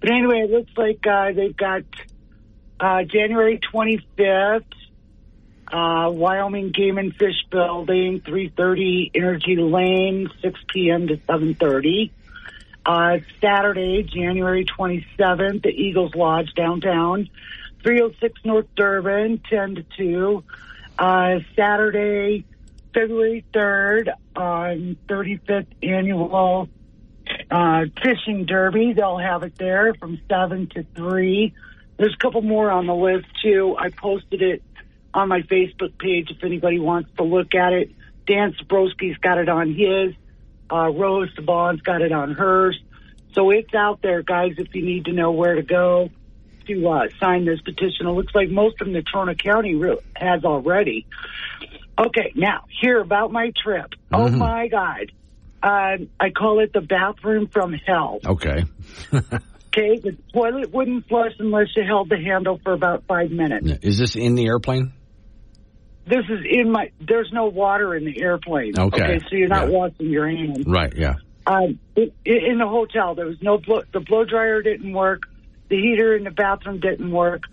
But 0.00 0.10
anyway, 0.10 0.40
it 0.40 0.50
looks 0.50 0.72
like 0.76 1.06
uh, 1.06 1.32
they've 1.32 1.56
got 1.56 1.82
uh, 2.80 3.02
January 3.04 3.58
25th, 3.74 4.64
uh, 5.72 6.10
Wyoming 6.10 6.70
Game 6.70 6.98
and 6.98 7.14
Fish 7.14 7.44
Building, 7.50 8.20
330 8.20 9.10
Energy 9.14 9.56
Lane, 9.56 10.30
6 10.40 10.60
p.m. 10.68 11.08
to 11.08 11.16
730. 11.26 12.12
Uh, 12.86 13.18
Saturday, 13.40 14.02
January 14.02 14.64
27th, 14.64 15.62
the 15.62 15.68
Eagles 15.68 16.14
Lodge 16.14 16.54
downtown, 16.54 17.28
306 17.82 18.40
North 18.44 18.66
Durbin, 18.74 19.42
10 19.50 19.74
to 19.74 19.84
2. 19.96 20.44
Uh, 20.98 21.40
Saturday, 21.54 22.44
February 22.94 23.44
3rd, 23.52 24.14
on 24.34 24.96
35th 25.06 25.66
annual 25.82 26.68
uh, 27.50 27.84
fishing 28.02 28.46
derby. 28.46 28.94
They'll 28.94 29.18
have 29.18 29.42
it 29.42 29.56
there 29.56 29.92
from 29.94 30.20
7 30.28 30.68
to 30.68 30.86
3. 30.94 31.54
There's 31.98 32.14
a 32.14 32.18
couple 32.18 32.42
more 32.42 32.70
on 32.70 32.86
the 32.86 32.94
list, 32.94 33.26
too. 33.42 33.76
I 33.78 33.90
posted 33.90 34.40
it 34.40 34.62
on 35.18 35.28
my 35.28 35.42
Facebook 35.42 35.98
page 35.98 36.30
if 36.30 36.42
anybody 36.44 36.78
wants 36.78 37.10
to 37.16 37.24
look 37.24 37.54
at 37.54 37.72
it. 37.72 37.90
Dan 38.26 38.54
Sabrowski's 38.54 39.16
got 39.18 39.38
it 39.38 39.48
on 39.48 39.74
his. 39.74 40.14
Uh, 40.70 40.90
Rose 40.90 41.34
Saban's 41.34 41.80
got 41.82 42.02
it 42.02 42.12
on 42.12 42.32
hers. 42.34 42.78
So 43.32 43.50
it's 43.50 43.74
out 43.74 44.00
there, 44.02 44.22
guys, 44.22 44.54
if 44.58 44.74
you 44.74 44.84
need 44.84 45.06
to 45.06 45.12
know 45.12 45.32
where 45.32 45.54
to 45.54 45.62
go 45.62 46.10
to 46.66 46.88
uh, 46.88 47.08
sign 47.18 47.44
this 47.46 47.60
petition. 47.62 48.06
It 48.06 48.10
looks 48.10 48.34
like 48.34 48.50
most 48.50 48.80
of 48.80 48.88
Natrona 48.88 49.40
County 49.42 49.74
re- 49.74 49.98
has 50.14 50.44
already. 50.44 51.06
Okay, 51.98 52.32
now, 52.34 52.64
here 52.80 53.00
about 53.00 53.32
my 53.32 53.52
trip. 53.62 53.94
Oh, 54.12 54.26
Mhm. 54.26 54.36
my 54.38 54.68
God. 54.68 55.10
Uh, 55.62 56.04
I 56.20 56.30
call 56.30 56.60
it 56.60 56.72
the 56.72 56.80
bathroom 56.82 57.48
from 57.48 57.72
hell. 57.72 58.20
Okay. 58.24 58.64
Okay, 59.70 59.98
the 59.98 60.16
toilet 60.32 60.72
wouldn't 60.72 61.06
flush 61.08 61.32
unless 61.38 61.66
you 61.76 61.84
held 61.84 62.08
the 62.08 62.16
handle 62.16 62.58
for 62.64 62.72
about 62.72 63.04
five 63.06 63.30
minutes. 63.30 63.84
Is 63.84 63.98
this 63.98 64.16
in 64.16 64.34
the 64.34 64.46
airplane? 64.46 64.92
This 66.08 66.24
is 66.28 66.40
in 66.48 66.70
my. 66.70 66.90
There's 67.00 67.30
no 67.32 67.46
water 67.46 67.94
in 67.94 68.04
the 68.04 68.20
airplane. 68.22 68.78
Okay. 68.78 69.18
so 69.20 69.36
you're 69.36 69.48
not 69.48 69.68
Yeah. 69.70 69.76
washing 69.78 70.10
your 70.10 70.28
hands. 70.28 70.64
Right. 70.66 70.92
Yeah. 70.96 71.14
Um, 71.46 71.78
i- 71.96 72.10
in 72.24 72.58
the 72.58 72.66
hotel, 72.66 73.14
there 73.14 73.26
was 73.26 73.40
no 73.42 73.58
blow, 73.58 73.82
the 73.92 74.00
blow 74.00 74.24
dryer 74.24 74.60
didn't 74.62 74.92
work, 74.92 75.22
the 75.68 75.76
heater 75.80 76.14
in 76.16 76.24
the 76.24 76.30
bathroom 76.30 76.78
didn't 76.80 77.10
work, 77.10 77.44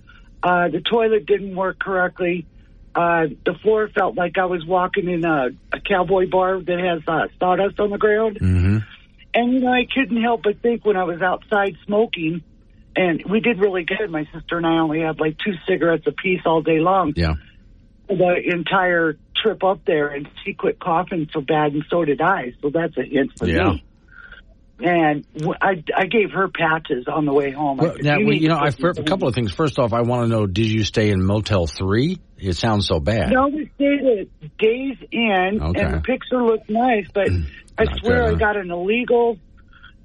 uh, 0.44 0.68
the 0.68 0.82
toilet 0.82 1.26
didn't 1.26 1.56
work 1.56 1.80
correctly. 1.80 2.45
Uh, 2.94 3.27
the 3.45 3.53
floor 3.61 3.90
felt 3.90 4.15
like 4.15 4.38
I 4.38 4.45
was 4.45 4.65
walking 4.65 5.10
in 5.10 5.26
a, 5.26 5.49
a 5.73 5.80
cowboy 5.82 6.30
bar 6.30 6.60
that 6.61 6.80
has 6.80 7.02
uh, 7.07 7.27
sawdust 7.40 7.80
on 7.80 7.90
the 7.90 7.98
ground. 7.98 8.38
Mm-hmm. 8.40 8.77
And 9.34 9.53
you 9.53 9.60
know, 9.60 9.73
I 9.73 9.86
couldn't 9.94 10.22
help 10.22 10.44
but 10.44 10.61
think 10.61 10.86
when 10.86 10.95
I 10.95 11.03
was 11.03 11.22
outside 11.22 11.76
smoking, 11.86 12.41
and 12.95 13.22
we 13.30 13.41
did 13.41 13.60
really 13.60 13.84
good. 13.84 14.10
My 14.10 14.26
sister 14.34 14.56
and 14.57 14.65
I 14.65 14.77
only 14.80 15.02
had 15.02 15.19
like 15.19 15.38
two 15.38 15.53
cigarettes 15.68 16.07
apiece 16.07 16.41
all 16.45 16.61
day 16.61 16.80
long. 16.80 17.11
Yeah. 17.18 17.34
The 18.07 18.36
entire 18.52 19.18
trip 19.41 19.64
up 19.64 19.82
there, 19.86 20.10
and 20.10 20.27
she 20.44 20.53
quit 20.53 20.80
coughing 20.80 21.27
so 21.34 21.41
bad, 21.41 21.73
and 21.73 21.84
so 21.90 22.06
did 22.06 22.22
I. 22.22 22.53
So 22.61 22.69
that's 22.69 22.95
a 22.98 23.03
hint 23.03 23.32
for 23.38 23.48
Yeah. 23.48 23.72
me. 23.72 23.84
And 24.77 25.26
I, 25.61 25.84
I 25.95 26.06
gave 26.06 26.32
her 26.32 26.49
patches 26.49 27.06
on 27.07 27.26
the 27.26 27.34
way 27.34 27.52
home. 27.52 27.77
Well, 27.77 27.94
said, 27.95 28.03
now, 28.03 28.18
"You 28.18 28.26
well, 28.27 28.36
you 28.36 28.49
know, 28.49 28.57
I, 28.57 28.72
these 28.72 28.98
a 28.98 29.03
couple 29.03 29.30
of 29.30 29.34
things. 29.34 29.53
First 29.53 29.80
off, 29.80 29.94
I 29.94 30.02
want 30.02 30.23
to 30.23 30.27
know: 30.27 30.48
Did 30.48 30.65
you 30.65 30.84
stay 30.84 31.11
in 31.11 31.23
Motel 31.23 31.65
Three? 31.65 32.18
It 32.38 32.57
sounds 32.57 32.86
so 32.86 32.99
bad. 32.99 33.32
No, 33.32 33.48
we 33.48 33.72
stayed 33.76 34.02
at 34.03 34.57
Days 34.57 34.98
Inn, 35.11 35.60
Okay. 35.61 35.82
and 35.82 35.94
the 35.94 36.02
picture 36.02 36.44
looked 36.44 36.69
nice, 36.69 37.06
but 37.14 37.30
I 37.77 37.86
swear 37.99 38.26
good, 38.26 38.36
I 38.36 38.38
got 38.38 38.57
an 38.57 38.69
illegal 38.69 39.38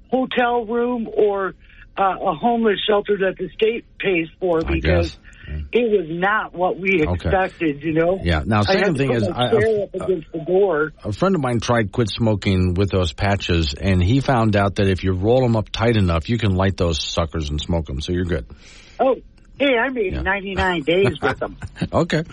hotel 0.09 0.65
room 0.65 1.09
or 1.13 1.55
uh, 1.97 2.15
a 2.21 2.33
homeless 2.33 2.79
shelter 2.87 3.17
that 3.17 3.35
the 3.37 3.49
state 3.49 3.85
pays 3.99 4.27
for 4.39 4.61
because 4.63 5.17
Mm-hmm. 5.51 5.65
it 5.71 5.91
was 5.99 6.07
not 6.09 6.53
what 6.53 6.77
we 6.79 7.03
Okay. 7.05 7.13
expected. 7.13 7.83
You 7.83 7.93
know. 7.93 8.19
Yeah. 8.21 8.43
Now, 8.45 8.61
second 8.61 8.97
thing 8.97 9.11
is, 9.13 9.23
I- 9.27 9.47
up 9.47 9.53
uh, 9.53 10.03
against 10.03 10.31
the 10.31 10.43
door. 10.47 10.93
A 11.03 11.11
friend 11.11 11.35
of 11.35 11.41
mine 11.41 11.59
tried 11.59 11.91
quit 11.91 12.09
smoking 12.09 12.73
with 12.73 12.89
those 12.89 13.13
patches, 13.13 13.73
and 13.73 14.01
he 14.03 14.19
found 14.21 14.55
out 14.55 14.75
that 14.75 14.87
if 14.87 15.03
you 15.03 15.13
roll 15.13 15.41
them 15.41 15.55
up 15.55 15.69
tight 15.69 15.97
enough, 15.97 16.29
you 16.29 16.37
can 16.37 16.55
light 16.55 16.77
those 16.77 17.03
suckers 17.03 17.49
and 17.49 17.59
smoke 17.59 17.85
them. 17.85 18.01
So 18.01 18.11
you're 18.13 18.25
good. 18.25 18.45
Oh, 18.99 19.15
hey, 19.59 19.75
I 19.77 19.89
made 19.89 20.13
99 20.21 20.81
days 20.83 21.19
with 21.21 21.39
them. 21.39 21.57
Okay. 21.91 22.23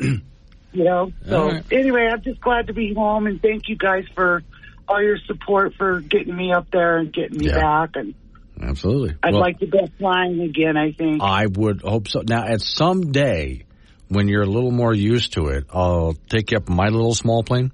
you 0.00 0.84
know. 0.84 1.12
So 1.26 1.46
right. 1.50 1.64
anyway, 1.72 2.08
I'm 2.12 2.22
just 2.22 2.40
glad 2.40 2.68
to 2.68 2.72
be 2.72 2.94
home, 2.94 3.26
and 3.26 3.40
thank 3.40 3.68
you 3.68 3.76
guys 3.76 4.04
for 4.14 4.42
all 4.88 5.02
your 5.02 5.18
support 5.26 5.74
for 5.74 6.00
getting 6.00 6.34
me 6.36 6.52
up 6.52 6.70
there 6.70 6.98
and 6.98 7.12
getting 7.12 7.38
me 7.38 7.46
Yeah. 7.48 7.60
back. 7.60 7.90
And 7.96 8.14
Absolutely. 8.60 9.16
I'd 9.22 9.32
Well, 9.32 9.40
like 9.40 9.58
to 9.60 9.66
go 9.66 9.86
flying 9.98 10.40
again. 10.40 10.76
I 10.76 10.92
think. 10.92 11.22
I 11.22 11.46
would 11.46 11.82
hope 11.82 12.08
so. 12.08 12.22
Now, 12.26 12.44
at 12.46 12.60
some 12.60 13.10
day, 13.12 13.64
when 14.08 14.28
you're 14.28 14.42
a 14.42 14.46
little 14.46 14.70
more 14.70 14.94
used 14.94 15.32
to 15.34 15.48
it, 15.48 15.64
I'll 15.72 16.14
take 16.28 16.50
you 16.52 16.58
up 16.58 16.68
my 16.68 16.88
little 16.88 17.14
small 17.14 17.42
plane. 17.42 17.72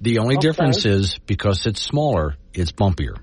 The 0.00 0.18
only 0.18 0.36
Okay. 0.36 0.48
difference 0.48 0.84
is 0.86 1.18
because 1.26 1.66
it's 1.66 1.82
smaller, 1.82 2.36
it's 2.54 2.72
bumpier. 2.72 3.16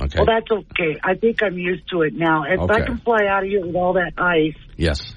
Okay. 0.00 0.18
Well, 0.18 0.26
that's 0.26 0.50
okay. 0.50 0.98
I 1.02 1.14
think 1.14 1.42
I'm 1.42 1.58
used 1.58 1.88
to 1.90 2.02
it 2.02 2.14
now. 2.14 2.44
If 2.44 2.70
I 2.70 2.82
can 2.82 2.98
fly 2.98 3.26
out 3.28 3.42
of 3.42 3.48
here 3.48 3.66
with 3.66 3.74
all 3.74 3.94
that 3.94 4.12
ice 4.16 4.54
yes. 4.76 5.12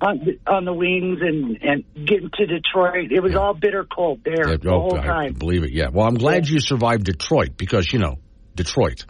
on 0.00 0.18
the, 0.24 0.38
on 0.50 0.64
the 0.66 0.74
wings 0.74 1.20
and 1.22 1.58
and 1.62 2.06
getting 2.06 2.30
to 2.34 2.46
Detroit, 2.46 3.12
it 3.12 3.22
was 3.22 3.34
all 3.34 3.54
bitter 3.54 3.84
cold 3.84 4.20
there 4.24 4.50
Yeah, 4.50 4.56
the 4.60 4.70
oh, 4.70 4.80
whole 4.80 4.98
I 4.98 5.06
time. 5.06 5.32
believe 5.34 5.62
it. 5.64 5.72
Yeah. 5.72 5.88
Well, 5.90 6.06
I'm 6.06 6.16
glad 6.16 6.48
you 6.48 6.60
survived 6.60 7.04
Detroit 7.04 7.56
because 7.56 7.90
you 7.90 7.98
know 7.98 8.18
Detroit. 8.56 9.04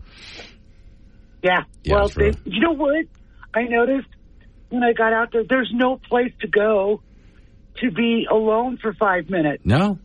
Yeah. 1.42 1.60
Yeah, 1.84 1.94
well, 1.94 2.08
they, 2.08 2.32
you 2.44 2.60
know 2.60 2.72
what? 2.74 3.06
I 3.54 3.62
noticed 3.62 4.08
when 4.68 4.82
I 4.82 4.92
got 4.92 5.12
out 5.12 5.30
there, 5.32 5.44
there's 5.48 5.70
no 5.72 5.98
place 6.08 6.32
to 6.40 6.48
go 6.48 7.00
to 7.80 7.90
be 7.90 8.26
alone 8.30 8.78
for 8.80 8.92
five 8.94 9.30
minutes. 9.30 9.62
No, 9.64 9.98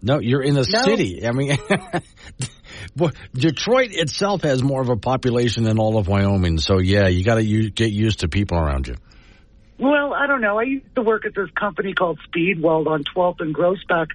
no, 0.00 0.20
you're 0.20 0.42
in 0.42 0.56
a 0.56 0.64
No. 0.68 0.82
city. 0.82 1.26
I 1.26 1.32
mean, 1.32 1.58
Detroit 3.34 3.90
itself 3.92 4.42
has 4.42 4.62
more 4.62 4.80
of 4.80 4.88
a 4.88 4.96
population 4.96 5.64
than 5.64 5.78
all 5.78 5.98
of 5.98 6.08
Wyoming. 6.08 6.58
So 6.58 6.78
yeah, 6.78 7.08
you 7.08 7.24
got 7.24 7.36
to 7.36 7.70
get 7.70 7.90
used 7.90 8.20
to 8.20 8.28
people 8.28 8.58
around 8.58 8.86
you. 8.86 8.94
Well, 9.78 10.14
I 10.14 10.26
don't 10.26 10.40
know. 10.40 10.58
I 10.58 10.62
used 10.62 10.94
to 10.94 11.02
work 11.02 11.26
at 11.26 11.34
this 11.34 11.50
company 11.58 11.92
called 11.92 12.18
Speedweld 12.28 12.86
on 12.86 13.04
12th 13.14 13.40
and 13.40 13.54
Groesbeck, 13.54 14.06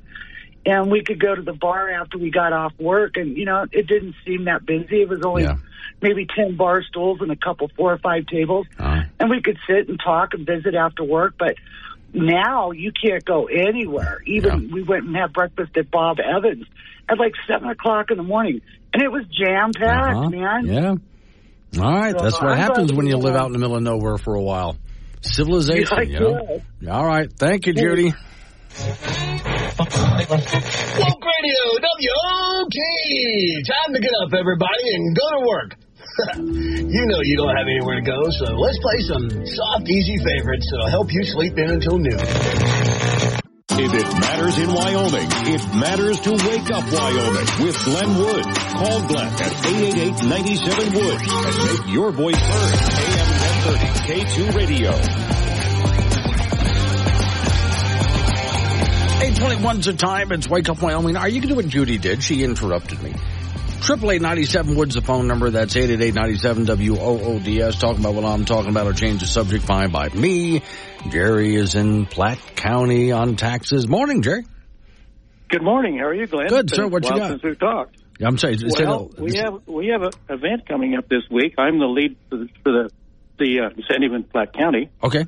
and 0.66 0.92
we 0.92 1.04
could 1.04 1.20
go 1.20 1.34
to 1.34 1.42
the 1.42 1.54
bar 1.54 1.90
after 1.90 2.18
we 2.18 2.30
got 2.32 2.54
off 2.54 2.74
work, 2.80 3.18
and 3.18 3.38
you 3.38 3.46
know, 3.46 3.66
it 3.72 3.88
didn't 3.88 4.16
seem 4.26 4.46
that 4.46 4.66
busy. 4.66 5.02
It 5.02 5.10
was 5.10 5.22
only 5.26 5.44
Yeah. 5.44 5.56
maybe 6.02 6.26
10 6.36 6.56
bar 6.56 6.84
stools 6.84 7.20
and 7.22 7.32
a 7.32 7.36
couple, 7.36 7.70
four 7.76 7.94
or 7.94 7.98
five 7.98 8.26
tables, 8.28 8.68
Uh, 8.80 9.04
and 9.20 9.30
we 9.30 9.42
could 9.42 9.58
sit 9.68 9.90
and 9.90 10.00
talk 10.00 10.34
and 10.34 10.46
visit 10.46 10.76
after 10.76 11.04
work. 11.04 11.36
But 11.38 11.56
now 12.14 12.72
you 12.72 12.92
can't 12.92 13.24
go 13.24 13.46
anywhere. 13.48 14.22
Even 14.28 14.70
we 14.72 14.84
went 14.84 15.06
and 15.06 15.16
had 15.16 15.34
breakfast 15.34 15.78
at 15.78 15.90
Bob 15.90 16.18
Evans 16.20 16.66
at 17.10 17.18
like 17.18 17.34
seven 17.48 17.70
o'clock 17.70 18.12
in 18.12 18.18
the 18.18 18.24
morning, 18.24 18.62
and 18.94 19.02
it 19.02 19.12
was 19.12 19.26
jam 19.28 19.72
packed, 19.74 20.18
uh-huh. 20.18 20.30
man. 20.30 20.66
Yeah. 20.66 20.96
All 21.82 21.90
right, 21.94 22.18
So 22.18 22.24
that's 22.24 22.42
what 22.42 22.52
I'm 22.52 22.58
happens 22.58 22.92
when 22.92 23.06
you 23.08 23.14
you 23.14 23.18
live 23.18 23.36
out 23.36 23.46
in 23.48 23.54
the 23.54 23.60
middle 23.60 23.78
of 23.78 23.84
nowhere 23.84 24.18
for 24.18 24.36
a 24.36 24.42
while. 24.42 24.76
Civilization, 25.22 25.98
Yeah, 25.98 26.04
you 26.04 26.20
know. 26.20 26.92
All 26.92 27.06
right, 27.06 27.32
thank 27.32 27.66
you, 27.68 27.74
Judy. 27.74 28.14
Woke 29.92 31.26
Radio, 31.26 31.62
WOK! 31.82 32.76
Time 33.68 33.94
to 33.94 34.00
get 34.00 34.12
up, 34.24 34.34
everybody, 34.34 34.96
and 34.96 35.16
go 35.16 35.30
to 35.30 35.46
work. 35.48 35.76
you 36.38 37.06
know 37.08 37.22
you 37.22 37.38
don't 37.38 37.56
have 37.56 37.68
anywhere 37.68 38.00
to 38.00 38.06
go, 38.06 38.30
so 38.30 38.46
let's 38.56 38.80
play 38.80 39.00
some 39.02 39.46
soft, 39.46 39.90
easy 39.90 40.18
favorites 40.18 40.68
that'll 40.72 40.90
help 40.90 41.12
you 41.12 41.24
sleep 41.24 41.58
in 41.58 41.70
until 41.70 41.98
noon. 41.98 42.20
If 43.74 43.94
it 43.94 44.06
matters 44.20 44.58
in 44.58 44.70
Wyoming, 44.74 45.28
it 45.48 45.76
matters 45.76 46.20
to 46.22 46.32
Wake 46.32 46.70
Up 46.72 46.86
Wyoming 46.92 47.66
with 47.66 47.84
Glenn 47.84 48.16
Wood. 48.16 48.46
Call 48.46 49.08
Glenn 49.08 49.28
at 49.28 49.52
888-97 50.22 50.96
Woods 50.96 51.24
and 51.28 51.56
make 51.66 51.94
your 51.94 52.12
voice 52.12 52.36
heard. 52.36 52.74
AM 53.00 53.28
1030 53.66 53.96
K2 54.08 54.56
Radio. 54.56 55.51
821's 59.22 59.86
the 59.86 59.94
time. 59.94 60.32
It's 60.32 60.50
Wake 60.50 60.68
Up 60.68 60.82
Wyoming. 60.82 61.16
Are 61.16 61.30
you 61.30 61.42
going 61.42 61.42
to 61.44 61.48
do 61.50 61.56
what 61.56 61.68
Judy 61.68 62.00
did? 62.00 62.24
She 62.24 62.44
interrupted 62.44 63.04
me. 63.04 63.14
Triple 63.82 64.10
eight 64.12 64.22
ninety 64.22 64.46
seven 64.46 64.76
Woods 64.76 64.96
the 64.96 65.02
phone 65.02 65.28
number. 65.28 65.52
That's 65.52 65.76
eight 65.76 65.92
eight 65.92 66.02
eight 66.02 66.16
ninety 66.16 66.38
seven 66.38 66.66
W 66.66 66.98
O 66.98 67.20
O 67.20 67.40
D 67.40 67.62
S. 67.62 67.80
Talking 67.80 68.00
about 68.00 68.16
what 68.16 68.26
I'm 68.26 68.46
talking 68.46 68.72
about 68.72 68.88
or 68.88 68.94
change 68.94 69.22
the 69.22 69.28
subject. 69.28 69.64
Fine 69.64 69.92
by 69.92 70.10
me. 70.10 70.64
Jerry 71.10 71.54
is 71.54 71.76
in 71.76 72.08
Platte 72.08 72.56
County 72.56 73.12
on 73.12 73.36
taxes. 73.36 73.88
Morning, 73.88 74.24
Jerry. 74.24 74.44
Good 75.50 75.62
morning. 75.62 76.00
How 76.00 76.06
are 76.06 76.16
you, 76.16 76.26
Glenn? 76.26 76.48
Good, 76.48 76.72
sir. 76.72 76.88
What 76.88 77.06
you 77.06 77.12
got? 77.12 77.30
Since 77.30 77.44
we've 77.44 77.60
talked. 77.60 77.98
I'm 78.20 78.40
sorry. 78.40 78.58
Well, 78.80 79.12
we 79.20 79.38
have 79.38 79.68
we 79.68 79.90
have 79.90 80.02
an 80.02 80.14
event 80.30 80.68
coming 80.68 80.96
up 80.96 81.08
this 81.08 81.24
week. 81.30 81.54
I'm 81.60 81.78
the 81.78 81.86
lead 81.86 82.18
for 82.28 82.38
the 82.38 82.50
for 82.64 82.72
the, 82.72 82.90
the 83.38 83.60
uh, 83.60 83.70
incentive 83.70 84.14
in 84.14 84.24
Platte 84.24 84.54
County. 84.54 84.90
Okay. 85.04 85.28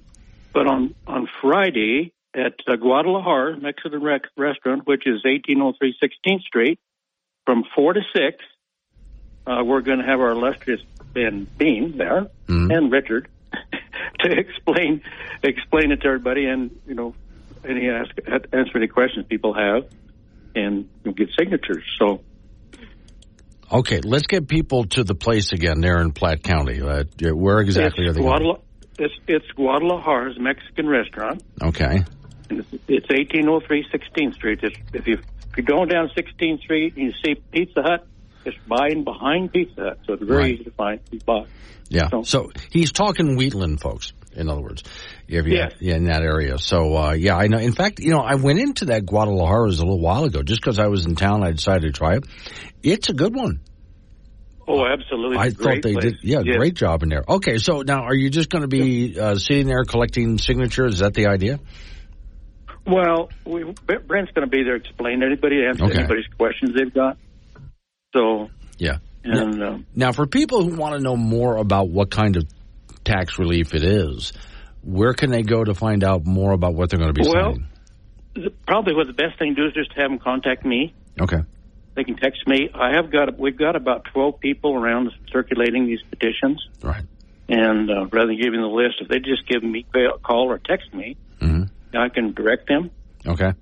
But 0.52 0.66
on 0.66 0.96
on 1.06 1.28
Friday 1.44 2.12
at 2.36 2.54
uh, 2.68 2.76
Guadalajara 2.76 3.60
Mexican 3.60 4.02
Rec- 4.02 4.28
Restaurant, 4.38 4.86
which 4.86 5.06
is 5.06 5.24
1803 5.24 5.96
16th 6.02 6.42
Street, 6.42 6.80
from 7.46 7.64
four 7.76 7.94
to 7.94 8.02
six, 8.16 8.38
uh, 9.46 9.64
we're 9.64 9.82
going 9.82 10.00
to 10.00 10.06
have 10.06 10.20
our 10.20 10.32
illustrious 10.32 10.82
Ben 11.14 11.48
Bean 11.58 11.98
there 11.98 12.28
and 12.72 12.92
Richard 12.92 13.28
to 14.22 14.32
explain 14.32 15.02
explain 15.44 15.92
it 15.92 16.02
to 16.02 16.08
everybody, 16.08 16.46
and 16.46 16.72
you 16.88 16.96
know, 16.96 17.14
any 17.68 17.90
ask 17.90 18.10
answer 18.54 18.78
any 18.78 18.88
questions 18.88 19.26
people 19.28 19.54
have, 19.54 19.86
and 20.56 20.90
you 21.04 21.06
know, 21.06 21.12
get 21.12 21.30
signatures. 21.38 21.84
So. 22.00 22.22
Okay, 23.72 24.02
let's 24.02 24.28
get 24.28 24.48
people 24.48 24.84
to 24.86 25.04
the 25.04 25.16
place 25.16 25.52
again 25.52 25.82
there 25.82 26.00
in 26.00 26.12
Platte 26.12 26.44
County. 26.44 26.80
Uh, 26.82 27.06
where 27.34 27.60
exactly 27.60 28.06
it's 28.06 28.18
are 28.18 28.22
they? 28.22 28.28
Guadala- 28.28 28.62
it's, 29.00 29.14
it's 29.28 29.48
Guadalajara's 29.56 30.40
Mexican 30.40 30.88
restaurant. 30.88 31.42
Okay. 31.62 32.04
It's, 32.60 32.74
it's 32.88 33.10
1803 33.10 33.86
16th 33.94 34.34
Street. 34.36 34.60
It's, 34.64 34.78
if 34.94 35.08
you 35.08 35.14
if 35.16 35.58
you're 35.58 35.66
going 35.66 35.90
down 35.90 36.10
16th 36.18 36.62
Street 36.62 36.96
and 36.98 37.06
you 37.08 37.14
see 37.24 37.36
Pizza 37.52 37.82
Hut, 37.84 38.08
it's 38.46 38.58
by 38.68 38.88
and 38.90 39.06
behind 39.06 39.54
Pizza 39.54 39.82
Hut, 39.82 40.00
so 40.06 40.14
it's 40.14 40.24
very 40.24 40.38
Right. 40.44 40.54
easy 40.56 40.64
to 40.66 40.72
find. 40.72 41.00
buy. 41.26 41.46
Yeah. 41.90 42.10
So 42.24 42.52
he's 42.72 42.92
talking 42.92 43.36
Wheatland, 43.38 43.80
folks. 43.82 44.14
In 44.36 44.50
other 44.50 44.62
words, 44.62 44.82
if 45.28 45.46
you, 45.46 45.60
yeah, 45.80 45.96
in 45.96 46.06
that 46.06 46.24
area. 46.24 46.58
So 46.58 46.96
uh, 46.98 47.12
yeah, 47.12 47.36
I 47.38 47.46
know. 47.48 47.60
In 47.60 47.72
fact, 47.74 48.00
you 48.00 48.10
know, 48.10 48.22
I 48.22 48.34
went 48.36 48.58
into 48.60 48.86
that 48.86 49.06
Guadalajara's 49.06 49.78
a 49.80 49.84
little 49.84 50.00
while 50.00 50.24
ago 50.24 50.42
just 50.42 50.60
because 50.60 50.80
I 50.80 50.88
was 50.88 51.06
in 51.06 51.16
town. 51.16 51.44
I 51.44 51.52
decided 51.52 51.84
to 51.84 51.92
try 51.92 52.16
it. 52.16 52.24
It's 52.82 53.10
a 53.10 53.14
good 53.14 53.36
one. 53.36 53.60
Oh, 54.68 54.86
absolutely! 54.86 55.38
I 55.38 55.48
a 55.48 55.52
thought 55.52 55.82
they 55.84 55.94
place. 55.94 56.04
did. 56.14 56.24
Yeah, 56.24 56.42
Yes. 56.44 56.56
great 56.58 56.74
job 56.74 57.04
in 57.04 57.10
there. 57.10 57.24
Okay, 57.28 57.58
so 57.58 57.82
now 57.82 58.04
are 58.04 58.16
you 58.16 58.30
just 58.30 58.50
going 58.50 58.62
to 58.64 58.68
be 58.70 59.20
uh, 59.20 59.36
sitting 59.36 59.68
there 59.68 59.84
collecting 59.84 60.38
signatures? 60.38 60.94
Is 60.96 61.00
that 61.02 61.14
the 61.14 61.28
idea? 61.28 61.60
Well, 62.86 63.30
we, 63.46 63.64
Brent's 63.86 64.32
going 64.34 64.48
to 64.48 64.52
be 64.52 64.64
there 64.64 64.78
to 64.78 64.86
explain 64.86 65.24
anybody 65.24 65.66
answer 65.66 65.86
Okay. 65.86 66.00
anybody's 66.00 66.28
questions 66.38 66.74
they've 66.76 66.94
got. 66.94 67.18
So 68.14 68.50
Yeah. 68.78 68.98
and 69.24 69.64
um, 69.64 69.86
Now, 69.96 70.12
for 70.12 70.28
people 70.28 70.64
who 70.64 70.76
want 70.76 70.96
to 70.96 71.02
know 71.02 71.16
more 71.16 71.58
about 71.58 71.90
what 71.90 72.12
kind 72.12 72.36
of 72.36 72.44
tax 73.06 73.40
relief 73.40 73.74
it 73.74 73.84
is, 73.84 74.34
where 74.84 75.14
can 75.14 75.32
they 75.32 75.44
go 75.44 75.64
to 75.64 75.74
find 75.74 76.04
out 76.04 76.26
more 76.26 76.52
about 76.52 76.74
what 76.74 76.90
they're 76.90 77.00
going 77.00 77.14
to 77.14 77.22
be 77.22 77.28
well, 77.28 77.54
signing? 77.54 77.68
probably 78.68 78.96
what 78.96 79.08
the 79.08 79.14
best 79.14 79.38
thing 79.40 79.56
to 79.56 79.62
do 79.62 79.68
is 79.68 79.74
just 79.74 79.92
have 79.96 80.10
them 80.10 80.20
contact 80.20 80.66
me. 80.66 80.94
Okay. 81.22 81.40
They 81.96 82.04
can 82.04 82.16
text 82.18 82.46
me. 82.48 82.70
I 82.74 82.96
have 82.96 83.12
got 83.12 83.38
we've 83.40 83.58
got 83.58 83.76
about 83.76 84.06
twelve 84.12 84.40
people 84.40 84.74
around 84.76 85.12
circulating 85.32 85.86
these 85.86 86.02
petitions. 86.10 86.68
Right. 86.82 87.04
And 87.48 87.90
uh, 87.92 88.06
rather 88.12 88.28
than 88.30 88.42
giving 88.42 88.62
the 88.62 88.68
list, 88.68 88.96
if 89.00 89.08
they 89.10 89.20
just 89.20 89.48
give 89.48 89.62
me 89.64 89.86
a 89.94 90.18
call 90.18 90.50
or 90.50 90.58
text 90.58 90.92
me, 90.94 91.16
Mhm. 91.40 91.70
I 91.96 92.10
can 92.10 92.34
direct 92.34 92.68
them. 92.68 92.92
Okay. 93.26 93.54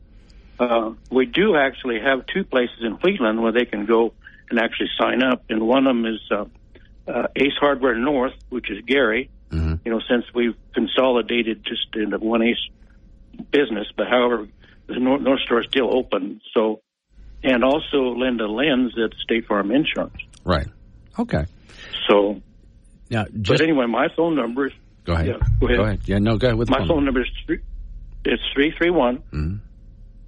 Uh, 0.59 0.93
we 1.09 1.25
do 1.25 1.55
actually 1.55 1.99
have 1.99 2.25
two 2.27 2.43
places 2.43 2.77
in 2.81 2.93
Wheatland 2.93 3.41
where 3.41 3.51
they 3.51 3.65
can 3.65 3.85
go 3.85 4.13
and 4.49 4.59
actually 4.59 4.89
sign 4.99 5.23
up, 5.23 5.43
and 5.49 5.65
one 5.65 5.87
of 5.87 5.95
them 5.95 6.05
is 6.05 6.21
uh, 6.31 6.45
uh, 7.07 7.27
Ace 7.35 7.53
Hardware 7.59 7.95
North, 7.95 8.33
which 8.49 8.69
is 8.69 8.83
Gary. 8.85 9.29
Mm-hmm. 9.49 9.75
You 9.83 9.91
know, 9.91 10.01
since 10.09 10.25
we've 10.33 10.55
consolidated 10.73 11.65
just 11.65 11.87
into 11.95 12.17
one 12.19 12.43
Ace 12.43 12.69
business, 13.51 13.87
but 13.95 14.07
however, 14.07 14.47
the 14.87 14.99
North, 14.99 15.21
North 15.21 15.41
Store 15.41 15.61
is 15.61 15.67
still 15.67 15.95
open. 15.95 16.41
So, 16.53 16.81
and 17.43 17.63
also 17.63 18.13
Linda 18.15 18.45
Lynn's 18.47 18.93
at 18.97 19.17
State 19.23 19.47
Farm 19.47 19.71
Insurance. 19.71 20.15
Right. 20.43 20.67
Okay. 21.17 21.45
So, 22.09 22.41
Now, 23.09 23.25
but 23.25 23.41
just 23.41 23.61
anyway, 23.61 23.85
my 23.87 24.07
phone 24.15 24.35
number 24.35 24.67
is 24.67 24.73
go 25.03 25.13
ahead. 25.13 25.27
Yeah, 25.27 25.67
go 25.75 25.83
ahead. 25.83 26.01
Yeah, 26.05 26.19
no, 26.19 26.37
go 26.37 26.47
ahead 26.47 26.57
with 26.57 26.69
my 26.69 26.79
phone. 26.79 26.87
phone 26.87 27.05
number 27.05 27.21
is 27.21 27.29
three, 27.45 27.59
it's 28.25 28.41
three 28.53 28.71
three 28.77 28.89
one 28.91 29.19
Mhm. 29.33 29.59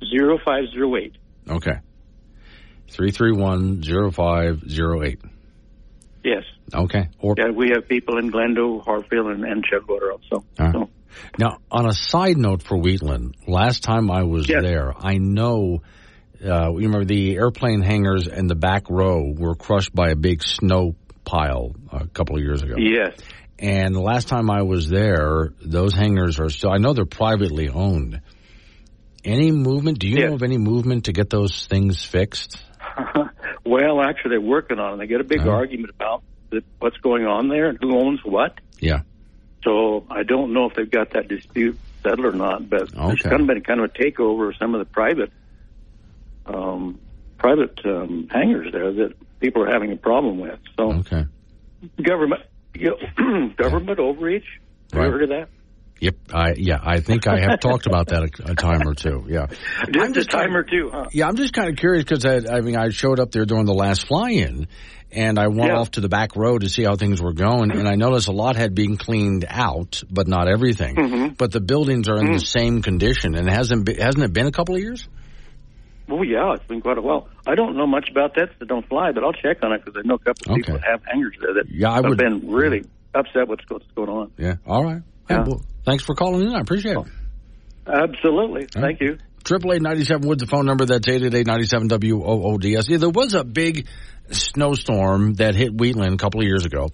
zero 0.10 0.38
five 0.44 0.66
zero 0.72 0.96
eight. 0.98 1.16
Okay. 1.50 1.80
Three 2.90 3.12
three 3.12 3.32
one 3.32 3.82
zero 3.84 4.12
five 4.12 4.62
zero 4.70 5.04
eight. 5.04 5.20
Yes. 6.24 6.44
Okay. 6.74 7.10
Or 7.20 7.36
Yeah, 7.38 7.50
we 7.52 7.70
have 7.76 7.88
people 7.88 8.18
in 8.18 8.32
Glendo, 8.32 8.84
Hartville, 8.86 9.34
and, 9.34 9.44
and 9.44 9.64
Chugwater 9.64 10.12
also. 10.12 10.46
Now, 11.38 11.58
on 11.70 11.86
a 11.86 11.94
side 11.94 12.38
note 12.38 12.64
for 12.64 12.78
Wheatland, 12.78 13.36
last 13.48 13.84
time 13.84 14.10
I 14.10 14.24
was 14.24 14.48
there, 14.48 14.94
I 14.98 15.18
know, 15.20 15.84
uh, 16.44 16.70
you 16.72 16.88
remember 16.88 17.06
the 17.06 17.36
airplane 17.36 17.82
hangars 17.82 18.28
and 18.28 18.50
the 18.50 18.56
back 18.56 18.90
row 18.90 19.32
were 19.38 19.54
crushed 19.54 19.94
by 19.94 20.10
a 20.10 20.16
big 20.16 20.42
snow 20.44 20.96
pile 21.24 21.76
a 21.92 22.08
couple 22.08 22.38
of 22.38 22.42
years 22.42 22.64
ago. 22.64 22.76
Yes. 22.78 23.16
And 23.60 23.94
the 23.94 24.02
last 24.02 24.28
time 24.28 24.50
I 24.50 24.64
was 24.64 24.90
there, 24.90 25.54
those 25.64 25.94
hangars 25.94 26.40
are 26.40 26.50
still, 26.50 26.72
I 26.72 26.78
know 26.78 26.94
they're 26.94 27.06
privately 27.06 27.70
owned. 27.70 28.22
Any 29.24 29.52
movement? 29.52 30.00
Do 30.00 30.08
you 30.10 30.26
know 30.28 30.34
of 30.34 30.44
any 30.44 30.58
movement 30.58 31.06
to 31.06 31.14
get 31.14 31.30
those 31.30 31.66
things 31.66 32.04
fixed? 32.04 32.58
well, 33.66 34.02
actually, 34.02 34.32
they're 34.32 34.42
working 34.42 34.80
on 34.80 34.96
it. 34.96 34.98
They 34.98 35.08
get 35.08 35.22
a 35.22 35.24
big 35.24 35.40
Uh-huh. 35.40 35.52
argument 35.52 35.92
about 35.98 36.24
the, 36.52 36.62
what's 36.80 36.98
going 36.98 37.26
on 37.26 37.48
there 37.48 37.70
and 37.70 37.78
who 37.80 37.98
owns 37.98 38.20
what. 38.26 38.60
Yeah. 38.80 39.02
So 39.64 40.06
I 40.10 40.24
don't 40.24 40.54
know 40.54 40.66
if 40.70 40.76
they've 40.76 40.90
got 40.90 41.12
that 41.14 41.30
dispute 41.30 41.80
settled 42.02 42.26
or 42.26 42.34
not. 42.34 42.70
But 42.70 42.92
there's 42.92 43.22
Okay. 43.22 43.30
kind 43.30 43.42
of 43.42 43.48
been 43.48 43.62
kind 43.62 43.80
of 43.80 43.92
a 43.92 43.94
takeover 43.98 44.50
of 44.50 44.56
some 44.58 44.76
of 44.76 44.80
the 44.80 44.86
private, 44.92 45.32
um, 46.46 47.00
private 47.38 47.80
um, 47.86 48.28
hangars 48.30 48.74
there 48.74 48.92
that 48.92 49.14
people 49.40 49.64
are 49.64 49.72
having 49.72 49.92
a 49.94 49.98
problem 49.98 50.40
with. 50.40 50.60
So 50.78 50.92
Okay. 50.96 51.26
government, 52.02 52.42
you 52.76 52.98
know, 53.18 53.50
government 53.58 54.00
overreach. 54.00 54.46
Right. 54.94 55.06
you 55.06 55.12
heard 55.12 55.24
of 55.24 55.30
that? 55.30 55.50
Yep. 56.00 56.16
I, 56.34 56.54
yeah, 56.58 56.80
I 56.84 57.00
think 57.00 57.28
I 57.28 57.40
have 57.40 57.60
talked 57.62 57.86
about 57.86 58.08
that 58.08 58.24
a, 58.24 58.52
a 58.52 58.56
time 58.56 58.82
or 58.88 58.94
two. 58.94 59.26
Yeah. 59.30 59.48
Just 59.92 60.18
a 60.18 60.26
time 60.26 60.56
or 60.56 60.64
two, 60.64 60.90
huh? 60.92 61.06
Yeah, 61.14 61.28
I'm 61.28 61.36
just 61.38 61.54
kind 61.54 61.70
of 61.70 61.78
curious 61.78 62.04
because 62.04 62.26
I, 62.26 62.58
I 62.58 62.62
mean, 62.62 62.76
I 62.76 62.90
showed 62.90 63.20
up 63.22 63.32
there 63.32 63.46
during 63.46 63.66
the 63.66 63.74
last 63.74 64.08
fly-in, 64.08 64.68
and 65.12 65.40
I 65.40 65.48
went 65.48 65.72
Yeah. 65.72 65.78
off 65.78 65.92
to 65.92 66.02
the 66.02 66.10
back 66.10 66.36
row 66.36 66.58
to 66.58 66.68
see 66.68 66.84
how 66.84 66.96
things 66.96 67.22
were 67.22 67.32
going, 67.34 67.72
and 67.72 67.88
I 67.88 67.96
noticed 67.96 68.28
a 68.28 68.34
lot 68.34 68.58
had 68.58 68.76
been 68.76 68.98
cleaned 68.98 69.46
out, 69.48 70.04
but 70.12 70.28
not 70.28 70.50
everything. 70.50 70.96
Mhm. 70.96 71.38
But 71.38 71.52
the 71.54 71.62
buildings 71.62 72.10
are 72.10 72.18
in 72.18 72.28
Mm. 72.28 72.34
the 72.34 72.46
same 72.46 72.82
condition, 72.82 73.36
and 73.36 73.50
hasn't 73.50 73.86
been, 73.86 73.98
hasn't 73.98 74.24
it 74.26 74.34
been 74.34 74.48
a 74.48 74.52
couple 74.52 74.76
of 74.76 74.82
years? 74.82 75.08
Oh 76.10 76.22
yeah, 76.22 76.54
it's 76.54 76.66
been 76.68 76.82
quite 76.82 76.98
a 76.98 77.02
while. 77.02 77.30
I 77.48 77.56
don't 77.56 77.78
know 77.78 77.88
much 77.88 78.10
about 78.12 78.36
that, 78.36 78.50
so 78.60 78.66
don't 78.66 78.88
fly. 78.88 79.12
But 79.14 79.24
I'll 79.24 79.34
check 79.34 79.58
on 79.64 79.72
it 79.74 79.84
because 79.86 80.00
I 80.04 80.08
know 80.08 80.16
a 80.16 80.20
couple 80.20 80.52
of 80.52 80.58
people 80.58 80.74
Okay. 80.76 80.82
that 80.84 80.90
have 80.90 81.02
hangars 81.06 81.36
there 81.42 81.54
that 81.56 81.66
Yeah, 81.70 81.92
I 81.92 81.96
have 81.96 82.06
would- 82.06 82.18
been 82.18 82.52
really 82.52 82.84
upset 83.16 83.48
with 83.48 83.60
what's 83.70 83.86
going 83.96 84.10
on. 84.10 84.32
Yeah. 84.38 84.56
All 84.68 84.84
right. 84.84 85.02
Yeah. 85.30 85.46
Well, 85.48 85.62
thanks 85.86 86.04
for 86.04 86.14
calling 86.16 86.42
in. 86.48 86.54
I 86.56 86.60
appreciate 86.60 86.98
it. 86.98 87.06
Absolutely, 87.88 88.66
thank 88.72 89.02
you. 89.02 89.18
Triple 89.44 89.74
eight 89.74 89.82
ninety 89.82 90.04
seven 90.06 90.28
Woods 90.28 90.42
the 90.42 90.48
phone 90.48 90.66
number. 90.66 90.86
That's 90.86 91.08
eight 91.10 91.22
eight 91.24 91.34
eight 91.34 91.48
ninety 91.48 91.66
seven 91.66 91.88
W 91.90 92.24
O 92.24 92.44
O 92.54 92.58
D 92.58 92.76
S. 92.78 92.88
Yeah, 92.90 92.98
there 92.98 93.10
was 93.10 93.34
a 93.34 93.44
big 93.44 93.88
snowstorm 94.30 95.34
that 95.36 95.56
hit 95.56 95.74
Wheatland 95.78 96.14
a 96.14 96.18
couple 96.18 96.40
of 96.40 96.48
years 96.48 96.66
ago, 96.66 96.90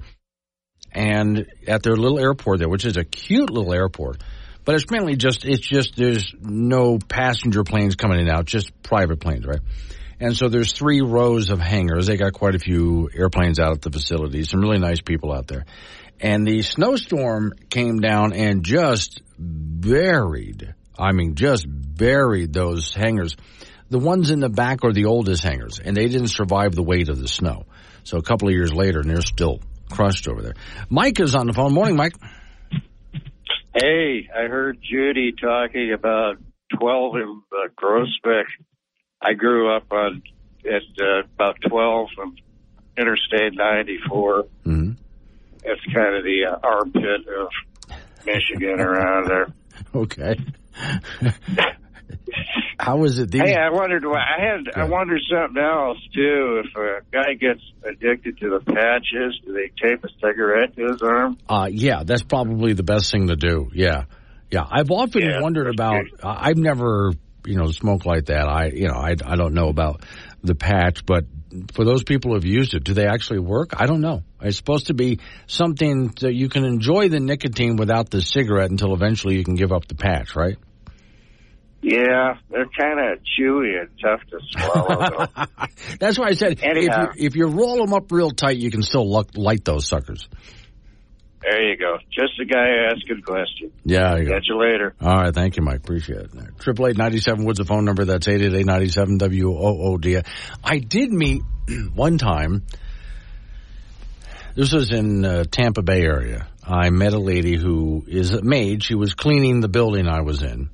and 0.91 1.45
at 1.67 1.83
their 1.83 1.95
little 1.95 2.19
airport 2.19 2.59
there, 2.59 2.69
which 2.69 2.85
is 2.85 2.97
a 2.97 3.03
cute 3.03 3.49
little 3.51 3.71
airport, 3.73 4.23
but 4.69 4.75
it's 4.75 4.91
mainly 4.91 5.15
just 5.15 5.45
it's 5.45 5.67
just 5.67 5.95
there's 5.95 6.31
no 6.39 6.99
passenger 6.99 7.63
planes 7.63 7.95
coming 7.95 8.19
in 8.19 8.27
and 8.27 8.37
out, 8.37 8.45
just 8.45 8.69
private 8.83 9.19
planes, 9.19 9.43
right? 9.43 9.61
And 10.19 10.37
so 10.37 10.47
there's 10.47 10.73
three 10.73 11.01
rows 11.01 11.49
of 11.49 11.59
hangars. 11.59 12.05
They 12.05 12.17
got 12.17 12.33
quite 12.33 12.53
a 12.53 12.59
few 12.59 13.09
airplanes 13.11 13.59
out 13.59 13.71
at 13.71 13.81
the 13.81 13.89
facility. 13.89 14.43
Some 14.43 14.61
really 14.61 14.77
nice 14.77 15.01
people 15.01 15.33
out 15.33 15.47
there. 15.47 15.65
And 16.19 16.45
the 16.45 16.61
snowstorm 16.61 17.53
came 17.71 17.99
down 17.99 18.31
and 18.33 18.63
just 18.63 19.23
buried, 19.39 20.75
I 20.99 21.13
mean, 21.13 21.33
just 21.33 21.65
buried 21.67 22.53
those 22.53 22.93
hangars. 22.93 23.37
The 23.89 23.97
ones 23.97 24.29
in 24.29 24.39
the 24.39 24.49
back 24.49 24.83
are 24.83 24.93
the 24.93 25.05
oldest 25.05 25.41
hangars, 25.41 25.79
and 25.79 25.97
they 25.97 26.09
didn't 26.09 26.27
survive 26.27 26.75
the 26.75 26.83
weight 26.83 27.09
of 27.09 27.19
the 27.19 27.27
snow. 27.27 27.65
So 28.03 28.19
a 28.19 28.21
couple 28.21 28.49
of 28.49 28.53
years 28.53 28.71
later, 28.71 28.99
and 28.99 29.09
they're 29.09 29.21
still 29.21 29.61
crushed 29.89 30.27
over 30.27 30.43
there. 30.43 30.53
Mike 30.89 31.19
is 31.19 31.33
on 31.33 31.47
the 31.47 31.53
phone. 31.53 31.73
Morning, 31.73 31.95
Mike. 31.95 32.13
Hey, 33.73 34.27
I 34.35 34.47
heard 34.47 34.79
Judy 34.81 35.31
talking 35.31 35.93
about 35.93 36.37
12 36.79 37.15
in 37.17 37.41
uh, 37.51 37.67
Groesbeck. 37.77 38.45
I 39.21 39.33
grew 39.33 39.75
up 39.75 39.91
on 39.91 40.23
at 40.65 40.81
uh, 40.99 41.19
about 41.35 41.57
12 41.67 42.09
from 42.15 42.35
Interstate 42.97 43.53
94. 43.53 44.43
Mm-hmm. 44.65 44.91
It's 45.63 45.93
kind 45.93 46.15
of 46.15 46.23
the 46.23 46.45
uh, 46.45 46.57
armpit 46.63 47.27
of 47.27 47.49
Michigan 48.25 48.79
around 48.79 49.27
there. 49.27 49.47
Okay. 49.95 50.35
How 52.79 53.03
is 53.03 53.19
it? 53.19 53.29
These? 53.29 53.41
Hey, 53.41 53.55
I 53.55 53.69
wondered. 53.71 54.05
I 54.05 54.41
had. 54.41 54.69
I 54.73 54.85
wondered 54.85 55.19
something 55.29 55.61
else 55.61 55.97
too. 56.15 56.63
If 56.63 56.75
a 56.77 57.01
guy 57.11 57.33
gets 57.33 57.61
addicted 57.83 58.37
to 58.39 58.49
the 58.49 58.73
patches, 58.73 59.39
do 59.45 59.53
they 59.53 59.69
tape 59.81 60.03
a 60.03 60.07
cigarette 60.21 60.75
to 60.77 60.87
his 60.91 61.01
arm? 61.01 61.37
Uh, 61.47 61.67
yeah, 61.69 62.03
that's 62.05 62.23
probably 62.23 62.73
the 62.73 62.83
best 62.83 63.11
thing 63.11 63.27
to 63.27 63.35
do. 63.35 63.69
Yeah, 63.73 64.05
yeah. 64.49 64.63
I've 64.69 64.91
often 64.91 65.23
Yeah, 65.23 65.41
wondered 65.41 65.67
about. 65.67 66.05
Uh, 66.23 66.35
I've 66.37 66.57
never, 66.57 67.11
you 67.45 67.57
know, 67.57 67.69
smoked 67.71 68.05
like 68.05 68.25
that. 68.27 68.47
I, 68.47 68.67
you 68.67 68.87
know, 68.87 68.95
I, 68.95 69.15
I 69.25 69.35
don't 69.35 69.53
know 69.53 69.67
about 69.67 70.05
the 70.41 70.55
patch, 70.55 71.05
but 71.05 71.25
for 71.73 71.83
those 71.83 72.03
people 72.03 72.33
who've 72.33 72.45
used 72.45 72.73
it, 72.75 72.85
do 72.85 72.93
they 72.93 73.07
actually 73.07 73.39
work? 73.39 73.71
I 73.75 73.87
don't 73.87 74.01
know. 74.01 74.23
It's 74.41 74.55
supposed 74.55 74.87
to 74.87 74.93
be 74.93 75.19
something 75.47 76.13
that 76.21 76.33
you 76.33 76.47
can 76.47 76.63
enjoy 76.63 77.09
the 77.09 77.19
nicotine 77.19 77.75
without 77.75 78.09
the 78.09 78.21
cigarette 78.21 78.71
until 78.71 78.93
eventually 78.93 79.35
you 79.35 79.43
can 79.43 79.55
give 79.55 79.73
up 79.73 79.85
the 79.87 79.95
patch, 79.95 80.35
right? 80.35 80.57
Yeah, 81.81 82.33
they're 82.49 82.65
kind 82.77 82.99
of 82.99 83.19
chewy 83.39 83.79
and 83.79 83.89
tough 84.01 84.19
to 84.31 84.39
swallow. 84.51 85.27
That's 85.99 86.19
why 86.19 86.27
I 86.27 86.33
said 86.33 86.59
if 86.61 86.63
you, 86.63 87.25
if 87.27 87.35
you 87.37 87.47
roll 87.47 87.77
them 87.77 87.93
up 87.93 88.11
real 88.11 88.31
tight, 88.31 88.57
you 88.57 88.69
can 88.69 88.81
still 88.83 89.09
luck, 89.09 89.29
light 89.35 89.63
those 89.63 89.87
suckers. 89.87 90.27
there 91.41 91.69
you 91.69 91.77
go. 91.77 91.97
Just 92.11 92.33
a 92.41 92.45
guy 92.45 92.67
asking 92.93 93.21
questions. 93.21 93.71
Yeah. 93.85 94.17
you 94.17 94.25
go. 94.25 94.33
Catch 94.33 94.47
you 94.49 94.59
later. 94.59 94.93
All 94.99 95.15
right, 95.15 95.33
thank 95.33 95.55
you, 95.55 95.63
Mike. 95.63 95.77
Appreciate 95.77 96.17
it. 96.19 96.31
Triple 96.59 96.87
eight 96.87 96.97
ninety 96.97 97.21
seven 97.21 97.45
Woods 97.45 97.59
the 97.59 97.65
phone 97.65 97.85
number. 97.85 98.03
That's 98.03 98.27
eight 98.27 98.41
eight 98.41 98.53
eight 98.53 98.65
ninety 98.65 98.89
seven 98.89 99.17
W 99.17 99.49
O 99.53 99.91
O 99.93 99.97
D. 99.97 100.19
I 100.63 100.79
did 100.79 101.11
meet 101.13 101.43
one 101.93 102.17
time. 102.17 102.65
This 104.55 104.73
was 104.73 104.91
in 104.91 105.23
uh, 105.23 105.45
Tampa 105.49 105.81
Bay 105.81 106.01
area. 106.01 106.47
I 106.61 106.89
met 106.89 107.13
a 107.13 107.19
lady 107.19 107.55
who 107.57 108.03
is 108.07 108.31
a 108.31 108.41
maid. 108.41 108.83
She 108.83 108.95
was 108.95 109.13
cleaning 109.13 109.61
the 109.61 109.69
building 109.69 110.07
I 110.07 110.21
was 110.21 110.43
in, 110.43 110.69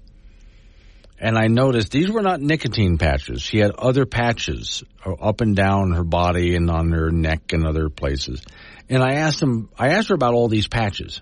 and 1.26 1.40
I 1.40 1.48
noticed 1.48 1.90
these 1.90 2.12
were 2.12 2.22
not 2.22 2.40
nicotine 2.40 3.00
patches. 3.00 3.42
She 3.42 3.58
had 3.58 3.72
other 3.72 4.06
patches 4.06 4.84
up 5.04 5.42
and 5.42 5.56
down 5.56 5.94
her 5.94 6.04
body 6.04 6.56
and 6.56 6.70
on 6.70 6.92
her 6.92 7.10
neck 7.10 7.52
and 7.52 7.66
other 7.66 7.90
places. 7.90 8.44
And 8.90 9.02
I 9.02 9.16
asked. 9.16 9.44
I 9.76 9.94
asked 9.94 10.10
her 10.10 10.14
about 10.14 10.36
all 10.36 10.50
these 10.50 10.68
patches. 10.68 11.22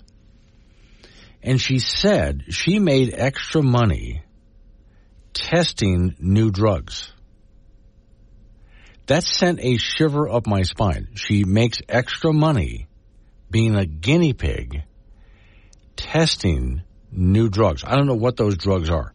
And 1.41 1.59
she 1.59 1.79
said 1.79 2.43
she 2.49 2.79
made 2.79 3.13
extra 3.13 3.63
money 3.63 4.23
testing 5.31 6.17
new 6.19 6.51
drugs. 6.51 7.09
That 9.05 9.23
sent 9.23 9.61
a 9.61 9.77
shiver 9.77 10.27
up 10.27 10.47
my 10.47 10.63
spine. 10.63 11.11
She 11.15 11.45
makes 11.45 11.81
extra 11.87 12.33
money 12.33 12.89
being 13.49 13.77
a 13.77 13.85
guinea 13.85 14.33
pig 14.33 14.83
testing 15.95 16.81
new 17.09 17.47
drugs. 17.47 17.85
I 17.87 17.95
don't 17.95 18.07
know 18.07 18.15
what 18.15 18.35
those 18.35 18.57
drugs 18.57 18.89
are. 18.89 19.13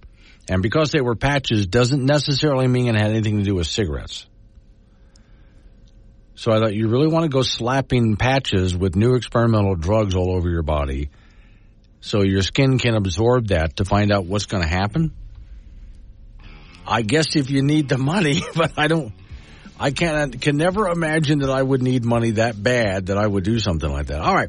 And 0.49 0.63
because 0.63 0.91
they 0.93 1.01
were 1.01 1.15
patches 1.15 1.67
doesn't 1.67 2.05
necessarily 2.05 2.67
mean 2.67 2.89
it 2.89 2.95
had 2.95 3.11
anything 3.11 3.39
to 3.39 3.45
do 3.45 3.55
with 3.55 3.67
cigarettes. 3.67 4.27
So 6.35 6.53
I 6.53 6.61
thought 6.61 6.75
you 6.75 6.89
really 6.89 7.09
want 7.09 7.25
to 7.25 7.29
go 7.29 7.43
slapping 7.43 8.17
patches 8.17 8.77
with 8.77 8.95
new 8.95 9.17
experimental 9.17 9.75
drugs 9.75 10.15
all 10.15 10.35
over 10.35 10.49
your 10.49 10.63
body 10.63 11.11
so 12.01 12.23
your 12.23 12.43
skin 12.43 12.79
can 12.79 12.95
absorb 12.95 13.49
that 13.49 13.77
to 13.77 13.85
find 13.85 14.13
out 14.13 14.25
what's 14.25 14.47
going 14.47 14.63
to 14.63 14.69
happen. 14.69 15.13
I 16.87 17.03
guess 17.03 17.37
if 17.37 17.51
you 17.51 17.63
need 17.63 17.89
the 17.89 17.99
money, 17.99 18.41
but 18.55 18.73
I 18.77 18.87
don't. 18.87 19.13
I 19.81 19.93
can't 19.93 20.41
can 20.41 20.57
never 20.57 20.89
imagine 20.89 21.41
that 21.41 21.51
I 21.51 21.63
would 21.63 21.83
need 21.83 22.05
money 22.05 22.33
that 22.33 22.61
bad 22.61 23.07
that 23.07 23.19
I 23.19 23.25
would 23.25 23.45
do 23.45 23.61
something 23.61 23.89
like 23.89 24.07
that. 24.07 24.21
All 24.21 24.35
right, 24.35 24.49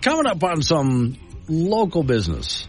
coming 0.00 0.26
up 0.26 0.42
on 0.42 0.62
some 0.62 1.16
local 1.48 2.02
business. 2.02 2.66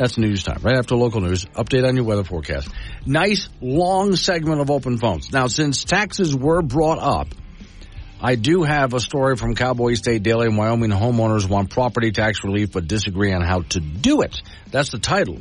That's 0.00 0.16
news 0.16 0.44
time. 0.44 0.60
Right 0.62 0.78
after 0.78 0.96
local 0.96 1.20
news, 1.20 1.44
update 1.44 1.86
on 1.86 1.94
your 1.94 2.06
weather 2.06 2.24
forecast. 2.24 2.70
Nice 3.04 3.50
long 3.60 4.16
segment 4.16 4.62
of 4.62 4.70
open 4.70 4.96
phones. 4.96 5.30
Now, 5.30 5.46
since 5.46 5.84
taxes 5.84 6.34
were 6.34 6.62
brought 6.62 6.98
up, 6.98 7.28
I 8.18 8.36
do 8.36 8.62
have 8.62 8.94
a 8.94 9.00
story 9.00 9.36
from 9.36 9.54
Cowboy 9.54 9.92
State 9.92 10.22
Daily 10.22 10.46
in 10.46 10.56
Wyoming. 10.56 10.88
Homeowners 10.88 11.46
want 11.46 11.68
property 11.68 12.12
tax 12.12 12.42
relief 12.44 12.72
but 12.72 12.88
disagree 12.88 13.30
on 13.34 13.42
how 13.42 13.60
to 13.60 13.80
do 13.80 14.22
it. 14.22 14.40
That's 14.70 14.90
the 14.90 14.98
title 14.98 15.40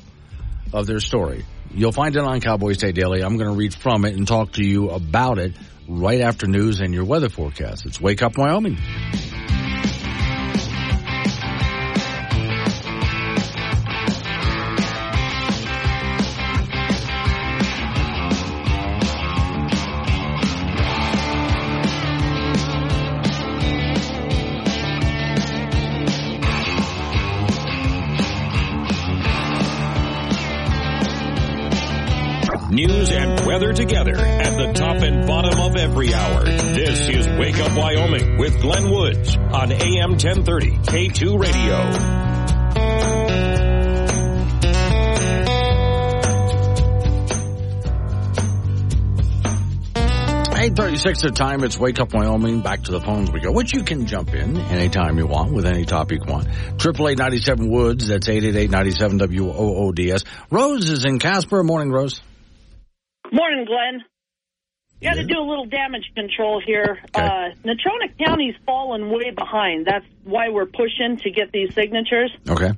of 0.73 0.87
their 0.87 0.99
story. 0.99 1.45
You'll 1.73 1.93
find 1.93 2.17
it 2.17 2.21
on 2.21 2.41
Cowboy 2.41 2.73
State 2.73 2.95
Daily. 2.95 3.21
I'm 3.21 3.37
going 3.37 3.49
to 3.49 3.57
read 3.57 3.73
from 3.73 4.03
it 4.03 4.17
and 4.17 4.27
talk 4.27 4.51
to 4.53 4.65
you 4.65 4.89
about 4.89 5.39
it 5.39 5.53
right 5.87 6.19
after 6.19 6.47
news 6.47 6.81
and 6.81 6.93
your 6.93 7.05
weather 7.05 7.29
forecast. 7.29 7.85
It's 7.85 8.01
Wake 8.01 8.21
Up 8.21 8.37
Wyoming. 8.37 8.77
Together 33.59 34.15
at 34.15 34.57
the 34.57 34.71
top 34.73 35.03
and 35.03 35.27
bottom 35.27 35.59
of 35.59 35.75
every 35.75 36.13
hour. 36.13 36.45
This 36.45 37.09
is 37.09 37.27
Wake 37.27 37.57
Up 37.59 37.77
Wyoming 37.77 38.37
with 38.37 38.59
Glenn 38.61 38.89
Woods 38.89 39.35
on 39.35 39.73
AM 39.73 40.11
1030 40.11 40.71
K2 40.77 41.39
Radio. 41.39 42.19
836 50.59 51.21
the 51.21 51.31
time. 51.31 51.63
It's 51.63 51.77
Wake 51.77 51.99
Up 51.99 52.13
Wyoming. 52.13 52.61
Back 52.61 52.83
to 52.83 52.91
the 52.91 53.01
phones 53.01 53.29
we 53.29 53.41
go, 53.41 53.51
which 53.51 53.73
you 53.73 53.83
can 53.83 54.05
jump 54.05 54.33
in 54.33 54.57
anytime 54.57 55.17
you 55.17 55.27
want 55.27 55.51
with 55.51 55.65
any 55.65 55.83
topic 55.85 56.25
you 56.25 56.31
want. 56.31 56.47
Triple 56.77 57.09
eight 57.09 57.17
ninety 57.17 57.39
seven 57.39 57.69
Woods. 57.69 58.07
That's 58.07 58.27
eight 58.29 58.43
eight 58.45 58.55
eight 58.55 58.69
ninety 58.69 58.91
seven 58.91 59.17
W 59.17 59.49
O 59.49 59.75
O 59.75 59.91
D 59.91 60.11
S. 60.11 60.23
Rose 60.49 60.89
is 60.89 61.03
in 61.03 61.19
Casper. 61.19 61.61
Morning, 61.63 61.91
Rose. 61.91 62.21
Morning, 63.31 63.65
Glenn. 63.65 64.03
Got 65.01 65.13
to 65.13 65.23
do 65.23 65.39
a 65.39 65.47
little 65.47 65.65
damage 65.65 66.11
control 66.13 66.61
here. 66.65 66.99
Uh, 67.13 67.51
Natrona 67.63 68.17
County's 68.17 68.55
fallen 68.65 69.09
way 69.09 69.31
behind. 69.31 69.85
That's 69.85 70.05
why 70.23 70.49
we're 70.49 70.65
pushing 70.65 71.17
to 71.23 71.31
get 71.31 71.51
these 71.53 71.73
signatures. 71.73 72.31
Okay. 72.49 72.71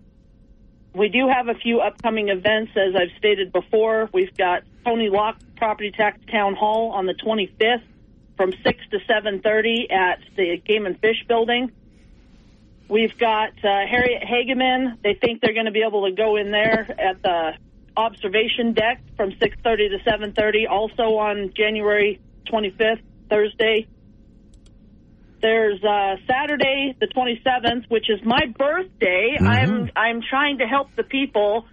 We 0.93 1.09
do 1.09 1.27
have 1.29 1.47
a 1.47 1.55
few 1.55 1.79
upcoming 1.79 2.29
events, 2.29 2.73
as 2.75 2.95
I've 2.95 3.17
stated 3.17 3.51
before. 3.51 4.09
We've 4.13 4.35
got 4.37 4.63
Tony 4.85 5.09
Locke 5.09 5.37
Property 5.55 5.91
Tax 5.91 6.19
Town 6.29 6.53
Hall 6.53 6.91
on 6.91 7.07
the 7.07 7.13
25th 7.13 7.83
from 8.37 8.51
6 8.51 8.79
to 8.91 8.99
7.30 8.99 9.91
at 9.91 10.19
the 10.35 10.57
Game 10.57 10.85
and 10.85 10.99
Fish 10.99 11.23
Building. 11.27 11.71
We've 12.87 13.17
got 13.17 13.51
uh, 13.63 13.87
Harriet 13.89 14.21
Hageman. 14.21 15.01
They 15.01 15.13
think 15.13 15.41
they're 15.41 15.53
going 15.53 15.65
to 15.65 15.71
be 15.71 15.83
able 15.87 16.05
to 16.07 16.11
go 16.11 16.35
in 16.35 16.51
there 16.51 16.93
at 16.99 17.21
the 17.21 17.53
observation 17.97 18.73
deck 18.73 19.01
from 19.17 19.31
6.30 19.31 19.63
to 19.63 20.09
7.30, 20.09 20.69
also 20.69 21.17
on 21.17 21.51
January 21.55 22.19
25th, 22.51 23.01
Thursday. 23.29 23.87
There's 25.41 25.83
uh, 25.83 26.17
Saturday, 26.29 26.95
the 26.99 27.07
27th, 27.07 27.89
which 27.89 28.09
is 28.09 28.19
my 28.23 28.45
birthday. 28.57 29.37
I'm 29.41 29.89
I'm 29.95 30.21
trying 30.21 30.59
to 30.59 30.65
help 30.65 30.95
the 30.95 31.03
people 31.03 31.65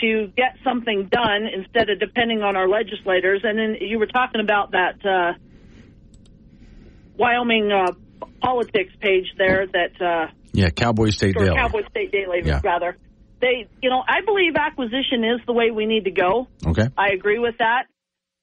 to 0.00 0.32
get 0.36 0.56
something 0.64 1.08
done 1.08 1.46
instead 1.46 1.88
of 1.88 2.00
depending 2.00 2.42
on 2.42 2.56
our 2.56 2.68
legislators. 2.68 3.42
And 3.44 3.56
then 3.56 3.76
you 3.80 4.00
were 4.00 4.08
talking 4.08 4.40
about 4.40 4.72
that 4.72 5.06
uh, 5.06 5.34
Wyoming 7.16 7.70
uh, 7.70 7.92
politics 8.42 8.92
page 9.00 9.26
there 9.38 9.66
that 9.68 10.00
uh, 10.04 10.32
Yeah, 10.52 10.70
Cowboy 10.70 11.10
State 11.10 11.36
Daily. 11.36 11.54
Cowboy 11.54 11.82
State 11.90 12.10
Daily, 12.10 12.42
Yeah. 12.44 12.60
rather. 12.64 12.96
They, 13.42 13.68
you 13.82 13.90
know, 13.90 14.02
I 14.06 14.20
believe 14.24 14.54
acquisition 14.54 15.24
is 15.24 15.40
the 15.46 15.52
way 15.52 15.72
we 15.72 15.84
need 15.84 16.04
to 16.04 16.12
go. 16.12 16.46
Okay. 16.64 16.88
I 16.96 17.08
agree 17.08 17.40
with 17.40 17.58
that. 17.58 17.86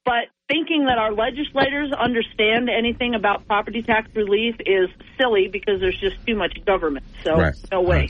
But 0.04 0.26
thinking 0.50 0.86
that 0.88 0.98
our 0.98 1.14
legislators 1.14 1.94
understand 1.94 2.70
anything 2.70 3.16
about 3.16 3.48
property 3.48 3.82
tax 3.82 4.14
relief 4.14 4.56
is 4.60 4.90
silly 5.18 5.48
because 5.48 5.80
there's 5.80 5.98
just 5.98 6.18
too 6.28 6.36
much 6.36 6.54
government. 6.66 7.06
So 7.24 7.38
Right. 7.38 7.56
no 7.72 7.82
way. 7.82 8.10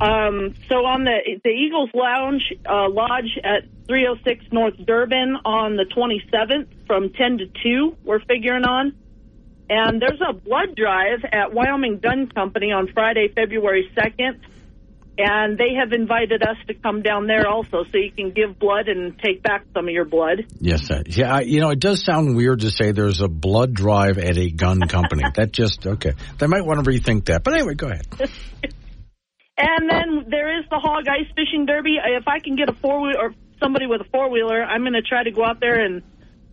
Um, 0.00 0.54
so 0.68 0.84
on 0.84 1.04
the 1.04 1.40
the 1.42 1.50
Eagles 1.50 1.90
Lounge 1.94 2.52
uh, 2.66 2.88
Lodge 2.90 3.38
at 3.42 3.64
306 3.88 4.44
North 4.52 4.74
Durbin 4.84 5.36
on 5.44 5.76
the 5.76 5.84
27th 5.84 6.66
from 6.86 7.10
10 7.10 7.38
to 7.38 7.46
2, 7.46 7.96
we're 8.04 8.20
figuring 8.20 8.64
on. 8.64 8.94
And 9.68 10.00
there's 10.00 10.20
a 10.20 10.32
blood 10.32 10.76
drive 10.76 11.24
at 11.32 11.52
Wyoming 11.52 11.98
Gun 11.98 12.28
Company 12.28 12.70
on 12.72 12.88
Friday, 12.92 13.28
February 13.34 13.90
2nd. 13.96 14.38
And 15.18 15.56
they 15.56 15.72
have 15.80 15.92
invited 15.92 16.42
us 16.42 16.56
to 16.66 16.74
come 16.74 17.00
down 17.00 17.26
there 17.26 17.48
also 17.48 17.84
so 17.90 17.96
you 17.96 18.12
can 18.12 18.32
give 18.32 18.58
blood 18.58 18.88
and 18.88 19.18
take 19.18 19.42
back 19.42 19.64
some 19.72 19.86
of 19.88 19.90
your 19.94 20.04
blood. 20.04 20.44
Yes, 20.60 20.82
sir. 20.86 21.02
yeah. 21.06 21.36
I- 21.36 21.40
You 21.40 21.60
know, 21.60 21.70
it 21.70 21.80
does 21.80 22.04
sound 22.04 22.36
weird 22.36 22.60
to 22.60 22.70
say 22.70 22.92
there's 22.92 23.22
a 23.22 23.28
blood 23.28 23.72
drive 23.72 24.18
at 24.18 24.36
a 24.36 24.50
gun 24.50 24.80
company. 24.80 25.22
that 25.36 25.52
just 25.52 25.86
okay. 25.86 26.12
They 26.38 26.46
might 26.46 26.66
want 26.66 26.84
to 26.84 26.90
rethink 26.90 27.26
that. 27.26 27.44
But 27.44 27.54
anyway, 27.54 27.74
go 27.74 27.88
ahead. 27.88 28.06
And 29.58 29.88
then 29.90 30.26
there 30.28 30.58
is 30.58 30.66
the 30.68 30.78
Hog 30.78 31.04
Ice 31.08 31.32
Fishing 31.34 31.64
Derby. 31.64 31.96
If 32.04 32.28
I 32.28 32.40
can 32.40 32.56
get 32.56 32.68
a 32.68 32.74
four 32.74 33.00
wheel 33.00 33.16
or 33.18 33.34
somebody 33.58 33.86
with 33.86 34.02
a 34.02 34.10
four 34.12 34.28
wheeler, 34.30 34.62
I'm 34.62 34.82
going 34.82 34.92
to 34.92 35.00
try 35.00 35.22
to 35.24 35.30
go 35.30 35.44
out 35.46 35.60
there 35.60 35.80
and 35.82 36.02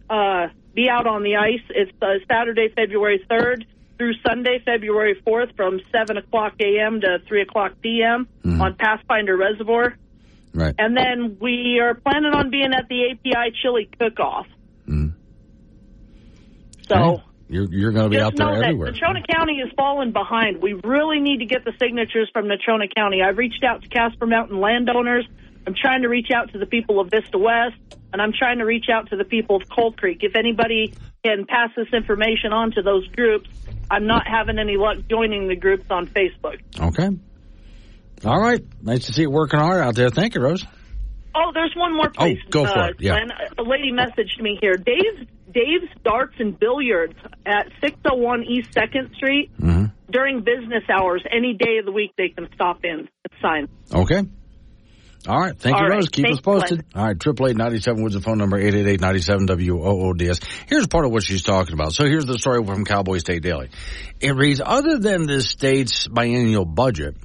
uh, 0.10 0.48
be 0.74 0.88
out 0.90 1.06
on 1.06 1.22
the 1.24 1.36
ice. 1.36 1.60
It's 1.70 1.92
uh, 2.02 2.24
Saturday, 2.32 2.70
February 2.74 3.20
3rd 3.30 3.66
through 3.98 4.14
Sunday, 4.26 4.60
February 4.66 5.22
4th 5.26 5.56
from 5.56 5.80
7 5.92 6.18
o'clock 6.18 6.54
a.m. 6.60 7.02
to 7.02 7.20
3 7.28 7.42
o'clock 7.42 7.74
p.m. 7.82 8.28
Hmm. 8.42 8.62
on 8.62 8.76
Pathfinder 8.76 9.38
Reservoir. 9.38 9.96
Right. 10.54 10.76
And 10.78 10.96
then 10.96 11.38
we 11.40 11.80
are 11.80 11.96
planning 11.96 12.34
on 12.34 12.52
being 12.52 12.74
at 12.74 12.88
the 12.88 13.12
API 13.12 13.56
Chili 13.62 13.90
Cook-Off. 14.00 14.46
Hmm. 14.86 15.08
So 16.88 17.22
You're, 17.48 17.66
you're 17.72 17.92
going 17.92 18.06
to 18.06 18.10
be 18.10 18.18
just 18.18 18.40
out 18.40 18.52
there 18.52 18.64
everywhere. 18.64 18.92
Natrona 18.92 19.26
County 19.28 19.54
is 19.54 19.72
falling 19.76 20.12
behind. 20.12 20.62
We 20.62 20.74
really 20.84 21.20
need 21.20 21.40
to 21.40 21.46
get 21.46 21.66
the 21.66 21.74
signatures 21.80 22.30
from 22.34 22.46
Natrona 22.46 22.94
County. 22.94 23.22
I've 23.22 23.38
reached 23.38 23.64
out 23.64 23.84
to 23.84 23.90
Casper 23.90 24.26
Mountain 24.26 24.60
landowners. 24.60 25.26
I'm 25.66 25.76
trying 25.76 26.02
to 26.02 26.10
reach 26.10 26.30
out 26.36 26.52
to 26.52 26.60
the 26.60 26.66
people 26.66 27.00
of 27.00 27.10
Vista 27.10 27.38
West, 27.38 27.78
and 28.12 28.22
I'm 28.22 28.34
trying 28.38 28.58
to 28.58 28.66
reach 28.66 28.88
out 28.94 29.10
to 29.12 29.16
the 29.16 29.24
people 29.24 29.56
of 29.56 29.64
Cold 29.70 29.98
Creek. 29.98 30.20
If 30.22 30.36
anybody 30.36 30.94
can 31.24 31.46
pass 31.46 31.70
this 31.76 31.88
information 31.94 32.52
on 32.52 32.72
to 32.72 32.82
those 32.82 33.08
groups, 33.08 33.50
I'm 33.94 34.08
not 34.08 34.24
having 34.28 34.58
any 34.60 34.76
luck 34.78 34.98
joining 35.10 35.48
the 35.48 35.56
groups 35.56 35.86
on 35.90 36.08
Facebook. 36.08 36.60
Okay. 36.80 37.10
All 38.26 38.40
right. 38.42 38.64
Nice 38.82 39.06
to 39.06 39.14
see 39.14 39.24
it 39.24 39.32
working 39.32 39.60
hard 39.60 39.82
out 39.82 39.96
there. 39.96 40.10
Thank 40.10 40.36
you, 40.36 40.42
Rose. 40.42 40.66
Oh, 41.36 41.52
there's 41.54 41.74
one 41.76 41.96
more 41.96 42.10
place. 42.10 42.38
Oh, 42.46 42.50
go 42.50 42.66
for 42.66 42.78
uh, 42.80 42.88
it. 42.90 42.96
Yeah. 43.00 43.14
Glenn. 43.14 43.32
A 43.58 43.64
lady 43.64 43.92
messaged 43.92 44.40
me 44.42 44.58
here. 44.62 44.74
Dave's 44.76 45.28
Dave's 45.52 45.92
Darts 46.04 46.36
and 46.40 46.58
Billiards 46.60 47.16
at 47.46 47.68
601 47.82 48.44
East 48.44 48.74
Second 48.74 49.12
Street 49.16 49.52
Mm-hmm. 49.60 49.86
during 50.12 50.40
business 50.44 50.84
hours. 50.90 51.24
Any 51.32 51.54
day 51.54 51.78
of 51.80 51.86
the 51.86 51.92
week 51.92 52.12
they 52.18 52.30
can 52.30 52.48
stop 52.56 52.84
in. 52.84 53.08
It's 53.26 53.36
signed. 53.42 53.70
Okay. 53.94 54.24
All 55.26 55.40
right. 55.40 55.58
Thank 55.58 55.76
you, 55.76 55.82
All 55.82 55.90
right. 55.90 55.96
Rose. 55.96 56.10
Keep 56.10 56.26
Thanks, 56.26 56.40
us 56.40 56.42
posted. 56.42 56.86
All 56.94 57.06
right. 57.06 57.18
Triple 57.18 57.48
eight 57.48 57.56
ninety 57.56 57.80
seven 57.80 58.04
was 58.04 58.14
the 58.14 58.20
phone 58.22 58.38
number. 58.38 58.58
Eight 58.58 58.74
eight 58.74 58.88
eight 58.88 59.02
ninety 59.02 59.22
seven 59.22 59.46
W 59.46 59.82
O 59.82 60.10
O 60.10 60.14
D 60.14 60.30
S. 60.30 60.40
Here's 60.68 60.88
part 60.88 61.06
of 61.06 61.12
what 61.12 61.24
she's 61.24 61.44
talking 61.44 61.74
about. 61.74 61.94
So 61.94 62.04
here's 62.04 62.26
the 62.26 62.38
story 62.38 62.64
from 62.66 62.84
Cowboy 62.84 63.20
State 63.20 63.42
Daily. 63.42 63.70
It 64.20 64.36
reads: 64.36 64.62
Other 64.64 64.98
than 64.98 65.26
the 65.26 65.42
state's 65.42 66.10
biennial 66.10 66.66
budget, 66.66 67.16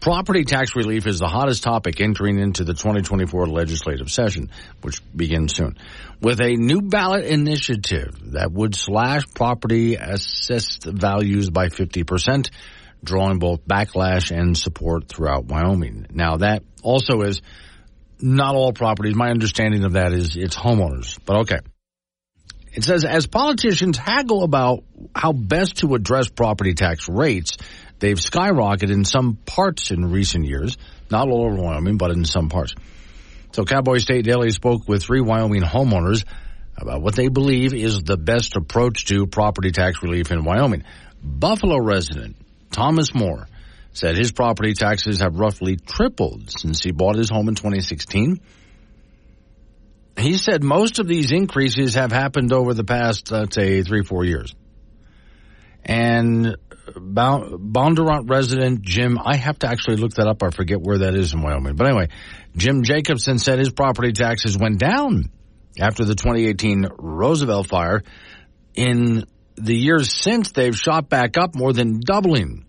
property 0.00 0.42
tax 0.44 0.74
relief 0.74 1.06
is 1.06 1.20
the 1.20 1.28
hottest 1.28 1.62
topic 1.62 2.00
entering 2.00 2.40
into 2.40 2.64
the 2.64 2.74
2024 2.74 3.46
legislative 3.46 4.10
session, 4.10 4.50
which 4.82 5.00
begins 5.14 5.54
soon, 5.54 5.76
with 6.20 6.40
a 6.40 6.56
new 6.56 6.82
ballot 6.82 7.24
initiative 7.24 8.32
that 8.32 8.50
would 8.50 8.74
slash 8.74 9.22
property 9.32 9.94
assessed 9.94 10.84
values 10.84 11.50
by 11.50 11.68
50 11.68 12.02
percent 12.02 12.50
drawing 13.02 13.38
both 13.38 13.66
backlash 13.66 14.36
and 14.36 14.56
support 14.56 15.08
throughout 15.08 15.44
Wyoming. 15.44 16.06
Now 16.10 16.38
that 16.38 16.62
also 16.82 17.22
is 17.22 17.42
not 18.20 18.54
all 18.54 18.72
properties. 18.72 19.14
My 19.14 19.30
understanding 19.30 19.84
of 19.84 19.92
that 19.92 20.12
is 20.12 20.36
it's 20.36 20.56
homeowners, 20.56 21.18
but 21.24 21.40
okay. 21.40 21.58
It 22.72 22.84
says 22.84 23.04
as 23.04 23.26
politicians 23.26 23.96
haggle 23.96 24.42
about 24.42 24.84
how 25.14 25.32
best 25.32 25.78
to 25.78 25.94
address 25.94 26.28
property 26.28 26.74
tax 26.74 27.08
rates, 27.08 27.56
they've 27.98 28.18
skyrocketed 28.18 28.90
in 28.90 29.04
some 29.04 29.36
parts 29.46 29.90
in 29.90 30.10
recent 30.10 30.44
years, 30.44 30.76
not 31.10 31.28
all 31.28 31.46
over 31.46 31.60
Wyoming, 31.60 31.96
but 31.96 32.10
in 32.10 32.24
some 32.24 32.48
parts. 32.48 32.74
So 33.52 33.64
Cowboy 33.64 33.98
State 33.98 34.24
Daily 34.24 34.50
spoke 34.50 34.86
with 34.86 35.02
three 35.02 35.20
Wyoming 35.20 35.62
homeowners 35.62 36.24
about 36.76 37.02
what 37.02 37.16
they 37.16 37.28
believe 37.28 37.74
is 37.74 38.02
the 38.02 38.16
best 38.16 38.54
approach 38.56 39.06
to 39.06 39.26
property 39.26 39.72
tax 39.72 40.02
relief 40.02 40.30
in 40.30 40.44
Wyoming. 40.44 40.84
Buffalo 41.22 41.78
resident 41.80 42.36
Thomas 42.70 43.14
Moore 43.14 43.46
said 43.92 44.16
his 44.16 44.32
property 44.32 44.74
taxes 44.74 45.20
have 45.20 45.36
roughly 45.36 45.76
tripled 45.76 46.50
since 46.50 46.82
he 46.82 46.92
bought 46.92 47.16
his 47.16 47.30
home 47.30 47.48
in 47.48 47.54
2016. 47.54 48.40
He 50.18 50.36
said 50.36 50.62
most 50.62 50.98
of 50.98 51.06
these 51.06 51.32
increases 51.32 51.94
have 51.94 52.12
happened 52.12 52.52
over 52.52 52.74
the 52.74 52.84
past, 52.84 53.30
let's 53.30 53.54
say, 53.54 53.82
three, 53.82 54.02
four 54.02 54.24
years. 54.24 54.54
And 55.84 56.56
Bondurant 56.94 58.30
resident 58.30 58.82
Jim, 58.82 59.18
I 59.22 59.36
have 59.36 59.58
to 59.60 59.68
actually 59.68 59.96
look 59.96 60.14
that 60.14 60.26
up. 60.26 60.42
I 60.42 60.50
forget 60.50 60.80
where 60.80 60.98
that 60.98 61.14
is 61.14 61.34
in 61.34 61.42
Wyoming. 61.42 61.76
But 61.76 61.88
anyway, 61.88 62.08
Jim 62.56 62.82
Jacobson 62.82 63.38
said 63.38 63.58
his 63.58 63.70
property 63.70 64.12
taxes 64.12 64.56
went 64.58 64.78
down 64.78 65.30
after 65.80 66.04
the 66.04 66.14
2018 66.14 66.86
Roosevelt 66.98 67.68
fire. 67.68 68.02
In 68.74 69.24
the 69.60 69.74
years 69.74 70.12
since, 70.12 70.52
they've 70.52 70.76
shot 70.76 71.08
back 71.08 71.36
up 71.36 71.54
more 71.54 71.72
than 71.72 72.00
doubling, 72.00 72.64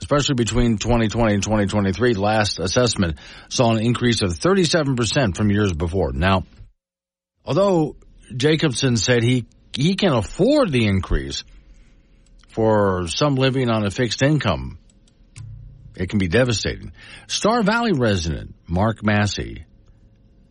especially 0.00 0.34
between 0.34 0.78
2020 0.78 1.34
and 1.34 1.42
2023. 1.42 2.14
Last 2.14 2.58
assessment 2.58 3.18
saw 3.48 3.72
an 3.72 3.80
increase 3.80 4.22
of 4.22 4.30
37% 4.30 5.36
from 5.36 5.50
years 5.50 5.72
before. 5.72 6.12
Now, 6.12 6.44
although 7.44 7.96
Jacobson 8.36 8.96
said 8.96 9.22
he, 9.22 9.46
he 9.72 9.94
can 9.94 10.12
afford 10.12 10.70
the 10.70 10.86
increase 10.86 11.44
for 12.48 13.06
some 13.08 13.34
living 13.34 13.70
on 13.70 13.84
a 13.84 13.90
fixed 13.90 14.22
income, 14.22 14.78
it 15.96 16.08
can 16.08 16.18
be 16.18 16.28
devastating. 16.28 16.92
Star 17.26 17.62
Valley 17.62 17.92
resident 17.92 18.54
Mark 18.66 19.04
Massey, 19.04 19.64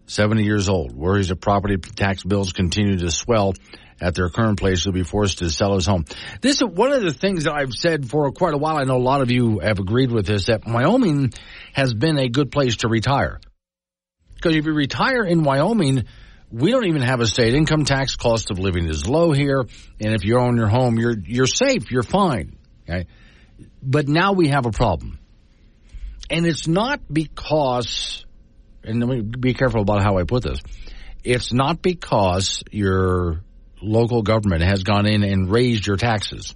70 0.06 0.44
years 0.44 0.70
old, 0.70 0.96
worries 0.96 1.30
that 1.30 1.38
property 1.38 1.78
tax 1.78 2.24
bills 2.24 2.54
continue 2.54 2.98
to 2.98 3.12
swell 3.12 3.54
at 4.02 4.16
their 4.16 4.30
current 4.30 4.60
place, 4.60 4.84
he'll 4.84 4.94
be 4.94 5.04
forced 5.04 5.40
to 5.40 5.50
sell 5.50 5.76
his 5.76 5.86
home. 5.86 6.06
This 6.42 6.58
is 6.58 6.68
one 6.68 6.92
of 6.92 7.04
the 7.04 7.14
things 7.14 7.44
that 7.44 7.54
I've 7.54 7.74
said 7.74 8.10
for 8.10 8.32
quite 8.32 8.54
a 8.54 8.58
while. 8.58 8.78
I 8.78 8.84
know 8.84 8.98
a 8.98 8.98
lot 8.98 9.22
of 9.22 9.30
you 9.30 9.60
have 9.60 9.80
agreed 9.80 10.12
with 10.12 10.26
this 10.26 10.48
that 10.48 10.66
Wyoming 10.66 11.32
has 11.74 11.94
been 11.94 12.18
a 12.18 12.28
good 12.28 12.52
place 12.52 12.78
to 12.78 12.88
retire. 12.90 13.40
Because 14.36 14.56
if 14.56 14.66
you 14.66 14.74
retire 14.74 15.24
in 15.24 15.44
Wyoming, 15.44 16.06
we 16.52 16.72
don't 16.72 16.86
even 16.86 17.04
have 17.04 17.22
a 17.22 17.28
state 17.28 17.54
income 17.54 17.86
tax. 17.86 18.16
Cost 18.16 18.50
of 18.50 18.60
living 18.60 18.88
is 18.88 19.08
low 19.08 19.32
here, 19.32 19.60
and 19.60 20.14
if 20.14 20.26
you 20.26 20.40
own 20.40 20.58
your 20.58 20.68
home, 20.68 20.98
you're 20.98 21.16
you're 21.18 21.46
safe. 21.46 21.92
You're 21.92 22.04
fine. 22.04 22.58
Okay, 22.90 23.06
but 23.82 24.08
now 24.08 24.34
we 24.34 24.50
have 24.50 24.66
a 24.66 24.72
problem, 24.72 25.20
and 26.30 26.46
it's 26.46 26.68
not 26.68 27.02
because. 27.12 28.26
And 28.84 29.40
be 29.40 29.54
careful 29.54 29.82
about 29.82 30.02
how 30.02 30.18
I 30.18 30.24
put 30.24 30.42
this. 30.42 30.60
It's 31.24 31.54
not 31.54 31.84
because 31.84 32.64
you're 32.72 33.44
local 33.82 34.22
government 34.22 34.64
has 34.64 34.84
gone 34.84 35.06
in 35.06 35.24
and 35.24 35.50
raised 35.50 35.86
your 35.86 35.98
taxes. 35.98 36.54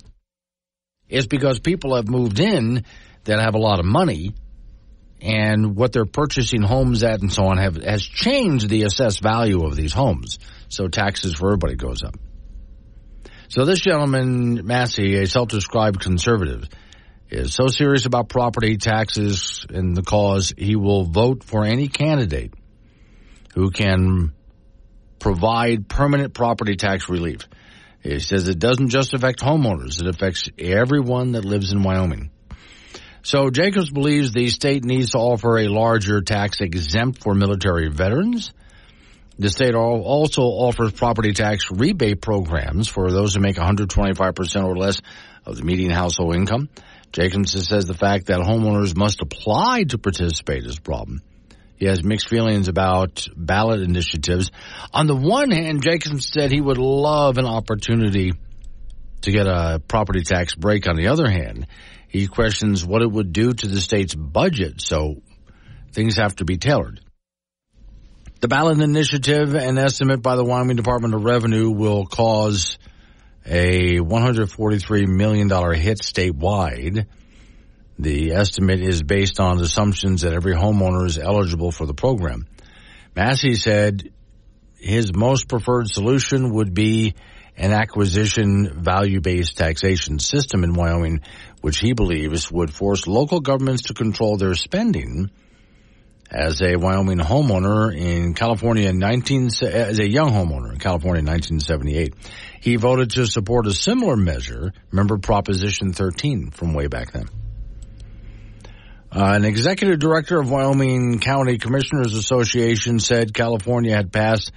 It's 1.08 1.28
because 1.28 1.60
people 1.60 1.96
have 1.96 2.08
moved 2.08 2.40
in 2.40 2.84
that 3.26 3.40
have 3.40 3.56
a 3.56 3.60
lot 3.60 3.80
of 3.80 3.86
money 3.86 4.34
and 5.22 5.76
what 5.76 5.92
they're 5.92 6.06
purchasing 6.06 6.62
homes 6.62 7.04
at 7.04 7.22
and 7.22 7.32
so 7.32 7.46
on 7.46 7.58
have 7.58 7.78
has 7.78 8.04
changed 8.04 8.70
the 8.70 8.84
assessed 8.84 9.22
value 9.22 9.66
of 9.66 9.76
these 9.76 9.94
homes. 9.94 10.40
So 10.70 10.88
taxes 10.88 11.36
for 11.36 11.48
everybody 11.48 11.76
goes 11.76 12.04
up. 12.04 12.16
So 13.48 13.66
this 13.66 13.80
gentleman, 13.80 14.66
Massey, 14.66 15.16
a 15.16 15.28
self-described 15.28 16.00
conservative, 16.00 16.68
is 17.30 17.54
so 17.54 17.68
serious 17.68 18.06
about 18.06 18.30
property 18.30 18.78
taxes 18.78 19.66
and 19.70 19.96
the 19.96 20.04
cause, 20.04 20.54
he 20.58 20.76
will 20.76 21.04
vote 21.04 21.44
for 21.44 21.64
any 21.64 21.88
candidate 21.88 22.54
who 23.54 23.72
can 23.72 24.34
provide 25.26 25.88
permanent 25.88 26.36
property 26.36 26.76
tax 26.76 27.10
relief. 27.10 27.48
He 28.04 28.20
says 28.20 28.48
it 28.48 28.60
doesn't 28.60 28.90
just 28.90 29.16
affect 29.16 29.40
homeowners, 29.40 30.00
it 30.00 30.06
affects 30.08 30.48
everyone 30.60 31.32
that 31.32 31.44
lives 31.44 31.72
in 31.72 31.82
Wyoming. 31.82 32.30
So 33.24 33.50
Jacobs 33.50 33.90
believes 33.90 34.32
the 34.32 34.50
state 34.50 34.84
needs 34.84 35.14
to 35.14 35.18
offer 35.18 35.58
a 35.58 35.68
larger 35.68 36.22
tax 36.22 36.62
exempt 36.62 37.24
for 37.24 37.34
military 37.34 37.90
veterans. 37.90 38.54
The 39.40 39.50
state 39.50 39.74
also 39.74 40.44
offers 40.44 40.92
property 40.92 41.34
tax 41.34 41.72
rebate 41.72 42.22
programs 42.22 42.88
for 42.88 43.10
those 43.12 43.34
who 43.34 43.42
make 43.42 43.56
125% 43.56 44.64
or 44.64 44.78
less 44.78 45.02
of 45.44 45.58
the 45.58 45.64
median 45.64 45.90
household 45.90 46.36
income. 46.36 46.70
Jacobs 47.12 47.54
says 47.68 47.88
the 47.88 47.96
fact 47.96 48.28
that 48.28 48.42
homeowners 48.42 48.96
must 48.96 49.24
apply 49.24 49.86
to 49.86 49.98
participate 49.98 50.66
is 50.66 50.78
a 50.78 50.82
problem. 50.82 51.24
He 51.78 51.88
has 51.88 52.04
mixed 52.04 52.30
feelings 52.30 52.68
about 52.68 53.28
ballot 53.36 53.82
initiatives. 53.82 54.52
On 54.94 55.08
the 55.08 55.16
one 55.16 55.52
hand, 55.52 55.84
Jacobs 55.84 56.30
said 56.32 56.52
he 56.52 56.62
would 56.62 56.78
love 56.78 57.38
an 57.38 57.46
opportunity 57.46 58.32
to 59.22 59.32
get 59.32 59.48
a 59.48 59.82
property 59.86 60.22
tax 60.22 60.56
break. 60.56 60.88
On 60.88 60.96
the 60.96 61.08
other 61.08 61.30
hand, 61.30 61.68
he 62.08 62.28
questions 62.28 62.86
what 62.86 63.02
it 63.02 63.12
would 63.12 63.34
do 63.34 63.52
to 63.52 63.68
the 63.68 63.82
state's 63.82 64.16
budget, 64.16 64.80
so 64.80 65.22
things 65.92 66.16
have 66.16 66.36
to 66.38 66.46
be 66.46 66.58
tailored. 66.58 67.02
The 68.40 68.48
ballot 68.48 68.80
initiative, 68.80 69.56
an 69.56 69.78
estimate 69.78 70.22
by 70.22 70.36
the 70.36 70.44
Wyoming 70.44 70.76
Department 70.76 71.14
of 71.14 71.24
Revenue, 71.24 71.72
will 71.72 72.06
cause 72.06 72.78
a 73.46 73.98
$143 73.98 75.08
million 75.08 75.50
hit 75.50 76.00
statewide. 76.00 77.08
The 77.98 78.34
estimate 78.34 78.82
is 78.82 79.04
based 79.04 79.40
on 79.40 79.62
assumptions 79.62 80.22
that 80.22 80.34
every 80.34 80.54
homeowner 80.54 81.06
is 81.06 81.18
eligible 81.18 81.72
for 81.72 81.86
the 81.86 81.94
program. 81.94 82.46
Massey 83.16 83.56
said 83.56 84.12
his 84.78 85.16
most 85.16 85.48
preferred 85.48 85.88
solution 85.88 86.54
would 86.54 86.74
be 86.74 87.16
an 87.58 87.72
acquisition 87.72 88.84
value-based 88.84 89.58
taxation 89.58 90.20
system 90.20 90.66
in 90.66 90.74
Wyoming, 90.74 91.22
which 91.62 91.80
he 91.80 91.94
believes 91.94 92.52
would 92.52 92.74
force 92.74 93.08
local 93.08 93.40
governments 93.40 93.84
to 93.84 93.94
control 93.94 94.36
their 94.36 94.56
spending 94.56 95.32
as 96.30 96.62
a 96.62 96.76
Wyoming 96.76 97.20
homeowner 97.20 97.96
in 97.96 98.34
California 98.34 98.90
in 98.90 99.00
19, 99.00 99.50
as 99.62 100.00
a 100.00 100.10
young 100.10 100.32
homeowner 100.32 100.74
in 100.74 100.80
California 100.80 101.20
in 101.20 101.26
1978. 101.26 102.14
He 102.60 102.76
voted 102.76 103.12
to 103.12 103.26
support 103.26 103.68
a 103.68 103.74
similar 103.74 104.18
measure. 104.18 104.74
Remember 104.92 105.18
Proposition 105.18 105.94
13 105.94 106.52
from 106.52 106.74
way 106.74 106.88
back 106.88 107.12
then. 107.12 107.30
Uh, 109.16 109.32
an 109.34 109.46
executive 109.46 109.98
director 109.98 110.42
of 110.42 110.52
Wyoming 110.52 111.20
County 111.20 111.58
Commissioners 111.58 112.18
Association 112.18 113.00
said 113.00 113.34
California 113.34 113.96
had 113.96 114.12
passed 114.12 114.52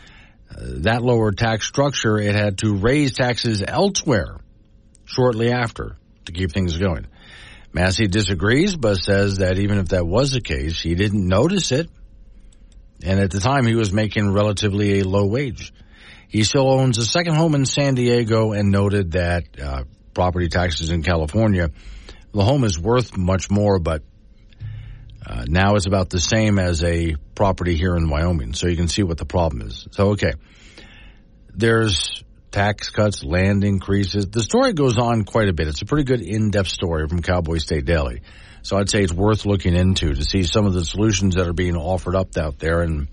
uh, 0.51 0.55
that 0.81 1.01
lower 1.01 1.31
tax 1.31 1.65
structure. 1.65 2.19
It 2.19 2.35
had 2.35 2.59
to 2.59 2.75
raise 2.75 3.15
taxes 3.15 3.63
elsewhere 3.65 4.41
shortly 5.05 5.53
after 5.53 5.97
to 6.25 6.33
keep 6.33 6.51
things 6.51 6.77
going. 6.77 7.07
Massey 7.73 8.09
disagrees, 8.09 8.75
but 8.75 8.97
says 8.97 9.39
that 9.39 9.61
even 9.61 9.79
if 9.79 9.91
that 9.91 10.05
was 10.05 10.33
the 10.33 10.41
case, 10.41 10.81
he 10.81 10.97
didn't 10.97 11.25
notice 11.25 11.71
it. 11.71 11.89
And 13.05 13.21
at 13.21 13.31
the 13.31 13.39
time, 13.39 13.65
he 13.65 13.77
was 13.77 13.93
making 13.93 14.33
relatively 14.33 14.99
a 14.99 15.05
low 15.05 15.27
wage. 15.27 15.73
He 16.27 16.43
still 16.43 16.69
owns 16.69 16.99
a 16.99 17.07
second 17.07 17.37
home 17.37 17.55
in 17.55 17.65
San 17.65 17.95
Diego 17.95 18.51
and 18.51 18.73
noted 18.73 19.13
that 19.13 19.45
uh, 19.63 19.85
property 20.15 20.49
taxes 20.49 20.91
in 20.91 21.05
California, 21.05 21.71
the 22.33 22.43
home 22.43 22.65
is 22.65 22.77
worth 22.77 23.17
much 23.17 23.53
more, 23.53 23.79
but 23.79 24.03
uh, 25.25 25.45
now 25.49 25.75
it's 25.75 25.87
about 25.87 26.11
the 26.11 26.21
same 26.21 26.59
as 26.59 26.83
a 26.85 27.17
property 27.35 27.77
here 27.77 27.97
in 27.97 28.09
Wyoming. 28.09 28.55
So 28.55 28.69
you 28.69 28.77
can 28.77 28.89
see 28.89 29.03
what 29.03 29.19
the 29.19 29.27
problem 29.27 29.63
is. 29.67 29.87
So, 29.93 30.11
okay. 30.11 30.33
There's 31.55 32.23
tax 32.51 32.91
cuts, 32.91 33.25
land 33.25 33.65
increases. 33.65 34.29
The 34.29 34.43
story 34.43 34.73
goes 34.73 34.97
on 34.97 35.25
quite 35.25 35.49
a 35.49 35.53
bit. 35.53 35.69
It's 35.69 35.83
a 35.83 35.87
pretty 35.87 36.05
good 36.05 36.21
in-depth 36.21 36.69
story 36.69 37.09
from 37.09 37.21
Cowboy 37.21 37.59
State 37.59 37.85
Daily. 37.85 38.23
So 38.63 38.77
I'd 38.77 38.89
say 38.89 39.03
it's 39.03 39.13
worth 39.13 39.47
looking 39.47 39.75
into 39.75 40.15
to 40.15 40.25
see 40.25 40.43
some 40.43 40.67
of 40.67 40.73
the 40.73 40.85
solutions 40.85 41.35
that 41.37 41.47
are 41.47 41.53
being 41.53 41.77
offered 41.77 42.17
up 42.17 42.37
out 42.37 42.59
there 42.59 42.83
and 42.83 43.09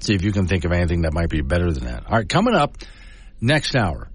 see 0.00 0.14
if 0.14 0.22
you 0.22 0.32
can 0.32 0.46
think 0.46 0.64
of 0.64 0.72
anything 0.72 1.02
that 1.02 1.12
might 1.12 1.28
be 1.28 1.40
better 1.40 1.72
than 1.72 1.84
that. 1.84 2.06
All 2.06 2.16
right, 2.16 2.28
coming 2.28 2.54
up 2.54 2.76
next 3.40 3.74
hour, 3.74 4.08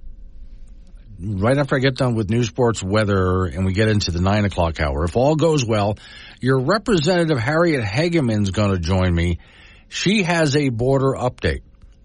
right 1.24 1.58
after 1.58 1.76
I 1.76 1.80
get 1.80 1.96
done 1.96 2.16
with 2.16 2.30
news 2.30 2.48
sports 2.48 2.84
weather 2.84 3.46
and 3.46 3.66
we 3.66 3.74
get 3.74 3.88
into 3.88 4.12
the 4.12 4.22
nine 4.22 4.46
o'clock 4.46 4.80
hour, 4.80 5.04
if 5.06 5.16
all 5.16 5.36
goes 5.36 5.66
well, 5.66 5.98
your 6.40 6.60
representative 6.60 7.40
Harriet 7.40 7.84
Hageman's 7.84 8.52
going 8.52 8.72
to 8.72 8.80
join 8.80 9.14
me. 9.14 9.40
She 9.90 10.24
has 10.24 10.56
a 10.56 10.70
border 10.70 11.14
update. 11.18 11.62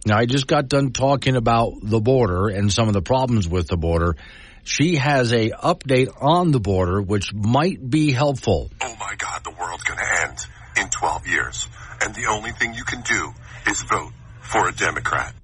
Now, 0.07 0.17
I 0.19 0.27
just 0.27 0.47
got 0.47 0.69
done 0.69 0.93
talking 0.93 1.37
about 1.37 1.73
the 1.83 2.01
border 2.01 2.49
and 2.49 2.73
some 2.73 2.89
of 2.89 2.95
the 2.95 3.03
problems 3.03 3.49
with 3.49 3.69
the 3.69 3.77
border. 3.77 4.17
She 4.65 4.97
has 4.97 5.33
a 5.33 5.51
update 5.51 6.09
on 6.21 6.51
the 6.51 6.61
border, 6.61 7.01
which 7.01 7.33
might 7.35 7.79
be 7.89 8.13
helpful. 8.13 8.71
Oh 8.81 8.97
my 9.01 9.15
God, 9.17 9.43
the 9.45 9.51
world's 9.59 9.85
going 9.85 9.99
to 9.99 10.29
end 10.29 10.47
in 10.77 10.89
12 10.91 11.27
years. 11.27 11.69
And 12.01 12.15
the 12.15 12.27
only 12.27 12.53
thing 12.53 12.75
you 12.75 12.85
can 12.85 13.03
do 13.03 13.33
is 13.69 13.83
vote 13.83 14.13
for 14.43 14.69
a 14.69 14.73
Democrat. 14.73 15.35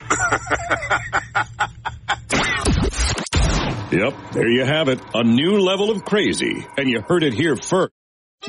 Yep, 3.94 4.14
there 4.32 4.48
you 4.48 4.64
have 4.64 4.88
it. 4.88 4.98
A 5.14 5.22
new 5.22 5.60
level 5.60 5.92
of 5.92 6.04
crazy. 6.04 6.66
And 6.76 6.88
you 6.88 7.00
heard 7.00 7.22
it 7.22 7.32
here 7.32 7.54
first. 7.54 7.92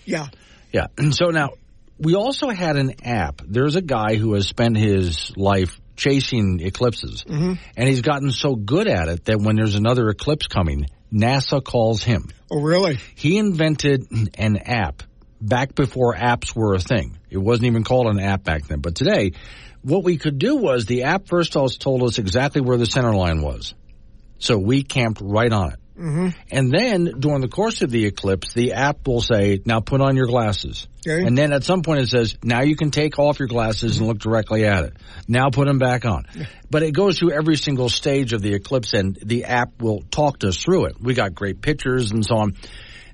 Yeah. 0.04 0.28
Yeah. 0.72 0.86
And 0.96 1.14
so 1.14 1.30
now 1.30 1.50
we 2.00 2.14
also 2.14 2.48
had 2.48 2.76
an 2.76 3.04
app. 3.04 3.42
There's 3.46 3.76
a 3.76 3.82
guy 3.82 4.16
who 4.16 4.34
has 4.34 4.48
spent 4.48 4.76
his 4.76 5.36
life 5.36 5.80
chasing 5.96 6.60
eclipses 6.60 7.24
Mm-hmm. 7.28 7.52
and 7.76 7.88
he's 7.88 8.00
gotten 8.00 8.30
so 8.32 8.56
good 8.56 8.88
at 8.88 9.08
it 9.08 9.26
that 9.26 9.38
when 9.38 9.56
there's 9.56 9.74
another 9.74 10.08
eclipse 10.08 10.46
coming, 10.46 10.86
NASA 11.12 11.62
calls 11.62 12.02
him. 12.02 12.28
Oh, 12.50 12.60
really? 12.62 12.98
He 13.16 13.36
invented 13.36 14.06
an 14.38 14.56
app 14.56 15.02
back 15.42 15.74
before 15.74 16.14
apps 16.14 16.56
were 16.56 16.74
a 16.74 16.78
thing. 16.78 17.18
It 17.28 17.38
wasn't 17.38 17.66
even 17.66 17.84
called 17.84 18.06
an 18.06 18.18
app 18.18 18.44
back 18.44 18.66
then. 18.66 18.80
But 18.80 18.94
today, 18.94 19.32
what 19.82 20.04
we 20.04 20.16
could 20.16 20.38
do 20.38 20.56
was 20.56 20.86
the 20.86 21.02
app 21.04 21.26
first 21.26 21.52
told 21.52 22.02
us 22.02 22.18
exactly 22.18 22.60
where 22.60 22.76
the 22.78 22.86
center 22.86 23.14
line 23.14 23.42
was. 23.42 23.74
So 24.38 24.56
we 24.58 24.82
camped 24.82 25.20
right 25.22 25.52
on 25.52 25.72
it. 25.72 25.78
Mm-hmm. 26.00 26.28
And 26.50 26.72
then 26.72 27.20
during 27.20 27.42
the 27.42 27.48
course 27.48 27.82
of 27.82 27.90
the 27.90 28.06
eclipse, 28.06 28.54
the 28.54 28.72
app 28.72 29.06
will 29.06 29.20
say, 29.20 29.60
now 29.66 29.80
put 29.80 30.00
on 30.00 30.16
your 30.16 30.26
glasses. 30.26 30.88
Okay. 31.06 31.26
And 31.26 31.36
then 31.36 31.52
at 31.52 31.62
some 31.62 31.82
point 31.82 32.00
it 32.00 32.08
says, 32.08 32.36
now 32.42 32.62
you 32.62 32.74
can 32.74 32.90
take 32.90 33.18
off 33.18 33.38
your 33.38 33.48
glasses 33.48 33.98
and 33.98 34.06
look 34.06 34.18
directly 34.18 34.64
at 34.64 34.84
it. 34.84 34.94
Now 35.28 35.50
put 35.50 35.66
them 35.66 35.78
back 35.78 36.06
on. 36.06 36.24
But 36.70 36.82
it 36.82 36.92
goes 36.92 37.18
through 37.18 37.32
every 37.32 37.56
single 37.56 37.90
stage 37.90 38.32
of 38.32 38.40
the 38.40 38.54
eclipse 38.54 38.94
and 38.94 39.14
the 39.14 39.44
app 39.44 39.82
will 39.82 40.02
talk 40.10 40.38
to 40.38 40.48
us 40.48 40.56
through 40.56 40.86
it. 40.86 40.96
We 41.00 41.12
got 41.12 41.34
great 41.34 41.60
pictures 41.60 42.12
and 42.12 42.24
so 42.24 42.36
on. 42.36 42.56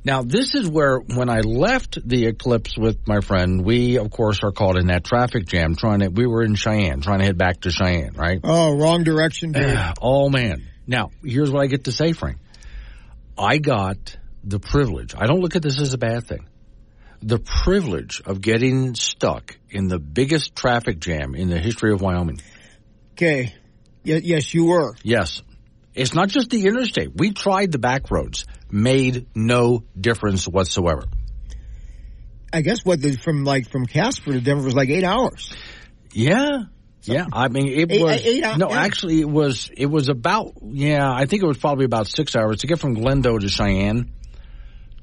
Now 0.04 0.22
this 0.22 0.54
is 0.54 0.68
where 0.68 0.98
when 0.98 1.28
I 1.28 1.40
left 1.40 1.98
the 2.06 2.26
eclipse 2.26 2.78
with 2.78 3.08
my 3.08 3.20
friend, 3.20 3.64
we 3.64 3.98
of 3.98 4.10
course 4.12 4.44
are 4.44 4.52
caught 4.52 4.78
in 4.78 4.86
that 4.86 5.02
traffic 5.02 5.46
jam 5.46 5.74
trying 5.74 6.00
to, 6.00 6.08
we 6.08 6.26
were 6.26 6.44
in 6.44 6.54
Cheyenne, 6.54 7.00
trying 7.00 7.18
to 7.18 7.24
head 7.24 7.36
back 7.36 7.62
to 7.62 7.70
Cheyenne, 7.70 8.12
right? 8.14 8.38
Oh, 8.44 8.76
wrong 8.76 9.02
direction, 9.02 9.50
dude. 9.50 9.76
oh 10.00 10.28
man. 10.28 10.62
Now, 10.86 11.10
here's 11.24 11.50
what 11.50 11.64
I 11.64 11.66
get 11.66 11.84
to 11.84 11.92
say, 11.92 12.12
Frank. 12.12 12.38
I 13.38 13.58
got 13.58 14.16
the 14.44 14.58
privilege. 14.58 15.14
I 15.16 15.26
don't 15.26 15.40
look 15.40 15.56
at 15.56 15.62
this 15.62 15.80
as 15.80 15.92
a 15.92 15.98
bad 15.98 16.26
thing. 16.26 16.48
The 17.22 17.38
privilege 17.38 18.22
of 18.24 18.40
getting 18.40 18.94
stuck 18.94 19.56
in 19.70 19.88
the 19.88 19.98
biggest 19.98 20.54
traffic 20.54 21.00
jam 21.00 21.34
in 21.34 21.48
the 21.48 21.58
history 21.58 21.92
of 21.92 22.00
Wyoming. 22.00 22.40
Okay. 23.12 23.54
Y- 24.04 24.20
yes, 24.22 24.54
you 24.54 24.66
were. 24.66 24.94
Yes. 25.02 25.42
It's 25.94 26.14
not 26.14 26.28
just 26.28 26.50
the 26.50 26.66
interstate. 26.66 27.12
We 27.16 27.32
tried 27.32 27.72
the 27.72 27.78
back 27.78 28.10
roads. 28.10 28.44
Made 28.70 29.26
no 29.34 29.84
difference 29.98 30.46
whatsoever. 30.46 31.04
I 32.52 32.60
guess 32.60 32.84
what 32.84 33.00
the, 33.00 33.16
from 33.16 33.44
like 33.44 33.68
from 33.70 33.86
Casper 33.86 34.32
to 34.32 34.40
Denver 34.40 34.64
was 34.64 34.74
like 34.74 34.90
eight 34.90 35.04
hours. 35.04 35.52
Yeah. 36.12 36.64
Yeah, 37.08 37.26
I 37.32 37.48
mean 37.48 37.68
it 37.68 37.90
Eight- 37.92 38.02
was 38.02 38.20
eight 38.24 38.44
hou- 38.44 38.58
no. 38.58 38.70
Actually, 38.70 39.20
it 39.20 39.28
was 39.28 39.70
it 39.76 39.86
was 39.86 40.08
about 40.08 40.54
yeah. 40.62 41.10
I 41.12 41.26
think 41.26 41.42
it 41.42 41.46
was 41.46 41.58
probably 41.58 41.84
about 41.84 42.06
six 42.08 42.34
hours 42.36 42.58
to 42.58 42.66
get 42.66 42.78
from 42.80 42.96
Glendo 42.96 43.38
to 43.40 43.48
Cheyenne. 43.48 44.12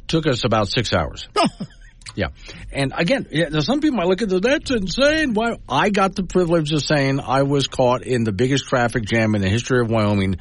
Took 0.08 0.28
us 0.28 0.44
about 0.44 0.68
six 0.68 0.94
hours. 0.94 1.28
yeah, 2.16 2.28
and 2.72 2.94
again, 2.96 3.28
yeah, 3.32 3.58
some 3.62 3.80
people 3.80 3.98
might 3.98 4.08
look 4.08 4.22
at 4.22 4.30
this. 4.30 4.42
That's 4.42 4.70
insane. 4.72 5.34
Why? 5.34 5.58
I 5.68 5.90
got 5.90 6.16
the 6.16 6.24
privilege 6.24 6.72
of 6.74 6.82
saying 6.84 7.20
I 7.22 7.44
was 7.44 7.68
caught 7.68 8.04
in 8.04 8.24
the 8.24 8.34
biggest 8.34 8.66
traffic 8.66 9.06
jam 9.06 9.34
in 9.36 9.42
the 9.42 9.50
history 9.50 9.80
of 9.80 9.90
Wyoming. 9.90 10.36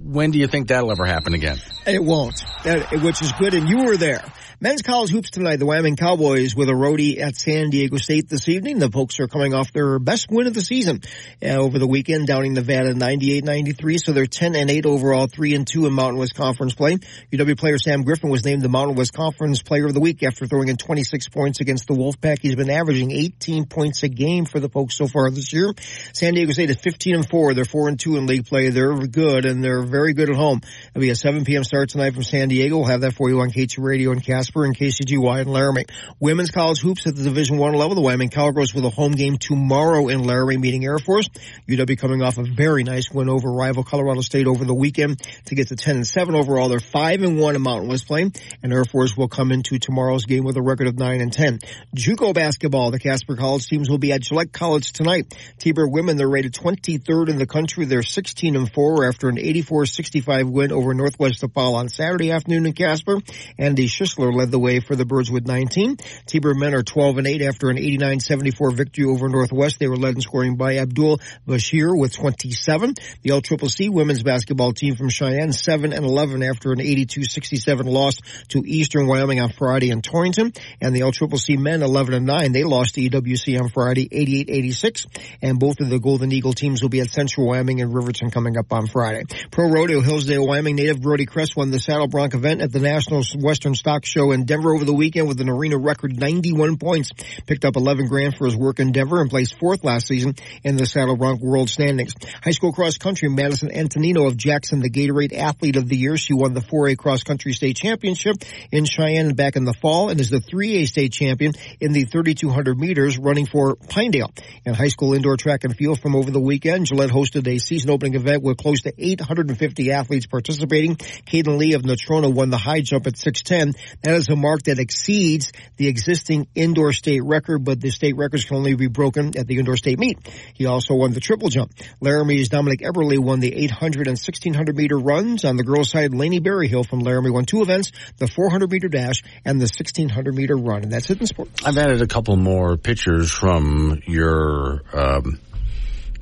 When 0.00 0.30
do 0.30 0.38
you 0.38 0.46
think 0.46 0.68
that'll 0.68 0.92
ever 0.92 1.06
happen 1.06 1.34
again? 1.34 1.58
It 1.86 2.02
won't, 2.04 2.36
that, 2.64 2.92
which 3.02 3.20
is 3.20 3.32
good, 3.32 3.54
and 3.54 3.68
you 3.68 3.84
were 3.84 3.96
there. 3.96 4.22
Men's 4.60 4.82
college 4.82 5.10
hoops 5.10 5.30
tonight. 5.30 5.58
The 5.58 5.66
Wyoming 5.66 5.94
Cowboys 5.94 6.52
with 6.56 6.68
a 6.68 6.72
roadie 6.72 7.20
at 7.20 7.36
San 7.36 7.70
Diego 7.70 7.96
State 7.96 8.28
this 8.28 8.48
evening. 8.48 8.80
The 8.80 8.90
Pokes 8.90 9.20
are 9.20 9.28
coming 9.28 9.54
off 9.54 9.72
their 9.72 10.00
best 10.00 10.32
win 10.32 10.48
of 10.48 10.54
the 10.54 10.62
season 10.62 11.00
uh, 11.40 11.50
over 11.50 11.78
the 11.78 11.86
weekend, 11.86 12.26
downing 12.26 12.54
Nevada 12.54 12.92
98-93. 12.92 14.00
So 14.00 14.10
they're 14.10 14.26
10 14.26 14.56
and 14.56 14.68
8 14.68 14.84
overall, 14.84 15.28
3 15.28 15.54
and 15.54 15.64
2 15.64 15.86
in 15.86 15.92
Mountain 15.92 16.18
West 16.18 16.34
Conference 16.34 16.74
play. 16.74 16.96
UW 17.32 17.56
player 17.56 17.78
Sam 17.78 18.02
Griffin 18.02 18.30
was 18.30 18.44
named 18.44 18.62
the 18.62 18.68
Mountain 18.68 18.96
West 18.96 19.12
Conference 19.12 19.62
Player 19.62 19.86
of 19.86 19.94
the 19.94 20.00
Week 20.00 20.24
after 20.24 20.44
throwing 20.44 20.66
in 20.66 20.76
26 20.76 21.28
points 21.28 21.60
against 21.60 21.86
the 21.86 21.94
Wolfpack. 21.94 22.40
He's 22.42 22.56
been 22.56 22.68
averaging 22.68 23.12
18 23.12 23.66
points 23.66 24.02
a 24.02 24.08
game 24.08 24.44
for 24.44 24.58
the 24.58 24.68
Pokes 24.68 24.96
so 24.96 25.06
far 25.06 25.30
this 25.30 25.52
year. 25.52 25.72
San 26.12 26.34
Diego 26.34 26.50
State 26.50 26.70
is 26.70 26.78
15 26.78 27.14
and 27.14 27.30
4. 27.30 27.54
They're 27.54 27.64
4 27.64 27.90
and 27.90 28.00
2 28.00 28.16
in 28.16 28.26
league 28.26 28.46
play. 28.46 28.70
They're 28.70 28.96
good 29.06 29.44
and 29.44 29.62
they're 29.62 29.84
very 29.84 30.14
good 30.14 30.30
at 30.30 30.36
home. 30.36 30.62
It'll 30.90 31.00
be 31.00 31.10
a 31.10 31.14
7 31.14 31.44
p.m. 31.44 31.62
start 31.62 31.90
tonight 31.90 32.14
from 32.14 32.24
San 32.24 32.48
Diego. 32.48 32.78
We'll 32.78 32.86
have 32.86 33.02
that 33.02 33.14
for 33.14 33.30
you 33.30 33.38
on 33.38 33.52
K2 33.52 33.76
Radio 33.78 34.10
in 34.10 34.18
Casper 34.48 34.64
and 34.64 34.74
KCGY 34.74 35.42
in 35.42 35.48
Laramie. 35.48 35.84
Women's 36.20 36.50
college 36.50 36.80
hoops 36.80 37.06
at 37.06 37.14
the 37.14 37.22
Division 37.22 37.58
One 37.58 37.74
level. 37.74 37.94
The 37.94 38.00
Wyoming 38.00 38.30
Cowgirls 38.30 38.72
with 38.72 38.84
a 38.86 38.88
home 38.88 39.12
game 39.12 39.36
tomorrow 39.36 40.08
in 40.08 40.24
Laramie 40.24 40.56
meeting 40.56 40.86
Air 40.86 40.98
Force. 40.98 41.28
UW 41.68 41.98
coming 41.98 42.22
off 42.22 42.38
a 42.38 42.44
very 42.44 42.82
nice 42.82 43.10
win 43.10 43.28
over 43.28 43.50
rival 43.50 43.84
Colorado 43.84 44.22
State 44.22 44.46
over 44.46 44.64
the 44.64 44.74
weekend 44.74 45.20
to 45.46 45.54
get 45.54 45.68
to 45.68 45.76
10 45.76 45.96
and 45.96 46.06
7 46.06 46.34
overall. 46.34 46.70
They're 46.70 46.80
5 46.80 47.22
and 47.22 47.38
1 47.38 47.56
in 47.56 47.62
Mountain 47.62 47.90
West 47.90 48.06
play 48.06 48.30
and 48.62 48.72
Air 48.72 48.86
Force 48.86 49.16
will 49.18 49.28
come 49.28 49.52
into 49.52 49.78
tomorrow's 49.78 50.24
game 50.24 50.44
with 50.44 50.56
a 50.56 50.62
record 50.62 50.86
of 50.86 50.98
9 50.98 51.20
and 51.20 51.32
10. 51.32 51.58
JUCO 51.94 52.32
basketball. 52.32 52.90
The 52.90 52.98
Casper 52.98 53.36
College 53.36 53.66
teams 53.66 53.90
will 53.90 53.98
be 53.98 54.12
at 54.12 54.22
Gillette 54.22 54.52
College 54.52 54.92
tonight. 54.92 55.34
T-Bird 55.58 55.90
women, 55.90 56.16
they're 56.16 56.28
rated 56.28 56.54
23rd 56.54 57.28
in 57.28 57.36
the 57.36 57.46
country. 57.46 57.84
They're 57.84 58.02
16 58.02 58.56
and 58.56 58.72
4 58.72 59.06
after 59.06 59.28
an 59.28 59.36
84-65 59.36 60.50
win 60.50 60.72
over 60.72 60.94
Northwest 60.94 61.42
DePaul 61.42 61.74
on 61.74 61.90
Saturday 61.90 62.32
afternoon 62.32 62.64
in 62.64 62.72
Casper. 62.72 63.18
Andy 63.58 63.88
Schisler 63.88 64.34
led 64.38 64.50
the 64.50 64.58
way 64.58 64.80
for 64.80 64.96
the 64.96 65.04
Birds 65.04 65.30
with 65.30 65.46
19. 65.46 65.98
T-Bird 66.26 66.56
men 66.56 66.74
are 66.74 66.82
12 66.82 67.18
and 67.18 67.26
8 67.26 67.42
after 67.42 67.70
an 67.70 67.76
89-74 67.76 68.74
victory 68.74 69.04
over 69.04 69.28
Northwest. 69.28 69.78
They 69.78 69.88
were 69.88 69.96
led 69.96 70.14
in 70.14 70.20
scoring 70.20 70.56
by 70.56 70.78
Abdul 70.78 71.18
Bashir 71.46 71.98
with 71.98 72.14
27. 72.14 72.94
The 73.22 73.30
LCCC 73.30 73.90
women's 73.90 74.22
basketball 74.22 74.72
team 74.72 74.96
from 74.96 75.08
Cheyenne 75.08 75.52
7 75.52 75.92
and 75.92 76.04
11 76.04 76.42
after 76.42 76.72
an 76.72 76.78
82-67 76.78 77.84
loss 77.84 78.18
to 78.48 78.62
Eastern 78.64 79.06
Wyoming 79.06 79.40
on 79.40 79.50
Friday 79.50 79.90
in 79.90 80.02
Torrington. 80.02 80.52
And 80.80 80.94
the 80.94 81.00
LCCC 81.00 81.58
men 81.58 81.82
11 81.82 82.14
and 82.14 82.26
9. 82.26 82.52
They 82.52 82.64
lost 82.64 82.94
to 82.94 83.00
EWC 83.00 83.60
on 83.60 83.68
Friday 83.70 84.08
88-86. 84.08 85.06
And 85.42 85.58
both 85.58 85.80
of 85.80 85.90
the 85.90 85.98
Golden 85.98 86.30
Eagle 86.32 86.52
teams 86.52 86.80
will 86.80 86.88
be 86.88 87.00
at 87.00 87.10
Central 87.10 87.48
Wyoming 87.48 87.80
and 87.80 87.92
Riverton 87.92 88.30
coming 88.30 88.56
up 88.56 88.72
on 88.72 88.86
Friday. 88.86 89.24
Pro 89.50 89.68
Rodeo 89.68 90.00
Hillsdale, 90.00 90.46
Wyoming 90.46 90.76
native 90.76 91.00
Brody 91.00 91.26
Cress 91.26 91.56
won 91.56 91.70
the 91.70 91.80
Saddle 91.80 92.06
Bronc 92.06 92.34
event 92.34 92.62
at 92.62 92.72
the 92.72 92.80
National 92.80 93.22
Western 93.40 93.74
Stock 93.74 94.04
Show 94.04 94.27
in 94.32 94.44
Denver 94.44 94.74
over 94.74 94.84
the 94.84 94.94
weekend 94.94 95.28
with 95.28 95.40
an 95.40 95.48
arena 95.48 95.78
record 95.78 96.18
91 96.18 96.76
points. 96.76 97.10
Picked 97.46 97.64
up 97.64 97.76
11 97.76 98.06
grand 98.06 98.36
for 98.36 98.46
his 98.46 98.56
work 98.56 98.80
in 98.80 98.92
Denver 98.92 99.20
and 99.20 99.30
placed 99.30 99.58
fourth 99.58 99.84
last 99.84 100.06
season 100.06 100.34
in 100.62 100.76
the 100.76 100.86
Saddle 100.86 101.16
Bronc 101.16 101.40
World 101.40 101.68
Standings. 101.68 102.14
High 102.42 102.52
school 102.52 102.72
cross 102.72 102.98
country, 102.98 103.28
Madison 103.28 103.70
Antonino 103.72 104.26
of 104.26 104.36
Jackson, 104.36 104.80
the 104.80 104.90
Gatorade 104.90 105.36
Athlete 105.36 105.76
of 105.76 105.88
the 105.88 105.96
Year. 105.96 106.16
She 106.16 106.34
won 106.34 106.54
the 106.54 106.60
4A 106.60 106.96
cross 106.96 107.22
country 107.22 107.52
state 107.52 107.76
championship 107.76 108.36
in 108.70 108.84
Cheyenne 108.84 109.34
back 109.34 109.56
in 109.56 109.64
the 109.64 109.74
fall 109.74 110.08
and 110.08 110.20
is 110.20 110.30
the 110.30 110.40
3A 110.40 110.86
state 110.86 111.12
champion 111.12 111.52
in 111.80 111.92
the 111.92 112.04
3200 112.04 112.78
meters 112.78 113.18
running 113.18 113.46
for 113.46 113.76
Pinedale. 113.76 114.30
And 114.64 114.76
high 114.76 114.88
school 114.88 115.14
indoor 115.14 115.36
track 115.36 115.64
and 115.64 115.76
field 115.76 116.00
from 116.00 116.14
over 116.14 116.30
the 116.30 116.40
weekend, 116.40 116.86
Gillette 116.86 117.10
hosted 117.10 117.46
a 117.46 117.58
season 117.58 117.90
opening 117.90 118.14
event 118.14 118.42
with 118.42 118.58
close 118.58 118.82
to 118.82 118.92
850 118.96 119.92
athletes 119.92 120.26
participating. 120.26 120.96
Caden 120.96 121.58
Lee 121.58 121.74
of 121.74 121.82
Natrona 121.82 122.32
won 122.32 122.50
the 122.50 122.58
high 122.58 122.80
jump 122.80 123.06
at 123.06 123.14
6'10. 123.14 123.76
That 124.02 124.14
is 124.18 124.28
a 124.28 124.36
mark 124.36 124.64
that 124.64 124.78
exceeds 124.78 125.52
the 125.76 125.88
existing 125.88 126.46
indoor 126.54 126.92
state 126.92 127.22
record, 127.24 127.64
but 127.64 127.80
the 127.80 127.90
state 127.90 128.16
records 128.16 128.44
can 128.44 128.56
only 128.56 128.74
be 128.74 128.88
broken 128.88 129.36
at 129.38 129.46
the 129.46 129.58
indoor 129.58 129.76
state 129.76 129.98
meet. 129.98 130.18
He 130.54 130.66
also 130.66 130.94
won 130.94 131.12
the 131.12 131.20
triple 131.20 131.48
jump. 131.48 131.72
Laramie's 132.00 132.48
Dominic 132.48 132.80
Everly 132.80 133.18
won 133.18 133.40
the 133.40 133.54
800 133.54 134.06
and 134.06 134.18
1600 134.18 134.76
meter 134.76 134.98
runs. 134.98 135.44
On 135.44 135.56
the 135.56 135.64
girls 135.64 135.90
side, 135.90 136.12
Laney 136.12 136.40
Berryhill 136.40 136.84
from 136.84 137.00
Laramie 137.00 137.30
won 137.30 137.44
two 137.44 137.62
events, 137.62 137.92
the 138.18 138.26
400 138.26 138.70
meter 138.70 138.88
dash 138.88 139.22
and 139.44 139.60
the 139.60 139.64
1600 139.64 140.34
meter 140.34 140.56
run. 140.56 140.82
And 140.82 140.92
that's 140.92 141.10
it 141.10 141.20
in 141.20 141.26
sports. 141.26 141.64
I've 141.64 141.78
added 141.78 142.02
a 142.02 142.06
couple 142.06 142.36
more 142.36 142.76
pictures 142.76 143.30
from 143.30 144.02
your 144.06 144.82
um, 144.92 145.38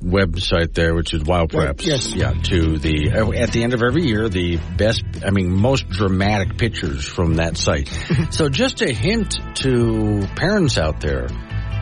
website 0.02 0.74
there, 0.74 0.94
which 0.94 1.14
is 1.14 1.22
Wild 1.22 1.50
Preps. 1.50 1.84
yes. 1.84 2.14
Yeah, 2.14 2.32
to 2.32 2.78
the 2.78 3.12
uh, 3.12 3.30
at 3.32 3.52
the 3.52 3.62
end 3.62 3.74
of 3.74 3.82
every 3.82 4.04
year, 4.04 4.28
the 4.28 4.58
best, 4.76 5.02
I 5.24 5.30
mean, 5.30 5.50
most 5.50 5.88
dramatic 5.88 6.58
pictures 6.58 7.04
from 7.04 7.36
that 7.36 7.56
site. 7.56 7.88
so 8.30 8.48
just 8.48 8.82
a 8.82 8.92
hint 8.92 9.38
to 9.56 10.26
parents 10.36 10.78
out 10.78 11.00
there: 11.00 11.28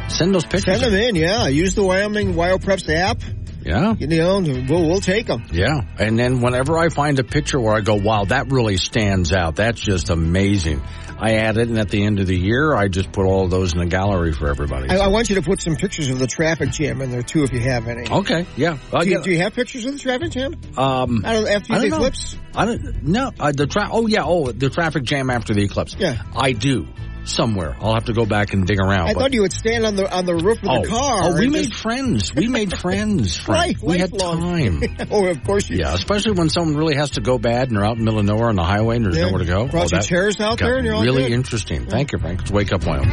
send 0.09 0.35
those 0.35 0.45
pictures. 0.45 0.81
Send 0.81 0.83
them 0.83 0.95
in, 0.95 1.15
yeah. 1.17 1.49
Use 1.49 1.75
the 1.75 1.83
Wyoming 1.83 2.35
Wild 2.35 2.63
Preps 2.63 2.93
app. 2.93 3.21
Yeah. 3.65 3.95
You 3.99 4.07
know, 4.07 4.41
we'll, 4.41 4.87
we'll 4.89 5.01
take 5.01 5.27
them. 5.27 5.45
Yeah. 5.51 5.81
And 5.99 6.19
then 6.19 6.41
whenever 6.41 6.77
I 6.77 6.89
find 6.91 7.19
a 7.19 7.25
picture 7.25 7.61
where 7.61 7.75
I 7.75 7.81
go, 7.81 7.95
wow, 7.95 8.25
that 8.27 8.51
really 8.53 8.77
stands 8.77 9.33
out. 9.33 9.57
That's 9.57 9.81
just 9.81 10.11
amazing. 10.11 10.83
I 11.17 11.35
add 11.37 11.57
it, 11.59 11.69
and 11.69 11.79
at 11.79 11.91
the 11.91 12.05
end 12.05 12.19
of 12.19 12.27
the 12.27 12.37
year, 12.37 12.75
I 12.75 12.89
just 12.89 13.13
put 13.13 13.25
all 13.25 13.45
of 13.45 13.51
those 13.51 13.73
in 13.73 13.79
the 13.79 13.87
gallery 13.87 14.33
for 14.33 14.49
everybody. 14.49 14.91
I, 14.91 14.97
I 14.97 15.07
want 15.07 15.31
you 15.31 15.37
to 15.37 15.43
put 15.43 15.61
some 15.61 15.77
pictures 15.77 16.11
of 16.11 16.19
the 16.19 16.27
traffic 16.27 16.71
jam 16.71 17.01
in 17.01 17.13
there 17.13 17.23
too, 17.23 17.45
if 17.45 17.53
you 17.53 17.61
have 17.61 17.87
any. 17.87 18.11
Okay, 18.11 18.47
yeah. 18.57 18.79
Do 18.91 19.09
you, 19.09 19.23
do 19.23 19.31
you 19.31 19.39
have 19.39 19.55
pictures 19.55 19.85
of 19.87 19.93
the 19.93 19.99
traffic 20.01 20.33
jam? 20.33 20.57
Um, 20.77 21.25
after 21.25 21.79
the 21.79 21.87
eclipse? 21.87 22.37
I 22.55 22.65
don't. 22.67 23.05
No, 23.05 23.31
uh, 23.39 23.53
the 23.53 23.67
tra- 23.67 23.89
Oh 23.91 24.07
yeah. 24.07 24.25
Oh, 24.25 24.51
the 24.51 24.71
traffic 24.71 25.05
jam 25.05 25.31
after 25.31 25.55
the 25.55 25.63
eclipse. 25.63 25.95
Yeah. 25.99 26.21
I 26.37 26.53
do 26.53 26.89
somewhere. 27.29 27.77
I'll 27.81 27.95
have 27.95 28.05
to 28.07 28.13
go 28.13 28.27
back 28.27 28.53
and 28.53 28.67
dig 28.67 28.79
around. 28.81 29.09
I 29.09 29.15
but- 29.15 29.21
thought 29.21 29.33
you 29.33 29.43
would 29.43 29.53
stand 29.53 29.85
on 29.87 29.97
the 29.97 30.13
on 30.15 30.25
the 30.27 30.35
roof 30.35 30.63
of 30.63 30.69
oh, 30.69 30.83
the 30.83 30.89
car. 30.89 31.21
oh, 31.25 31.39
we 31.39 31.49
made 31.49 31.71
just- 31.71 31.83
friends. 31.83 32.35
We 32.35 32.49
made 32.49 32.77
friends. 32.79 33.37
Frank. 33.37 33.79
Right, 33.79 33.83
we 33.83 33.99
had 33.99 34.13
lifelong. 34.13 34.41
time. 34.81 34.97
oh, 35.11 35.27
of 35.27 35.43
course 35.45 35.69
you. 35.71 35.79
Yeah, 35.79 35.95
especially 35.95 36.33
when 36.33 36.49
someone 36.49 36.77
really 36.77 36.97
has 36.97 37.11
to 37.11 37.21
go 37.21 37.39
bad 37.39 37.69
and 37.69 37.77
they're 37.77 37.85
out 37.85 37.93
in 37.93 37.99
the 37.99 38.05
middle 38.05 38.21
of 38.21 38.27
nowhere 38.27 38.49
on 38.49 38.57
the 38.57 38.63
highway 38.65 38.97
and 38.97 39.05
there's 39.05 39.17
Yeah. 39.17 39.27
nowhere 39.27 39.39
to 39.41 39.45
go. 39.45 39.67
Brought 39.69 39.93
Oh, 39.93 39.97
your 39.97 40.03
chairs 40.03 40.41
out 40.41 40.59
there 40.59 40.77
and 40.77 40.87
you're 40.87 41.01
really 41.03 41.25
good. 41.25 41.33
interesting. 41.33 41.87
Thank 41.87 42.13
you, 42.13 42.19
Frank. 42.19 42.43
It's 42.43 42.51
Wake 42.51 42.73
Up 42.73 42.85
Wyoming. 42.87 43.11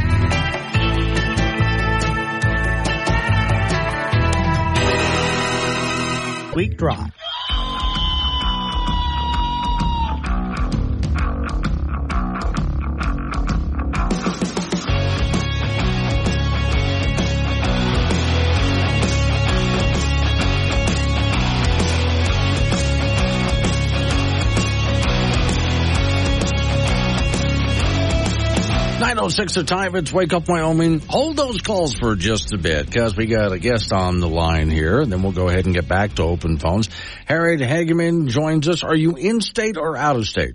Week 6.53 6.77
drop. 6.77 7.11
Nine 29.11 29.25
oh 29.25 29.27
six 29.27 29.55
the 29.55 29.65
time. 29.65 29.93
It's 29.97 30.13
Wake 30.13 30.31
Up 30.31 30.47
Wyoming. 30.47 31.01
Hold 31.01 31.35
those 31.35 31.59
calls 31.59 31.93
for 31.93 32.15
just 32.15 32.53
a 32.53 32.57
bit 32.57 32.85
because 32.85 33.13
we 33.13 33.25
got 33.25 33.51
a 33.51 33.59
guest 33.59 33.91
on 33.91 34.21
the 34.21 34.29
line 34.29 34.69
here. 34.69 35.01
And 35.01 35.11
then 35.11 35.21
we'll 35.21 35.33
go 35.33 35.49
ahead 35.49 35.65
and 35.65 35.75
get 35.75 35.85
back 35.85 36.15
to 36.15 36.23
open 36.23 36.57
phones. 36.57 36.89
Harriet 37.25 37.59
Hageman 37.59 38.29
joins 38.29 38.69
us. 38.69 38.83
Are 38.85 38.95
you 38.95 39.17
in 39.17 39.41
state 39.41 39.75
or 39.75 39.97
out 39.97 40.15
of 40.15 40.25
state? 40.27 40.53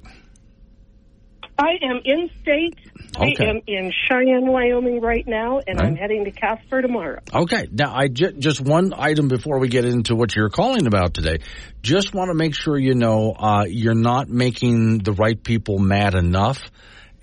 I 1.58 1.72
am 1.82 2.00
in 2.02 2.30
state. 2.40 2.78
Okay. 3.14 3.46
I 3.46 3.50
am 3.50 3.60
in 3.66 3.92
Cheyenne, 4.08 4.46
Wyoming 4.46 5.02
right 5.02 5.26
now, 5.28 5.60
and 5.66 5.78
I'm 5.78 5.94
heading 5.94 6.24
to 6.24 6.30
Casper 6.30 6.80
tomorrow. 6.80 7.20
Okay. 7.34 7.68
Now, 7.70 7.94
I 7.94 8.08
ju- 8.08 8.32
just 8.38 8.62
one 8.62 8.94
item 8.96 9.28
before 9.28 9.58
we 9.58 9.68
get 9.68 9.84
into 9.84 10.16
what 10.16 10.34
you're 10.34 10.48
calling 10.48 10.86
about 10.86 11.12
today. 11.12 11.40
Just 11.82 12.14
want 12.14 12.30
to 12.30 12.34
make 12.34 12.54
sure 12.54 12.78
you 12.78 12.94
know 12.94 13.34
uh, 13.38 13.66
you're 13.68 13.94
not 13.94 14.30
making 14.30 15.00
the 15.00 15.12
right 15.12 15.42
people 15.42 15.78
mad 15.78 16.14
enough, 16.14 16.62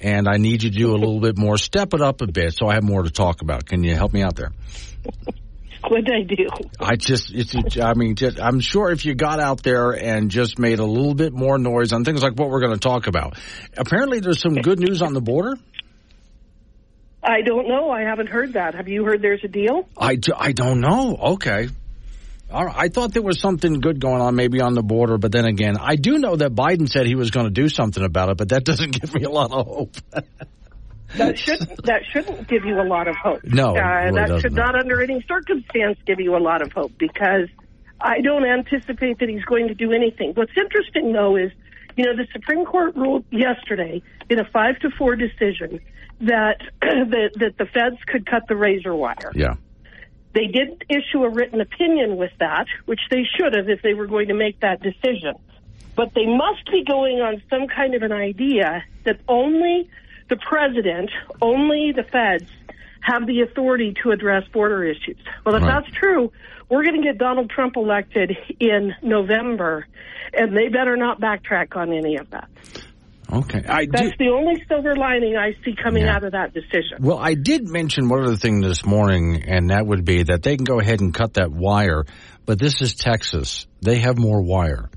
and 0.03 0.27
I 0.27 0.37
need 0.37 0.63
you 0.63 0.69
to 0.69 0.77
do 0.77 0.91
a 0.91 0.97
little 0.97 1.19
bit 1.19 1.37
more. 1.37 1.57
Step 1.57 1.93
it 1.93 2.01
up 2.01 2.21
a 2.21 2.27
bit, 2.27 2.53
so 2.53 2.67
I 2.67 2.75
have 2.75 2.83
more 2.83 3.03
to 3.03 3.09
talk 3.09 3.41
about. 3.41 3.65
Can 3.65 3.83
you 3.83 3.95
help 3.95 4.13
me 4.13 4.21
out 4.21 4.35
there? 4.35 4.51
What 5.85 6.05
did 6.05 6.13
I 6.15 6.23
do? 6.23 6.47
I 6.79 6.95
just, 6.95 7.29
it's, 7.33 7.53
it's, 7.53 7.77
I 7.77 7.93
mean, 7.93 8.15
just, 8.15 8.39
I'm 8.39 8.61
sure 8.61 8.89
if 8.89 9.03
you 9.03 9.15
got 9.15 9.41
out 9.41 9.63
there 9.63 9.91
and 9.91 10.31
just 10.31 10.57
made 10.57 10.79
a 10.79 10.85
little 10.85 11.13
bit 11.13 11.33
more 11.33 11.57
noise 11.57 11.91
on 11.91 12.05
things 12.05 12.23
like 12.23 12.39
what 12.39 12.49
we're 12.49 12.61
going 12.61 12.71
to 12.71 12.79
talk 12.79 13.07
about. 13.07 13.37
Apparently, 13.75 14.21
there's 14.21 14.39
some 14.39 14.53
good 14.53 14.79
news 14.79 15.01
on 15.01 15.13
the 15.13 15.19
border. 15.19 15.57
I 17.21 17.41
don't 17.41 17.67
know. 17.67 17.89
I 17.89 18.03
haven't 18.03 18.29
heard 18.29 18.53
that. 18.53 18.75
Have 18.75 18.87
you 18.87 19.03
heard 19.03 19.21
there's 19.21 19.43
a 19.43 19.49
deal? 19.49 19.89
I, 19.97 20.15
do, 20.15 20.31
I 20.33 20.53
don't 20.53 20.79
know. 20.79 21.17
Okay. 21.33 21.67
All 22.53 22.65
right. 22.65 22.75
I 22.77 22.87
thought 22.89 23.13
there 23.13 23.23
was 23.23 23.39
something 23.39 23.79
good 23.79 23.99
going 23.99 24.21
on 24.21 24.35
maybe 24.35 24.61
on 24.61 24.75
the 24.75 24.83
border, 24.83 25.17
but 25.17 25.31
then 25.31 25.45
again, 25.45 25.75
I 25.79 25.95
do 25.95 26.19
know 26.19 26.35
that 26.35 26.53
Biden 26.53 26.87
said 26.87 27.07
he 27.07 27.15
was 27.15 27.31
going 27.31 27.47
to 27.47 27.51
do 27.51 27.67
something 27.67 28.03
about 28.03 28.29
it, 28.29 28.37
but 28.37 28.49
that 28.49 28.63
doesn't 28.63 28.91
give 29.01 29.13
me 29.13 29.23
a 29.23 29.29
lot 29.29 29.51
of 29.51 29.65
hope. 29.65 29.95
That 31.15 31.37
should 31.37 31.59
that 31.85 32.01
shouldn't 32.11 32.47
give 32.47 32.65
you 32.65 32.79
a 32.79 32.87
lot 32.87 33.07
of 33.07 33.15
hope. 33.15 33.43
No, 33.43 33.75
uh, 33.75 34.05
really 34.05 34.15
that 34.15 34.41
should 34.41 34.53
not, 34.53 34.75
under 34.75 35.01
any 35.01 35.23
circumstance, 35.27 35.97
give 36.05 36.19
you 36.19 36.35
a 36.35 36.41
lot 36.41 36.61
of 36.61 36.71
hope 36.71 36.91
because 36.97 37.49
I 38.01 38.21
don't 38.21 38.45
anticipate 38.45 39.19
that 39.19 39.29
he's 39.29 39.43
going 39.45 39.67
to 39.67 39.75
do 39.75 39.91
anything. 39.91 40.33
What's 40.33 40.51
interesting, 40.57 41.13
though, 41.13 41.35
is 41.35 41.51
You 41.95 42.05
know, 42.05 42.15
the 42.15 42.27
Supreme 42.33 42.65
Court 42.65 42.95
ruled 42.95 43.25
yesterday 43.31 44.01
in 44.29 44.39
a 44.39 44.45
five 44.45 44.79
to 44.79 44.89
four 44.97 45.15
decision 45.15 45.79
that 46.21 46.57
that, 46.81 47.31
that 47.35 47.57
the 47.57 47.65
feds 47.65 47.97
could 48.07 48.25
cut 48.25 48.43
the 48.47 48.55
razor 48.55 48.95
wire. 48.95 49.31
Yeah. 49.35 49.55
They 50.33 50.47
didn't 50.47 50.83
issue 50.89 51.23
a 51.23 51.29
written 51.29 51.61
opinion 51.61 52.17
with 52.17 52.31
that, 52.39 52.65
which 52.85 53.01
they 53.09 53.23
should 53.23 53.53
have 53.55 53.69
if 53.69 53.81
they 53.81 53.93
were 53.93 54.07
going 54.07 54.29
to 54.29 54.33
make 54.33 54.59
that 54.61 54.81
decision. 54.81 55.35
But 55.95 56.13
they 56.15 56.25
must 56.25 56.69
be 56.71 56.83
going 56.83 57.21
on 57.21 57.41
some 57.49 57.67
kind 57.67 57.93
of 57.93 58.01
an 58.01 58.11
idea 58.11 58.83
that 59.03 59.19
only 59.27 59.89
the 60.29 60.37
president, 60.37 61.11
only 61.41 61.91
the 61.91 62.03
feds 62.03 62.49
have 63.01 63.27
the 63.27 63.41
authority 63.41 63.93
to 64.01 64.11
address 64.11 64.47
border 64.47 64.83
issues. 64.83 65.17
Well, 65.45 65.55
if 65.55 65.61
Right. 65.61 65.83
that's 65.83 65.93
true, 65.95 66.31
we're 66.69 66.83
going 66.83 66.95
to 66.95 67.03
get 67.03 67.17
Donald 67.17 67.49
Trump 67.49 67.75
elected 67.75 68.35
in 68.59 68.95
November, 69.03 69.85
and 70.33 70.55
they 70.55 70.69
better 70.69 70.97
not 70.97 71.19
backtrack 71.19 71.75
on 71.75 71.91
any 71.91 72.15
of 72.15 72.29
that. 72.31 72.47
Okay. 73.33 73.63
I 73.67 73.87
That's 73.91 74.09
did, 74.11 74.15
the 74.19 74.29
only 74.29 74.63
silver 74.67 74.95
lining 74.95 75.35
I 75.35 75.53
see 75.65 75.75
coming 75.81 76.03
Yeah. 76.03 76.15
out 76.15 76.23
of 76.23 76.33
that 76.33 76.53
decision. 76.53 76.97
well, 77.01 77.17
I 77.17 77.33
did 77.33 77.67
mention 77.67 78.07
one 78.09 78.23
other 78.23 78.35
thing 78.35 78.61
this 78.61 78.85
morning, 78.85 79.43
and 79.47 79.69
that 79.71 79.85
would 79.87 80.05
be 80.05 80.23
that 80.23 80.43
they 80.43 80.55
can 80.55 80.65
go 80.65 80.79
ahead 80.79 81.01
and 81.01 81.13
cut 81.13 81.33
that 81.35 81.51
wire, 81.51 82.03
but 82.45 82.59
this 82.59 82.81
is 82.81 82.93
Texas. 82.93 83.65
They 83.81 83.99
have 83.99 84.17
more 84.19 84.41
wire. 84.41 84.89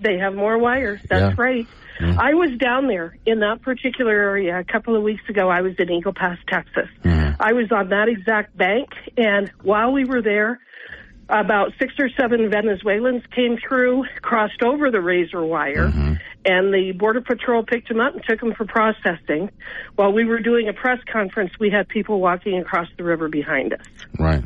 They 0.00 0.18
have 0.18 0.34
more 0.34 0.58
wires. 0.58 1.00
That's 1.08 1.36
Yeah. 1.38 1.42
right. 1.42 1.66
Mm. 2.00 2.16
I 2.16 2.34
was 2.34 2.56
down 2.58 2.86
there 2.86 3.16
in 3.26 3.40
that 3.40 3.62
particular 3.62 4.12
area 4.12 4.58
a 4.58 4.64
couple 4.64 4.94
of 4.96 5.02
weeks 5.02 5.22
ago. 5.28 5.48
I 5.48 5.62
was 5.62 5.74
in 5.78 5.90
Eagle 5.90 6.12
Pass, 6.14 6.38
Texas. 6.48 6.88
I 7.40 7.52
was 7.52 7.70
on 7.72 7.88
that 7.90 8.08
exact 8.08 8.56
bank, 8.56 8.88
and 9.16 9.50
while 9.62 9.92
we 9.92 10.04
were 10.04 10.22
there, 10.22 10.58
about 11.28 11.72
six 11.78 11.94
or 11.98 12.08
seven 12.18 12.50
Venezuelans 12.50 13.22
came 13.34 13.58
through, 13.58 14.04
crossed 14.22 14.62
over 14.62 14.90
the 14.90 15.00
razor 15.00 15.44
wire, 15.44 15.88
mm-hmm. 15.88 16.14
and 16.44 16.72
the 16.72 16.92
Border 16.92 17.20
Patrol 17.20 17.62
picked 17.62 17.88
them 17.88 18.00
up 18.00 18.14
and 18.14 18.24
took 18.26 18.40
them 18.40 18.54
for 18.54 18.64
processing. 18.64 19.50
While 19.96 20.12
we 20.12 20.24
were 20.24 20.40
doing 20.40 20.68
a 20.68 20.72
press 20.72 20.98
conference, 21.12 21.52
we 21.60 21.70
had 21.70 21.88
people 21.88 22.20
walking 22.20 22.58
across 22.58 22.88
the 22.96 23.04
river 23.04 23.28
behind 23.28 23.74
us. 23.74 23.86
Right. 24.18 24.44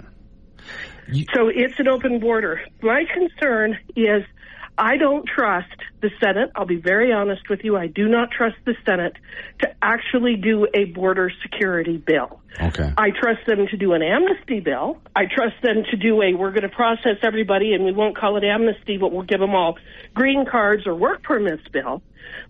So 1.34 1.48
it's 1.48 1.78
an 1.78 1.88
open 1.88 2.20
border. 2.20 2.62
My 2.80 3.04
concern 3.12 3.78
is 3.96 4.24
I 4.78 4.96
don't 4.96 5.26
trust 5.26 5.74
the 6.00 6.10
Senate. 6.18 6.50
I'll 6.56 6.66
be 6.66 6.80
very 6.80 7.12
honest 7.12 7.48
with 7.50 7.60
you. 7.62 7.76
I 7.76 7.86
do 7.88 8.08
not 8.08 8.30
trust 8.30 8.56
the 8.64 8.74
Senate 8.86 9.14
to 9.60 9.74
actually 9.82 10.36
do 10.36 10.66
a 10.72 10.84
border 10.84 11.30
security 11.42 11.98
bill. 11.98 12.40
Okay. 12.60 12.92
I 12.96 13.10
trust 13.10 13.46
them 13.46 13.66
to 13.70 13.76
do 13.76 13.92
an 13.92 14.02
amnesty 14.02 14.60
bill. 14.60 14.98
I 15.14 15.26
trust 15.26 15.56
them 15.62 15.84
to 15.90 15.96
do 15.96 16.22
a 16.22 16.34
we're 16.34 16.50
going 16.50 16.62
to 16.62 16.68
process 16.68 17.16
everybody 17.22 17.74
and 17.74 17.84
we 17.84 17.92
won't 17.92 18.16
call 18.16 18.36
it 18.36 18.44
amnesty, 18.44 18.96
but 18.96 19.12
we'll 19.12 19.22
give 19.22 19.40
them 19.40 19.54
all 19.54 19.76
green 20.14 20.46
cards 20.50 20.86
or 20.86 20.94
work 20.94 21.22
permits 21.22 21.66
bill. 21.68 22.02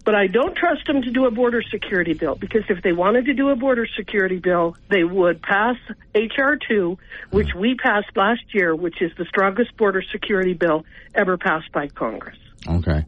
But 0.04 0.14
I 0.14 0.26
don't 0.26 0.56
trust 0.56 0.86
them 0.86 1.02
to 1.02 1.10
do 1.10 1.26
a 1.26 1.30
border 1.30 1.62
security 1.70 2.14
bill 2.14 2.34
because 2.34 2.62
if 2.68 2.82
they 2.82 2.92
wanted 2.92 3.26
to 3.26 3.34
do 3.34 3.50
a 3.50 3.56
border 3.56 3.86
security 3.96 4.38
bill, 4.38 4.76
they 4.88 5.04
would 5.04 5.42
pass 5.42 5.76
H.R. 6.14 6.58
2, 6.68 6.98
which 7.30 7.48
we 7.56 7.76
passed 7.76 8.08
last 8.16 8.42
year, 8.52 8.74
which 8.74 9.00
is 9.00 9.12
the 9.16 9.24
strongest 9.26 9.76
border 9.76 10.02
security 10.10 10.54
bill 10.54 10.84
ever 11.14 11.38
passed 11.38 11.70
by 11.72 11.86
Congress. 11.88 12.38
Okay. 12.66 13.04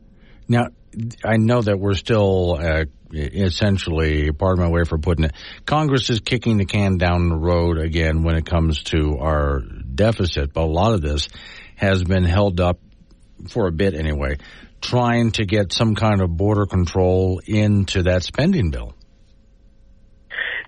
Now, 0.46 0.68
I 1.24 1.36
know 1.36 1.62
that 1.62 1.78
we're 1.78 1.94
still 1.94 2.56
uh, 2.60 2.84
essentially, 3.12 4.30
pardon 4.32 4.64
my 4.64 4.70
way 4.70 4.84
for 4.84 4.98
putting 4.98 5.24
it, 5.24 5.32
Congress 5.66 6.10
is 6.10 6.20
kicking 6.20 6.58
the 6.58 6.64
can 6.64 6.98
down 6.98 7.28
the 7.28 7.36
road 7.36 7.78
again 7.78 8.22
when 8.22 8.36
it 8.36 8.46
comes 8.46 8.82
to 8.84 9.18
our 9.18 9.60
deficit, 9.60 10.52
but 10.52 10.62
a 10.62 10.66
lot 10.66 10.94
of 10.94 11.00
this 11.00 11.28
has 11.76 12.02
been 12.04 12.24
held 12.24 12.60
up 12.60 12.78
for 13.48 13.66
a 13.66 13.72
bit 13.72 13.94
anyway, 13.94 14.36
trying 14.84 15.30
to 15.32 15.46
get 15.46 15.72
some 15.72 15.94
kind 15.94 16.20
of 16.20 16.36
border 16.36 16.66
control 16.66 17.40
into 17.46 18.02
that 18.02 18.22
spending 18.22 18.70
bill. 18.70 18.94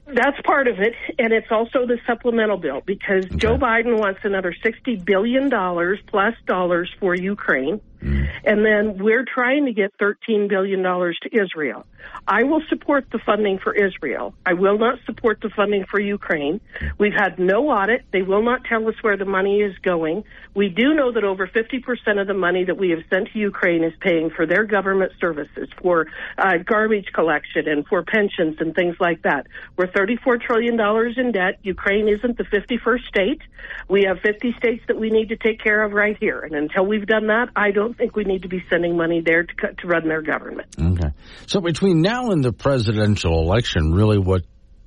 That's 0.07 0.41
part 0.45 0.69
of 0.69 0.79
it, 0.79 0.95
and 1.19 1.33
it's 1.33 1.49
also 1.51 1.85
the 1.85 1.99
supplemental 2.07 2.57
bill 2.59 2.81
because 2.87 3.27
Joe 3.37 3.57
Biden 3.59 3.99
wants 3.99 4.21
another 4.23 4.55
$60 4.65 5.05
billion 5.05 5.51
plus 5.51 6.35
dollars 6.47 6.89
for 7.01 7.15
Ukraine, 7.15 7.81
and 8.01 8.65
then 8.65 8.99
we're 8.99 9.25
trying 9.25 9.67
to 9.67 9.73
get 9.73 9.97
$13 9.99 10.49
billion 10.49 10.83
to 10.83 11.29
Israel. 11.33 11.87
I 12.27 12.45
will 12.45 12.63
support 12.69 13.07
the 13.11 13.19
funding 13.19 13.59
for 13.59 13.75
Israel. 13.75 14.35
I 14.45 14.55
will 14.55 14.79
not 14.79 14.99
support 15.07 15.41
the 15.41 15.51
funding 15.51 15.85
for 15.85 16.01
Ukraine. 16.01 16.61
We've 16.99 17.13
had 17.13 17.39
no 17.39 17.69
audit. 17.71 18.05
They 18.13 18.23
will 18.23 18.43
not 18.43 18.65
tell 18.65 18.87
us 18.89 18.95
where 19.03 19.17
the 19.17 19.25
money 19.25 19.61
is 19.61 19.77
going. 19.79 20.25
We 20.55 20.69
do 20.69 20.95
know 20.95 21.13
that 21.13 21.25
over 21.25 21.47
50% 21.47 22.21
of 22.21 22.27
the 22.27 22.35
money 22.35 22.65
that 22.65 22.77
we 22.77 22.91
have 22.91 23.03
sent 23.11 23.33
to 23.33 23.39
Ukraine 23.39 23.85
is 23.85 23.93
paying 24.01 24.31
for 24.31 24.47
their 24.47 24.65
government 24.65 25.13
services, 25.21 25.69
for 25.81 26.07
uh, 26.39 26.59
garbage 26.59 27.13
collection 27.13 27.69
and 27.69 27.87
for 27.87 28.03
pensions 28.03 28.57
and 28.61 28.75
things 28.75 28.97
like 28.99 29.23
that. 29.23 29.47
We're 29.77 29.89
$34 29.89 30.41
trillion 30.41 30.81
in 31.19 31.33
debt. 31.33 31.59
Ukraine 31.63 32.09
isn't 32.09 32.39
the 32.39 32.45
51st 32.45 33.07
state. 33.07 33.43
We 33.89 34.05
have 34.05 34.21
50 34.21 34.55
states 34.55 34.85
that 34.89 34.99
we 34.99 35.11
need 35.11 35.29
to 35.29 35.37
take 35.37 35.61
care 35.63 35.83
of 35.83 35.93
right 35.93 36.17
here. 36.19 36.41
And 36.41 36.55
until 36.55 36.87
we've 36.87 37.07
done 37.07 37.27
that, 37.27 37.51
I 37.55 37.71
don't 37.71 37.86
think 37.95 38.17
we 38.17 38.25
need 38.25 38.43
to 38.43 38.49
be 38.49 38.63
sending 38.71 38.97
money 38.97 39.23
there 39.25 39.43
to, 39.43 39.55
cut, 39.55 39.79
to 39.79 39.87
run 39.87 40.09
their 40.09 40.23
government. 40.23 40.75
Okay. 40.81 41.11
So 41.47 41.61
between 41.61 42.01
now 42.01 42.31
and 42.31 42.43
the 42.43 42.53
presidential 42.53 43.41
election, 43.43 43.93
really 43.93 44.19
what 44.19 44.43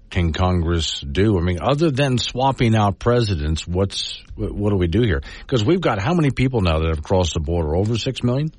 can 0.09 0.33
Congress 0.33 1.01
do? 1.01 1.37
I 1.37 1.41
mean, 1.41 1.59
other 1.61 1.91
than 1.91 2.17
swapping 2.17 2.75
out 2.75 2.99
presidents, 2.99 3.67
what's 3.67 4.23
what 4.35 4.71
do 4.71 4.75
we 4.75 4.87
do 4.87 5.01
here? 5.01 5.21
Because 5.41 5.63
we've 5.63 5.81
got 5.81 5.99
how 5.99 6.13
many 6.13 6.31
people 6.31 6.61
now 6.61 6.79
that 6.79 6.89
have 6.89 7.03
crossed 7.03 7.33
the 7.33 7.39
border? 7.39 7.75
Over 7.75 7.97
six 7.97 8.23
million. 8.23 8.51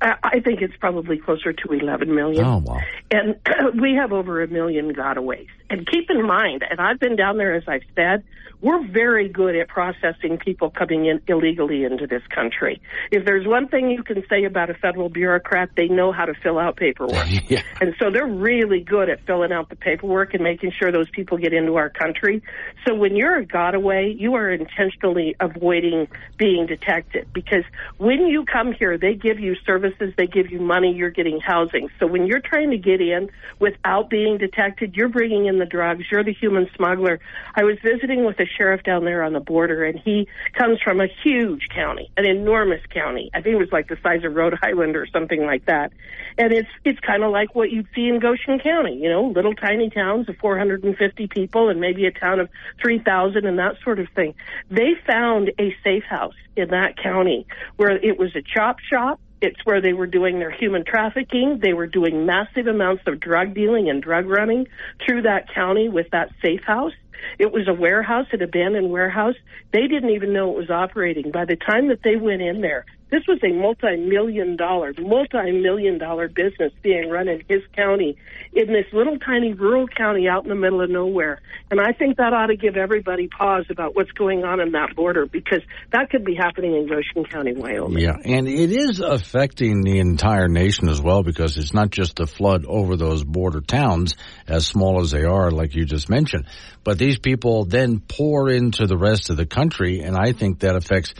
I 0.00 0.14
I 0.22 0.40
think 0.40 0.60
it's 0.62 0.76
probably 0.78 1.18
closer 1.18 1.52
to 1.52 1.72
11 1.72 2.14
million. 2.14 2.44
Oh 2.44 2.62
wow! 2.64 2.78
And 3.10 3.36
we 3.80 3.96
have 4.00 4.12
over 4.12 4.42
a 4.42 4.48
million 4.48 4.92
gotaways. 4.94 5.48
And 5.70 5.86
keep 5.86 6.10
in 6.10 6.26
mind, 6.26 6.64
and 6.68 6.80
I've 6.80 6.98
been 6.98 7.16
down 7.16 7.36
there 7.36 7.54
as 7.54 7.64
I've 7.66 7.82
said, 7.94 8.24
we're 8.60 8.84
very 8.88 9.28
good 9.28 9.54
at 9.54 9.68
processing 9.68 10.38
people 10.38 10.70
coming 10.70 11.06
in 11.06 11.20
illegally 11.28 11.84
into 11.84 12.06
this 12.06 12.22
country. 12.34 12.80
If 13.12 13.24
there's 13.24 13.46
one 13.46 13.68
thing 13.68 13.90
you 13.90 14.02
can 14.02 14.24
say 14.28 14.44
about 14.44 14.68
a 14.68 14.74
federal 14.74 15.08
bureaucrat, 15.08 15.70
they 15.76 15.86
know 15.86 16.10
how 16.10 16.24
to 16.24 16.34
fill 16.34 16.58
out 16.58 16.76
paperwork. 16.76 17.26
And 17.80 17.94
so 18.00 18.10
they're 18.10 18.26
really 18.26 18.80
good 18.80 19.08
at 19.08 19.24
filling 19.24 19.52
out 19.52 19.68
the 19.68 19.76
paperwork 19.76 20.34
and 20.34 20.42
making 20.42 20.72
sure 20.72 20.90
those 20.90 21.08
people 21.10 21.38
get 21.38 21.52
into 21.52 21.76
our 21.76 21.88
country. 21.88 22.42
So 22.86 22.94
when 22.94 23.14
you're 23.14 23.38
a 23.38 23.46
gotaway, 23.46 24.18
you 24.18 24.34
are 24.34 24.50
intentionally 24.50 25.36
avoiding 25.38 26.08
being 26.36 26.66
detected 26.66 27.28
because 27.32 27.64
when 27.98 28.26
you 28.26 28.44
come 28.44 28.72
here, 28.72 28.98
they 28.98 29.14
give 29.14 29.38
you 29.38 29.54
services, 29.64 30.12
they 30.16 30.26
give 30.26 30.50
you 30.50 30.60
money, 30.60 30.92
you're 30.92 31.10
getting 31.10 31.40
housing. 31.40 31.88
So 32.00 32.06
when 32.06 32.26
you're 32.26 32.40
trying 32.40 32.70
to 32.70 32.78
get 32.78 33.00
in 33.00 33.30
without 33.60 34.10
being 34.10 34.38
detected, 34.38 34.96
you're 34.96 35.08
bringing 35.08 35.46
in 35.46 35.57
the 35.58 35.66
drugs, 35.66 36.04
you're 36.10 36.24
the 36.24 36.32
human 36.32 36.68
smuggler. 36.76 37.20
I 37.54 37.64
was 37.64 37.78
visiting 37.82 38.24
with 38.24 38.38
a 38.40 38.46
sheriff 38.46 38.82
down 38.82 39.04
there 39.04 39.22
on 39.22 39.32
the 39.32 39.40
border 39.40 39.84
and 39.84 39.98
he 39.98 40.28
comes 40.54 40.80
from 40.82 41.00
a 41.00 41.06
huge 41.22 41.68
county, 41.74 42.10
an 42.16 42.24
enormous 42.24 42.80
county. 42.90 43.30
I 43.34 43.40
think 43.40 43.54
it 43.54 43.58
was 43.58 43.72
like 43.72 43.88
the 43.88 43.98
size 44.02 44.24
of 44.24 44.34
Rhode 44.34 44.58
Island 44.62 44.96
or 44.96 45.06
something 45.06 45.44
like 45.44 45.66
that. 45.66 45.92
And 46.36 46.52
it's 46.52 46.68
it's 46.84 47.00
kind 47.00 47.22
of 47.22 47.32
like 47.32 47.54
what 47.54 47.70
you'd 47.70 47.88
see 47.94 48.08
in 48.08 48.20
Goshen 48.20 48.58
County, 48.58 48.96
you 48.96 49.08
know, 49.08 49.24
little 49.26 49.54
tiny 49.54 49.90
towns 49.90 50.28
of 50.28 50.36
450 50.36 51.26
people 51.28 51.68
and 51.68 51.80
maybe 51.80 52.06
a 52.06 52.12
town 52.12 52.40
of 52.40 52.48
3,000 52.80 53.44
and 53.44 53.58
that 53.58 53.76
sort 53.82 53.98
of 53.98 54.08
thing. 54.14 54.34
They 54.70 54.94
found 55.06 55.52
a 55.58 55.74
safe 55.82 56.04
house 56.04 56.34
in 56.56 56.70
that 56.70 56.96
county 56.96 57.46
where 57.76 57.90
it 57.90 58.18
was 58.18 58.34
a 58.36 58.42
chop 58.42 58.80
shop. 58.80 59.20
It's 59.40 59.64
where 59.64 59.80
they 59.80 59.92
were 59.92 60.06
doing 60.06 60.38
their 60.38 60.50
human 60.50 60.84
trafficking. 60.84 61.60
They 61.62 61.72
were 61.72 61.86
doing 61.86 62.26
massive 62.26 62.66
amounts 62.66 63.04
of 63.06 63.20
drug 63.20 63.54
dealing 63.54 63.88
and 63.88 64.02
drug 64.02 64.26
running 64.26 64.66
through 65.04 65.22
that 65.22 65.52
county 65.54 65.88
with 65.88 66.10
that 66.10 66.30
safe 66.42 66.62
house. 66.64 66.92
It 67.38 67.52
was 67.52 67.68
a 67.68 67.74
warehouse, 67.74 68.26
an 68.32 68.42
abandoned 68.42 68.90
warehouse. 68.90 69.34
They 69.72 69.86
didn't 69.86 70.10
even 70.10 70.32
know 70.32 70.50
it 70.50 70.56
was 70.56 70.70
operating. 70.70 71.30
By 71.30 71.44
the 71.44 71.56
time 71.56 71.88
that 71.88 72.02
they 72.02 72.16
went 72.16 72.42
in 72.42 72.60
there, 72.60 72.84
this 73.10 73.22
was 73.26 73.38
a 73.42 73.52
multi-million 73.52 74.56
dollar, 74.56 74.92
multi-million 74.98 75.98
dollar 75.98 76.28
business 76.28 76.72
being 76.82 77.08
run 77.08 77.28
in 77.28 77.42
his 77.48 77.62
county, 77.74 78.16
in 78.52 78.66
this 78.66 78.86
little 78.92 79.18
tiny 79.18 79.54
rural 79.54 79.86
county 79.88 80.28
out 80.28 80.42
in 80.42 80.48
the 80.50 80.54
middle 80.54 80.82
of 80.82 80.90
nowhere. 80.90 81.40
And 81.70 81.80
I 81.80 81.92
think 81.92 82.16
that 82.18 82.32
ought 82.32 82.46
to 82.46 82.56
give 82.56 82.76
everybody 82.76 83.28
pause 83.28 83.66
about 83.70 83.96
what's 83.96 84.10
going 84.12 84.44
on 84.44 84.60
in 84.60 84.72
that 84.72 84.94
border 84.94 85.26
because 85.26 85.60
that 85.92 86.10
could 86.10 86.24
be 86.24 86.34
happening 86.34 86.74
in 86.74 86.86
Goshen 86.86 87.24
County, 87.24 87.54
Wyoming. 87.54 87.98
Yeah, 87.98 88.16
and 88.24 88.48
it 88.48 88.72
is 88.72 89.00
affecting 89.00 89.82
the 89.82 89.98
entire 89.98 90.48
nation 90.48 90.88
as 90.88 91.00
well 91.00 91.22
because 91.22 91.56
it's 91.56 91.74
not 91.74 91.90
just 91.90 92.16
the 92.16 92.26
flood 92.26 92.64
over 92.66 92.96
those 92.96 93.24
border 93.24 93.60
towns, 93.60 94.16
as 94.46 94.66
small 94.66 95.00
as 95.00 95.10
they 95.10 95.24
are, 95.24 95.50
like 95.50 95.74
you 95.74 95.84
just 95.84 96.08
mentioned, 96.10 96.46
but 96.84 96.98
these 96.98 97.18
people 97.18 97.64
then 97.64 98.00
pour 98.00 98.50
into 98.50 98.86
the 98.86 98.96
rest 98.96 99.30
of 99.30 99.36
the 99.36 99.46
country, 99.46 100.00
and 100.00 100.16
I 100.16 100.32
think 100.32 100.60
that 100.60 100.76
affects 100.76 101.14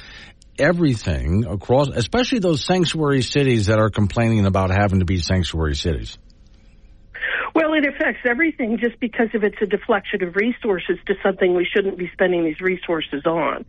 everything 0.59 1.47
across, 1.47 1.89
especially 1.89 2.39
those 2.39 2.65
sanctuary 2.65 3.23
cities 3.23 3.67
that 3.67 3.79
are 3.79 3.91
complaining 3.91 4.47
about 4.47 4.71
having 4.71 5.01
to 5.01 5.05
be 5.05 5.19
sanctuary 5.19 5.75
cities. 5.75 6.19
Well, 7.55 7.73
it 7.75 7.87
affects 7.87 8.21
everything 8.25 8.79
just 8.79 9.01
because 9.01 9.29
if 9.33 9.43
it's 9.43 9.61
a 9.61 9.67
deflection 9.67 10.23
of 10.23 10.37
resources 10.37 10.99
to 11.07 11.15
something 11.23 11.55
we 11.55 11.65
shouldn't 11.65 11.99
be 11.99 12.09
spending 12.13 12.45
these 12.45 12.61
resources 12.61 13.25
on. 13.27 13.65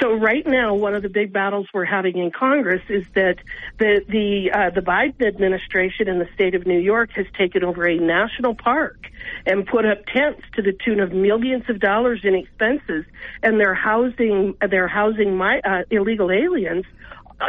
So 0.00 0.12
right 0.14 0.46
now, 0.46 0.74
one 0.74 0.94
of 0.94 1.02
the 1.02 1.08
big 1.08 1.32
battles 1.32 1.68
we're 1.72 1.84
having 1.84 2.18
in 2.18 2.30
Congress 2.30 2.82
is 2.88 3.04
that 3.14 3.36
the 3.78 4.04
the 4.08 4.50
uh, 4.52 4.70
the 4.70 4.80
Biden 4.80 5.26
administration 5.26 6.08
in 6.08 6.18
the 6.18 6.28
state 6.34 6.54
of 6.54 6.66
New 6.66 6.78
York 6.80 7.10
has 7.12 7.26
taken 7.36 7.64
over 7.64 7.86
a 7.86 7.96
national 7.96 8.54
park 8.54 9.08
and 9.46 9.66
put 9.66 9.84
up 9.84 10.04
tents 10.06 10.42
to 10.54 10.62
the 10.62 10.72
tune 10.72 11.00
of 11.00 11.12
millions 11.12 11.64
of 11.68 11.80
dollars 11.80 12.20
in 12.24 12.34
expenses, 12.34 13.04
and 13.42 13.60
they're 13.60 13.74
housing 13.74 14.54
they're 14.68 14.88
housing 14.88 15.36
my 15.36 15.60
uh, 15.60 15.82
illegal 15.90 16.30
aliens 16.30 16.84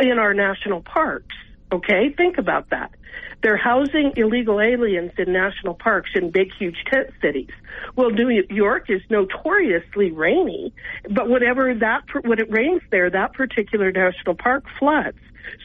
in 0.02 0.20
our 0.20 0.34
national 0.34 0.82
parks. 0.82 1.36
Okay, 1.72 2.10
think 2.16 2.38
about 2.38 2.70
that. 2.72 2.92
They're 3.42 3.58
housing 3.58 4.14
illegal 4.18 4.60
aliens 4.60 5.12
in 5.18 5.32
national 5.32 5.74
parks 5.74 6.12
in 6.16 6.30
big, 6.32 6.52
huge 6.58 6.84
tent 6.92 7.12
cities. 7.22 7.52
Well, 7.96 8.10
New 8.10 8.44
York 8.50 8.90
is 8.90 9.02
notoriously 9.10 10.12
rainy, 10.12 10.74
but 11.10 11.30
whatever 11.30 11.74
that, 11.74 12.04
when 12.24 12.40
it 12.40 12.52
rains 12.52 12.82
there, 12.92 13.10
that 13.10 13.34
particular 13.34 13.92
national 13.92 14.36
park 14.36 14.66
floods. 14.78 15.18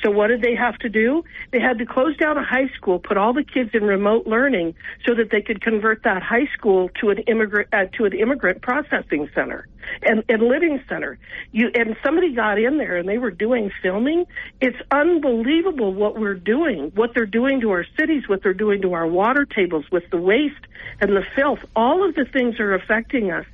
So 0.02 0.10
what 0.10 0.28
did 0.28 0.42
they 0.42 0.54
have 0.54 0.78
to 0.78 0.88
do? 0.88 1.24
They 1.50 1.60
had 1.60 1.78
to 1.78 1.86
close 1.86 2.16
down 2.16 2.36
a 2.36 2.44
high 2.44 2.68
school, 2.76 2.98
put 2.98 3.16
all 3.16 3.32
the 3.32 3.44
kids 3.44 3.70
in 3.74 3.84
remote 3.84 4.26
learning 4.26 4.74
so 5.06 5.14
that 5.14 5.30
they 5.30 5.40
could 5.40 5.60
convert 5.60 6.02
that 6.04 6.22
high 6.22 6.46
school 6.56 6.90
to 7.00 7.10
an 7.10 7.18
immigrant 7.18 7.68
uh, 7.72 7.86
to 7.96 8.04
an 8.04 8.12
immigrant 8.12 8.62
processing 8.62 9.28
center 9.34 9.68
and, 10.02 10.24
and 10.28 10.42
living 10.42 10.82
center. 10.88 11.18
You 11.52 11.70
and 11.74 11.96
somebody 12.02 12.34
got 12.34 12.58
in 12.58 12.78
there 12.78 12.96
and 12.96 13.08
they 13.08 13.18
were 13.18 13.30
doing 13.30 13.70
filming. 13.82 14.26
It's 14.60 14.78
unbelievable 14.90 15.92
what 15.92 16.18
we're 16.18 16.34
doing, 16.34 16.92
what 16.94 17.14
they're 17.14 17.26
doing 17.26 17.60
to 17.60 17.70
our 17.70 17.86
cities, 17.98 18.28
what 18.28 18.42
they're 18.42 18.54
doing 18.54 18.82
to 18.82 18.92
our 18.94 19.06
water 19.06 19.44
tables 19.44 19.84
with 19.90 20.04
the 20.10 20.18
waste 20.18 20.66
and 21.00 21.10
the 21.16 21.24
filth. 21.34 21.60
All 21.74 22.06
of 22.06 22.14
the 22.14 22.24
things 22.24 22.60
are 22.60 22.74
affecting 22.74 23.30
us. 23.30 23.46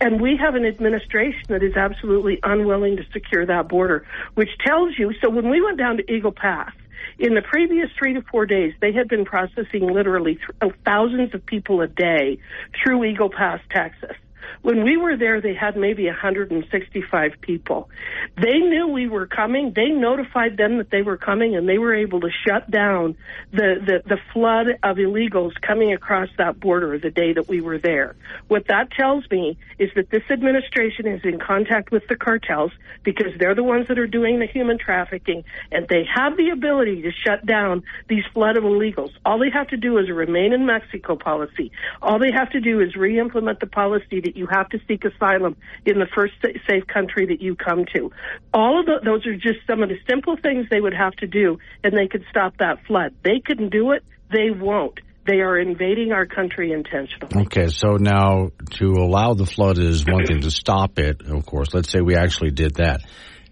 And 0.00 0.20
we 0.20 0.36
have 0.36 0.54
an 0.54 0.64
administration 0.64 1.42
that 1.48 1.62
is 1.62 1.74
absolutely 1.76 2.40
unwilling 2.42 2.96
to 2.96 3.04
secure 3.12 3.46
that 3.46 3.68
border, 3.68 4.06
which 4.34 4.50
tells 4.64 4.98
you. 4.98 5.12
So 5.22 5.30
when 5.30 5.48
we 5.48 5.62
went 5.62 5.78
down 5.78 5.96
to 5.98 6.12
Eagle 6.12 6.32
Pass, 6.32 6.72
in 7.18 7.34
the 7.34 7.42
previous 7.42 7.90
three 7.98 8.14
to 8.14 8.22
four 8.22 8.44
days, 8.46 8.74
they 8.80 8.92
had 8.92 9.08
been 9.08 9.24
processing 9.24 9.86
literally 9.92 10.38
uh, 10.60 10.70
thousands 10.84 11.34
of 11.34 11.44
people 11.46 11.80
a 11.80 11.86
day 11.86 12.38
through 12.82 13.04
Eagle 13.04 13.30
Pass, 13.30 13.60
Texas. 13.70 14.16
When 14.62 14.84
we 14.84 14.96
were 14.96 15.16
there, 15.16 15.40
they 15.40 15.54
had 15.54 15.76
maybe 15.76 16.06
165 16.06 17.32
people. 17.40 17.88
They 18.36 18.58
knew 18.58 18.88
we 18.88 19.08
were 19.08 19.26
coming. 19.26 19.72
They 19.74 19.88
notified 19.88 20.56
them 20.56 20.78
that 20.78 20.90
they 20.90 21.02
were 21.02 21.16
coming, 21.16 21.56
and 21.56 21.68
they 21.68 21.78
were 21.78 21.94
able 21.94 22.20
to 22.20 22.30
shut 22.46 22.70
down 22.70 23.16
the, 23.52 23.76
the, 23.84 24.02
the 24.08 24.18
flood 24.32 24.68
of 24.82 24.96
illegals 24.96 25.52
coming 25.60 25.92
across 25.92 26.28
that 26.38 26.60
border 26.60 26.98
the 26.98 27.10
day 27.10 27.32
that 27.32 27.48
we 27.48 27.60
were 27.60 27.78
there. 27.78 28.16
What 28.48 28.66
that 28.68 28.90
tells 28.90 29.28
me 29.30 29.56
is 29.78 29.90
that 29.96 30.10
this 30.10 30.22
administration 30.30 31.06
is 31.06 31.24
in 31.24 31.38
contact 31.38 31.90
with 31.90 32.06
the 32.08 32.16
cartels 32.16 32.72
because 33.02 33.32
they're 33.38 33.54
the 33.54 33.62
ones 33.62 33.88
that 33.88 33.98
are 33.98 34.06
doing 34.06 34.38
the 34.38 34.46
human 34.46 34.78
trafficking, 34.78 35.44
and 35.70 35.86
they 35.88 36.04
have 36.12 36.36
the 36.36 36.50
ability 36.50 37.02
to 37.02 37.10
shut 37.12 37.44
down 37.44 37.82
these 38.08 38.24
flood 38.32 38.56
of 38.56 38.64
illegals. 38.64 39.10
All 39.24 39.38
they 39.38 39.50
have 39.50 39.68
to 39.68 39.76
do 39.76 39.98
is 39.98 40.10
remain 40.10 40.52
in 40.52 40.66
Mexico 40.66 41.16
policy. 41.16 41.72
All 42.02 42.18
they 42.18 42.32
have 42.32 42.50
to 42.50 42.60
do 42.60 42.80
is 42.80 42.96
re-implement 42.96 43.60
the 43.60 43.66
policy 43.66 44.20
that 44.20 44.33
you 44.36 44.46
have 44.50 44.68
to 44.70 44.78
seek 44.86 45.04
asylum 45.04 45.56
in 45.84 45.98
the 45.98 46.06
first 46.14 46.34
safe 46.42 46.86
country 46.86 47.26
that 47.26 47.40
you 47.40 47.56
come 47.56 47.84
to. 47.94 48.10
All 48.52 48.80
of 48.80 48.86
the, 48.86 49.00
those 49.04 49.26
are 49.26 49.34
just 49.34 49.66
some 49.66 49.82
of 49.82 49.88
the 49.88 49.98
simple 50.08 50.36
things 50.36 50.66
they 50.70 50.80
would 50.80 50.94
have 50.94 51.12
to 51.16 51.26
do, 51.26 51.58
and 51.82 51.92
they 51.96 52.08
could 52.08 52.24
stop 52.30 52.56
that 52.58 52.84
flood. 52.86 53.14
They 53.22 53.40
couldn't 53.44 53.70
do 53.70 53.92
it. 53.92 54.02
They 54.30 54.50
won't. 54.50 55.00
They 55.26 55.40
are 55.40 55.58
invading 55.58 56.12
our 56.12 56.26
country 56.26 56.72
intentionally. 56.72 57.46
Okay, 57.46 57.68
so 57.68 57.96
now 57.98 58.50
to 58.72 58.92
allow 58.92 59.32
the 59.32 59.46
flood 59.46 59.78
is 59.78 60.04
one 60.04 60.26
thing. 60.26 60.42
To 60.42 60.50
stop 60.50 60.98
it, 60.98 61.22
of 61.22 61.46
course, 61.46 61.72
let's 61.72 61.90
say 61.90 62.00
we 62.00 62.14
actually 62.14 62.50
did 62.50 62.74
that. 62.74 63.00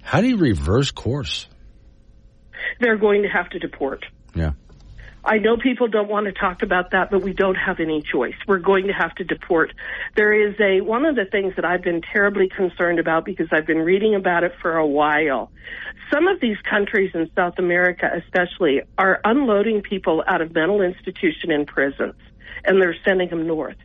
How 0.03 0.21
do 0.21 0.29
you 0.29 0.37
reverse 0.37 0.91
course? 0.91 1.47
They're 2.81 2.99
going 2.99 3.23
to 3.23 3.29
have 3.29 3.49
to 3.51 3.59
deport. 3.59 4.05
Yeah. 4.35 4.53
I 5.25 5.39
know 5.39 5.57
people 5.57 5.87
don't 5.87 6.09
want 6.09 6.27
to 6.27 6.33
talk 6.33 6.63
about 6.63 6.91
that, 6.91 7.11
but 7.11 7.23
we 7.23 7.33
don't 7.33 7.55
have 7.55 7.79
any 7.79 8.03
choice. 8.03 8.35
We're 8.47 8.59
going 8.59 8.89
to 8.89 8.93
have 8.93 9.15
to 9.17 9.25
deport. 9.25 9.73
There 10.17 10.33
is 10.33 10.57
a, 10.59 10.81
one 10.81 11.05
of 11.05 11.15
the 11.15 11.25
things 11.25 11.55
that 11.57 11.65
I've 11.65 11.83
been 11.83 12.03
terribly 12.03 12.49
concerned 12.49 12.99
about 12.99 13.25
because 13.25 13.47
I've 13.53 13.67
been 13.67 13.83
reading 13.83 14.17
about 14.17 14.43
it 14.43 14.53
for 14.61 14.77
a 14.77 14.87
while. 14.87 15.53
Some 16.13 16.27
of 16.27 16.41
these 16.41 16.57
countries 16.69 17.13
in 17.15 17.31
South 17.37 17.59
America 17.59 18.11
especially 18.13 18.83
are 18.99 19.21
unloading 19.25 19.83
people 19.83 20.25
out 20.27 20.41
of 20.41 20.53
mental 20.55 20.83
institution 20.83 21.53
and 21.53 21.67
prisons 21.69 22.15
and 22.65 22.81
they're 22.81 22.97
sending 23.05 23.29
them 23.29 23.47
north. 23.47 23.77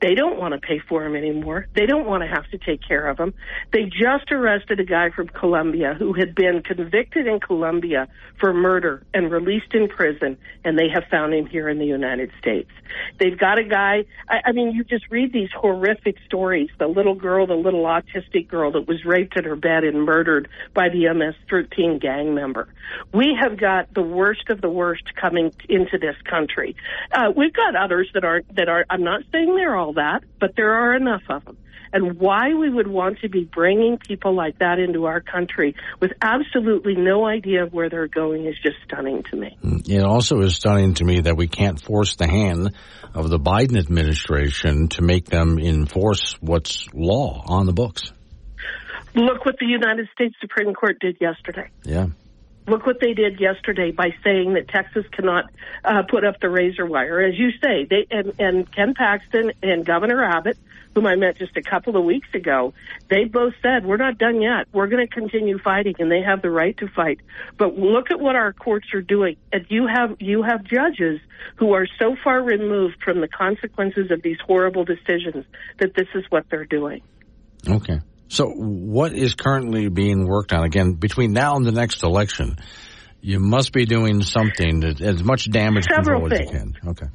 They 0.00 0.14
don't 0.14 0.38
want 0.38 0.54
to 0.54 0.60
pay 0.60 0.78
for 0.78 1.04
him 1.04 1.14
anymore. 1.14 1.66
They 1.74 1.86
don't 1.86 2.06
want 2.06 2.22
to 2.22 2.28
have 2.28 2.48
to 2.50 2.58
take 2.58 2.80
care 2.86 3.06
of 3.08 3.18
him. 3.18 3.34
They 3.72 3.84
just 3.84 4.32
arrested 4.32 4.80
a 4.80 4.84
guy 4.84 5.10
from 5.10 5.28
Colombia 5.28 5.94
who 5.98 6.14
had 6.14 6.34
been 6.34 6.62
convicted 6.62 7.26
in 7.26 7.38
Colombia 7.40 8.08
for 8.38 8.54
murder 8.54 9.02
and 9.12 9.30
released 9.30 9.74
in 9.74 9.88
prison, 9.88 10.38
and 10.64 10.78
they 10.78 10.88
have 10.88 11.04
found 11.10 11.34
him 11.34 11.46
here 11.46 11.68
in 11.68 11.78
the 11.78 11.84
United 11.84 12.30
States. 12.38 12.70
They've 13.18 13.38
got 13.38 13.58
a 13.58 13.64
guy, 13.64 14.04
I, 14.28 14.40
I 14.46 14.52
mean, 14.52 14.72
you 14.72 14.84
just 14.84 15.04
read 15.10 15.32
these 15.32 15.50
horrific 15.54 16.16
stories. 16.24 16.70
The 16.78 16.88
little 16.88 17.14
girl, 17.14 17.46
the 17.46 17.54
little 17.54 17.84
autistic 17.84 18.48
girl 18.48 18.72
that 18.72 18.88
was 18.88 19.04
raped 19.04 19.36
in 19.36 19.44
her 19.44 19.56
bed 19.56 19.84
and 19.84 20.04
murdered 20.04 20.48
by 20.74 20.88
the 20.88 21.12
MS 21.12 21.34
13 21.50 21.98
gang 21.98 22.34
member. 22.34 22.68
We 23.12 23.36
have 23.40 23.58
got 23.58 23.92
the 23.94 24.02
worst 24.02 24.48
of 24.48 24.60
the 24.60 24.70
worst 24.70 25.14
coming 25.14 25.52
into 25.68 25.98
this 25.98 26.16
country. 26.24 26.74
Uh, 27.12 27.32
we've 27.36 27.52
got 27.52 27.76
others 27.76 28.08
that 28.14 28.24
aren't, 28.24 28.54
that 28.56 28.68
are, 28.68 28.86
I'm 28.88 29.04
not 29.04 29.22
saying 29.30 29.54
they're 29.54 29.76
all 29.76 29.89
that, 29.94 30.20
but 30.38 30.50
there 30.56 30.74
are 30.74 30.94
enough 30.94 31.22
of 31.28 31.44
them. 31.44 31.56
And 31.92 32.18
why 32.20 32.54
we 32.54 32.70
would 32.70 32.86
want 32.86 33.18
to 33.20 33.28
be 33.28 33.42
bringing 33.44 33.98
people 33.98 34.34
like 34.34 34.58
that 34.60 34.78
into 34.78 35.06
our 35.06 35.20
country 35.20 35.74
with 35.98 36.12
absolutely 36.22 36.94
no 36.94 37.26
idea 37.26 37.64
of 37.64 37.72
where 37.72 37.90
they're 37.90 38.06
going 38.06 38.46
is 38.46 38.54
just 38.62 38.76
stunning 38.84 39.24
to 39.24 39.36
me. 39.36 39.58
Mm, 39.62 39.90
it 39.90 40.04
also 40.04 40.40
is 40.40 40.54
stunning 40.54 40.94
to 40.94 41.04
me 41.04 41.22
that 41.22 41.36
we 41.36 41.48
can't 41.48 41.82
force 41.82 42.14
the 42.14 42.28
hand 42.28 42.74
of 43.12 43.28
the 43.28 43.40
Biden 43.40 43.76
administration 43.76 44.86
to 44.88 45.02
make 45.02 45.26
them 45.26 45.58
enforce 45.58 46.36
what's 46.40 46.86
law 46.94 47.42
on 47.44 47.66
the 47.66 47.72
books. 47.72 48.12
Look 49.14 49.44
what 49.44 49.56
the 49.58 49.66
United 49.66 50.08
States 50.12 50.36
Supreme 50.40 50.72
Court 50.74 50.98
did 51.00 51.16
yesterday. 51.20 51.70
Yeah. 51.82 52.06
Look 52.66 52.86
what 52.86 53.00
they 53.00 53.14
did 53.14 53.40
yesterday 53.40 53.90
by 53.90 54.14
saying 54.22 54.54
that 54.54 54.68
Texas 54.68 55.04
cannot 55.12 55.50
uh, 55.84 56.02
put 56.08 56.24
up 56.24 56.40
the 56.40 56.48
razor 56.48 56.86
wire, 56.86 57.20
as 57.20 57.38
you 57.38 57.50
say. 57.62 57.86
They 57.88 58.06
and, 58.10 58.32
and 58.38 58.72
Ken 58.72 58.94
Paxton 58.94 59.52
and 59.62 59.84
Governor 59.84 60.22
Abbott, 60.22 60.58
whom 60.94 61.06
I 61.06 61.16
met 61.16 61.38
just 61.38 61.56
a 61.56 61.62
couple 61.62 61.96
of 61.96 62.04
weeks 62.04 62.28
ago, 62.34 62.74
they 63.08 63.24
both 63.24 63.54
said 63.62 63.86
we're 63.86 63.96
not 63.96 64.18
done 64.18 64.40
yet. 64.42 64.66
We're 64.72 64.88
going 64.88 65.06
to 65.06 65.12
continue 65.12 65.58
fighting, 65.58 65.94
and 65.98 66.12
they 66.12 66.22
have 66.22 66.42
the 66.42 66.50
right 66.50 66.76
to 66.78 66.88
fight. 66.88 67.20
But 67.56 67.76
look 67.78 68.10
at 68.10 68.20
what 68.20 68.36
our 68.36 68.52
courts 68.52 68.92
are 68.94 69.02
doing. 69.02 69.36
And 69.52 69.66
you 69.68 69.86
have 69.86 70.16
you 70.20 70.42
have 70.42 70.62
judges 70.64 71.20
who 71.56 71.72
are 71.72 71.86
so 71.98 72.14
far 72.22 72.42
removed 72.42 73.02
from 73.02 73.20
the 73.20 73.28
consequences 73.28 74.10
of 74.10 74.22
these 74.22 74.38
horrible 74.46 74.84
decisions 74.84 75.44
that 75.78 75.94
this 75.94 76.08
is 76.14 76.24
what 76.28 76.44
they're 76.50 76.66
doing. 76.66 77.02
Okay. 77.68 78.00
So, 78.30 78.46
what 78.46 79.12
is 79.12 79.34
currently 79.34 79.88
being 79.88 80.24
worked 80.24 80.52
on? 80.52 80.62
Again, 80.62 80.92
between 80.92 81.32
now 81.32 81.56
and 81.56 81.66
the 81.66 81.72
next 81.72 82.04
election, 82.04 82.58
you 83.20 83.40
must 83.40 83.72
be 83.72 83.86
doing 83.86 84.22
something 84.22 84.80
that 84.80 85.00
as 85.00 85.24
much 85.24 85.50
damage 85.50 85.86
Several 85.92 86.20
control 86.20 86.38
things. 86.38 86.54
as 86.54 86.54
you 86.54 86.80
can. 86.80 86.90
Okay. 86.90 87.06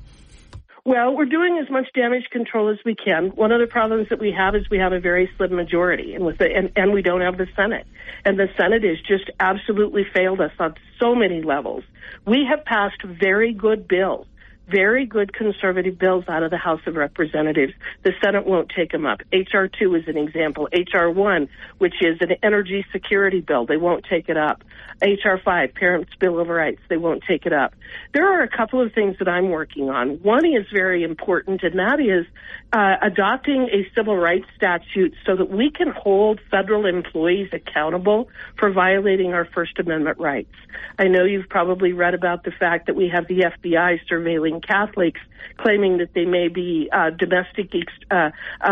Well, 0.84 1.16
we're 1.16 1.26
doing 1.26 1.58
as 1.64 1.72
much 1.72 1.86
damage 1.96 2.26
control 2.32 2.70
as 2.70 2.78
we 2.86 2.96
can. 2.96 3.30
One 3.30 3.54
of 3.54 3.62
the 3.62 3.66
problems 3.66 4.10
that 4.10 4.20
we 4.20 4.36
have 4.38 4.56
is 4.56 4.70
we 4.70 4.78
have 4.78 4.92
a 4.92 5.00
very 5.00 5.30
slim 5.38 5.56
majority, 5.56 6.16
and 6.16 6.26
with 6.26 6.38
the, 6.38 6.50
and, 6.54 6.74
and 6.76 6.94
we 6.94 7.02
don't 7.02 7.22
have 7.22 7.38
the 7.38 7.48
Senate. 7.56 7.88
And 8.26 8.38
the 8.38 8.48
Senate 8.60 8.84
has 8.84 8.98
just 9.08 9.32
absolutely 9.40 10.04
failed 10.14 10.42
us 10.42 10.52
on 10.60 10.76
so 11.02 11.16
many 11.16 11.42
levels. 11.42 11.86
We 12.28 12.46
have 12.50 12.66
passed 12.66 13.02
very 13.04 13.54
good 13.54 13.88
bills 13.88 14.28
very 14.68 15.06
good 15.06 15.34
conservative 15.34 15.98
bills 15.98 16.26
out 16.28 16.44
of 16.44 16.52
the 16.52 16.58
House 16.58 16.82
of 16.86 16.96
Representatives. 16.96 17.74
The 18.04 18.14
Senate 18.24 18.46
won't 18.46 18.70
take 18.70 18.92
them 18.92 19.06
up. 19.06 19.22
H.R. 19.32 19.68
2 19.68 19.96
is 19.96 20.08
an 20.08 20.18
example. 20.18 20.68
H.R. 20.72 21.10
1, 21.10 21.50
which 21.78 21.96
is 22.02 22.18
an 22.22 22.32
energy 22.42 22.86
security 22.92 23.42
bill, 23.42 23.66
they 23.66 23.78
won't 23.78 24.06
take 24.10 24.30
it 24.30 24.38
up. 24.38 24.64
H.R. 25.02 25.40
5, 25.44 25.74
Parents' 25.74 26.12
Bill 26.20 26.40
of 26.40 26.48
Rights, 26.48 26.82
they 26.90 26.98
won't 26.98 27.24
take 27.28 27.46
it 27.46 27.54
up. 27.54 27.76
There 28.14 28.26
are 28.26 28.42
a 28.42 28.50
couple 28.50 28.82
of 28.82 28.94
things 28.94 29.18
that 29.20 29.28
I'm 29.28 29.50
working 29.50 29.90
on. 29.90 30.22
One 30.24 30.46
is 30.46 30.66
very 30.74 31.04
important, 31.04 31.64
and 31.64 31.78
that 31.80 32.00
is 32.00 32.26
uh, 32.72 32.96
adopting 33.02 33.70
a 33.72 33.88
civil 33.96 34.16
rights 34.16 34.46
statute 34.56 35.14
so 35.26 35.36
that 35.36 35.50
we 35.50 35.70
can 35.70 35.90
hold 35.92 36.40
federal 36.50 36.86
employees 36.86 37.50
accountable 37.52 38.30
for 38.58 38.72
violating 38.72 39.34
our 39.34 39.46
First 39.46 39.78
Amendment 39.80 40.18
rights. 40.20 40.54
I 40.98 41.08
know 41.08 41.26
you've 41.26 41.50
probably 41.50 41.94
read 41.94 42.14
about 42.14 42.44
the 42.44 42.52
fact 42.52 42.88
that 42.88 42.96
we 42.96 43.10
have 43.10 43.28
the 43.28 43.52
FBI 43.64 44.00
surveilling 44.10 44.55
Catholics, 44.61 45.22
claiming 45.57 45.98
that 45.98 46.14
they 46.14 46.26
may 46.26 46.48
be 46.48 46.90
uh, 46.91 47.11
domestic, 47.11 47.73
uh, 48.11 48.30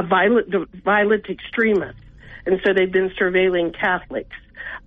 violent, 0.08 0.54
violent 0.84 1.26
extremists, 1.30 2.02
and 2.46 2.60
so 2.66 2.74
they've 2.74 2.92
been 2.92 3.12
surveilling 3.12 3.78
Catholics. 3.78 4.36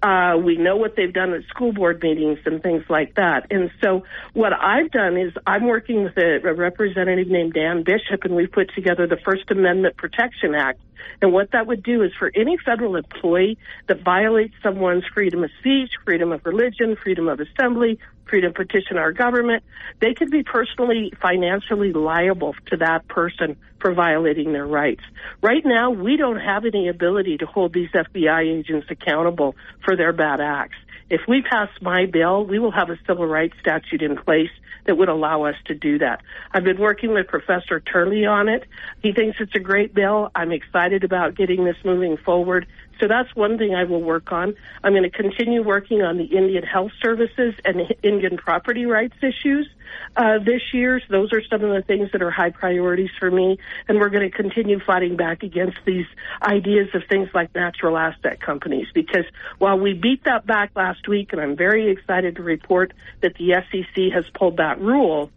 Uh, 0.03 0.37
we 0.37 0.57
know 0.57 0.77
what 0.77 0.95
they've 0.95 1.13
done 1.13 1.33
at 1.33 1.43
school 1.45 1.73
board 1.73 2.03
meetings 2.03 2.39
and 2.45 2.63
things 2.63 2.85
like 2.89 3.15
that. 3.15 3.47
And 3.51 3.71
so 3.83 4.05
what 4.35 4.53
I've 4.53 4.91
done 4.91 5.17
is 5.17 5.33
I'm 5.47 5.67
working 5.67 6.05
with 6.05 6.17
a, 6.19 6.47
a 6.47 6.55
representative 6.55 7.29
named 7.29 7.55
Dan 7.55 7.83
Bishop, 7.83 8.25
and 8.25 8.37
we've 8.37 8.53
put 8.53 8.75
together 8.75 9.07
the 9.07 9.17
First 9.17 9.51
Amendment 9.51 9.97
Protection 9.97 10.55
Act. 10.55 10.81
And 11.23 11.33
what 11.33 11.53
that 11.53 11.67
would 11.67 11.83
do 11.83 12.03
is 12.03 12.13
for 12.19 12.31
any 12.35 12.57
federal 12.59 12.97
employee 12.97 13.59
that 13.89 14.03
violates 14.03 14.55
someone's 14.63 15.05
freedom 15.13 15.45
of 15.45 15.51
speech, 15.61 15.91
freedom 16.05 16.33
of 16.33 16.45
religion, 16.45 16.97
freedom 16.97 17.29
of 17.29 17.41
assembly, 17.41 17.99
freedom 18.29 18.53
to 18.53 18.65
petition 18.65 18.99
our 18.99 19.13
government, 19.13 19.63
they 20.01 20.15
could 20.15 20.31
be 20.31 20.43
personally, 20.43 21.13
financially 21.21 21.93
liable 21.93 22.55
to 22.67 22.77
that 22.77 23.07
person 23.09 23.57
for 23.81 23.93
violating 23.93 24.53
their 24.53 24.67
rights. 24.67 25.03
Right 25.43 25.65
now, 25.65 25.91
we 25.91 26.17
don't 26.17 26.41
have 26.41 26.65
any 26.65 26.89
ability 26.89 27.39
to 27.39 27.47
hold 27.47 27.73
these 27.73 27.91
FBI 27.91 28.59
agents 28.59 28.87
accountable 28.91 29.55
for 29.85 29.97
their 29.97 30.13
bad 30.13 30.41
acts. 30.41 30.77
If 31.09 31.21
we 31.29 31.43
pass 31.43 31.69
my 31.81 32.07
bill, 32.07 32.45
we 32.45 32.59
will 32.59 32.73
have 32.73 32.91
a 32.91 32.99
civil 33.07 33.27
rights 33.27 33.55
statute 33.61 34.03
in 34.03 34.17
place 34.17 34.51
that 34.87 34.97
would 34.97 35.09
allow 35.09 35.45
us 35.45 35.55
to 35.67 35.75
do 35.75 35.99
that. 35.99 36.23
I've 36.53 36.65
been 36.65 36.79
working 36.79 37.13
with 37.13 37.29
Professor 37.29 37.81
Turley 37.81 38.25
on 38.25 38.49
it. 38.49 38.65
He 39.03 39.13
thinks 39.13 39.37
it's 39.41 39.55
a 39.55 39.61
great 39.61 39.95
bill. 39.95 40.31
I'm 40.35 40.53
excited 40.53 41.05
about 41.05 41.37
getting 41.37 41.65
this 41.65 41.77
moving 41.85 42.17
forward. 42.17 42.67
So 43.01 43.09
that's 43.09 43.35
one 43.35 43.59
thing 43.59 43.75
I 43.75 43.85
will 43.85 44.03
work 44.03 44.33
on. 44.33 44.55
I'm 44.83 44.93
going 44.93 45.03
to 45.03 45.11
continue 45.11 45.63
working 45.63 46.03
on 46.03 46.17
the 46.17 46.25
Indian 46.25 46.63
health 46.63 46.93
services 47.03 47.55
and 47.65 47.95
Indian 48.03 48.37
property 48.37 48.87
rights 48.87 49.17
issues 49.23 49.69
uh, 50.17 50.39
this 50.39 50.63
year. 50.73 51.01
So 51.01 51.07
those 51.11 51.33
are 51.33 51.43
some 51.45 51.63
of 51.63 51.75
the 51.75 51.83
things 51.83 52.11
that 52.13 52.23
are 52.23 52.31
high 52.31 52.51
priorities 52.51 53.11
for 53.19 53.31
me. 53.31 53.59
And 53.89 53.99
we're 53.99 54.09
going 54.09 54.29
to 54.31 54.35
continue 54.35 54.81
fighting 54.81 55.17
back 55.17 55.43
against 55.43 55.79
these 55.85 56.07
ideas 56.43 56.89
of 56.95 57.03
things 57.09 57.29
like 57.35 57.55
natural 57.55 57.97
asset 57.97 58.41
companies. 58.41 58.89
Because 58.95 59.25
while 59.59 59.79
we 59.79 59.93
beat 59.93 60.25
that 60.25 60.47
back 60.47 60.71
last 60.75 61.07
week, 61.09 61.33
and 61.33 61.41
I'm 61.41 61.57
very 61.57 61.91
excited 61.91 62.37
to 62.37 62.43
report 62.43 62.93
that 63.21 63.35
the 63.35 63.63
SEC 63.71 64.13
has 64.13 64.25
pulled 64.35 64.57
that 64.57 64.81
rule, 64.81 65.31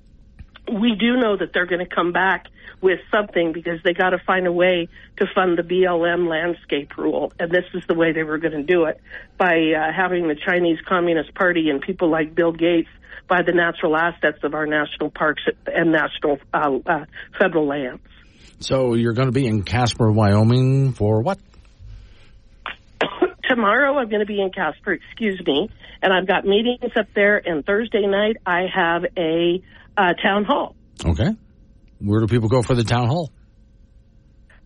we 0.72 0.96
do 0.96 1.18
know 1.18 1.38
that 1.38 1.54
they're 1.54 1.66
going 1.66 1.86
to 1.86 1.96
come 1.96 2.12
back 2.12 2.46
with 2.82 3.00
something 3.12 3.52
because 3.52 3.80
they 3.84 3.94
got 3.94 4.12
to 4.12 4.20
find 4.26 4.48
a 4.48 4.52
way 4.52 4.88
to 5.18 5.26
fund 5.34 5.58
the 5.58 5.64
BLM 5.64 6.30
landscape 6.30 6.98
rule. 6.98 7.32
And 7.40 7.52
this 7.52 7.66
is 7.74 7.84
the 7.88 7.94
way 7.94 8.14
they 8.14 8.24
were 8.24 8.38
going 8.38 8.54
to 8.54 8.64
do 8.64 8.86
it 8.86 9.02
by 9.38 9.56
uh, 9.56 9.92
having 9.96 10.28
the 10.28 10.36
Chinese 10.36 10.80
Communist 10.88 11.34
Party 11.36 11.70
and 11.70 11.82
people 11.82 12.10
like 12.10 12.36
Bill 12.36 12.52
Gates 12.52 12.90
buy 13.28 13.42
the 13.46 13.52
natural 13.52 13.96
assets 13.96 14.40
of 14.44 14.54
our 14.54 14.66
national 14.66 15.12
parks 15.12 15.44
and 15.68 15.92
national 15.92 16.40
uh, 16.54 16.80
uh, 16.86 17.06
federal 17.38 17.68
lands. 17.68 18.02
So 18.60 18.96
you're 18.96 19.14
going 19.14 19.28
to 19.28 19.34
be 19.34 19.46
in 19.46 19.64
Casper, 19.64 20.12
Wyoming 20.12 20.94
for 20.94 21.22
what? 21.22 21.40
Tomorrow 23.48 23.98
I'm 23.98 24.10
going 24.10 24.20
to 24.20 24.26
be 24.26 24.42
in 24.42 24.52
Casper, 24.52 24.94
excuse 24.94 25.42
me, 25.46 25.70
and 26.02 26.14
I've 26.14 26.28
got 26.28 26.46
meetings 26.46 26.92
up 26.96 27.08
there. 27.16 27.38
And 27.38 27.66
Thursday 27.66 28.06
night 28.06 28.38
I 28.46 28.66
have 28.74 29.06
a 29.18 29.64
uh, 30.00 30.14
town 30.24 30.46
hall. 30.46 30.76
Okay. 31.06 31.30
Where 32.00 32.22
do 32.22 32.28
people 32.28 32.48
go 32.48 32.62
for 32.62 32.76
the 32.76 32.84
town 32.84 33.08
hall? 33.08 33.32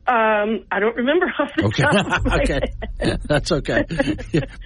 Um, 0.05 0.65
I 0.69 0.79
don't 0.81 0.95
remember 0.97 1.27
off 1.39 1.49
the 1.55 1.63
okay. 1.65 1.83
top. 1.83 2.25
okay, 2.41 3.17
that's 3.23 3.51
okay. 3.53 3.85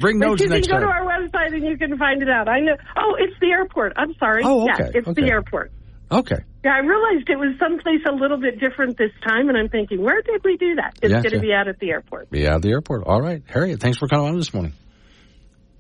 Bring 0.02 0.18
notes 0.18 0.42
you 0.42 0.50
can 0.50 0.62
go 0.62 0.68
time. 0.68 0.82
to 0.82 0.88
our 0.88 1.06
website 1.06 1.54
and 1.54 1.64
you 1.64 1.78
can 1.78 1.96
find 1.98 2.24
it 2.24 2.30
out. 2.30 2.50
I 2.50 2.60
know. 2.60 2.76
Oh, 2.98 3.16
it's 3.20 3.40
the 3.40 3.52
airport. 3.52 3.94
I'm 3.98 4.16
sorry. 4.16 4.42
Oh, 4.44 4.64
okay. 4.64 4.86
Yeah, 4.86 4.92
it's 4.96 5.08
Okay. 5.08 5.22
the 5.22 5.30
airport. 5.30 5.72
Okay. 6.12 6.38
Yeah, 6.66 6.72
I 6.74 6.80
realized 6.80 7.30
it 7.30 7.38
was 7.38 7.56
someplace 7.60 8.02
a 8.10 8.14
little 8.14 8.40
bit 8.40 8.60
different 8.60 8.98
this 8.98 9.12
time, 9.28 9.48
and 9.50 9.58
I'm 9.58 9.70
thinking, 9.70 10.02
where 10.02 10.22
did 10.24 10.42
we 10.44 10.58
do 10.58 10.76
that? 10.76 10.98
It's 11.04 11.12
Yeah, 11.12 11.22
going 11.22 11.32
to 11.32 11.36
yeah. 11.36 11.42
be 11.42 11.54
out 11.54 11.68
at 11.68 11.80
the 11.80 11.92
airport. 11.92 12.32
Be 12.32 12.48
at 12.48 12.62
the 12.64 12.70
airport. 12.70 13.04
All 13.06 13.22
right, 13.22 13.44
Harriet. 13.46 13.80
Thanks 13.80 14.00
for 14.00 14.08
coming 14.08 14.28
on 14.30 14.38
this 14.38 14.54
morning. 14.54 14.74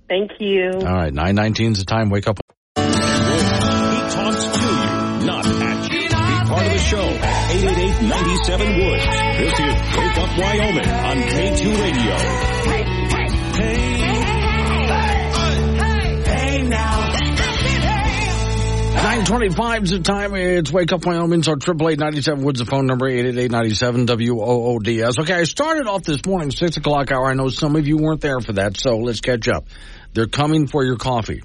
Thank 0.07 0.31
you. 0.39 0.69
All 0.75 0.81
right, 0.93 1.13
nine 1.13 1.33
nineteen 1.35 1.71
is 1.71 1.79
the 1.79 1.85
time. 1.85 2.09
Wake 2.09 2.27
up. 2.27 2.39
888-97 7.97 8.77
Woods. 8.77 9.05
This 9.37 9.53
is 9.53 9.97
Wake 9.97 10.17
Up 10.17 10.37
Wyoming 10.37 10.87
on 10.87 11.17
K2 11.17 11.81
Radio. 11.81 12.15
Hey, 12.67 12.83
hey, 13.09 13.29
hey. 13.57 13.97
Nine 18.93 19.25
twenty-five 19.25 19.83
is 19.83 19.89
the 19.91 19.99
time. 19.99 20.35
It's 20.35 20.71
Wake 20.71 20.91
Up 20.91 21.05
Wyoming. 21.05 21.41
So 21.41 21.55
triple 21.55 21.89
eight 21.89 21.97
ninety 21.97 22.21
seven 22.21 22.43
Woods 22.43 22.59
the 22.59 22.65
phone 22.65 22.85
number 22.85 23.07
eight 23.07 23.25
eight 23.25 23.37
eight 23.37 23.51
ninety 23.51 23.73
seven 23.73 24.05
W 24.05 24.39
O 24.41 24.73
O 24.73 24.79
D 24.79 25.01
S. 25.01 25.17
Okay, 25.19 25.33
I 25.33 25.43
started 25.45 25.87
off 25.87 26.03
this 26.03 26.23
morning 26.25 26.51
six 26.51 26.77
o'clock 26.77 27.11
hour. 27.11 27.25
I 27.25 27.33
know 27.33 27.47
some 27.49 27.75
of 27.75 27.87
you 27.87 27.97
weren't 27.97 28.21
there 28.21 28.39
for 28.41 28.53
that, 28.53 28.77
so 28.77 28.97
let's 28.97 29.21
catch 29.21 29.47
up. 29.47 29.65
They're 30.13 30.27
coming 30.27 30.67
for 30.67 30.83
your 30.83 30.97
coffee. 30.97 31.41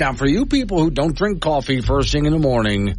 Now, 0.00 0.14
for 0.14 0.26
you 0.26 0.46
people 0.46 0.82
who 0.82 0.90
don't 0.90 1.14
drink 1.16 1.40
coffee 1.42 1.80
first 1.80 2.10
thing 2.12 2.24
in 2.26 2.32
the 2.32 2.38
morning, 2.38 2.96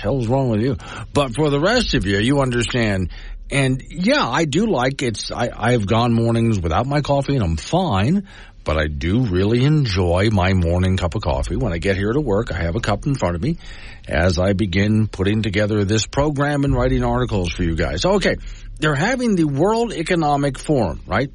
hell's 0.00 0.26
wrong 0.26 0.50
with 0.50 0.60
you? 0.60 0.76
But 1.12 1.34
for 1.34 1.50
the 1.50 1.60
rest 1.60 1.94
of 1.94 2.06
you, 2.06 2.18
you 2.18 2.40
understand. 2.40 3.10
And 3.50 3.82
yeah, 3.88 4.26
I 4.26 4.44
do 4.44 4.66
like 4.66 5.02
it's. 5.02 5.30
I, 5.30 5.50
I've 5.54 5.86
gone 5.86 6.12
mornings 6.12 6.58
without 6.60 6.86
my 6.86 7.00
coffee, 7.00 7.34
and 7.34 7.44
I'm 7.44 7.56
fine. 7.56 8.28
But 8.64 8.78
I 8.78 8.86
do 8.86 9.26
really 9.26 9.64
enjoy 9.64 10.30
my 10.30 10.52
morning 10.52 10.96
cup 10.96 11.16
of 11.16 11.22
coffee. 11.22 11.56
When 11.56 11.72
I 11.72 11.78
get 11.78 11.96
here 11.96 12.12
to 12.12 12.20
work, 12.20 12.52
I 12.52 12.62
have 12.62 12.76
a 12.76 12.80
cup 12.80 13.06
in 13.06 13.16
front 13.16 13.34
of 13.34 13.42
me 13.42 13.58
as 14.06 14.38
I 14.38 14.52
begin 14.52 15.08
putting 15.08 15.42
together 15.42 15.84
this 15.84 16.06
program 16.06 16.64
and 16.64 16.74
writing 16.74 17.02
articles 17.02 17.52
for 17.52 17.64
you 17.64 17.74
guys. 17.74 18.04
Okay, 18.04 18.36
they're 18.78 18.94
having 18.94 19.34
the 19.34 19.44
World 19.44 19.92
Economic 19.92 20.58
Forum, 20.58 21.00
right? 21.06 21.30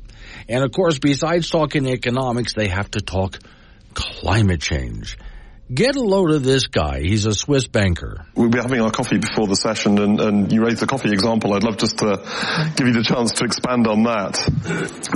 And 0.47 0.63
of 0.63 0.71
course, 0.71 0.99
besides 0.99 1.49
talking 1.49 1.85
economics, 1.87 2.53
they 2.53 2.67
have 2.67 2.89
to 2.91 3.01
talk 3.01 3.39
climate 3.93 4.61
change. 4.61 5.17
Get 5.73 5.97
a 5.97 6.01
load 6.01 6.31
of 6.31 6.43
this 6.43 6.67
guy. 6.67 7.01
He's 7.01 7.25
a 7.25 7.33
Swiss 7.33 7.67
banker. 7.67 8.25
We'll 8.35 8.49
be 8.49 8.57
having 8.57 8.79
our 8.79 8.89
coffee 8.89 9.17
before 9.17 9.47
the 9.47 9.55
session, 9.57 9.99
and, 9.99 10.21
and 10.21 10.51
you 10.51 10.63
raised 10.63 10.79
the 10.79 10.87
coffee 10.87 11.11
example. 11.11 11.53
I'd 11.53 11.63
love 11.63 11.75
just 11.75 11.97
to 11.97 12.23
give 12.77 12.87
you 12.87 12.93
the 12.93 13.03
chance 13.03 13.33
to 13.33 13.43
expand 13.43 13.85
on 13.85 14.03
that. 14.03 14.39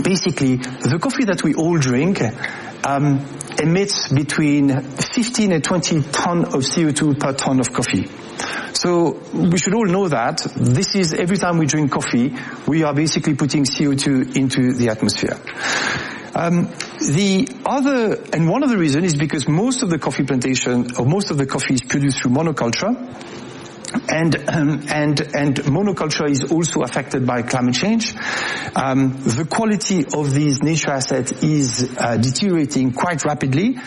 Basically, 0.03 0.57
the 0.57 0.99
coffee 1.01 1.23
that 1.23 1.41
we 1.41 1.53
all 1.53 1.77
drink 1.77 2.19
um, 2.85 3.25
emits 3.63 4.09
between 4.09 4.81
15 4.81 5.53
and 5.53 5.63
20 5.63 6.01
ton 6.11 6.43
of 6.43 6.65
CO2 6.65 7.17
per 7.17 7.31
ton 7.31 7.61
of 7.61 7.71
coffee. 7.71 8.09
So 8.73 9.21
we 9.33 9.57
should 9.57 9.73
all 9.73 9.85
know 9.85 10.09
that 10.09 10.41
this 10.53 10.95
is 10.95 11.13
every 11.13 11.37
time 11.37 11.59
we 11.59 11.65
drink 11.65 11.93
coffee, 11.93 12.35
we 12.67 12.83
are 12.83 12.93
basically 12.93 13.35
putting 13.35 13.63
CO2 13.63 14.35
into 14.35 14.73
the 14.73 14.89
atmosphere. 14.89 15.39
Um, 16.33 16.65
the 16.99 17.47
other, 17.65 18.15
and 18.33 18.49
one 18.49 18.63
of 18.63 18.69
the 18.69 18.77
reasons 18.77 19.05
is 19.07 19.15
because 19.15 19.47
most 19.47 19.83
of 19.83 19.89
the 19.89 19.99
coffee 19.99 20.23
plantation, 20.23 20.95
or 20.97 21.05
most 21.05 21.31
of 21.31 21.37
the 21.37 21.45
coffee 21.45 21.73
is 21.73 21.81
produced 21.81 22.21
through 22.21 22.31
monoculture, 22.31 22.95
and 24.09 24.35
um, 24.49 24.85
and 24.89 25.19
and 25.19 25.55
monoculture 25.67 26.29
is 26.29 26.51
also 26.51 26.81
affected 26.81 27.27
by 27.27 27.41
climate 27.41 27.75
change. 27.75 28.13
Um, 28.75 29.21
the 29.23 29.45
quality 29.49 30.05
of 30.05 30.33
these 30.33 30.61
nature 30.63 30.91
assets 30.91 31.31
is 31.43 31.95
uh, 31.97 32.17
deteriorating 32.17 32.93
quite 32.93 33.25
rapidly. 33.25 33.77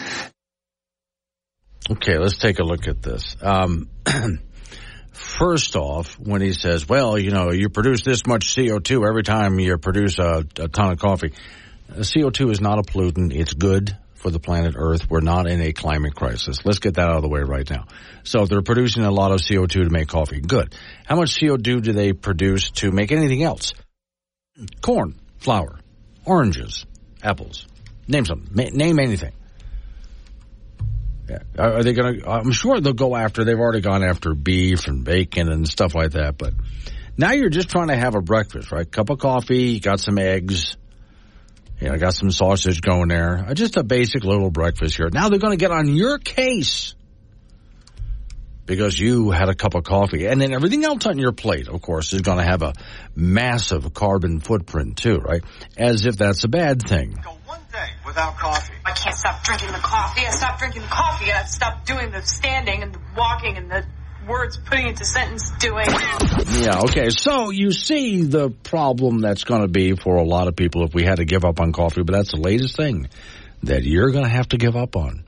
Okay, 1.90 2.18
let's 2.18 2.38
take 2.38 2.58
a 2.58 2.64
look 2.64 2.88
at 2.88 3.02
this. 3.02 3.36
Um, 3.42 3.90
first 5.12 5.76
off, 5.76 6.18
when 6.18 6.40
he 6.40 6.52
says, 6.52 6.88
well, 6.88 7.18
you 7.18 7.30
know, 7.30 7.50
you 7.50 7.68
produce 7.68 8.02
this 8.02 8.26
much 8.26 8.54
CO2 8.54 9.06
every 9.06 9.22
time 9.22 9.58
you 9.58 9.76
produce 9.76 10.18
a, 10.18 10.44
a 10.58 10.68
ton 10.68 10.92
of 10.92 10.98
coffee. 10.98 11.32
Uh, 11.90 11.98
CO2 11.98 12.50
is 12.50 12.60
not 12.60 12.78
a 12.78 12.82
pollutant. 12.82 13.34
It's 13.34 13.52
good 13.52 13.96
for 14.14 14.30
the 14.30 14.40
planet 14.40 14.74
Earth. 14.76 15.08
We're 15.10 15.20
not 15.20 15.46
in 15.46 15.60
a 15.60 15.72
climate 15.72 16.14
crisis. 16.14 16.64
Let's 16.64 16.78
get 16.78 16.94
that 16.94 17.08
out 17.08 17.16
of 17.16 17.22
the 17.22 17.28
way 17.28 17.40
right 17.42 17.68
now. 17.68 17.86
So 18.22 18.46
they're 18.46 18.62
producing 18.62 19.04
a 19.04 19.10
lot 19.10 19.32
of 19.32 19.40
CO2 19.40 19.68
to 19.68 19.90
make 19.90 20.08
coffee, 20.08 20.40
good. 20.40 20.74
How 21.04 21.16
much 21.16 21.38
CO2 21.38 21.82
do 21.82 21.92
they 21.92 22.12
produce 22.12 22.70
to 22.72 22.90
make 22.90 23.12
anything 23.12 23.42
else? 23.42 23.74
Corn, 24.80 25.20
flour, 25.38 25.78
oranges, 26.24 26.86
apples. 27.22 27.66
Name 28.08 28.24
something. 28.24 28.54
Name 28.54 28.98
anything. 28.98 29.32
Yeah. 31.28 31.38
Are 31.58 31.82
they 31.82 31.94
going 31.94 32.20
to? 32.20 32.28
I'm 32.28 32.52
sure 32.52 32.80
they'll 32.80 32.92
go 32.92 33.16
after. 33.16 33.44
They've 33.44 33.58
already 33.58 33.80
gone 33.80 34.04
after 34.04 34.34
beef 34.34 34.88
and 34.88 35.04
bacon 35.04 35.50
and 35.50 35.66
stuff 35.66 35.94
like 35.94 36.12
that. 36.12 36.36
But 36.36 36.52
now 37.16 37.32
you're 37.32 37.48
just 37.48 37.70
trying 37.70 37.88
to 37.88 37.96
have 37.96 38.14
a 38.14 38.20
breakfast, 38.20 38.72
right? 38.72 38.90
Cup 38.90 39.08
of 39.08 39.18
coffee, 39.18 39.80
got 39.80 40.00
some 40.00 40.18
eggs, 40.18 40.76
you 41.80 41.90
I 41.90 41.98
got 41.98 42.14
some 42.14 42.30
sausage 42.30 42.80
going 42.80 43.08
there. 43.08 43.44
Uh, 43.48 43.54
Just 43.54 43.76
a 43.76 43.82
basic 43.82 44.24
little 44.24 44.50
breakfast 44.50 44.96
here. 44.96 45.10
Now 45.12 45.28
they're 45.28 45.38
going 45.38 45.52
to 45.52 45.62
get 45.62 45.70
on 45.70 45.94
your 45.94 46.18
case 46.18 46.94
because 48.66 48.98
you 48.98 49.30
had 49.30 49.48
a 49.48 49.54
cup 49.54 49.74
of 49.74 49.84
coffee, 49.84 50.26
and 50.26 50.40
then 50.40 50.52
everything 50.52 50.84
else 50.84 51.04
on 51.06 51.18
your 51.18 51.32
plate, 51.32 51.68
of 51.68 51.82
course, 51.82 52.12
is 52.12 52.22
going 52.22 52.38
to 52.38 52.44
have 52.44 52.62
a 52.62 52.72
massive 53.14 53.92
carbon 53.92 54.40
footprint 54.40 54.96
too, 54.96 55.18
right? 55.18 55.42
As 55.76 56.06
if 56.06 56.16
that's 56.16 56.44
a 56.44 56.48
bad 56.48 56.80
thing. 56.82 57.18
Go 57.22 57.36
one 57.44 57.60
day 57.70 57.88
without 58.06 58.38
coffee. 58.38 58.72
I 58.84 58.92
can't 58.92 59.14
stop 59.14 59.42
drinking 59.44 59.72
the 59.72 59.78
coffee. 59.78 60.26
I 60.26 60.30
stopped 60.30 60.60
drinking 60.60 60.82
the 60.82 60.88
coffee. 60.88 61.30
I 61.30 61.44
stopped 61.44 61.86
doing 61.86 62.10
the 62.10 62.22
standing 62.22 62.82
and 62.82 62.94
the 62.94 63.00
walking 63.16 63.56
and 63.56 63.70
the 63.70 63.84
words, 64.26 64.56
putting 64.56 64.86
it 64.88 64.96
to 64.96 65.04
sentence, 65.04 65.50
doing. 65.58 65.86
Yeah, 66.60 66.80
okay. 66.84 67.10
So 67.10 67.50
you 67.50 67.72
see 67.72 68.22
the 68.22 68.50
problem 68.50 69.20
that's 69.20 69.44
going 69.44 69.62
to 69.62 69.68
be 69.68 69.94
for 69.94 70.16
a 70.16 70.24
lot 70.24 70.48
of 70.48 70.56
people 70.56 70.84
if 70.84 70.94
we 70.94 71.04
had 71.04 71.16
to 71.16 71.24
give 71.24 71.44
up 71.44 71.60
on 71.60 71.72
coffee, 71.72 72.02
but 72.02 72.14
that's 72.14 72.32
the 72.32 72.40
latest 72.40 72.76
thing 72.76 73.08
that 73.62 73.82
you're 73.82 74.10
going 74.10 74.24
to 74.24 74.30
have 74.30 74.48
to 74.48 74.56
give 74.56 74.76
up 74.76 74.96
on. 74.96 75.24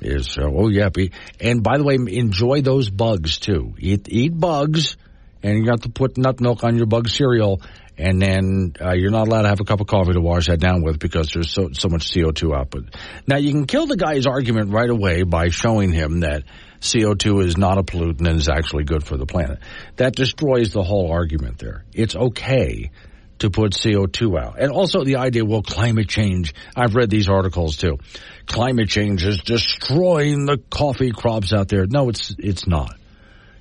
Is 0.00 0.36
uh, 0.38 0.44
oh 0.44 0.68
yeah, 0.68 0.90
be, 0.90 1.12
and 1.40 1.62
by 1.62 1.78
the 1.78 1.84
way, 1.84 1.94
enjoy 1.94 2.60
those 2.60 2.90
bugs 2.90 3.38
too. 3.38 3.74
Eat 3.78 4.08
eat 4.10 4.38
bugs, 4.38 4.96
and 5.42 5.64
you 5.64 5.70
have 5.70 5.80
to 5.82 5.88
put 5.88 6.18
nut 6.18 6.38
milk 6.38 6.64
on 6.64 6.76
your 6.76 6.84
bug 6.84 7.08
cereal, 7.08 7.62
and 7.96 8.20
then 8.20 8.74
uh, 8.78 8.92
you're 8.92 9.10
not 9.10 9.26
allowed 9.26 9.42
to 9.42 9.48
have 9.48 9.60
a 9.60 9.64
cup 9.64 9.80
of 9.80 9.86
coffee 9.86 10.12
to 10.12 10.20
wash 10.20 10.48
that 10.48 10.60
down 10.60 10.82
with 10.82 10.98
because 10.98 11.30
there's 11.32 11.50
so 11.50 11.70
so 11.72 11.88
much 11.88 12.10
CO2 12.10 12.54
output. 12.54 12.94
Now 13.26 13.38
you 13.38 13.52
can 13.52 13.66
kill 13.66 13.86
the 13.86 13.96
guy's 13.96 14.26
argument 14.26 14.70
right 14.70 14.90
away 14.90 15.22
by 15.22 15.48
showing 15.48 15.92
him 15.92 16.20
that 16.20 16.44
CO2 16.80 17.44
is 17.44 17.56
not 17.56 17.78
a 17.78 17.82
pollutant 17.82 18.26
and 18.26 18.38
is 18.38 18.48
actually 18.48 18.84
good 18.84 19.04
for 19.04 19.16
the 19.16 19.26
planet. 19.26 19.58
That 19.96 20.14
destroys 20.14 20.72
the 20.72 20.82
whole 20.82 21.10
argument 21.10 21.58
there. 21.58 21.84
It's 21.92 22.14
okay 22.14 22.90
to 23.38 23.50
put 23.50 23.72
CO2 23.72 24.40
out. 24.40 24.58
And 24.58 24.72
also 24.72 25.04
the 25.04 25.16
idea, 25.16 25.44
well, 25.44 25.62
climate 25.62 26.08
change. 26.08 26.54
I've 26.74 26.94
read 26.94 27.10
these 27.10 27.28
articles 27.28 27.76
too. 27.76 27.98
Climate 28.46 28.88
change 28.88 29.24
is 29.24 29.38
destroying 29.42 30.46
the 30.46 30.58
coffee 30.70 31.12
crops 31.12 31.52
out 31.52 31.68
there. 31.68 31.86
No, 31.86 32.08
it's, 32.08 32.34
it's 32.38 32.66
not. 32.66 32.96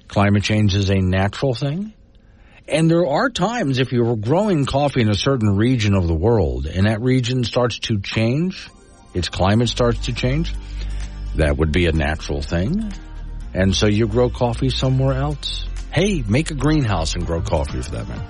Climate 0.08 0.44
change 0.44 0.76
is 0.76 0.90
a 0.90 1.00
natural 1.00 1.54
thing. 1.54 1.94
And 2.68 2.90
there 2.90 3.06
are 3.06 3.30
times 3.30 3.80
if 3.80 3.92
you're 3.92 4.16
growing 4.16 4.66
coffee 4.66 5.02
in 5.02 5.10
a 5.10 5.16
certain 5.16 5.56
region 5.56 5.94
of 5.94 6.08
the 6.08 6.16
world 6.16 6.66
and 6.66 6.88
that 6.88 7.02
region 7.02 7.44
starts 7.44 7.80
to 7.80 8.00
change, 8.00 8.70
its 9.14 9.30
climate 9.30 9.70
starts 9.70 10.06
to 10.06 10.14
change, 10.14 10.54
that 11.36 11.58
would 11.58 11.72
be 11.72 11.86
a 11.86 11.92
natural 11.92 12.42
thing. 12.42 12.92
And 13.56 13.74
so 13.74 13.88
you 13.88 14.08
grow 14.08 14.30
coffee 14.30 14.70
somewhere 14.70 15.16
else. 15.16 15.66
Hey, 15.92 16.24
make 16.28 16.52
a 16.52 16.56
greenhouse 16.56 17.16
and 17.16 17.26
grow 17.26 17.42
coffee 17.42 17.82
for 17.82 17.92
that 17.92 18.08
man. 18.08 18.28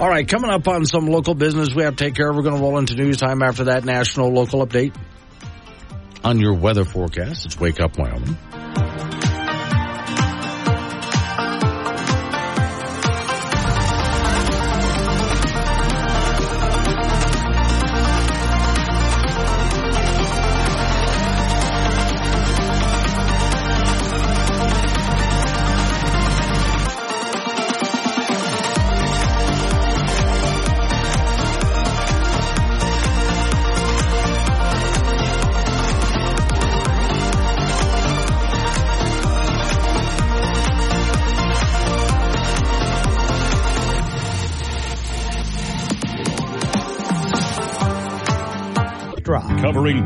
All 0.00 0.08
right, 0.08 0.26
coming 0.26 0.50
up 0.50 0.66
on 0.68 0.86
some 0.86 1.06
local 1.06 1.34
business 1.34 1.74
we 1.74 1.82
have 1.82 1.96
to 1.96 2.04
take 2.04 2.14
care 2.14 2.30
of. 2.30 2.36
We're 2.36 2.42
going 2.42 2.56
to 2.56 2.62
roll 2.62 2.78
into 2.78 2.94
news 2.94 3.16
time 3.16 3.42
after 3.42 3.64
that 3.64 3.84
national 3.84 4.30
local 4.30 4.64
update 4.64 4.94
on 6.22 6.38
your 6.38 6.54
weather 6.54 6.84
forecast. 6.84 7.44
It's 7.46 7.58
Wake 7.58 7.80
Up 7.80 7.98
Wyoming. 7.98 8.36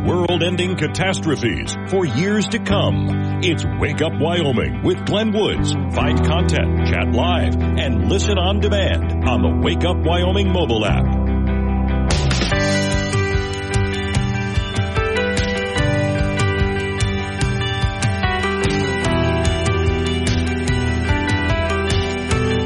Covering 0.06 0.26
world 0.28 0.42
ending 0.42 0.76
catastrophes 0.76 1.76
for 1.88 2.04
years 2.04 2.46
to 2.48 2.58
come. 2.58 3.40
It's 3.42 3.64
Wake 3.80 4.00
Up 4.02 4.12
Wyoming 4.18 4.82
with 4.82 5.04
Glenn 5.06 5.32
Woods. 5.32 5.72
Find 5.72 6.24
content, 6.24 6.88
chat 6.88 7.12
live, 7.12 7.56
and 7.56 8.08
listen 8.08 8.38
on 8.38 8.60
demand 8.60 9.28
on 9.28 9.42
the 9.42 9.60
Wake 9.62 9.84
Up 9.84 9.96
Wyoming 9.98 10.52
mobile 10.52 10.84
app. 10.84 11.04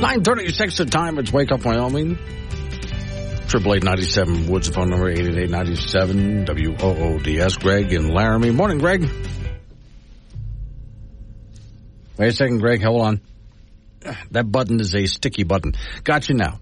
Nine 0.00 0.24
thirty-six 0.24 0.76
the 0.76 0.86
time. 0.86 1.18
It's 1.18 1.32
Wake 1.32 1.52
Up 1.52 1.64
Wyoming. 1.64 2.18
Triple 3.50 3.74
eight 3.74 3.82
ninety 3.82 4.04
seven 4.04 4.46
Woods 4.46 4.68
phone 4.68 4.90
number 4.90 5.10
eight 5.10 5.18
eight 5.18 5.36
eight 5.36 5.50
ninety 5.50 5.74
seven 5.74 6.44
W 6.44 6.76
O 6.78 6.94
O 6.94 7.18
D 7.18 7.40
S. 7.40 7.56
Greg 7.56 7.92
in 7.92 8.06
Laramie. 8.06 8.52
Morning, 8.52 8.78
Greg. 8.78 9.10
Wait 12.16 12.28
a 12.28 12.32
second, 12.32 12.58
Greg. 12.58 12.80
Hold 12.80 13.02
on. 13.02 13.20
That 14.30 14.52
button 14.52 14.78
is 14.78 14.94
a 14.94 15.04
sticky 15.06 15.42
button. 15.42 15.72
Got 16.04 16.28
you 16.28 16.36
now. 16.36 16.60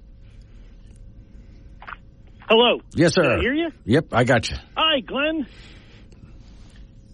Hello. 2.48 2.80
Yes, 2.94 3.12
sir. 3.12 3.22
Can 3.22 3.32
I 3.32 3.40
hear 3.40 3.52
you? 3.52 3.68
Yep, 3.84 4.06
I 4.12 4.24
got 4.24 4.48
you. 4.48 4.56
Hi, 4.74 5.00
Glenn. 5.00 5.46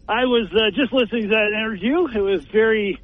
I 0.08 0.24
was 0.26 0.50
uh, 0.52 0.70
just 0.72 0.92
listening 0.92 1.22
to 1.22 1.28
that 1.30 1.48
interview. 1.52 2.06
It 2.16 2.20
was 2.20 2.44
very 2.52 3.00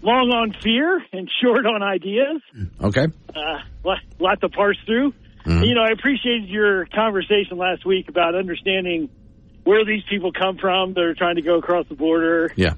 long 0.00 0.30
on 0.30 0.54
fear 0.62 1.04
and 1.12 1.28
short 1.42 1.66
on 1.66 1.82
ideas. 1.82 2.40
Okay. 2.82 3.04
Uh, 3.28 3.58
lot, 3.84 3.98
lot 4.18 4.40
to 4.40 4.48
parse 4.48 4.78
through. 4.86 5.12
Mm-hmm. 5.44 5.62
You 5.62 5.74
know, 5.74 5.82
I 5.82 5.90
appreciated 5.90 6.48
your 6.48 6.86
conversation 6.86 7.58
last 7.58 7.84
week 7.84 8.08
about 8.08 8.34
understanding 8.34 9.10
where 9.64 9.84
these 9.84 10.02
people 10.08 10.32
come 10.32 10.58
from 10.58 10.94
that 10.94 11.02
are 11.02 11.14
trying 11.14 11.36
to 11.36 11.42
go 11.42 11.58
across 11.58 11.86
the 11.88 11.94
border. 11.94 12.52
Yeah. 12.56 12.74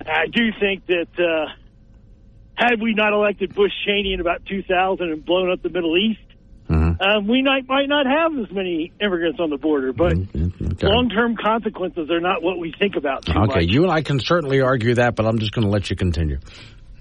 I 0.00 0.26
do 0.26 0.50
think 0.58 0.86
that 0.86 1.08
uh, 1.18 1.52
had 2.54 2.80
we 2.80 2.94
not 2.94 3.12
elected 3.12 3.54
Bush 3.54 3.72
Cheney 3.86 4.12
in 4.12 4.20
about 4.20 4.44
2000 4.46 5.10
and 5.10 5.24
blown 5.24 5.50
up 5.50 5.62
the 5.62 5.70
Middle 5.70 5.96
East, 5.96 6.20
mm-hmm. 6.68 7.00
um, 7.00 7.26
we 7.26 7.42
might, 7.42 7.66
might 7.66 7.88
not 7.88 8.06
have 8.06 8.32
as 8.38 8.50
many 8.50 8.92
immigrants 9.00 9.40
on 9.40 9.50
the 9.50 9.56
border. 9.56 9.92
But 9.92 10.12
mm-hmm. 10.12 10.72
okay. 10.72 10.86
long 10.86 11.08
term 11.08 11.36
consequences 11.36 12.10
are 12.10 12.20
not 12.20 12.42
what 12.42 12.58
we 12.58 12.74
think 12.78 12.96
about. 12.96 13.28
okay, 13.28 13.38
much. 13.38 13.64
you 13.64 13.84
and 13.84 13.92
I 13.92 14.02
can 14.02 14.20
certainly 14.20 14.60
argue 14.60 14.94
that, 14.94 15.16
but 15.16 15.26
I'm 15.26 15.38
just 15.38 15.52
going 15.52 15.64
to 15.64 15.70
let 15.70 15.88
you 15.88 15.96
continue. 15.96 16.38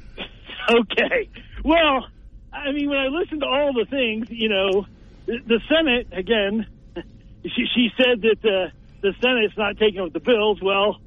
okay. 0.70 1.30
Well, 1.64 2.08
I 2.56 2.72
mean, 2.72 2.90
when 2.90 2.98
I 2.98 3.08
listen 3.08 3.42
to 3.42 3.46
all 3.46 3.74
the 3.74 3.86
things, 3.86 4.28
you 4.30 4.50
know, 4.50 4.86
the, 5.26 5.40
the 5.46 5.60
Senate 5.68 6.08
again, 6.12 6.68
she, 7.44 7.66
she 7.76 7.90
said 7.98 8.22
that 8.22 8.40
uh, 8.44 8.70
the 9.02 9.14
Senate's 9.22 9.58
not 9.58 9.78
taking 9.78 10.02
up 10.02 10.14
the 10.14 10.20
bills. 10.20 10.60
Well, 10.62 10.98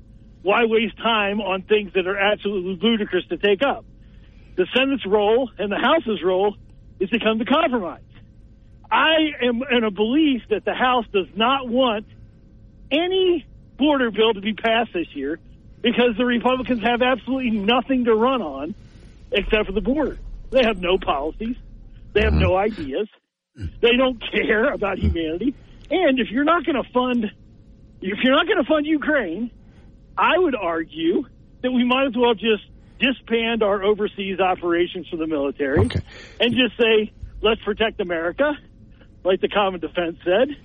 why 0.42 0.66
waste 0.66 0.96
time 0.98 1.40
on 1.40 1.62
things 1.62 1.92
that 1.94 2.06
are 2.06 2.18
absolutely 2.18 2.78
ludicrous 2.80 3.26
to 3.28 3.38
take 3.38 3.62
up? 3.62 3.84
The 4.56 4.66
Senate's 4.74 5.06
role 5.06 5.50
and 5.58 5.70
the 5.72 5.78
House's 5.78 6.22
role 6.22 6.56
is 7.00 7.10
to 7.10 7.18
come 7.18 7.38
to 7.38 7.44
compromise. 7.44 8.02
I 8.90 9.32
am 9.42 9.62
in 9.70 9.84
a 9.84 9.90
belief 9.90 10.42
that 10.50 10.64
the 10.64 10.74
House 10.74 11.06
does 11.12 11.28
not 11.34 11.68
want 11.68 12.06
any 12.90 13.46
border 13.76 14.10
bill 14.10 14.34
to 14.34 14.40
be 14.40 14.54
passed 14.54 14.92
this 14.92 15.14
year 15.14 15.38
because 15.82 16.16
the 16.16 16.24
Republicans 16.24 16.82
have 16.82 17.02
absolutely 17.02 17.50
nothing 17.50 18.06
to 18.06 18.14
run 18.14 18.42
on 18.42 18.74
except 19.30 19.66
for 19.66 19.72
the 19.72 19.80
border. 19.80 20.18
They 20.50 20.64
have 20.64 20.78
no 20.78 20.98
policies. 20.98 21.56
They 22.12 22.22
have 22.22 22.32
no 22.32 22.56
ideas. 22.56 23.08
They 23.54 23.96
don't 23.96 24.22
care 24.32 24.72
about 24.72 24.98
humanity. 24.98 25.54
And 25.90 26.18
if 26.18 26.30
you're 26.30 26.44
not 26.44 26.64
going 26.64 26.82
to 26.82 26.88
fund, 26.92 27.24
if 28.00 28.18
you're 28.22 28.34
not 28.34 28.46
going 28.46 28.58
to 28.58 28.68
fund 28.68 28.86
Ukraine, 28.86 29.50
I 30.16 30.38
would 30.38 30.54
argue 30.54 31.24
that 31.62 31.70
we 31.70 31.84
might 31.84 32.06
as 32.06 32.16
well 32.16 32.34
just 32.34 32.64
disband 32.98 33.62
our 33.62 33.82
overseas 33.82 34.40
operations 34.40 35.08
for 35.08 35.16
the 35.16 35.26
military 35.26 35.86
okay. 35.86 36.00
and 36.40 36.54
just 36.54 36.76
say, 36.78 37.12
let's 37.40 37.62
protect 37.62 38.00
America, 38.00 38.56
like 39.24 39.40
the 39.40 39.48
Common 39.48 39.80
Defense 39.80 40.18
said, 40.24 40.56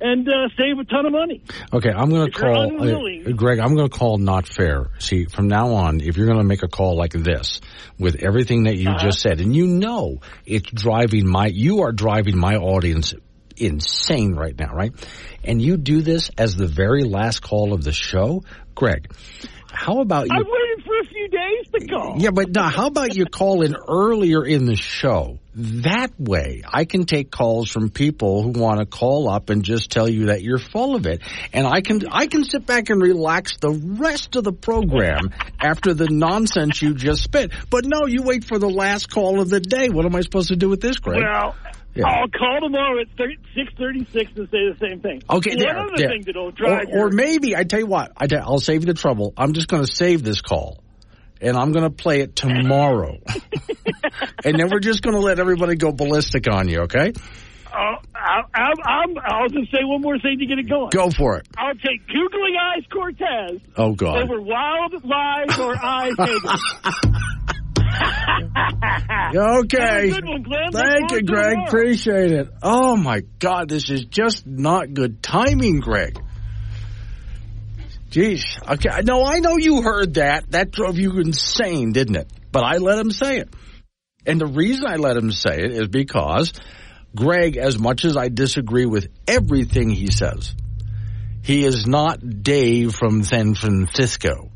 and 0.00 0.28
uh, 0.28 0.48
save 0.56 0.78
a 0.78 0.84
ton 0.84 1.06
of 1.06 1.12
money. 1.12 1.42
Okay, 1.72 1.90
I'm 1.90 2.10
going 2.10 2.30
to 2.30 2.38
call 2.38 2.82
uh, 2.82 3.32
Greg. 3.32 3.58
I'm 3.58 3.74
going 3.74 3.88
to 3.88 3.96
call 3.96 4.18
not 4.18 4.46
fair. 4.46 4.86
See, 4.98 5.26
from 5.26 5.48
now 5.48 5.74
on, 5.74 6.00
if 6.00 6.16
you're 6.16 6.26
going 6.26 6.38
to 6.38 6.44
make 6.44 6.62
a 6.62 6.68
call 6.68 6.96
like 6.96 7.12
this 7.12 7.60
with 7.98 8.16
everything 8.16 8.64
that 8.64 8.76
you 8.76 8.90
uh-huh. 8.90 9.04
just 9.04 9.20
said, 9.20 9.40
and 9.40 9.54
you 9.54 9.66
know 9.66 10.20
it's 10.46 10.70
driving 10.70 11.26
my, 11.26 11.46
you 11.46 11.82
are 11.82 11.92
driving 11.92 12.38
my 12.38 12.56
audience 12.56 13.14
insane 13.56 14.34
right 14.34 14.56
now, 14.56 14.72
right? 14.72 14.92
And 15.44 15.60
you 15.60 15.76
do 15.76 16.02
this 16.02 16.30
as 16.38 16.56
the 16.56 16.68
very 16.68 17.04
last 17.04 17.40
call 17.40 17.72
of 17.72 17.82
the 17.82 17.92
show, 17.92 18.44
Greg. 18.74 19.12
How 19.70 20.00
about 20.00 20.26
you? 20.26 20.32
I 20.34 20.38
waited 20.38 20.84
for 20.84 20.98
a 20.98 21.04
few 21.06 21.28
days 21.28 21.66
to 21.72 21.86
call. 21.86 22.14
Yeah, 22.18 22.30
but 22.30 22.50
now, 22.50 22.68
how 22.68 22.86
about 22.86 23.14
you 23.14 23.26
call 23.26 23.62
in 23.62 23.76
earlier 23.76 24.44
in 24.44 24.64
the 24.64 24.76
show? 24.76 25.38
That 25.60 26.12
way, 26.20 26.62
I 26.64 26.84
can 26.84 27.04
take 27.04 27.32
calls 27.32 27.68
from 27.68 27.90
people 27.90 28.44
who 28.44 28.50
want 28.50 28.78
to 28.78 28.86
call 28.86 29.28
up 29.28 29.50
and 29.50 29.64
just 29.64 29.90
tell 29.90 30.08
you 30.08 30.26
that 30.26 30.40
you're 30.40 30.60
full 30.60 30.94
of 30.94 31.04
it, 31.06 31.20
and 31.52 31.66
I 31.66 31.80
can 31.80 32.06
I 32.08 32.28
can 32.28 32.44
sit 32.44 32.64
back 32.64 32.90
and 32.90 33.02
relax 33.02 33.56
the 33.56 33.70
rest 33.70 34.36
of 34.36 34.44
the 34.44 34.52
program 34.52 35.30
after 35.60 35.94
the 35.94 36.08
nonsense 36.08 36.80
you 36.80 36.94
just 36.94 37.24
spit. 37.24 37.50
But 37.70 37.84
no, 37.84 38.06
you 38.06 38.22
wait 38.22 38.44
for 38.44 38.60
the 38.60 38.68
last 38.68 39.10
call 39.10 39.40
of 39.40 39.48
the 39.48 39.58
day. 39.58 39.88
What 39.88 40.06
am 40.06 40.14
I 40.14 40.20
supposed 40.20 40.50
to 40.50 40.56
do 40.56 40.68
with 40.68 40.80
this, 40.80 40.98
Greg? 40.98 41.24
Well, 41.24 41.56
yeah. 41.92 42.04
I'll 42.06 42.28
call 42.28 42.60
tomorrow 42.60 43.00
at 43.00 43.08
six 43.16 43.72
thirty 43.76 44.06
six 44.12 44.30
and 44.36 44.48
say 44.50 44.58
the 44.70 44.76
same 44.80 45.00
thing. 45.00 45.24
Okay, 45.28 45.56
One 45.56 45.58
there, 45.58 45.76
other 45.76 45.92
there. 45.96 46.08
thing 46.08 46.22
that'll 46.24 46.52
drive 46.52 46.86
or, 46.92 47.08
or 47.08 47.10
maybe 47.10 47.56
I 47.56 47.64
tell 47.64 47.80
you 47.80 47.86
what, 47.86 48.12
I 48.16 48.28
will 48.48 48.60
save 48.60 48.82
you 48.82 48.86
the 48.86 48.94
trouble. 48.94 49.34
I'm 49.36 49.54
just 49.54 49.66
going 49.66 49.84
to 49.84 49.90
save 49.92 50.22
this 50.22 50.40
call. 50.40 50.84
And 51.40 51.56
I'm 51.56 51.72
going 51.72 51.84
to 51.84 51.90
play 51.90 52.20
it 52.20 52.36
tomorrow. 52.36 53.18
and 54.44 54.58
then 54.58 54.68
we're 54.70 54.80
just 54.80 55.02
going 55.02 55.14
to 55.14 55.20
let 55.20 55.38
everybody 55.38 55.76
go 55.76 55.92
ballistic 55.92 56.46
on 56.50 56.68
you, 56.68 56.80
okay? 56.82 57.12
Uh, 57.66 57.96
I, 58.14 58.40
I, 58.54 58.72
I'm, 58.84 59.14
I'll 59.24 59.48
just 59.48 59.70
say 59.70 59.80
one 59.84 60.00
more 60.00 60.18
thing 60.18 60.38
to 60.38 60.46
get 60.46 60.58
it 60.58 60.68
going. 60.68 60.88
Go 60.90 61.10
for 61.10 61.36
it. 61.36 61.46
I'll 61.56 61.74
take 61.74 62.06
Googly 62.06 62.52
Eyes 62.60 62.84
Cortez 62.92 63.60
Oh, 63.76 63.92
God. 63.94 64.22
over 64.22 64.40
Wild 64.40 65.04
Lies 65.04 65.58
or 65.58 65.76
Eyes. 65.76 66.14
Okay. 69.34 70.10
Good 70.10 70.24
one, 70.24 70.42
Glenn. 70.42 70.72
Thank 70.72 71.12
you, 71.12 71.22
Greg. 71.22 71.50
tomorrow. 71.50 71.68
Appreciate 71.68 72.32
it. 72.32 72.48
Oh, 72.62 72.96
my 72.96 73.20
God. 73.38 73.68
This 73.68 73.90
is 73.90 74.04
just 74.04 74.46
not 74.46 74.92
good 74.94 75.22
timing, 75.22 75.80
Greg. 75.80 76.18
Jeez. 78.10 78.42
Okay. 78.66 79.02
No, 79.04 79.24
I 79.24 79.40
know 79.40 79.56
you 79.58 79.82
heard 79.82 80.14
that. 80.14 80.50
That 80.50 80.70
drove 80.70 80.98
you 80.98 81.18
insane, 81.18 81.92
didn't 81.92 82.16
it? 82.16 82.32
But 82.50 82.64
I 82.64 82.78
let 82.78 82.98
him 82.98 83.10
say 83.10 83.38
it. 83.38 83.48
And 84.26 84.40
the 84.40 84.46
reason 84.46 84.86
I 84.86 84.96
let 84.96 85.16
him 85.16 85.30
say 85.30 85.58
it 85.58 85.72
is 85.72 85.88
because 85.88 86.52
Greg, 87.14 87.56
as 87.56 87.78
much 87.78 88.04
as 88.04 88.16
I 88.16 88.28
disagree 88.28 88.86
with 88.86 89.08
everything 89.26 89.90
he 89.90 90.10
says, 90.10 90.54
he 91.42 91.64
is 91.64 91.86
not 91.86 92.42
Dave 92.42 92.94
from 92.94 93.22
San 93.24 93.54
Francisco. 93.54 94.50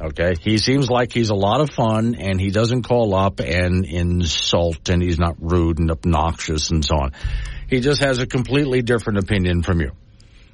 Okay. 0.00 0.34
He 0.40 0.58
seems 0.58 0.90
like 0.90 1.12
he's 1.12 1.30
a 1.30 1.34
lot 1.34 1.60
of 1.60 1.70
fun 1.70 2.16
and 2.16 2.40
he 2.40 2.50
doesn't 2.50 2.82
call 2.82 3.14
up 3.14 3.40
and 3.40 3.84
insult 3.84 4.88
and 4.88 5.02
he's 5.02 5.18
not 5.18 5.36
rude 5.38 5.78
and 5.78 5.90
obnoxious 5.90 6.70
and 6.70 6.84
so 6.84 6.96
on. 6.96 7.12
He 7.68 7.80
just 7.80 8.02
has 8.02 8.18
a 8.18 8.26
completely 8.26 8.82
different 8.82 9.20
opinion 9.20 9.62
from 9.62 9.80
you. 9.80 9.92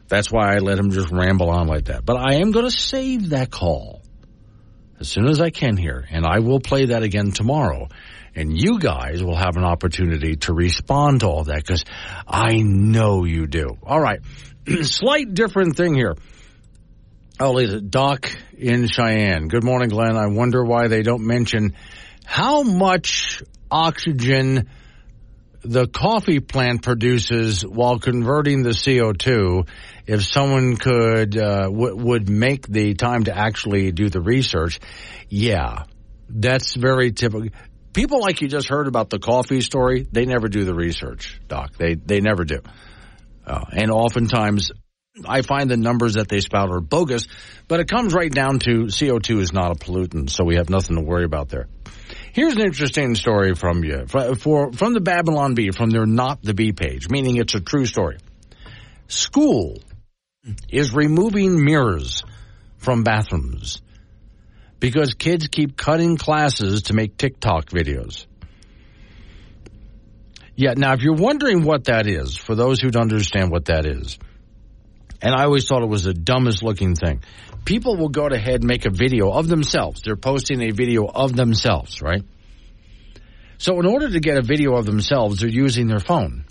That's 0.08 0.32
why 0.32 0.54
I 0.54 0.58
let 0.58 0.78
him 0.78 0.90
just 0.90 1.10
ramble 1.10 1.50
on 1.50 1.66
like 1.66 1.86
that. 1.86 2.04
But 2.04 2.16
I 2.16 2.36
am 2.36 2.50
going 2.50 2.64
to 2.64 2.70
save 2.70 3.30
that 3.30 3.50
call 3.50 4.02
as 5.00 5.08
soon 5.08 5.26
as 5.26 5.40
I 5.40 5.50
can 5.50 5.76
here 5.76 6.04
and 6.10 6.26
I 6.26 6.40
will 6.40 6.60
play 6.60 6.86
that 6.86 7.02
again 7.02 7.30
tomorrow. 7.30 7.88
And 8.34 8.52
you 8.60 8.78
guys 8.78 9.22
will 9.22 9.36
have 9.36 9.56
an 9.56 9.64
opportunity 9.64 10.36
to 10.36 10.52
respond 10.52 11.20
to 11.20 11.26
all 11.26 11.44
that 11.44 11.56
because 11.56 11.84
I 12.26 12.62
know 12.62 13.24
you 13.24 13.46
do. 13.46 13.76
All 13.82 14.00
right. 14.00 14.20
Slight 14.82 15.34
different 15.34 15.76
thing 15.76 15.94
here. 15.94 16.16
Oh, 17.40 17.58
is 17.58 17.72
it 17.72 17.90
Doc 17.90 18.30
in 18.58 18.88
Cheyenne. 18.88 19.48
Good 19.48 19.64
morning, 19.64 19.88
Glenn. 19.88 20.16
I 20.16 20.26
wonder 20.26 20.64
why 20.64 20.88
they 20.88 21.02
don't 21.02 21.24
mention 21.26 21.74
how 22.24 22.62
much 22.62 23.42
oxygen 23.70 24.68
the 25.62 25.86
coffee 25.86 26.40
plant 26.40 26.82
produces 26.82 27.62
while 27.62 27.98
converting 27.98 28.62
the 28.62 28.70
CO2. 28.70 29.68
If 30.06 30.24
someone 30.24 30.76
could 30.76 31.36
uh, 31.36 31.64
w- 31.64 31.96
would 31.96 32.28
make 32.28 32.66
the 32.66 32.94
time 32.94 33.24
to 33.24 33.36
actually 33.36 33.92
do 33.92 34.08
the 34.08 34.20
research, 34.20 34.80
yeah, 35.28 35.84
that's 36.28 36.74
very 36.74 37.12
typical. 37.12 37.50
People 37.92 38.20
like 38.20 38.40
you 38.40 38.48
just 38.48 38.68
heard 38.68 38.86
about 38.86 39.10
the 39.10 39.18
coffee 39.18 39.60
story, 39.60 40.06
they 40.10 40.24
never 40.24 40.48
do 40.48 40.64
the 40.64 40.74
research, 40.74 41.40
Doc. 41.48 41.76
They 41.76 41.94
they 41.94 42.20
never 42.20 42.44
do, 42.44 42.60
uh, 43.46 43.64
and 43.72 43.90
oftentimes 43.90 44.70
I 45.26 45.42
find 45.42 45.70
the 45.70 45.76
numbers 45.76 46.14
that 46.14 46.28
they 46.28 46.40
spout 46.40 46.70
are 46.70 46.80
bogus, 46.80 47.26
but 47.66 47.80
it 47.80 47.88
comes 47.88 48.14
right 48.14 48.30
down 48.30 48.60
to 48.60 48.86
CO2 48.86 49.40
is 49.40 49.52
not 49.52 49.72
a 49.72 49.74
pollutant, 49.74 50.30
so 50.30 50.44
we 50.44 50.56
have 50.56 50.70
nothing 50.70 50.96
to 50.96 51.02
worry 51.02 51.24
about 51.24 51.48
there. 51.48 51.66
Here's 52.38 52.54
an 52.54 52.62
interesting 52.62 53.16
story 53.16 53.56
from 53.56 53.82
you, 53.82 54.06
for, 54.06 54.36
for 54.36 54.72
from 54.72 54.94
the 54.94 55.00
Babylon 55.00 55.56
Bee, 55.56 55.72
from 55.72 55.90
their 55.90 56.06
Not 56.06 56.40
the 56.40 56.54
Bee 56.54 56.70
page, 56.70 57.10
meaning 57.10 57.34
it's 57.34 57.56
a 57.56 57.60
true 57.60 57.84
story. 57.84 58.18
School 59.08 59.82
is 60.68 60.94
removing 60.94 61.64
mirrors 61.64 62.22
from 62.76 63.02
bathrooms 63.02 63.82
because 64.78 65.14
kids 65.14 65.48
keep 65.48 65.76
cutting 65.76 66.16
classes 66.16 66.82
to 66.82 66.94
make 66.94 67.16
TikTok 67.16 67.70
videos. 67.70 68.26
Yeah, 70.54 70.74
now 70.76 70.92
if 70.92 71.02
you're 71.02 71.14
wondering 71.14 71.64
what 71.64 71.86
that 71.86 72.06
is, 72.06 72.36
for 72.36 72.54
those 72.54 72.80
who 72.80 72.92
don't 72.92 73.10
understand 73.10 73.50
what 73.50 73.64
that 73.64 73.84
is, 73.84 74.16
and 75.20 75.34
I 75.34 75.42
always 75.42 75.66
thought 75.66 75.82
it 75.82 75.88
was 75.88 76.04
the 76.04 76.14
dumbest 76.14 76.62
looking 76.62 76.94
thing. 76.94 77.24
People 77.64 77.96
will 77.96 78.08
go 78.08 78.26
ahead 78.26 78.56
and 78.60 78.64
make 78.64 78.86
a 78.86 78.90
video 78.90 79.30
of 79.30 79.48
themselves. 79.48 80.02
They're 80.02 80.16
posting 80.16 80.62
a 80.62 80.70
video 80.70 81.06
of 81.06 81.36
themselves, 81.36 82.00
right? 82.00 82.22
So 83.58 83.78
in 83.80 83.86
order 83.86 84.08
to 84.08 84.20
get 84.20 84.38
a 84.38 84.42
video 84.42 84.76
of 84.76 84.86
themselves, 84.86 85.40
they're 85.40 85.48
using 85.48 85.88
their 85.88 85.98
phone. 85.98 86.44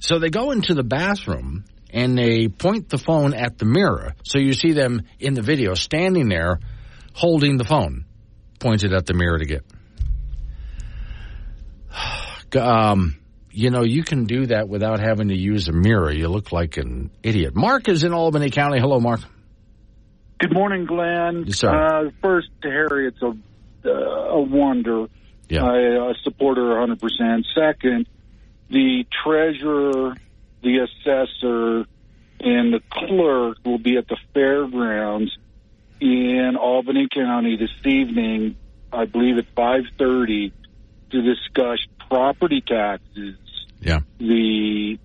So 0.00 0.18
they 0.18 0.30
go 0.30 0.50
into 0.50 0.74
the 0.74 0.82
bathroom 0.82 1.64
and 1.92 2.16
they 2.16 2.48
point 2.48 2.88
the 2.88 2.98
phone 2.98 3.34
at 3.34 3.58
the 3.58 3.66
mirror. 3.66 4.14
So 4.24 4.38
you 4.38 4.54
see 4.54 4.72
them 4.72 5.02
in 5.18 5.34
the 5.34 5.42
video 5.42 5.74
standing 5.74 6.28
there 6.28 6.58
holding 7.12 7.58
the 7.58 7.64
phone 7.64 8.06
pointed 8.58 8.92
at 8.92 9.06
the 9.06 9.14
mirror 9.14 9.38
to 9.38 9.46
get. 9.46 9.64
Um, 12.52 13.16
you 13.52 13.70
know, 13.70 13.84
you 13.84 14.02
can 14.02 14.24
do 14.24 14.46
that 14.46 14.68
without 14.68 14.98
having 14.98 15.28
to 15.28 15.36
use 15.36 15.68
a 15.68 15.72
mirror. 15.72 16.10
You 16.10 16.26
look 16.26 16.50
like 16.50 16.78
an 16.78 17.12
idiot. 17.22 17.54
Mark 17.54 17.88
is 17.88 18.02
in 18.02 18.12
Albany 18.12 18.50
County. 18.50 18.80
Hello, 18.80 18.98
Mark. 18.98 19.20
Good 20.40 20.54
morning, 20.54 20.86
Glenn. 20.86 21.44
Yes. 21.46 21.62
Uh, 21.62 22.10
first, 22.22 22.48
to 22.62 22.70
Harriet's 22.70 23.20
a, 23.20 23.36
uh, 23.84 23.90
a 23.90 24.40
wonder. 24.40 25.06
Yeah. 25.50 25.64
I 25.66 26.10
uh, 26.10 26.14
support 26.24 26.56
her 26.56 26.62
100%. 26.62 27.44
Second, 27.54 28.06
the 28.70 29.04
treasurer, 29.22 30.14
the 30.62 30.78
assessor, 30.78 31.84
and 32.40 32.72
the 32.72 32.80
clerk 32.90 33.58
will 33.66 33.78
be 33.78 33.98
at 33.98 34.08
the 34.08 34.16
fairgrounds 34.32 35.36
in 36.00 36.56
Albany 36.58 37.08
County 37.12 37.56
this 37.56 37.70
evening, 37.84 38.56
I 38.90 39.04
believe 39.04 39.36
at 39.36 39.54
5.30, 39.54 40.52
to 41.10 41.20
discuss 41.22 41.80
property 42.08 42.62
taxes, 42.62 43.36
Yeah. 43.82 44.00
the 44.18 44.98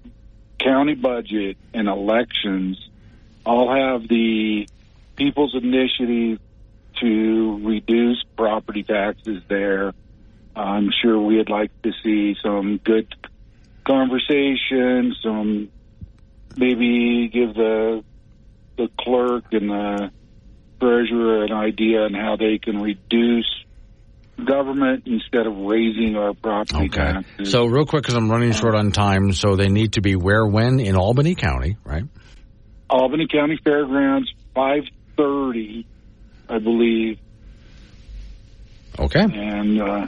county 0.59 0.95
budget, 0.95 1.57
and 1.73 1.89
elections. 1.89 2.79
I'll 3.45 3.69
have 3.69 4.07
the 4.07 4.67
People's 5.15 5.55
Initiative 5.55 6.39
to 7.01 7.59
reduce 7.63 8.23
property 8.37 8.83
taxes 8.83 9.43
there. 9.47 9.93
I'm 10.55 10.89
sure 11.01 11.19
we'd 11.19 11.49
like 11.49 11.71
to 11.81 11.91
see 12.03 12.35
some 12.41 12.77
good 12.77 13.13
conversation, 13.85 15.13
some 15.21 15.69
maybe 16.55 17.27
give 17.27 17.53
the 17.53 18.03
the 18.77 18.89
clerk 18.99 19.45
and 19.51 19.69
the 19.69 20.11
treasurer 20.79 21.45
an 21.45 21.51
idea 21.51 22.01
on 22.01 22.13
how 22.13 22.35
they 22.35 22.57
can 22.57 22.81
reduce 22.81 23.45
government 24.43 25.03
instead 25.05 25.47
of 25.47 25.55
raising 25.57 26.17
our 26.17 26.33
property 26.33 26.89
taxes. 26.89 26.99
Okay. 26.99 27.13
taxes. 27.13 27.51
So 27.51 27.65
real 27.65 27.85
quick, 27.85 28.03
because 28.03 28.15
I'm 28.15 28.29
running 28.29 28.51
short 28.51 28.75
on 28.75 28.91
time, 28.91 29.31
so 29.33 29.55
they 29.55 29.69
need 29.69 29.93
to 29.93 30.01
be 30.01 30.15
where, 30.15 30.45
when 30.45 30.79
in 30.79 30.95
Albany 30.95 31.35
County, 31.35 31.77
right? 31.85 32.03
Albany 32.89 33.27
County 33.27 33.57
Fairgrounds, 33.63 34.31
five 34.53 34.83
thirty, 35.17 35.85
I 36.49 36.59
believe. 36.59 37.19
Okay. 38.97 39.21
And 39.23 39.81
uh, 39.81 40.07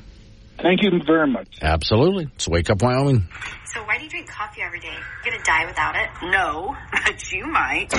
thank 0.61 0.83
you 0.83 1.01
very 1.05 1.27
much. 1.27 1.59
Absolutely. 1.61 2.29
It's 2.35 2.47
Wake 2.47 2.69
Up 2.69 2.81
Wyoming. 2.81 3.27
So 3.73 3.83
why 3.83 3.97
do 3.97 4.05
you 4.05 4.09
drink 4.09 4.29
coffee 4.29 4.61
every 4.61 4.79
day? 4.79 4.95
You 5.25 5.31
gonna 5.31 5.43
die 5.43 5.65
without 5.65 5.95
it? 5.95 6.09
No, 6.31 6.75
but 7.05 7.31
you 7.31 7.45
might. 7.47 7.93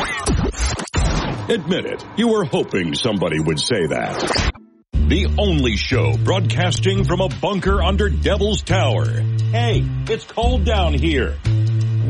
Admit 1.50 1.86
it, 1.86 2.04
you 2.16 2.28
were 2.28 2.44
hoping 2.44 2.94
somebody 2.94 3.40
would 3.40 3.58
say 3.58 3.86
that. 3.86 4.52
The 4.92 5.34
only 5.38 5.76
show 5.76 6.16
broadcasting 6.18 7.04
from 7.04 7.20
a 7.22 7.28
bunker 7.28 7.82
under 7.82 8.10
Devil's 8.10 8.60
Tower. 8.62 9.06
Hey, 9.06 9.82
it's 10.08 10.24
cold 10.24 10.64
down 10.64 10.92
here. 10.92 11.36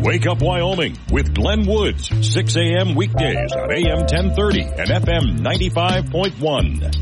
Wake 0.03 0.27
Up 0.27 0.41
Wyoming 0.41 0.97
with 1.11 1.35
Glenn 1.35 1.67
Woods, 1.67 2.09
6 2.33 2.57
a.m. 2.57 2.95
weekdays 2.95 3.53
on 3.53 3.71
AM 3.73 3.99
1030 4.01 4.63
and 4.63 4.91
FM 4.91 5.39
95.1. 5.41 6.95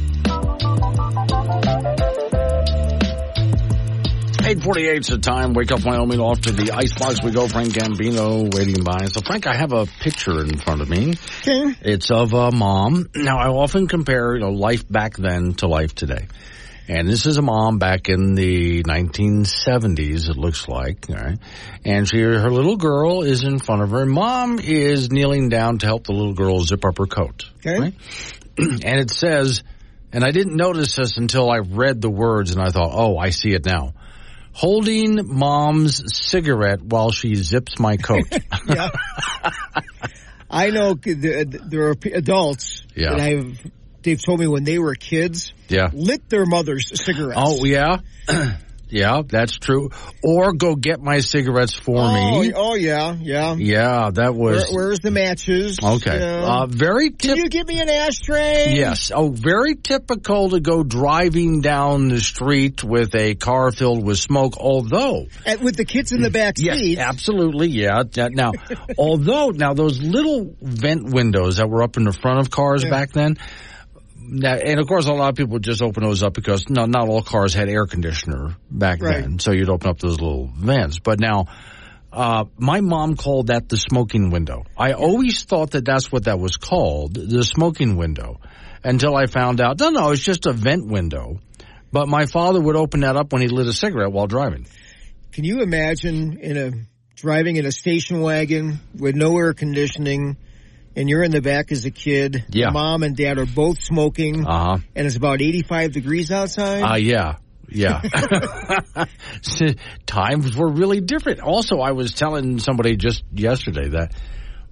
848 4.46 5.00
is 5.00 5.06
the 5.08 5.18
time. 5.18 5.54
Wake 5.54 5.72
up 5.72 5.84
Wyoming 5.84 6.20
off 6.20 6.40
to 6.42 6.52
the 6.52 6.70
icebox 6.72 7.20
we 7.22 7.32
go. 7.32 7.48
Frank 7.48 7.74
Gambino 7.74 8.52
waiting 8.54 8.82
by. 8.84 9.06
So 9.06 9.20
Frank, 9.20 9.44
I 9.46 9.54
have 9.54 9.72
a 9.72 9.86
picture 9.86 10.40
in 10.40 10.56
front 10.56 10.80
of 10.82 10.88
me. 10.88 11.14
Okay. 11.42 11.74
It's 11.82 12.10
of 12.12 12.32
a 12.32 12.52
mom. 12.52 13.08
Now 13.14 13.38
I 13.38 13.48
often 13.48 13.88
compare, 13.88 14.34
you 14.36 14.40
know, 14.40 14.50
life 14.52 14.88
back 14.88 15.16
then 15.16 15.54
to 15.54 15.66
life 15.66 15.94
today. 15.96 16.28
And 16.88 17.08
this 17.08 17.26
is 17.26 17.36
a 17.36 17.42
mom 17.42 17.78
back 17.78 18.08
in 18.08 18.34
the 18.36 18.82
1970s, 18.84 20.28
it 20.30 20.36
looks 20.36 20.68
like, 20.68 21.06
right? 21.08 21.38
And 21.84 22.08
she, 22.08 22.20
her 22.20 22.50
little 22.50 22.76
girl 22.76 23.22
is 23.22 23.42
in 23.42 23.58
front 23.58 23.82
of 23.82 23.90
her. 23.90 24.06
Mom 24.06 24.60
is 24.60 25.10
kneeling 25.10 25.48
down 25.48 25.78
to 25.78 25.86
help 25.86 26.04
the 26.06 26.12
little 26.12 26.34
girl 26.34 26.60
zip 26.60 26.84
up 26.84 26.98
her 26.98 27.06
coat. 27.06 27.44
Okay. 27.58 27.78
Right? 27.78 27.94
and 28.58 29.00
it 29.00 29.10
says, 29.10 29.64
and 30.12 30.22
I 30.24 30.30
didn't 30.30 30.56
notice 30.56 30.94
this 30.94 31.16
until 31.18 31.50
I 31.50 31.58
read 31.58 32.00
the 32.00 32.10
words 32.10 32.52
and 32.52 32.62
I 32.62 32.70
thought, 32.70 32.92
oh, 32.92 33.18
I 33.18 33.30
see 33.30 33.50
it 33.52 33.64
now. 33.64 33.94
Holding 34.52 35.20
mom's 35.26 36.02
cigarette 36.16 36.80
while 36.82 37.10
she 37.10 37.34
zips 37.34 37.78
my 37.78 37.96
coat. 37.96 38.24
yeah. 38.68 38.88
I 40.50 40.70
know 40.70 40.94
there 40.94 41.88
are 41.88 41.94
adults 42.14 42.86
Yeah. 42.94 43.10
that 43.16 43.20
have 43.20 43.58
they've 44.06 44.24
told 44.24 44.40
me 44.40 44.46
when 44.46 44.64
they 44.64 44.78
were 44.78 44.94
kids, 44.94 45.52
Yeah. 45.68 45.90
lit 45.92 46.28
their 46.30 46.46
mother's 46.46 46.98
cigarettes. 47.04 47.38
Oh 47.42 47.64
yeah, 47.64 47.98
yeah, 48.88 49.22
that's 49.26 49.58
true. 49.58 49.90
Or 50.22 50.52
go 50.52 50.76
get 50.76 51.00
my 51.02 51.18
cigarettes 51.18 51.74
for 51.74 51.98
oh, 51.98 52.40
me. 52.40 52.52
oh, 52.54 52.74
yeah, 52.74 53.16
yeah. 53.20 53.54
Yeah, 53.56 54.10
that 54.14 54.34
was 54.34 54.70
Where, 54.70 54.84
where's 54.84 55.00
the 55.00 55.10
matches? 55.10 55.78
okay. 55.82 56.14
You 56.14 56.20
know? 56.20 56.44
Uh, 56.46 56.66
very 56.66 57.10
Can 57.10 57.36
you 57.36 57.48
give 57.48 57.66
me 57.66 57.80
an 57.80 57.88
ashtray? 57.88 58.74
Yes. 58.76 59.10
Oh, 59.14 59.28
very 59.30 59.74
typical 59.74 60.50
to 60.50 60.60
go 60.60 60.84
driving 60.84 61.60
down 61.62 62.08
the 62.08 62.20
street 62.20 62.84
with 62.84 63.14
a 63.16 63.34
car 63.34 63.72
filled 63.72 64.04
with 64.04 64.18
smoke, 64.18 64.56
although. 64.56 65.26
And 65.44 65.60
with 65.62 65.76
the 65.76 65.84
kids 65.84 66.12
in 66.12 66.22
the 66.22 66.30
back 66.30 66.56
seat. 66.56 66.98
absolutely. 66.98 67.68
Yeah. 67.68 68.04
Now, 68.16 68.52
although, 68.98 69.50
now 69.50 69.74
those 69.74 70.00
little 70.00 70.54
vent 70.62 71.10
windows 71.10 71.56
that 71.56 71.68
were 71.68 71.82
up 71.82 71.96
in 71.96 72.04
the 72.04 72.12
front 72.12 72.38
of 72.38 72.50
cars 72.50 72.84
Yeah. 72.84 72.90
back 72.90 73.10
then, 73.12 73.36
and 74.28 74.80
of 74.80 74.86
course, 74.86 75.06
a 75.06 75.12
lot 75.12 75.30
of 75.30 75.34
people 75.36 75.52
would 75.54 75.62
just 75.62 75.82
open 75.82 76.02
those 76.02 76.22
up 76.22 76.34
because 76.34 76.68
no, 76.68 76.86
not 76.86 77.08
all 77.08 77.22
cars 77.22 77.54
had 77.54 77.68
air 77.68 77.86
conditioner 77.86 78.56
back 78.70 79.00
Right. 79.02 79.22
then. 79.22 79.38
So 79.38 79.52
you'd 79.52 79.70
open 79.70 79.88
up 79.88 79.98
those 79.98 80.20
little 80.20 80.50
vents. 80.54 80.98
But 80.98 81.20
now, 81.20 81.46
uh, 82.12 82.44
my 82.56 82.80
mom 82.80 83.16
called 83.16 83.48
that 83.48 83.68
the 83.68 83.76
smoking 83.76 84.30
window. 84.30 84.64
I 84.76 84.92
always 84.92 85.44
thought 85.44 85.72
that 85.72 85.84
that's 85.84 86.10
what 86.10 86.24
that 86.24 86.38
was 86.38 86.56
called, 86.56 87.14
the 87.14 87.44
smoking 87.44 87.96
window, 87.96 88.40
until 88.82 89.14
I 89.16 89.26
found 89.26 89.60
out, 89.60 89.78
no, 89.80 89.90
no, 89.90 90.10
it's 90.10 90.22
just 90.22 90.46
a 90.46 90.52
vent 90.52 90.86
window. 90.86 91.40
But 91.92 92.08
my 92.08 92.26
father 92.26 92.60
would 92.60 92.76
open 92.76 93.00
that 93.00 93.16
up 93.16 93.32
when 93.32 93.42
he 93.42 93.48
lit 93.48 93.66
a 93.66 93.72
cigarette 93.72 94.12
while 94.12 94.26
driving. 94.26 94.66
Can 95.32 95.44
you 95.44 95.60
imagine 95.60 96.38
in 96.38 96.56
a 96.56 96.70
driving 97.14 97.56
in 97.56 97.66
a 97.66 97.72
station 97.72 98.20
wagon 98.20 98.80
with 98.94 99.14
no 99.14 99.36
air 99.36 99.52
conditioning, 99.52 100.36
and 100.96 101.08
you're 101.08 101.22
in 101.22 101.30
the 101.30 101.42
back 101.42 101.70
as 101.70 101.84
a 101.84 101.90
kid? 101.90 102.44
Yeah. 102.50 102.70
Mom 102.70 103.02
and 103.02 103.14
dad 103.16 103.38
are 103.38 103.46
both 103.46 103.80
smoking, 103.82 104.46
Uh 104.46 104.64
huh. 104.64 104.78
and 104.94 105.06
it's 105.06 105.16
about 105.16 105.40
85 105.42 105.92
degrees 105.92 106.30
outside. 106.32 106.80
Uh, 106.82 106.96
yeah. 106.96 107.36
Yeah. 107.68 108.00
Times 110.06 110.56
were 110.56 110.70
really 110.70 111.00
different. 111.00 111.40
Also, 111.40 111.80
I 111.80 111.92
was 111.92 112.12
telling 112.12 112.58
somebody 112.58 112.96
just 112.96 113.22
yesterday 113.32 113.88
that 113.90 114.12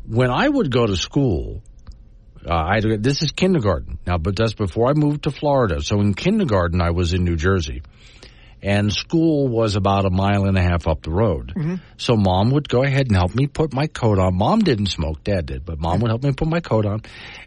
when 0.06 0.30
I 0.30 0.48
would 0.48 0.70
go 0.70 0.86
to 0.86 0.96
school, 0.96 1.62
uh, 2.46 2.52
I 2.54 2.80
this 2.80 3.22
is 3.22 3.32
kindergarten 3.32 3.98
now, 4.06 4.18
but 4.18 4.36
that's 4.36 4.54
before 4.54 4.90
I 4.90 4.92
moved 4.92 5.24
to 5.24 5.30
Florida. 5.30 5.82
So 5.82 6.00
in 6.00 6.14
kindergarten, 6.14 6.80
I 6.80 6.90
was 6.90 7.14
in 7.14 7.24
New 7.24 7.36
Jersey, 7.36 7.82
and 8.64 8.90
school 8.90 9.46
was 9.46 9.76
about 9.76 10.06
a 10.06 10.10
mile 10.10 10.46
and 10.46 10.56
a 10.56 10.62
half 10.62 10.88
up 10.88 11.02
the 11.02 11.10
road. 11.10 11.52
Mm-hmm. 11.54 11.74
So 11.98 12.16
mom 12.16 12.50
would 12.52 12.66
go 12.66 12.82
ahead 12.82 13.08
and 13.08 13.14
help 13.14 13.34
me 13.34 13.46
put 13.46 13.74
my 13.74 13.86
coat 13.86 14.18
on. 14.18 14.34
Mom 14.34 14.60
didn't 14.60 14.86
smoke, 14.86 15.22
dad 15.22 15.44
did, 15.44 15.66
but 15.66 15.78
mom 15.78 16.00
would 16.00 16.10
help 16.10 16.22
me 16.24 16.32
put 16.32 16.48
my 16.48 16.60
coat 16.60 16.86
on. 16.86 17.02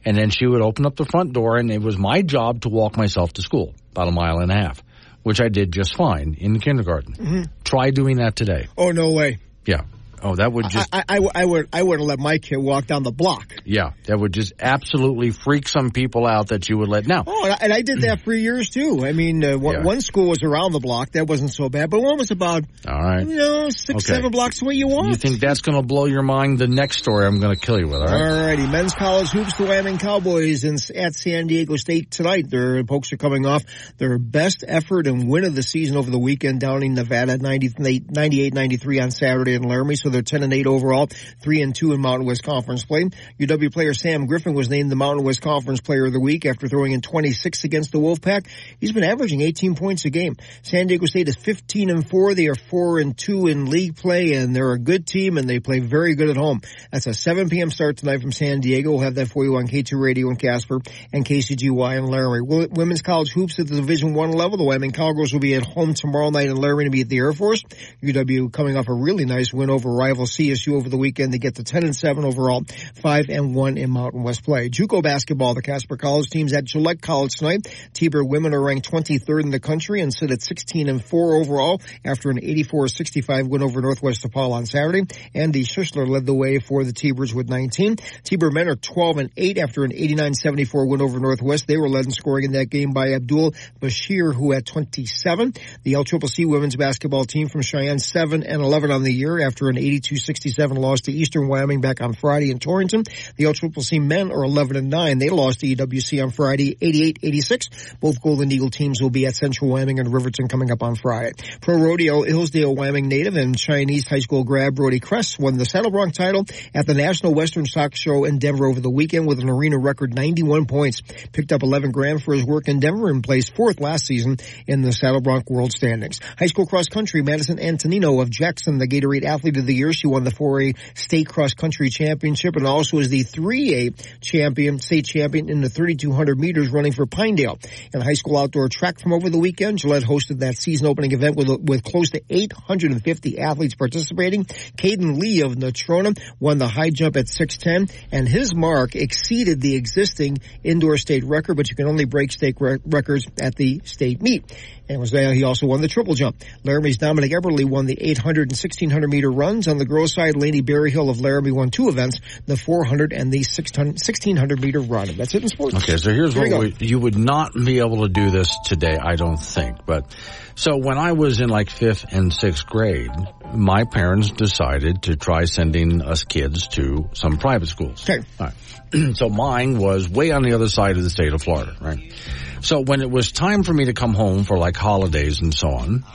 And 0.05 0.15
then 0.15 0.29
she 0.29 0.45
would 0.45 0.61
open 0.61 0.85
up 0.85 0.95
the 0.95 1.05
front 1.05 1.33
door 1.33 1.57
and 1.57 1.71
it 1.71 1.81
was 1.81 1.97
my 1.97 2.21
job 2.21 2.61
to 2.61 2.69
walk 2.69 2.97
myself 2.97 3.33
to 3.33 3.41
school, 3.41 3.73
about 3.91 4.09
a 4.09 4.11
mile 4.11 4.37
and 4.39 4.51
a 4.51 4.55
half, 4.55 4.83
which 5.23 5.41
I 5.41 5.49
did 5.49 5.71
just 5.71 5.95
fine 5.95 6.35
in 6.37 6.59
kindergarten. 6.59 7.13
Mhm. 7.15 7.47
Try 7.63 7.89
doing 7.89 8.17
that 8.17 8.35
today. 8.35 8.67
Oh 8.77 8.91
no 8.91 9.11
way! 9.11 9.39
Yeah. 9.65 9.81
Oh, 10.27 10.35
that 10.35 10.51
would 10.51 10.69
just, 10.69 10.89
I, 10.93 11.03
I, 11.07 11.19
I 11.35 11.45
would 11.45 11.69
I 11.71 11.83
wouldn't 11.83 12.07
let 12.07 12.19
my 12.19 12.37
kid 12.37 12.57
walk 12.57 12.85
down 12.87 13.03
the 13.03 13.11
block. 13.11 13.53
yeah, 13.65 13.91
that 14.05 14.19
would 14.19 14.33
just 14.33 14.53
absolutely 14.59 15.31
freak 15.31 15.67
some 15.67 15.91
people 15.91 16.25
out 16.27 16.49
that 16.49 16.67
you 16.69 16.77
would 16.77 16.89
let. 16.89 17.05
Now, 17.07 17.23
Oh, 17.25 17.43
and 17.45 17.53
I, 17.53 17.57
and 17.61 17.73
I 17.73 17.81
did 17.81 18.01
that 18.01 18.21
for 18.21 18.33
years 18.33 18.69
too. 18.69 19.05
I 19.05 19.13
mean, 19.13 19.43
uh, 19.43 19.57
one, 19.57 19.75
Yeah. 19.75 19.83
one 19.83 20.01
school 20.01 20.27
was 20.29 20.43
around 20.43 20.73
the 20.73 20.79
block. 20.79 21.11
That 21.11 21.27
wasn't 21.27 21.51
so 21.53 21.69
bad, 21.69 21.89
but 21.89 22.01
one 22.01 22.17
was 22.17 22.31
about 22.31 22.63
all 22.87 23.01
right. 23.01 23.27
you 23.27 23.35
know 23.35 23.69
six 23.69 23.89
Okay. 24.05 24.15
seven 24.15 24.31
blocks 24.31 24.61
away. 24.61 24.75
You 24.75 24.87
want? 24.87 25.07
You 25.09 25.15
think 25.15 25.39
that's 25.39 25.61
going 25.61 25.75
to 25.77 25.83
blow 25.85 26.05
your 26.05 26.23
mind? 26.23 26.59
The 26.59 26.67
next 26.67 26.97
story 26.97 27.25
I'm 27.25 27.39
going 27.39 27.55
to 27.55 27.59
kill 27.59 27.79
you 27.79 27.87
with, 27.87 28.01
all 28.01 28.07
right? 28.07 28.57
Alrighty, 28.57 28.69
men's 28.71 28.93
college 28.93 29.29
hoops, 29.29 29.55
the 29.57 29.65
Wyoming 29.65 29.97
Cowboys 29.97 30.63
in, 30.63 30.75
at 30.95 31.13
San 31.15 31.47
Diego 31.47 31.75
State 31.77 32.11
tonight. 32.11 32.49
Their 32.49 32.83
Pokes 32.83 33.13
are 33.13 33.17
coming 33.17 33.45
off 33.45 33.63
their 33.97 34.17
best 34.17 34.63
effort 34.67 35.07
and 35.07 35.29
win 35.29 35.43
of 35.45 35.55
the 35.55 35.63
season 35.63 35.97
over 35.97 36.09
the 36.11 36.19
weekend 36.19 36.59
down 36.59 36.83
in 36.83 36.93
Nevada, 36.93 37.37
98-93 37.37 39.01
on 39.03 39.11
Saturday 39.11 39.53
in 39.53 39.63
Laramie. 39.63 39.95
So 39.95 40.09
they're 40.17 40.23
10 40.23 40.43
and 40.43 40.53
8 40.53 40.65
overall, 40.65 41.07
3 41.43 41.61
and 41.61 41.75
2 41.75 41.93
in 41.93 42.01
Mountain 42.01 42.25
West 42.25 42.43
Conference 42.43 42.83
play. 42.83 43.05
UW 43.39 43.71
player 43.71 43.93
Sam 43.93 44.25
Griffin 44.25 44.55
was 44.55 44.69
named 44.69 44.91
the 44.91 44.95
Mountain 44.95 45.23
West 45.23 45.41
Conference 45.41 45.79
Player 45.79 46.05
of 46.07 46.13
the 46.13 46.19
Week 46.19 46.45
after 46.45 46.67
throwing 46.67 46.91
in 46.91 47.01
26 47.01 47.63
against 47.63 47.91
the 47.91 47.99
Wolfpack. 47.99 48.47
He's 48.79 48.91
been 48.91 49.03
averaging 49.03 49.41
18 49.41 49.75
points 49.75 50.05
a 50.05 50.09
game. 50.09 50.35
San 50.63 50.87
Diego 50.87 51.05
State 51.05 51.27
is 51.27 51.35
15 51.35 51.91
and 51.91 52.09
4. 52.09 52.33
They 52.33 52.47
are 52.47 52.55
4 52.55 52.99
and 52.99 53.15
2 53.17 53.47
in 53.47 53.65
league 53.69 53.95
play 53.95 54.33
and 54.33 54.55
they're 54.55 54.71
a 54.71 54.79
good 54.79 55.05
team 55.05 55.37
and 55.37 55.47
they 55.47 55.59
play 55.59 55.79
very 55.79 56.15
good 56.15 56.29
at 56.29 56.37
home. 56.37 56.61
That's 56.91 57.05
a 57.05 57.13
7 57.13 57.49
p.m. 57.49 57.69
start 57.69 57.97
tonight 57.97 58.21
from 58.21 58.31
San 58.31 58.59
Diego. 58.59 58.91
We'll 58.91 59.01
have 59.01 59.15
that 59.15 59.27
for 59.27 59.43
you 59.45 59.57
on 59.57 59.67
K2 59.67 60.01
Radio 60.01 60.29
in 60.29 60.35
Casper 60.35 60.79
and 61.13 61.23
KCGY 61.25 61.97
in 61.97 62.05
Laramie. 62.05 62.41
Wo- 62.41 62.67
Women's 62.71 63.01
college 63.01 63.31
hoops 63.31 63.59
at 63.59 63.67
the 63.67 63.75
Division 63.75 64.13
One 64.15 64.31
level. 64.31 64.57
The 64.57 64.63
Wyoming 64.63 64.91
Cowgirls 64.91 65.31
will 65.31 65.39
be 65.39 65.53
at 65.53 65.63
home 65.65 65.93
tomorrow 65.93 66.29
night 66.31 66.47
in 66.49 66.55
Laramie 66.55 66.85
to 66.85 66.89
meet 66.89 67.09
the 67.09 67.17
Air 67.17 67.33
Force. 67.33 67.63
UW 68.01 68.51
coming 68.51 68.77
off 68.77 68.87
a 68.87 68.93
really 68.93 69.25
nice 69.25 69.53
win 69.53 69.69
over 69.69 69.89
rival 69.97 70.25
CSU 70.25 70.75
over 70.75 70.87
the 70.89 70.97
weekend 70.97 71.33
They 71.33 71.39
get 71.39 71.55
to 71.55 71.63
10 71.63 71.83
and 71.83 71.95
7 71.95 72.23
overall, 72.23 72.63
5 73.01 73.25
and 73.29 73.55
1 73.55 73.77
in 73.77 73.89
Mountain 73.89 74.23
West 74.23 74.43
play. 74.43 74.69
JUCO 74.69 75.01
basketball, 75.01 75.55
the 75.55 75.61
Casper 75.61 75.97
College 75.97 76.29
teams 76.29 76.53
at 76.53 76.63
Gillette 76.63 77.01
College 77.01 77.33
tonight. 77.33 77.67
T-Bird 77.93 78.25
women 78.27 78.53
are 78.53 78.61
ranked 78.61 78.89
23rd 78.89 79.43
in 79.43 79.49
the 79.49 79.59
country 79.59 80.01
and 80.01 80.13
sit 80.13 80.31
at 80.31 80.41
16 80.41 80.87
and 80.87 81.03
4 81.03 81.35
overall 81.35 81.81
after 82.05 82.29
an 82.29 82.39
84-65 82.39 83.49
win 83.49 83.63
over 83.63 83.81
Northwest 83.81 84.23
DePaul 84.23 84.51
on 84.51 84.65
Saturday. 84.65 85.03
Andy 85.33 85.63
Schussler 85.63 86.07
led 86.07 86.25
the 86.25 86.33
way 86.33 86.59
for 86.59 86.83
the 86.83 86.93
T-Birds 86.93 87.33
with 87.33 87.49
19. 87.49 87.97
T-Bird 88.23 88.53
men 88.53 88.69
are 88.69 88.75
12 88.75 89.17
and 89.17 89.31
8 89.35 89.57
after 89.57 89.83
an 89.83 89.91
89-74 89.91 90.87
win 90.87 91.01
over 91.01 91.19
Northwest. 91.19 91.67
They 91.67 91.77
were 91.77 91.89
led 91.89 92.05
in 92.05 92.11
scoring 92.11 92.45
in 92.45 92.51
that 92.53 92.69
game 92.69 92.91
by 92.91 93.13
Abdul 93.13 93.53
Bashir, 93.81 94.33
who 94.33 94.51
had 94.51 94.65
27. 94.65 95.53
The 95.83 95.93
LCCC 95.93 96.47
women's 96.47 96.75
basketball 96.75 97.25
team 97.25 97.47
from 97.47 97.61
Cheyenne 97.61 97.99
7 97.99 98.43
and 98.43 98.61
11 98.61 98.91
on 98.91 99.03
the 99.03 99.13
year 99.13 99.39
after 99.41 99.69
an 99.69 99.77
82-67 99.87 100.77
loss 100.77 101.01
to 101.01 101.11
Eastern 101.11 101.47
Wyoming 101.47 101.81
back 101.81 102.01
on 102.01 102.13
Friday 102.13 102.51
in 102.51 102.59
Torrington. 102.59 103.03
The 103.35 103.45
LCCC 103.45 104.01
men 104.01 104.31
are 104.31 104.43
11 104.43 104.75
and 104.75 104.89
9. 104.89 105.17
They 105.17 105.29
lost 105.29 105.61
to 105.61 105.67
EWC 105.67 106.23
on 106.23 106.31
Friday 106.31 106.75
88-86. 106.75 107.99
Both 107.99 108.21
Golden 108.21 108.51
Eagle 108.51 108.69
teams 108.69 109.01
will 109.01 109.09
be 109.09 109.25
at 109.25 109.35
Central 109.35 109.71
Wyoming 109.71 109.99
and 109.99 110.13
Riverton 110.13 110.47
coming 110.47 110.71
up 110.71 110.83
on 110.83 110.95
Friday. 110.95 111.33
Pro 111.61 111.77
Rodeo 111.77 112.23
Hillsdale 112.23 112.75
Wyoming 112.75 113.07
native 113.07 113.35
and 113.35 113.57
Chinese 113.57 114.07
high 114.07 114.19
school 114.19 114.43
grad 114.43 114.75
Brody 114.75 114.99
Cress 114.99 115.39
won 115.39 115.57
the 115.57 115.65
Saddle 115.65 115.91
Bronc 115.91 116.13
title 116.13 116.45
at 116.73 116.85
the 116.85 116.93
National 116.93 117.33
Western 117.33 117.65
Stock 117.65 117.95
Show 117.95 118.25
in 118.25 118.39
Denver 118.39 118.65
over 118.65 118.79
the 118.79 118.89
weekend 118.89 119.27
with 119.27 119.39
an 119.39 119.49
arena 119.49 119.77
record 119.77 120.13
91 120.13 120.65
points. 120.65 121.01
Picked 121.31 121.51
up 121.51 121.63
11 121.63 121.91
grand 121.91 122.23
for 122.23 122.33
his 122.33 122.43
work 122.43 122.67
in 122.67 122.79
Denver 122.79 123.09
and 123.09 123.23
placed 123.23 123.55
fourth 123.55 123.79
last 123.79 124.05
season 124.05 124.37
in 124.65 124.81
the 124.81 124.91
Saddle 124.91 125.21
Bronc 125.21 125.49
World 125.49 125.71
Standings. 125.71 126.19
High 126.37 126.47
school 126.47 126.65
cross 126.65 126.87
country 126.87 127.21
Madison 127.21 127.59
Antonino 127.59 128.19
of 128.21 128.29
Jackson, 128.29 128.77
the 128.77 128.87
Gatorade 128.87 129.23
Athlete 129.23 129.57
of 129.57 129.65
the 129.65 129.75
She 129.93 130.07
won 130.07 130.23
the 130.23 130.31
4A 130.31 130.75
State 130.95 131.27
Cross 131.27 131.53
Country 131.53 131.89
Championship 131.89 132.55
and 132.55 132.65
also 132.65 132.99
is 132.99 133.09
the 133.09 133.23
3A 133.23 134.21
champion, 134.21 134.79
state 134.79 135.05
champion 135.05 135.49
in 135.49 135.61
the 135.61 135.69
3200 135.69 136.39
meters 136.39 136.69
running 136.69 136.91
for 136.91 137.05
Pinedale. 137.05 137.59
In 137.93 138.01
high 138.01 138.13
school 138.13 138.37
outdoor 138.37 138.69
track 138.69 138.99
from 138.99 139.13
over 139.13 139.29
the 139.29 139.37
weekend, 139.37 139.79
Gillette 139.79 140.03
hosted 140.03 140.39
that 140.39 140.57
season 140.57 140.87
opening 140.87 141.11
event 141.11 141.35
with, 141.35 141.49
with 141.61 141.83
close 141.83 142.09
to 142.11 142.21
850 142.29 143.39
athletes 143.39 143.75
participating. 143.75 144.45
Caden 144.45 145.19
Lee 145.19 145.41
of 145.41 145.53
Natrona 145.53 146.17
won 146.39 146.57
the 146.57 146.67
high 146.67 146.89
jump 146.89 147.15
at 147.17 147.25
6'10 147.25 147.91
and 148.11 148.27
his 148.27 148.55
mark 148.55 148.95
exceeded 148.95 149.61
the 149.61 149.75
existing 149.75 150.39
indoor 150.63 150.97
state 150.97 151.23
record, 151.23 151.55
but 151.55 151.69
you 151.69 151.75
can 151.75 151.87
only 151.87 152.05
break 152.05 152.31
state 152.31 152.55
rec- 152.59 152.81
records 152.85 153.27
at 153.39 153.55
the 153.55 153.81
state 153.85 154.21
meet. 154.21 154.51
And 154.89 154.99
was 154.99 155.11
there, 155.11 155.33
he 155.33 155.43
also 155.43 155.67
won 155.67 155.81
the 155.81 155.87
triple 155.87 156.13
jump. 156.13 156.41
Laramie's 156.63 156.97
Dominic 156.97 157.31
Eberly 157.31 157.65
won 157.65 157.85
the 157.85 157.97
800 157.99 158.43
and 158.43 158.51
1600 158.51 159.09
meter 159.09 159.29
runs. 159.29 159.67
On 159.67 159.77
the 159.77 159.85
girls 159.85 160.13
side, 160.13 160.35
Laney 160.35 160.61
Berryhill 160.61 161.09
of 161.09 161.19
Laramie 161.19 161.51
won 161.51 161.69
two 161.69 161.89
events, 161.89 162.21
the 162.45 162.55
400 162.55 163.11
and 163.11 163.31
the 163.31 163.43
600 163.43 163.87
1600 163.93 164.61
meter 164.61 164.79
run. 164.79 165.07
That's 165.15 165.35
it 165.35 165.43
in 165.43 165.49
sports. 165.49 165.75
Okay, 165.75 165.97
so 165.97 166.11
here's 166.11 166.33
Here 166.33 166.49
what 166.49 166.79
we, 166.79 166.87
you 166.87 166.99
would 166.99 167.17
not 167.17 167.53
be 167.53 167.79
able 167.79 168.03
to 168.03 168.09
do 168.09 168.29
this 168.29 168.55
today, 168.65 168.97
I 168.97 169.15
don't 169.15 169.37
think. 169.37 169.85
But 169.85 170.15
so 170.55 170.77
when 170.77 170.97
I 170.97 171.11
was 171.11 171.41
in 171.41 171.49
like 171.49 171.69
fifth 171.69 172.05
and 172.11 172.33
sixth 172.33 172.65
grade, 172.65 173.11
my 173.53 173.83
parents 173.83 174.31
decided 174.31 175.03
to 175.03 175.15
try 175.15 175.45
sending 175.45 176.01
us 176.01 176.23
kids 176.23 176.67
to 176.69 177.09
some 177.13 177.37
private 177.37 177.67
schools. 177.67 178.09
Okay. 178.09 178.25
All 178.39 178.47
right. 178.47 179.15
so 179.17 179.29
mine 179.29 179.77
was 179.77 180.09
way 180.09 180.31
on 180.31 180.43
the 180.43 180.53
other 180.53 180.69
side 180.69 180.97
of 180.97 181.03
the 181.03 181.09
state 181.09 181.33
of 181.33 181.41
Florida, 181.41 181.75
right? 181.81 182.13
So 182.61 182.81
when 182.81 183.01
it 183.01 183.09
was 183.09 183.31
time 183.31 183.63
for 183.63 183.73
me 183.73 183.85
to 183.85 183.93
come 183.93 184.13
home 184.13 184.43
for 184.43 184.57
like 184.57 184.75
holidays 184.75 185.41
and 185.41 185.53
so 185.53 185.69
on, 185.69 186.05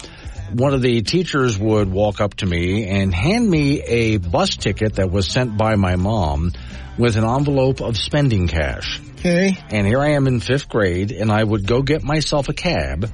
one 0.52 0.74
of 0.74 0.82
the 0.82 1.00
teachers 1.02 1.58
would 1.58 1.90
walk 1.90 2.20
up 2.20 2.34
to 2.36 2.46
me 2.46 2.86
and 2.86 3.14
hand 3.14 3.48
me 3.48 3.80
a 3.82 4.16
bus 4.18 4.56
ticket 4.56 4.96
that 4.96 5.10
was 5.10 5.26
sent 5.26 5.56
by 5.56 5.76
my 5.76 5.96
mom 5.96 6.52
with 6.98 7.16
an 7.16 7.24
envelope 7.24 7.80
of 7.80 7.96
spending 7.96 8.48
cash. 8.48 9.00
Okay. 9.18 9.56
And 9.70 9.86
here 9.86 10.00
I 10.00 10.10
am 10.10 10.26
in 10.26 10.40
fifth 10.40 10.68
grade, 10.68 11.12
and 11.12 11.30
I 11.30 11.42
would 11.42 11.66
go 11.66 11.80
get 11.80 12.02
myself 12.02 12.48
a 12.48 12.52
cab 12.52 13.10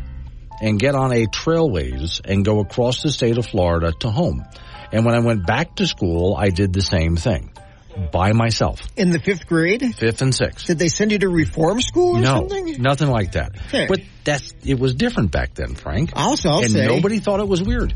and 0.60 0.80
get 0.80 0.94
on 0.94 1.12
a 1.12 1.26
trailways 1.26 2.20
and 2.24 2.44
go 2.44 2.60
across 2.60 3.02
the 3.02 3.12
state 3.12 3.38
of 3.38 3.46
Florida 3.46 3.92
to 4.00 4.10
home. 4.10 4.44
And 4.90 5.04
when 5.04 5.14
I 5.14 5.20
went 5.20 5.46
back 5.46 5.76
to 5.76 5.86
school, 5.86 6.34
I 6.36 6.48
did 6.50 6.72
the 6.72 6.82
same 6.82 7.16
thing. 7.16 7.52
By 7.98 8.32
myself. 8.32 8.80
In 8.96 9.10
the 9.10 9.18
fifth 9.18 9.46
grade? 9.46 9.94
Fifth 9.94 10.22
and 10.22 10.34
sixth. 10.34 10.66
Did 10.66 10.78
they 10.78 10.88
send 10.88 11.12
you 11.12 11.18
to 11.20 11.28
reform 11.28 11.80
school 11.80 12.16
or 12.16 12.20
no, 12.20 12.48
something? 12.48 12.80
nothing 12.80 13.10
like 13.10 13.32
that. 13.32 13.56
Okay. 13.68 13.86
But 13.88 14.00
that's 14.24 14.54
it 14.64 14.78
was 14.78 14.94
different 14.94 15.30
back 15.30 15.54
then, 15.54 15.74
Frank. 15.74 16.12
Also, 16.14 16.50
I'll 16.50 16.62
and 16.62 16.70
say- 16.70 16.86
nobody 16.86 17.18
thought 17.18 17.40
it 17.40 17.48
was 17.48 17.62
weird. 17.62 17.94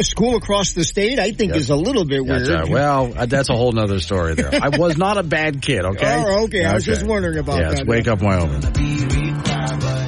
School 0.00 0.36
across 0.36 0.72
the 0.72 0.84
state, 0.84 1.20
I 1.20 1.30
think, 1.30 1.54
is 1.54 1.70
a 1.70 1.76
little 1.76 2.04
bit 2.04 2.26
That's, 2.26 2.48
weird. 2.48 2.60
uh, 2.62 2.66
well, 2.68 3.12
uh, 3.16 3.26
that's 3.26 3.50
a 3.50 3.56
whole 3.56 3.70
nother 3.70 4.00
story 4.00 4.34
there. 4.34 4.50
I 4.52 4.76
was 4.76 4.98
not 4.98 5.16
a 5.16 5.22
bad 5.22 5.62
kid, 5.62 5.84
okay? 5.84 6.24
Oh, 6.26 6.44
okay. 6.44 6.64
I 6.64 6.74
was 6.74 6.84
just 6.84 7.06
wondering 7.06 7.38
about 7.38 7.60
yes, 7.60 7.78
that. 7.78 7.86
Wake 7.86 8.08
up, 8.08 8.20
Wyoming. 8.20 8.62